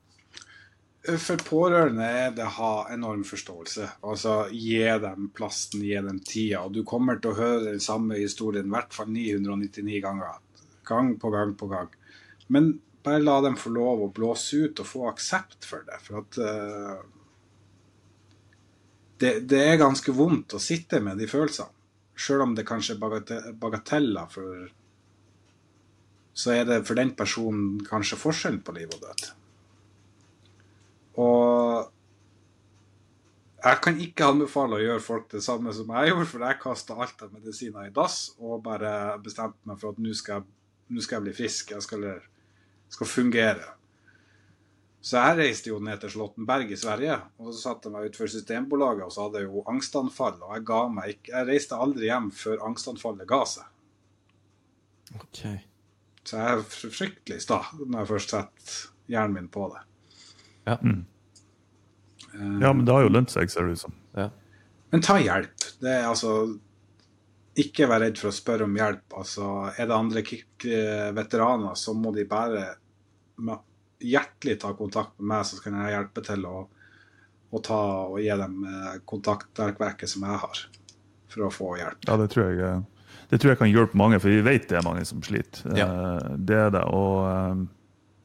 For 1.01 1.41
pårørende 1.41 2.05
er 2.05 2.33
det 2.37 2.43
å 2.45 2.53
ha 2.59 2.73
enorm 2.93 3.23
forståelse. 3.25 3.87
Altså 4.05 4.35
gi 4.53 4.83
dem 5.01 5.31
plassen, 5.33 5.81
gi 5.81 5.97
dem 5.97 6.19
tida. 6.21 6.61
Og 6.67 6.75
du 6.75 6.83
kommer 6.85 7.17
til 7.17 7.31
å 7.31 7.39
høre 7.39 7.71
den 7.71 7.81
samme 7.81 8.19
historien 8.19 8.69
i 8.69 8.75
hvert 8.75 8.93
fall 8.93 9.09
999 9.09 10.01
ganger. 10.03 10.37
Gang 10.85 11.15
på 11.21 11.31
gang 11.33 11.55
på 11.57 11.71
gang. 11.71 11.89
Men 12.53 12.75
bare 13.01 13.23
la 13.23 13.39
dem 13.41 13.57
få 13.57 13.73
lov 13.73 14.05
å 14.05 14.11
blåse 14.13 14.61
ut 14.61 14.83
og 14.83 14.89
få 14.91 15.07
aksept 15.09 15.65
for 15.65 15.87
det. 15.89 15.97
For 16.05 16.21
at 16.21 16.37
uh, 16.37 17.01
det, 19.21 19.33
det 19.49 19.65
er 19.71 19.81
ganske 19.81 20.13
vondt 20.13 20.53
å 20.53 20.61
sitte 20.61 21.01
med 21.01 21.17
de 21.17 21.29
følelsene. 21.29 21.73
Sjøl 22.21 22.45
om 22.45 22.53
det 22.53 22.67
kanskje 22.67 22.93
er 22.93 23.01
bagate- 23.01 23.43
bagateller, 23.57 24.29
for 24.29 24.69
så 26.37 26.53
er 26.53 26.67
det 26.67 26.83
for 26.85 26.99
den 26.99 27.15
personen 27.17 27.79
kanskje 27.87 28.19
forskjellen 28.21 28.61
på 28.65 28.75
liv 28.77 28.91
og 28.93 29.01
død. 29.01 29.31
Og 31.19 31.91
jeg 33.61 33.77
kan 33.85 33.99
ikke 34.01 34.29
anbefale 34.31 34.77
å 34.77 34.81
gjøre 34.81 35.03
folk 35.05 35.27
det 35.33 35.43
samme 35.45 35.73
som 35.75 35.91
jeg 35.93 36.11
gjorde, 36.11 36.29
for 36.31 36.45
jeg 36.47 36.61
kasta 36.63 36.95
alt 36.97 37.19
av 37.21 37.33
medisiner 37.35 37.89
i 37.89 37.93
dass 37.93 38.31
og 38.39 38.63
bare 38.65 39.19
bestemte 39.21 39.69
meg 39.69 39.77
for 39.81 39.93
at 39.93 39.99
nå 40.01 40.15
skal, 40.17 40.47
skal 40.97 41.19
jeg 41.19 41.27
bli 41.27 41.35
frisk. 41.37 41.75
Jeg 41.75 41.85
skal, 41.85 42.07
skal 42.89 43.09
fungere. 43.09 43.67
Så 45.01 45.17
jeg 45.17 45.37
reiste 45.39 45.71
jo 45.71 45.79
ned 45.81 46.01
til 46.01 46.11
Slottenberg 46.13 46.73
i 46.73 46.77
Sverige, 46.77 47.15
og 47.41 47.49
så 47.49 47.59
satte 47.59 47.89
jeg 47.89 47.95
meg 47.95 48.09
utenfor 48.09 48.29
Systembolaget, 48.29 49.05
og 49.07 49.13
så 49.13 49.25
hadde 49.25 49.41
jeg 49.41 49.49
jo 49.49 49.63
angstanfall, 49.69 50.35
og 50.45 50.51
jeg 50.53 50.65
ga 50.69 50.81
meg 50.93 51.13
ikke 51.15 51.31
Jeg 51.33 51.47
reiste 51.49 51.79
aldri 51.85 52.09
hjem 52.09 52.27
før 52.37 52.65
angstanfallet 52.69 53.29
ga 53.29 53.39
seg. 53.49 53.69
Så 56.21 56.37
jeg 56.37 56.57
er 56.57 56.67
fryktelig 56.69 57.39
sta 57.41 57.63
når 57.79 58.03
jeg 58.03 58.11
først 58.13 58.35
setter 58.35 58.75
hjernen 59.09 59.39
min 59.39 59.49
på 59.53 59.65
det. 59.73 59.81
Ja. 60.67 60.77
Ja, 62.61 62.73
men 62.73 62.85
det 62.85 62.93
har 62.93 63.03
jo 63.03 63.09
lønt 63.11 63.31
seg, 63.33 63.49
ser 63.51 63.65
det 63.67 63.73
ut 63.77 63.79
som. 63.85 63.93
Men 64.91 65.01
ta 65.03 65.15
hjelp. 65.19 65.65
Det 65.81 65.89
er 66.01 66.05
altså 66.09 66.57
Ikke 67.59 67.87
vær 67.87 67.99
redd 68.03 68.17
for 68.19 68.29
å 68.31 68.35
spørre 68.35 68.63
om 68.67 68.75
hjelp. 68.75 69.03
Altså, 69.19 69.47
er 69.75 69.87
det 69.89 69.95
andre 69.95 70.21
k- 70.23 70.43
veteraner, 71.15 71.73
så 71.75 71.91
må 71.95 72.13
de 72.15 72.23
bare 72.29 72.75
hjertelig 74.01 74.59
ta 74.61 74.71
kontakt 74.77 75.17
med 75.19 75.27
meg, 75.33 75.45
så 75.45 75.59
kan 75.63 75.75
jeg 75.81 75.93
hjelpe 75.95 76.23
til 76.25 76.45
å, 76.47 76.61
å 77.51 77.61
ta 77.65 77.79
og 78.07 78.19
gi 78.23 78.31
dem 78.39 78.55
eh, 78.65 78.95
kontaktnettverket 79.05 80.09
som 80.09 80.23
jeg 80.25 80.39
har, 80.45 80.61
for 81.31 81.47
å 81.47 81.51
få 81.53 81.73
hjelp. 81.81 82.07
Ja, 82.07 82.15
det 82.21 82.29
tror 82.33 82.47
jeg, 82.49 82.63
eh, 82.65 83.19
det 83.31 83.41
tror 83.41 83.51
jeg 83.53 83.59
kan 83.61 83.71
hjelpe 83.71 83.99
mange, 83.99 84.19
for 84.23 84.31
vi 84.33 84.41
vet 84.47 84.69
det 84.71 84.79
er 84.79 84.87
mange 84.87 85.03
som 85.05 85.21
sliter. 85.25 85.67
Ja. 85.77 85.87
Eh, 85.91 86.31
Det 86.39 86.57
er 86.65 86.71
det. 86.77 86.85
Og 86.87 87.67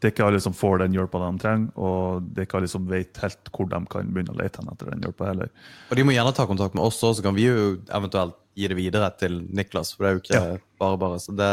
det 0.07 0.13
er 0.13 0.15
ikke 0.15 0.27
alle 0.29 0.39
som 0.45 0.55
får 0.55 0.85
den 0.85 0.95
hjelpa 0.95 1.19
de 1.19 1.31
trenger, 1.43 1.71
og 1.83 2.27
det 2.31 2.45
er 2.45 2.47
ikke 2.47 2.59
alle 2.61 2.71
som 2.71 2.85
vet 2.87 3.19
helt 3.25 3.49
hvor 3.51 3.67
de 3.73 3.81
kan 3.91 4.13
begynne 4.15 4.31
å 4.37 4.39
lete 4.39 4.63
etter 4.63 4.93
den 4.93 5.03
hjelpa 5.03 5.33
heller. 5.33 5.51
Og 5.91 5.99
de 5.99 6.05
må 6.07 6.15
gjerne 6.15 6.35
ta 6.37 6.47
kontakt 6.47 6.77
med 6.79 6.85
oss 6.87 7.01
òg, 7.03 7.17
så 7.19 7.25
kan 7.27 7.35
vi 7.35 7.49
jo 7.49 7.73
eventuelt 7.91 8.39
gi 8.55 8.71
det 8.71 8.79
videre 8.79 9.11
til 9.19 9.41
Niklas. 9.51 9.91
For 9.97 10.07
det 10.07 10.09
er 10.09 10.15
jo 10.15 10.23
ikke 10.23 10.61
bare 10.79 11.01
bare. 11.03 11.19
Så 11.21 11.35
det 11.37 11.51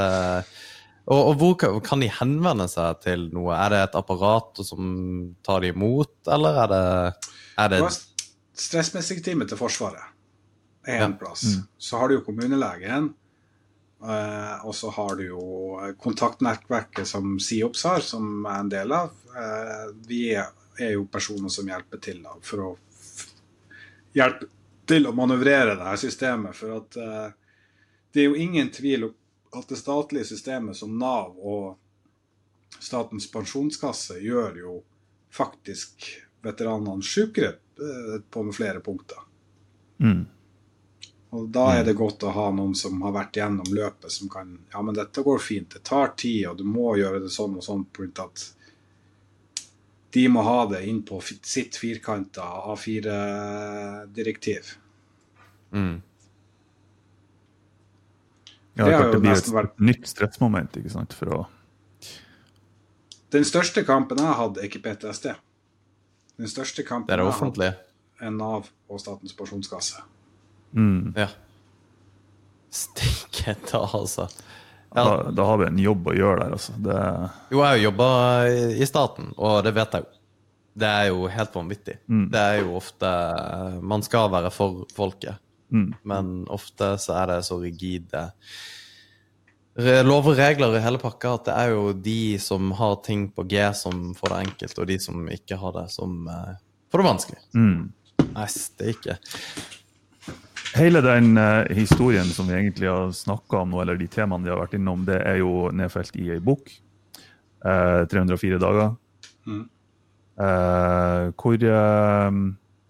og, 1.03 1.19
og 1.19 1.33
hvor 1.41 1.81
kan, 1.83 1.99
de 1.99 2.07
henvende 2.21 2.69
seg 2.71 3.01
til 3.03 3.25
noe? 3.35 3.51
Er 3.57 3.73
det 3.73 3.81
et 3.89 3.97
apparat 3.99 4.61
som 4.63 4.93
tar 5.43 5.65
de 5.65 5.73
imot, 5.73 6.13
eller 6.31 6.61
er 6.63 6.71
det, 6.71 6.85
er 7.65 7.73
det 7.73 7.81
Stressmessig 8.53 9.17
time 9.25 9.47
til 9.49 9.57
Forsvaret 9.57 10.13
er 10.85 11.01
en 11.01 11.11
Ja. 11.15 11.17
plass. 11.17 11.43
Så 11.81 11.97
har 11.97 12.07
du 12.07 12.19
jo 12.19 12.23
kommunelegen, 12.23 13.13
eh, 14.03 14.65
og 14.65 14.75
så 14.75 14.91
har 14.95 15.15
du 15.19 15.25
jo 15.25 15.45
kontaktnettverket 15.99 17.07
som 17.07 17.37
SIOPS 17.39 17.85
har, 17.89 18.05
som 18.05 18.45
er 18.45 18.59
en 18.59 18.71
del 18.71 18.95
av. 18.95 19.13
Uh, 19.33 19.89
vi 20.07 20.27
er 20.33 20.91
jo 20.93 21.07
personer 21.09 21.49
som 21.49 21.69
hjelper 21.69 22.01
til 22.03 22.19
da, 22.21 22.35
for 22.45 22.65
å 22.67 22.71
hjelpe 24.13 24.49
til 24.85 25.07
å 25.09 25.15
manøvrere 25.15 25.77
det 25.79 25.87
her 25.87 26.01
systemet. 26.01 26.57
For 26.57 26.77
at 26.77 26.97
uh, 26.99 27.29
det 28.13 28.21
er 28.21 28.29
jo 28.29 28.37
ingen 28.37 28.69
tvil 28.73 29.07
om 29.09 29.15
at 29.53 29.69
det 29.69 29.77
statlige 29.77 30.25
systemet 30.25 30.77
som 30.77 30.97
Nav 30.97 31.37
og 31.37 31.79
Statens 32.79 33.27
pensjonskasse 33.31 34.17
gjør 34.19 34.57
jo 34.59 34.71
faktisk 35.33 36.07
veteranene 36.43 37.05
sykere 37.05 37.53
eh, 37.53 38.15
på 38.29 38.43
flere 38.51 38.81
punkter. 38.83 39.21
Mm. 40.03 40.25
Og 41.33 41.47
da 41.49 41.63
er 41.79 41.83
det 41.87 41.95
godt 41.97 42.21
å 42.27 42.31
ha 42.35 42.49
noen 42.53 42.75
som 42.77 42.99
har 43.01 43.11
vært 43.15 43.33
gjennom 43.39 43.65
løpet, 43.73 44.11
som 44.13 44.29
kan 44.29 44.51
Ja, 44.73 44.81
men 44.85 44.93
dette 44.95 45.23
går 45.25 45.39
fint. 45.41 45.69
Det 45.73 45.81
tar 45.83 46.07
tid, 46.19 46.43
og 46.51 46.57
du 46.59 46.63
må 46.63 46.91
gjøre 46.99 47.19
det 47.23 47.31
sånn 47.33 47.55
og 47.57 47.63
sånn. 47.65 47.87
Av 48.19 48.25
at 48.27 48.43
de 50.13 50.27
må 50.29 50.43
ha 50.45 50.59
det 50.69 50.83
inn 50.87 51.01
på 51.01 51.17
sitt 51.41 51.73
firkanta 51.75 52.41
A4-direktiv. 52.69 54.75
mm. 55.71 56.01
Ja, 58.75 58.85
Det 58.85 58.91
det, 58.91 59.11
det 59.11 59.19
blir 59.21 59.31
et 59.37 59.45
vært- 59.53 59.79
nytt 59.79 60.07
stressmoment 60.07 60.71
ikke 60.77 60.89
sant, 60.89 61.13
for 61.13 61.25
å 61.27 61.45
Den 63.29 63.43
største 63.43 63.83
kampen 63.85 64.17
jeg 64.17 64.33
hadde, 64.37 64.59
er 64.61 64.67
ikke 64.69 64.81
PTSD. 64.83 65.35
Den 66.37 66.47
største 66.47 66.83
kampen 66.85 67.07
Det 67.07 67.19
er 67.19 67.23
offentlig. 67.27 67.65
jeg 67.65 67.73
hadde, 67.73 67.83
er 68.27 68.31
Nav 68.31 68.69
og 68.89 68.99
Statens 68.99 69.33
pensjonskasse. 69.33 70.01
Mm, 70.75 71.13
Ja. 71.17 71.29
Steike 72.73 73.53
ta, 73.69 73.83
altså. 73.93 74.27
Ja. 74.95 75.03
da, 75.03 75.31
da 75.31 75.45
har 75.45 75.57
vi 75.61 75.65
en 75.67 75.79
jobb 75.81 76.07
å 76.09 76.13
gjøre 76.17 76.43
der, 76.43 76.53
altså. 76.57 76.73
Det, 76.81 76.97
Jo, 77.53 77.59
jeg 77.59 77.65
har 77.65 77.77
jo 77.77 77.87
jobba 77.87 78.07
i 78.77 78.87
staten, 78.89 79.31
og 79.37 79.63
det 79.65 79.73
vet 79.77 79.97
jeg 79.97 80.05
jo. 80.05 80.19
Det 80.73 80.89
er 80.89 81.07
jo 81.11 81.27
helt 81.29 81.53
vanvittig. 81.53 81.99
Det 82.33 82.39
er 82.41 82.63
jo 82.63 82.71
ofte 82.79 83.09
Man 83.85 84.01
skal 84.05 84.31
være 84.33 84.49
for 84.53 84.87
folket, 84.97 85.37
mm, 85.69 85.91
men 86.09 86.31
ofte 86.49 86.95
så 87.01 87.13
er 87.21 87.29
det 87.35 87.43
så 87.45 87.59
rigide 87.61 88.23
lover 90.05 90.33
og 90.35 90.37
regler 90.37 90.75
i 90.77 90.81
hele 90.83 90.99
pakka 91.01 91.31
at 91.33 91.47
det 91.47 91.53
er 91.57 91.71
jo 91.73 91.93
de 91.97 92.37
som 92.41 92.71
har 92.77 92.99
ting 93.05 93.27
på 93.33 93.45
G, 93.49 93.57
som 93.73 94.11
får 94.17 94.29
det 94.33 94.41
enkelt, 94.47 94.79
og 94.81 94.89
de 94.89 94.97
som 95.01 95.23
ikke 95.33 95.57
har 95.57 95.73
det, 95.79 95.87
som 95.93 96.27
eh, 96.29 96.57
får 96.93 97.01
det 97.01 97.07
vanskelig. 97.09 97.41
mm. 97.57 97.79
Nei, 98.33 98.45
steike. 98.49 99.17
Hele 100.73 101.03
den 101.05 101.37
uh, 101.37 101.67
historien 101.75 102.25
som 102.33 102.47
vi 102.49 102.55
egentlig 102.57 102.89
har 102.89 103.11
snakka 103.13 103.61
om 103.61 103.75
nå, 103.75 103.83
eller 103.83 103.99
de 103.99 104.07
temaene 104.09 104.47
vi 104.47 104.53
har 104.53 104.61
vært 104.61 104.73
innom, 104.77 105.03
det 105.05 105.19
er 105.21 105.37
jo 105.43 105.69
nedfelt 105.75 106.17
i 106.17 106.31
ei 106.33 106.41
bok. 106.41 106.71
Uh, 107.63 108.03
304 108.09 108.57
dager. 108.63 108.95
Mm. 109.45 109.67
Uh, 110.33 111.29
hvor 111.37 111.61
eh, 111.61 112.31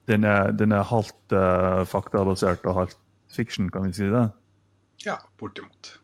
den, 0.08 0.24
er, 0.24 0.52
den 0.52 0.72
er 0.76 0.88
halvt 0.88 1.36
eh, 1.36 1.82
faktabasert 1.88 2.66
og 2.68 2.78
halvt 2.78 2.98
fiction, 3.32 3.70
kan 3.72 3.88
vi 3.88 3.96
si 3.96 4.10
det? 4.12 4.26
Ja, 5.06 5.18
bortimot. 5.40 5.98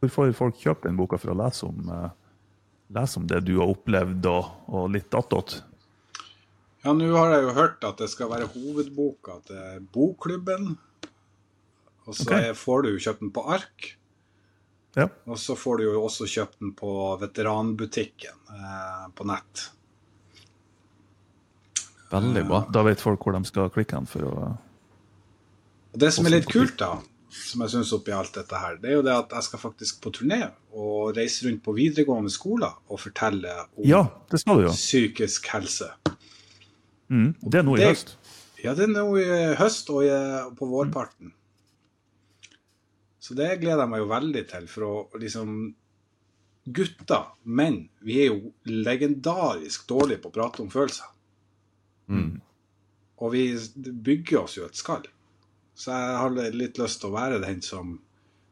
Hvorfor 0.00 0.32
folk 0.36 0.60
kjøpt 0.60 0.86
den 0.86 0.98
boka 0.98 1.18
for 1.20 1.32
å 1.32 1.38
lese 1.40 1.68
om, 1.68 1.88
eh, 1.92 2.10
lese 2.96 3.20
om 3.20 3.28
det 3.28 3.42
du 3.48 3.56
har 3.60 3.72
opplevd, 3.72 4.28
og, 4.32 4.52
og 4.68 4.90
litt 4.96 5.16
attåt? 5.16 5.58
Ja, 6.86 6.92
nå 6.94 7.08
har 7.16 7.32
jeg 7.34 7.42
jo 7.48 7.54
hørt 7.56 7.82
at 7.88 7.98
det 7.98 8.06
skal 8.12 8.28
være 8.30 8.46
hovedboka 8.52 9.40
til 9.48 9.86
Bokklubben. 9.92 10.76
Og 12.06 12.14
så 12.14 12.28
Ok. 12.28 12.32
er- 12.38 12.54
får 12.54 12.82
du 12.84 12.88
jo 12.92 12.98
kjøpt 13.02 13.20
den 13.24 13.32
på 13.34 13.42
ark. 13.50 13.96
Ja. 14.96 15.08
Og 15.26 15.36
så 15.36 15.56
får 15.58 15.78
du 15.78 15.82
jo 15.90 16.04
også 16.06 16.24
kjøpt 16.30 16.60
den 16.60 16.72
på 16.78 17.18
veteranbutikken 17.20 18.36
eh, 18.54 19.08
på 19.16 19.26
nett. 19.26 19.70
Veldig 22.12 22.46
bra. 22.46 22.60
Da 22.70 22.82
vet 22.86 23.02
folk 23.02 23.20
hvor 23.26 23.34
de 23.36 23.44
skal 23.48 23.68
klikke 23.74 23.96
den 23.98 24.06
for 24.06 24.20
å 24.30 24.32
Og 25.96 25.98
det 26.00 26.12
som 26.14 26.26
er 26.28 26.30
litt 26.36 26.46
kult, 26.48 26.76
da, 26.78 27.00
som 27.32 27.62
jeg 27.64 27.70
syns 27.72 27.92
oppi 27.96 28.12
alt 28.12 28.32
dette 28.36 28.54
her, 28.60 28.76
det 28.76 28.90
er 28.90 28.94
jo 28.98 29.02
det 29.02 29.14
at 29.16 29.30
jeg 29.30 29.42
skal 29.42 29.58
faktisk 29.62 30.00
på 30.04 30.12
turné 30.12 30.52
og 30.76 31.16
reise 31.16 31.46
rundt 31.48 31.62
på 31.64 31.74
videregående 31.74 32.30
skoler 32.30 32.74
og 32.88 33.00
fortelle 33.00 33.48
om 33.76 33.84
Ja, 33.84 34.02
det 34.30 34.40
skal 34.40 34.56
du 34.60 34.66
jo. 34.68 34.74
psykisk 34.76 35.48
helse. 35.48 35.90
Mm. 37.10 37.34
Det 37.42 37.60
er 37.60 37.66
nå 37.66 37.76
i 37.76 37.80
Det- 37.80 37.88
høst. 37.92 38.16
Ja, 38.64 38.74
det 38.74 38.84
er 38.88 38.92
nå 38.92 39.06
i 39.20 39.54
høst 39.54 39.90
og 39.90 40.56
på 40.56 40.66
vårparten. 40.66 41.32
Så 43.20 43.34
det 43.34 43.60
gleder 43.60 43.82
jeg 43.84 43.90
meg 43.90 44.00
jo 44.00 44.06
veldig 44.10 44.48
til, 44.48 44.66
for 44.70 44.82
å 44.86 45.20
liksom 45.20 45.74
Gutter, 46.66 47.28
menn, 47.44 47.88
vi 48.02 48.16
er 48.24 48.32
jo 48.32 48.52
legendarisk 48.66 49.84
dårlige 49.86 50.18
på 50.24 50.32
å 50.32 50.34
prate 50.34 50.62
om 50.64 50.70
følelser. 50.70 51.06
Mm. 52.10 52.40
Og 53.22 53.30
vi 53.32 53.44
bygger 53.86 54.40
oss 54.40 54.56
jo 54.58 54.64
et 54.66 54.74
skall. 54.74 55.06
Så 55.78 55.92
jeg 55.94 56.16
har 56.18 56.34
litt 56.56 56.80
lyst 56.80 57.00
til 57.00 57.12
å 57.12 57.14
være 57.14 57.38
den 57.44 57.62
som 57.62 58.00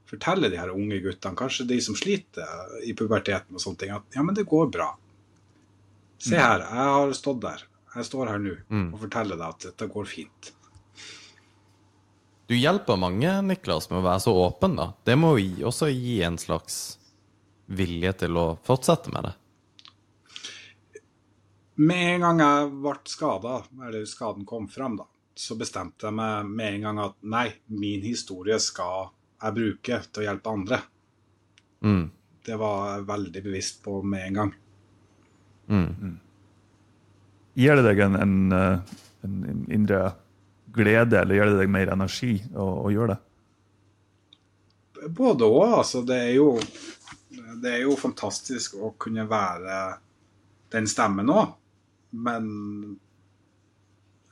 forteller 0.07 0.53
de 0.53 0.61
her 0.61 0.71
unge 0.71 1.01
guttene, 1.03 1.35
kanskje 1.35 1.67
de 1.67 1.81
som 1.83 1.97
sliter 1.99 2.79
i 2.87 2.95
puberteten 2.95 3.57
og 3.57 3.63
sånne 3.65 3.81
ting, 3.83 3.91
at 3.97 4.15
ja, 4.15 4.23
men 4.23 4.37
det 4.37 4.47
går 4.47 4.71
bra. 4.71 4.93
Se 6.23 6.39
her, 6.39 6.63
jeg 6.63 6.93
har 6.95 7.15
stått 7.19 7.43
der. 7.43 7.65
Jeg 7.95 8.05
står 8.09 8.27
her 8.33 8.39
nå 8.43 8.57
Mm. 8.71 8.93
og 8.95 9.01
forteller 9.01 9.37
deg 9.39 9.49
at 9.49 9.61
dette 9.69 9.89
går 9.93 10.05
fint. 10.11 10.53
Du 12.47 12.55
hjelper 12.57 12.99
mange, 13.01 13.31
Niklas, 13.43 13.89
med 13.91 14.03
å 14.03 14.05
være 14.05 14.21
så 14.21 14.33
åpen, 14.35 14.77
da. 14.77 14.93
Det 15.05 15.17
må 15.17 15.39
jo 15.39 15.69
også 15.71 15.89
gi 15.89 16.23
en 16.23 16.37
slags 16.37 16.99
vilje 17.69 18.13
til 18.25 18.37
å 18.37 18.59
fortsette 18.67 19.13
med 19.15 19.25
det. 19.25 19.35
Med 21.77 22.15
en 22.15 22.21
gang 22.21 22.43
jeg 22.43 22.71
ble 22.85 22.95
skada, 23.11 23.55
eller 23.87 24.05
skaden 24.07 24.45
kom 24.47 24.69
fram, 24.69 24.97
da, 25.01 25.07
så 25.35 25.57
bestemte 25.59 26.07
jeg 26.07 26.15
meg 26.15 26.47
med 26.47 26.75
en 26.75 26.83
gang 26.83 27.01
at 27.07 27.17
nei, 27.23 27.47
min 27.69 28.03
historie 28.05 28.59
skal 28.63 29.09
jeg 29.43 29.57
bruke 29.57 30.03
til 30.13 30.23
å 30.23 30.27
hjelpe 30.29 30.53
andre. 30.53 30.83
Mm. 31.83 32.05
Det 32.45 32.59
var 32.61 32.99
jeg 32.99 33.09
veldig 33.09 33.43
bevisst 33.43 33.83
på 33.83 34.03
med 34.05 34.27
en 34.29 34.35
gang. 34.35 34.55
Mm. 35.69 36.21
Gir 37.55 37.79
det 37.79 37.87
deg 37.87 38.03
en, 38.07 38.17
en, 38.19 38.37
eh, 38.53 38.95
en 39.27 39.67
indre 39.73 40.01
glede, 40.75 41.21
eller 41.21 41.39
gir 41.39 41.53
det 41.53 41.61
deg 41.61 41.71
mer 41.71 41.93
energi 41.95 42.35
å, 42.55 42.67
å 42.87 42.93
gjøre 42.93 43.15
det? 43.15 43.21
Både 45.15 45.47
òg, 45.47 45.79
altså. 45.83 46.03
Det 46.07 46.17
er 46.17 46.35
jo 46.39 46.49
Det 47.65 47.71
er 47.71 47.85
jo 47.85 47.95
fantastisk 47.97 48.75
å 48.77 48.95
kunne 49.01 49.25
være 49.29 49.79
den 50.75 50.87
stemmen 50.91 51.31
òg. 51.33 51.55
Men 52.15 52.45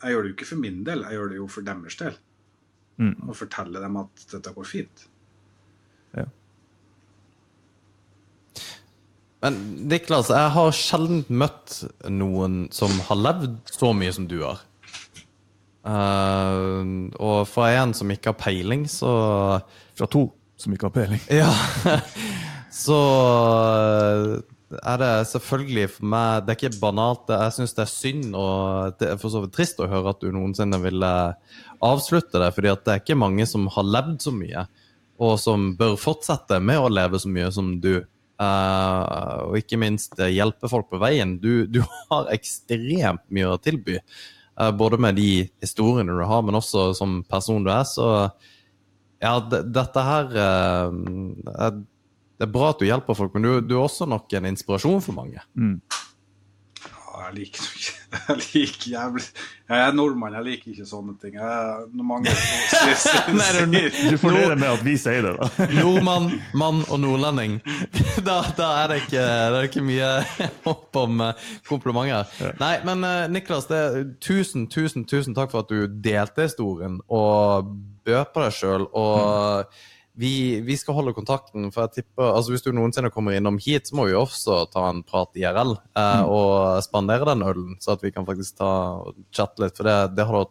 jeg 0.03 0.13
gjør 0.13 0.23
det 0.23 0.31
jo 0.31 0.37
ikke 0.37 0.51
for 0.51 0.63
min 0.63 0.83
del, 0.87 1.05
jeg 1.07 1.19
gjør 1.19 1.31
det 1.31 1.39
jo 1.39 1.49
for 1.51 1.67
deres 1.67 1.97
del. 1.99 2.19
Mm. 3.03 3.15
Og 3.29 3.37
fortelle 3.39 3.83
dem 3.83 3.99
at 4.03 4.25
dette 4.33 4.53
går 4.55 4.69
fint. 4.69 5.05
Ja. 6.19 6.27
Men 9.43 9.57
Niklas, 9.91 10.31
jeg 10.31 10.53
har 10.55 10.77
sjelden 10.77 11.25
møtt 11.29 11.81
noen 12.11 12.69
som 12.75 12.93
har 13.09 13.19
levd 13.19 13.57
så 13.75 13.91
mye 13.97 14.13
som 14.15 14.29
du 14.31 14.39
har. 14.45 14.63
Uh, 15.83 17.11
og 17.19 17.43
fra 17.51 17.73
en 17.81 17.91
som 17.97 18.11
ikke 18.15 18.31
har 18.31 18.39
peiling, 18.39 18.87
så 18.87 19.11
Fra 19.99 20.07
to 20.07 20.29
som 20.63 20.75
ikke 20.75 20.87
har 20.87 20.95
peiling. 20.95 21.23
Ja. 21.27 21.51
Så 22.73 22.99
er 24.81 25.01
det 25.03 25.09
selvfølgelig 25.29 25.89
for 25.93 26.07
meg 26.15 26.47
Det 26.47 26.55
er 26.55 26.61
ikke 26.61 26.81
banalt. 26.81 27.29
Jeg 27.29 27.57
syns 27.59 27.75
det 27.77 27.83
er 27.85 27.91
synd 27.91 28.39
og 28.39 28.95
det 29.01 29.11
er 29.11 29.19
for 29.21 29.35
så 29.35 29.43
vidt 29.43 29.53
trist 29.59 29.83
å 29.83 29.89
høre 29.91 30.15
at 30.15 30.23
du 30.23 30.31
noensinne 30.33 30.79
ville 30.81 31.11
avslutte 31.83 32.41
det, 32.41 32.49
fordi 32.57 32.71
at 32.73 32.87
det 32.87 32.95
er 32.95 33.03
ikke 33.03 33.19
mange 33.19 33.45
som 33.51 33.67
har 33.75 33.85
levd 33.85 34.23
så 34.23 34.33
mye, 34.33 34.65
og 35.21 35.35
som 35.43 35.73
bør 35.77 35.99
fortsette 36.01 36.61
med 36.63 36.79
å 36.81 36.91
leve 36.93 37.21
så 37.21 37.29
mye 37.29 37.51
som 37.53 37.75
du. 37.83 38.07
Eh, 38.41 39.35
og 39.47 39.59
ikke 39.61 39.79
minst 39.81 40.19
eh, 40.21 40.33
hjelpe 40.37 40.71
folk 40.71 40.89
på 40.91 41.01
veien. 41.03 41.37
Du, 41.43 41.67
du 41.71 41.83
har 42.11 42.31
ekstremt 42.35 43.25
mye 43.33 43.53
å 43.53 43.61
tilby. 43.61 44.01
Uh, 44.53 44.69
både 44.77 44.99
med 45.01 45.17
de 45.17 45.47
historiene 45.63 46.13
du 46.13 46.27
har, 46.29 46.43
men 46.45 46.59
også 46.59 46.91
som 46.97 47.23
person 47.29 47.65
du 47.65 47.71
er. 47.73 47.87
Så 47.89 48.05
ja, 49.23 49.33
dette 49.49 50.03
her 50.05 50.29
uh, 50.37 51.71
Det 51.73 52.45
er 52.45 52.53
bra 52.53 52.73
at 52.73 52.83
du 52.83 52.85
hjelper 52.85 53.17
folk, 53.17 53.33
men 53.33 53.47
du, 53.47 53.53
du 53.65 53.79
er 53.79 53.87
også 53.87 54.09
nok 54.11 54.33
en 54.37 54.51
inspirasjon 54.51 55.01
for 55.05 55.17
mange. 55.17 55.41
Ja, 55.41 56.03
jeg 57.33 57.41
liker 57.41 57.67
ikke 57.77 57.99
Jeg 58.29 58.37
liker 58.53 58.89
jævlig 58.93 59.25
Jeg 59.73 59.81
er 59.87 59.95
nordmann, 59.97 60.35
jeg 60.37 60.45
liker 60.45 60.73
ikke 60.75 60.85
sånne 60.85 61.15
ting. 61.21 61.37
Jeg, 61.39 61.85
når 61.97 62.05
mange 62.05 62.33
Nei, 63.39 63.47
det 63.73 63.85
Du 64.13 64.19
får 64.21 64.35
leve 64.37 64.57
med 64.61 64.69
at 64.69 64.83
vi 64.85 64.97
sier 65.01 65.25
det, 65.25 65.33
da. 65.39 65.67
Nordmann, 65.81 66.29
mann 66.53 66.83
og 66.93 67.01
nordlending. 67.01 67.57
Da, 68.21 68.43
da 68.59 68.69
er 68.83 68.93
det 68.93 68.99
ikke, 69.07 69.23
det 69.23 69.63
er 69.63 69.69
ikke 69.71 69.85
mye 69.87 70.11
håp 70.67 71.01
om 71.01 71.25
eh, 71.25 71.47
komplimenter. 71.69 72.53
Nei, 72.61 72.75
men 72.85 73.07
eh, 73.09 73.25
Niklas, 73.33 73.71
det, 73.71 73.81
tusen, 74.21 74.69
tusen, 74.73 75.07
tusen 75.09 75.39
takk 75.39 75.55
for 75.55 75.65
at 75.65 75.73
du 75.73 75.89
delte 76.05 76.45
historien 76.51 77.01
og 77.09 77.73
bød 78.05 78.35
på 78.35 78.45
deg 78.45 78.59
sjøl. 78.59 78.87
Og 78.93 79.73
vi, 80.15 80.61
vi 80.61 80.77
skal 80.77 80.97
holde 80.99 81.15
kontakten, 81.17 81.71
for 81.73 81.87
jeg 81.87 82.03
tipper 82.03 82.35
altså 82.35 82.53
Hvis 82.53 82.65
du 82.67 82.73
noensinne 82.77 83.11
kommer 83.13 83.37
innom 83.37 83.57
hit, 83.63 83.89
så 83.89 83.97
må 83.97 84.07
vi 84.11 84.17
også 84.19 84.67
ta 84.73 84.85
en 84.91 85.01
prat 85.09 85.33
IRL 85.41 85.73
eh, 85.73 86.25
og 86.29 86.83
spandere 86.85 87.31
den 87.31 87.47
ølen, 87.47 87.79
så 87.81 87.95
at 87.97 88.05
vi 88.05 88.13
kan 88.13 88.29
faktisk 88.29 88.61
ta 88.61 88.73
og 89.01 89.17
chatte 89.33 89.65
litt. 89.65 89.79
For 89.79 89.89
det, 89.89 89.97
det 90.19 90.29
har 90.29 90.51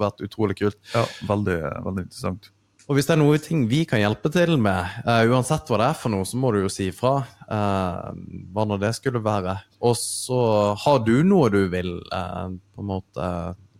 vært 0.00 0.24
utrolig 0.24 0.56
kult. 0.62 0.80
Ja, 0.94 1.04
veldig, 1.28 1.60
veldig 1.84 2.06
interessant. 2.06 2.52
Og 2.88 2.96
hvis 2.96 3.06
det 3.06 3.14
er 3.14 3.20
noe 3.20 3.38
ting 3.38 3.66
vi 3.70 3.84
kan 3.88 4.00
hjelpe 4.02 4.32
til 4.34 4.56
med, 4.60 4.96
uh, 5.06 5.22
uansett 5.30 5.68
hva 5.70 5.78
det 5.78 5.90
er 5.92 6.00
for 6.00 6.12
noe, 6.12 6.26
så 6.26 6.40
må 6.40 6.50
du 6.52 6.62
jo 6.64 6.72
si 6.72 6.88
ifra. 6.90 7.12
Uh, 7.46 8.10
hva 8.52 8.66
nå 8.66 8.80
det 8.82 8.90
skulle 8.98 9.22
være. 9.22 9.54
Og 9.86 9.94
så 10.00 10.40
har 10.82 11.04
du 11.06 11.14
noe 11.26 11.52
du 11.52 11.60
vil 11.72 11.94
uh, 12.10 12.48
på 12.50 12.82
en 12.82 12.90
måte 12.90 13.28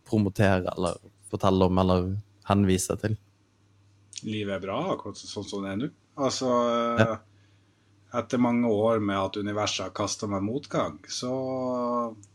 promotere 0.07 0.71
eller 0.77 1.01
fortelle 1.33 1.67
om 1.67 1.83
eller 1.83 2.09
henvise 2.47 2.95
til. 3.01 3.17
Livet 4.25 4.55
er 4.57 4.63
bra, 4.67 4.79
akkurat 4.95 5.17
sånn 5.19 5.47
som 5.49 5.63
det 5.65 5.73
er 5.73 5.81
nå. 5.83 5.91
Altså 6.23 6.49
ja. 7.01 7.19
Etter 8.21 8.39
mange 8.45 8.69
år 8.69 9.01
med 9.01 9.17
at 9.17 9.39
universet 9.41 9.87
har 9.87 9.93
kasta 9.97 10.27
meg 10.29 10.43
motgang, 10.45 10.99
så 11.09 11.31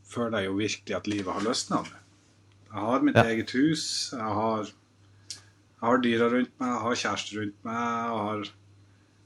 føler 0.10 0.40
jeg 0.42 0.50
jo 0.50 0.56
virkelig 0.58 0.96
at 0.98 1.08
livet 1.12 1.34
har 1.36 1.46
løsna. 1.46 1.84
Jeg 2.68 2.82
har 2.88 3.04
mitt 3.06 3.16
Ja. 3.16 3.24
eget 3.30 3.52
hus, 3.54 4.10
jeg 4.12 4.34
har, 4.40 4.64
jeg 4.66 5.84
har 5.86 5.98
dyra 6.02 6.30
rundt 6.34 6.54
meg, 6.60 6.68
jeg 6.72 6.82
har 6.82 6.96
kjæreste 7.04 7.38
rundt 7.38 7.60
meg, 7.64 7.76
jeg 7.78 8.24
har 8.26 8.50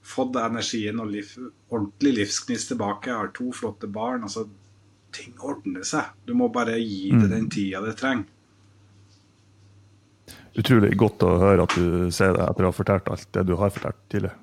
fått 0.03 0.35
energien 0.41 0.99
og 0.99 1.07
liv, 1.13 1.31
ordentlig 1.71 2.13
livsgnist 2.17 2.67
tilbake. 2.73 3.07
Jeg 3.07 3.15
har 3.21 3.31
to 3.37 3.51
flotte 3.55 3.87
barn. 3.87 4.23
altså 4.23 4.49
Ting 5.11 5.33
ordner 5.43 5.83
seg. 5.83 6.05
Du 6.25 6.33
må 6.33 6.47
bare 6.51 6.77
gi 6.79 7.11
det 7.11 7.29
den 7.29 7.49
tida 7.49 7.81
det 7.83 7.97
trenger. 7.99 8.25
Utrolig 10.59 10.97
godt 10.99 11.23
å 11.23 11.35
høre 11.39 11.63
at 11.63 11.75
du 11.77 12.09
sier 12.11 12.33
det 12.35 12.43
etter 12.43 12.65
å 12.65 12.71
ha 12.71 12.75
fortalt 12.75 13.07
alt 13.13 13.29
det 13.37 13.45
du 13.47 13.53
har 13.59 13.71
fortalt 13.71 13.99
tidligere. 14.11 14.35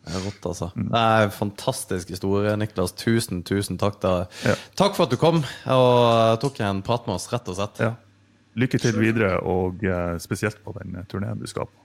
Det 0.00 0.16
er 0.16 0.24
rått, 0.26 0.44
altså. 0.48 0.70
Det 0.76 1.00
er 1.00 1.26
en 1.26 1.32
fantastisk 1.32 2.12
historie, 2.12 2.52
Niklas. 2.60 2.92
Tusen, 3.00 3.42
tusen 3.46 3.78
takk. 3.80 4.00
Da. 4.02 4.12
Ja. 4.44 4.56
Takk 4.80 4.96
for 4.96 5.06
at 5.06 5.14
du 5.14 5.18
kom 5.20 5.40
og 5.40 6.40
tok 6.42 6.60
en 6.66 6.82
prat 6.84 7.08
med 7.08 7.16
oss, 7.16 7.28
rett 7.32 7.48
og 7.52 7.56
slett. 7.58 7.80
Ja. 7.84 7.94
Lykke 8.60 8.80
til 8.82 8.96
videre, 8.98 9.36
og 9.46 9.84
eh, 9.86 10.16
spesielt 10.20 10.58
på 10.64 10.74
den 10.80 10.98
turneen 11.08 11.40
du 11.40 11.46
skal 11.48 11.68
på. 11.70 11.76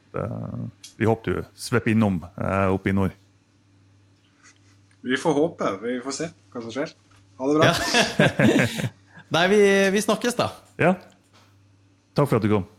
Vi 0.96 1.08
håper 1.08 1.32
du 1.32 1.48
svipper 1.60 1.92
innom 1.92 2.22
eh, 2.24 2.68
oppe 2.72 2.90
i 2.92 2.96
nord. 2.96 3.16
Vi 5.06 5.20
får 5.22 5.36
håpe. 5.38 5.74
Vi 5.84 6.00
får 6.04 6.16
se 6.18 6.30
hva 6.52 6.64
som 6.64 6.74
skjer. 6.74 6.96
Ha 7.38 7.52
det 7.52 7.60
bra. 7.60 7.74
Nei, 9.36 9.44
vi, 9.52 9.60
vi 9.94 10.02
snakkes, 10.02 10.40
da. 10.40 10.50
Ja. 10.82 10.96
Takk 12.16 12.30
for 12.30 12.36
at 12.38 12.44
du 12.44 12.50
kom. 12.50 12.75